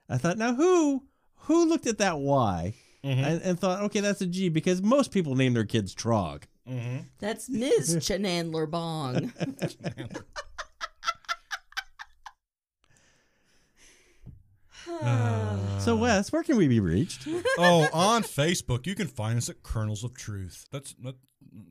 I 0.09 0.17
thought, 0.17 0.37
now 0.37 0.53
who 0.55 1.03
who 1.41 1.65
looked 1.67 1.87
at 1.87 1.97
that 1.99 2.19
Y 2.19 2.73
and, 3.03 3.41
and 3.41 3.59
thought, 3.59 3.83
okay, 3.83 3.99
that's 3.99 4.21
a 4.21 4.25
G 4.27 4.49
because 4.49 4.81
most 4.81 5.11
people 5.11 5.35
name 5.35 5.53
their 5.53 5.65
kids 5.65 5.93
Trog. 5.93 6.43
Mm-hmm. 6.67 6.97
That's 7.19 7.47
Ms. 7.49 7.97
Chanandler 7.97 8.69
Bong. 8.69 9.31
So 15.79 15.95
Wes, 15.95 16.31
where 16.31 16.43
can 16.43 16.57
we 16.57 16.67
be 16.67 16.79
reached? 16.79 17.27
oh, 17.57 17.87
on 17.93 18.23
Facebook, 18.23 18.85
you 18.85 18.95
can 18.95 19.07
find 19.07 19.37
us 19.37 19.49
at 19.49 19.63
Colonels 19.63 20.03
of 20.03 20.13
Truth. 20.15 20.67
That's 20.71 20.93
that, 21.03 21.15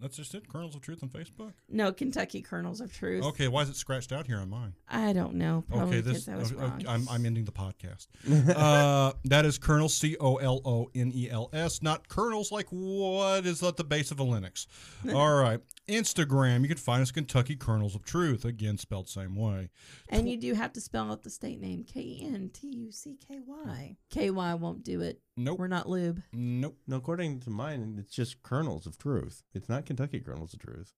that's 0.00 0.16
just 0.16 0.34
it. 0.34 0.48
Colonels 0.48 0.74
of 0.74 0.80
Truth 0.82 1.02
on 1.02 1.08
Facebook. 1.08 1.52
no, 1.68 1.92
Kentucky 1.92 2.40
Colonels 2.42 2.80
of 2.80 2.92
Truth. 2.92 3.24
Okay, 3.24 3.48
why 3.48 3.62
is 3.62 3.68
it 3.68 3.76
scratched 3.76 4.12
out 4.12 4.26
here 4.26 4.38
on 4.38 4.48
mine? 4.50 4.74
I 4.88 5.12
don't 5.12 5.34
know. 5.34 5.64
Probably 5.68 5.98
Okay, 5.98 6.00
this 6.00 6.28
I 6.28 6.36
was 6.36 6.52
okay, 6.52 6.60
wrong. 6.60 6.84
I'm 6.88 7.08
I'm 7.08 7.26
ending 7.26 7.44
the 7.44 7.52
podcast. 7.52 8.06
uh, 8.56 9.12
that 9.24 9.44
is 9.44 9.58
colonel 9.58 9.88
C 9.88 10.16
O 10.20 10.36
L 10.36 10.60
O 10.64 10.90
N 10.94 11.12
E 11.14 11.28
L 11.30 11.50
S, 11.52 11.82
not 11.82 12.08
kernels 12.08 12.50
like 12.52 12.66
what 12.70 13.46
is 13.46 13.62
at 13.62 13.76
the 13.76 13.84
base 13.84 14.10
of 14.10 14.20
a 14.20 14.24
Linux. 14.24 14.66
All 15.14 15.34
right, 15.34 15.60
Instagram, 15.88 16.62
you 16.62 16.68
can 16.68 16.76
find 16.76 17.02
us 17.02 17.10
Kentucky 17.10 17.56
Colonels 17.56 17.94
of 17.94 18.04
Truth 18.04 18.44
again 18.44 18.78
spelled 18.78 19.08
same 19.08 19.36
way. 19.36 19.70
And 20.08 20.28
you 20.28 20.36
do 20.36 20.54
have 20.54 20.72
to 20.74 20.80
spell 20.80 21.10
out 21.10 21.22
the 21.22 21.30
state 21.30 21.60
name 21.60 21.84
K 21.84 22.00
E 22.00 22.30
N 22.32 22.50
T 22.52 22.68
U 22.68 22.90
C 22.92 23.16
K 23.26 23.40
Y. 23.46 23.96
K 24.10 24.30
Y 24.30 24.54
won't 24.54 24.82
do 24.82 25.00
it. 25.00 25.20
Nope, 25.36 25.58
We're 25.58 25.66
not 25.66 25.88
lube. 25.88 26.22
nope. 26.32 26.78
no, 26.86 26.96
according 26.96 27.40
to 27.40 27.50
mine, 27.50 27.96
it's 27.98 28.14
just 28.14 28.40
colonels 28.44 28.86
of 28.86 28.96
truth. 28.96 29.42
It's 29.54 29.68
not 29.68 29.86
Kentucky 29.86 30.20
colonels 30.20 30.52
of 30.52 30.60
truth. 30.60 30.92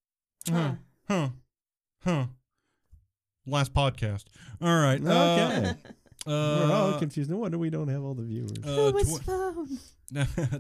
Huh, 0.51 0.73
huh, 1.09 1.29
huh. 2.05 2.27
Last 3.47 3.73
podcast. 3.75 4.25
All 4.61 4.81
right. 4.81 5.01
Okay. 5.01 5.75
Uh, 6.27 6.65
We're 6.67 6.75
all 6.75 6.95
uh, 6.95 6.99
confused. 6.99 7.31
No 7.31 7.37
wonder 7.37 7.57
we 7.57 7.71
don't 7.71 7.87
have 7.87 8.03
all 8.03 8.15
the 8.15 8.25
viewers. 8.25 8.51
uh, 8.65 8.91
Who 8.91 8.93
was 8.95 9.21
tw- 9.21 9.23
phone? 9.23 9.79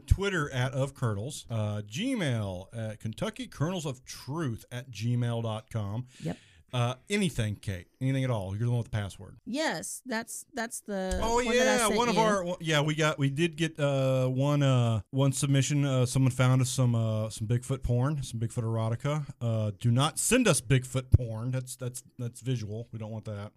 Twitter 0.06 0.48
at 0.52 0.73
of 0.74 0.94
colonels, 0.94 1.44
uh, 1.51 1.82
Gmail 1.90 2.66
at 2.73 3.01
Kentucky 3.01 3.48
Colonels 3.48 3.85
of 3.85 4.05
Truth 4.05 4.64
at 4.70 4.93
gmail.com. 4.93 6.06
Yep. 6.23 6.36
Uh, 6.73 6.95
anything, 7.09 7.55
Kate. 7.57 7.87
Anything 8.01 8.25
at 8.25 8.31
all. 8.31 8.55
You're 8.57 8.67
the 8.67 8.71
one 8.71 8.79
with 8.79 8.91
the 8.91 8.97
password. 8.97 9.37
Yes, 9.47 10.03
that's 10.05 10.45
that's 10.53 10.81
the. 10.81 11.19
Oh 11.23 11.37
one 11.37 11.45
that 11.47 11.53
I 11.53 11.55
yeah, 11.65 11.77
sent 11.87 11.97
one 11.97 12.09
of 12.09 12.15
you. 12.17 12.21
our 12.21 12.45
one- 12.45 12.57
yeah 12.61 12.81
we 12.81 12.95
got 12.95 13.19
we 13.19 13.31
did 13.31 13.57
get 13.57 13.79
uh 13.79 14.27
one 14.27 14.63
uh 14.63 15.01
one 15.11 15.33
submission. 15.33 15.85
Uh, 15.85 16.05
someone 16.07 16.33
found 16.33 16.61
us 16.61 16.69
some 16.69 16.95
uh 16.95 17.31
some 17.31 17.47
Bigfoot 17.47 17.83
porn, 17.83 18.23
some 18.23 18.41
Bigfoot 18.41 18.65
erotica. 18.65 19.25
Uh, 19.41 19.71
do 19.81 19.91
not 19.91 20.19
send 20.19 20.49
us 20.49 20.61
Bigfoot 20.61 21.11
porn. 21.13 21.51
That's 21.53 21.77
that's 21.77 22.03
that's 22.19 22.41
visual. 22.41 22.89
We 22.93 22.99
don't 22.99 23.11
want 23.13 23.25
that. 23.27 23.53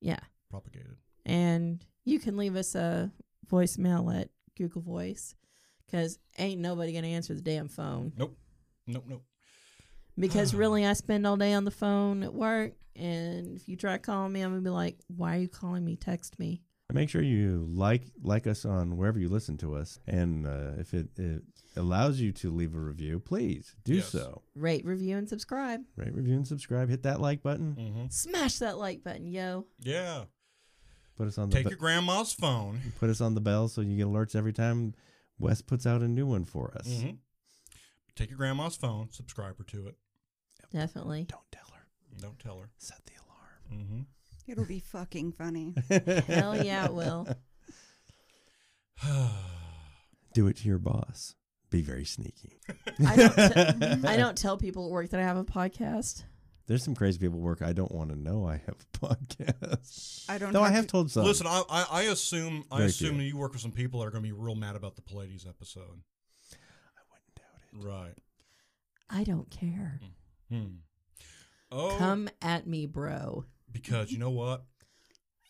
Yeah. 0.01 0.21
Propagated. 0.51 0.97
And 1.25 1.85
you 2.05 2.19
can 2.19 2.37
leave 2.37 2.57
us 2.57 2.75
a 2.75 3.11
voicemail 3.51 4.15
at 4.15 4.31
Google 4.57 4.83
Voice 4.83 5.35
because 5.87 6.19
ain't 6.39 6.61
nobody 6.61 6.93
gonna 6.93 7.09
answer 7.09 7.35
the 7.35 7.41
damn 7.41 7.69
phone. 7.69 8.13
Nope. 8.17 8.37
Nope, 8.87 9.05
nope. 9.09 9.25
Because 10.19 10.55
really, 10.55 10.87
I 10.87 10.93
spend 10.95 11.27
all 11.27 11.37
day 11.37 11.53
on 11.53 11.65
the 11.65 11.71
phone 11.71 12.23
at 12.23 12.35
work, 12.35 12.73
and 12.97 13.57
if 13.57 13.69
you 13.69 13.77
try 13.77 13.99
calling 13.99 14.33
me, 14.33 14.41
I'm 14.41 14.51
gonna 14.51 14.63
be 14.63 14.71
like, 14.71 14.99
"Why 15.09 15.37
are 15.37 15.41
you 15.41 15.49
calling 15.49 15.85
me? 15.85 15.97
Text 15.97 16.39
me." 16.39 16.63
Make 16.91 17.11
sure 17.11 17.21
you 17.21 17.69
like 17.71 18.05
like 18.23 18.47
us 18.47 18.65
on 18.65 18.97
wherever 18.97 19.19
you 19.19 19.29
listen 19.29 19.59
to 19.59 19.75
us, 19.77 19.99
and 20.07 20.47
uh, 20.47 20.73
if 20.79 20.95
it, 20.95 21.09
it 21.19 21.43
allows 21.77 22.19
you 22.19 22.33
to 22.33 22.51
leave 22.51 22.75
a 22.75 22.79
review, 22.81 23.21
please 23.21 23.75
do 23.85 23.97
Yes. 23.97 24.09
so. 24.09 24.41
Rate, 24.55 24.87
review, 24.87 25.19
and 25.19 25.29
subscribe. 25.29 25.83
Rate, 25.97 26.15
review, 26.15 26.35
and 26.37 26.49
subscribe. 26.49 26.89
Hit 26.89 27.03
that 27.03 27.21
like 27.21 27.43
button. 27.43 27.77
Mm-hmm. 27.79 28.07
Smash 28.09 28.59
that 28.61 28.79
like 28.79 29.05
button, 29.05 29.27
yo. 29.27 29.67
Yeah. 29.81 30.25
Put 31.19 31.29
us 31.29 31.37
on 31.37 31.51
the 31.51 31.57
Take 31.57 31.67
be- 31.67 31.71
your 31.73 31.79
grandma's 31.79 32.33
phone. 32.33 32.81
put 32.99 33.11
us 33.11 33.21
on 33.21 33.35
the 33.35 33.41
bell 33.43 33.69
so 33.69 33.83
you 33.83 33.97
get 33.99 34.07
alerts 34.07 34.35
every 34.35 34.55
time 34.55 34.95
Wes 35.39 35.61
puts 35.61 35.85
out 35.87 36.01
a 36.01 36.09
new 36.09 36.27
one 36.27 36.45
for 36.47 36.73
us. 36.75 36.87
hmm 36.87 37.11
Take 38.17 38.31
your 38.31 38.39
grandma's 38.39 38.77
phone, 38.77 39.09
subscribe 39.13 39.59
her 39.59 39.65
to 39.65 39.89
it. 39.89 39.97
Definitely. 40.73 41.25
Don't 41.29 41.43
tell 41.53 41.69
her. 41.75 41.87
Don't 42.19 42.39
tell 42.39 42.59
her. 42.61 42.71
Set 42.79 43.01
the 43.05 43.13
alarm. 43.23 43.87
hmm 43.89 44.01
It'll 44.49 44.65
be 44.65 44.81
fucking 44.81 45.33
funny. 45.33 45.75
Hell 46.27 46.65
yeah, 46.65 46.87
it 46.87 46.95
will. 46.95 47.29
Do 50.35 50.47
it 50.47 50.57
to 50.59 50.69
your 50.69 50.79
boss. 50.79 51.35
Be 51.71 51.83
very 51.83 52.05
sneaky. 52.05 52.59
I 53.07 53.17
don't, 53.17 53.35
t- 53.35 54.07
I 54.09 54.17
don't 54.17 54.37
tell 54.39 54.57
people 54.57 54.87
at 54.87 54.91
work 54.91 55.11
that 55.11 55.21
I 55.21 55.23
have 55.23 55.37
a 55.37 55.45
podcast. 55.45 56.25
There's 56.67 56.83
some 56.85 56.95
crazy 56.95 57.19
people 57.19 57.39
at 57.39 57.43
work. 57.43 57.63
I 57.63 57.73
don't 57.73 57.93
want 57.93 58.11
to 58.11 58.17
know 58.17 58.47
I 58.47 58.63
have 58.67 58.77
a 58.95 58.99
podcast. 59.07 60.25
I 60.29 60.39
don't. 60.39 60.53
Though 60.53 60.63
I 60.63 60.67
have 60.69 60.77
have 60.77 60.87
to- 60.87 60.91
told 60.93 61.11
some. 61.11 61.25
Listen, 61.25 61.47
I, 61.47 61.63
I, 61.69 61.87
I 61.91 62.03
assume 62.05 62.65
I 62.71 62.79
Very 62.79 62.89
assume 62.89 63.17
few. 63.17 63.25
you 63.25 63.37
work 63.37 63.53
with 63.53 63.61
some 63.63 63.73
people 63.73 64.01
that 64.01 64.07
are 64.07 64.11
going 64.11 64.23
to 64.25 64.29
be 64.29 64.33
real 64.33 64.55
mad 64.55 64.77
about 64.77 64.97
the 64.97 65.03
Pallades 65.03 65.47
episode. 65.47 65.83
I 66.53 67.03
wouldn't 67.11 67.35
doubt 67.37 67.63
it. 67.73 67.87
Right. 67.87 68.15
I 69.11 69.25
don't 69.25 69.51
care. 69.51 70.01
Hmm. 70.51 70.65
Oh, 71.71 71.95
Come 71.99 72.29
at 72.41 72.67
me, 72.67 72.87
bro. 72.87 73.45
Because 73.73 74.11
you 74.13 74.19
know 74.19 74.31
what? 74.31 74.65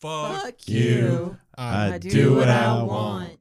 Fuck, 0.01 0.43
Fuck 0.43 0.69
you. 0.69 0.79
you. 0.79 1.37
I 1.57 1.95
I 1.95 1.99
do 1.99 2.11
do 2.11 2.31
what 2.35 2.41
what 2.41 2.49
I 2.49 2.65
I 2.67 2.73
want. 2.75 2.89
want. 2.89 3.39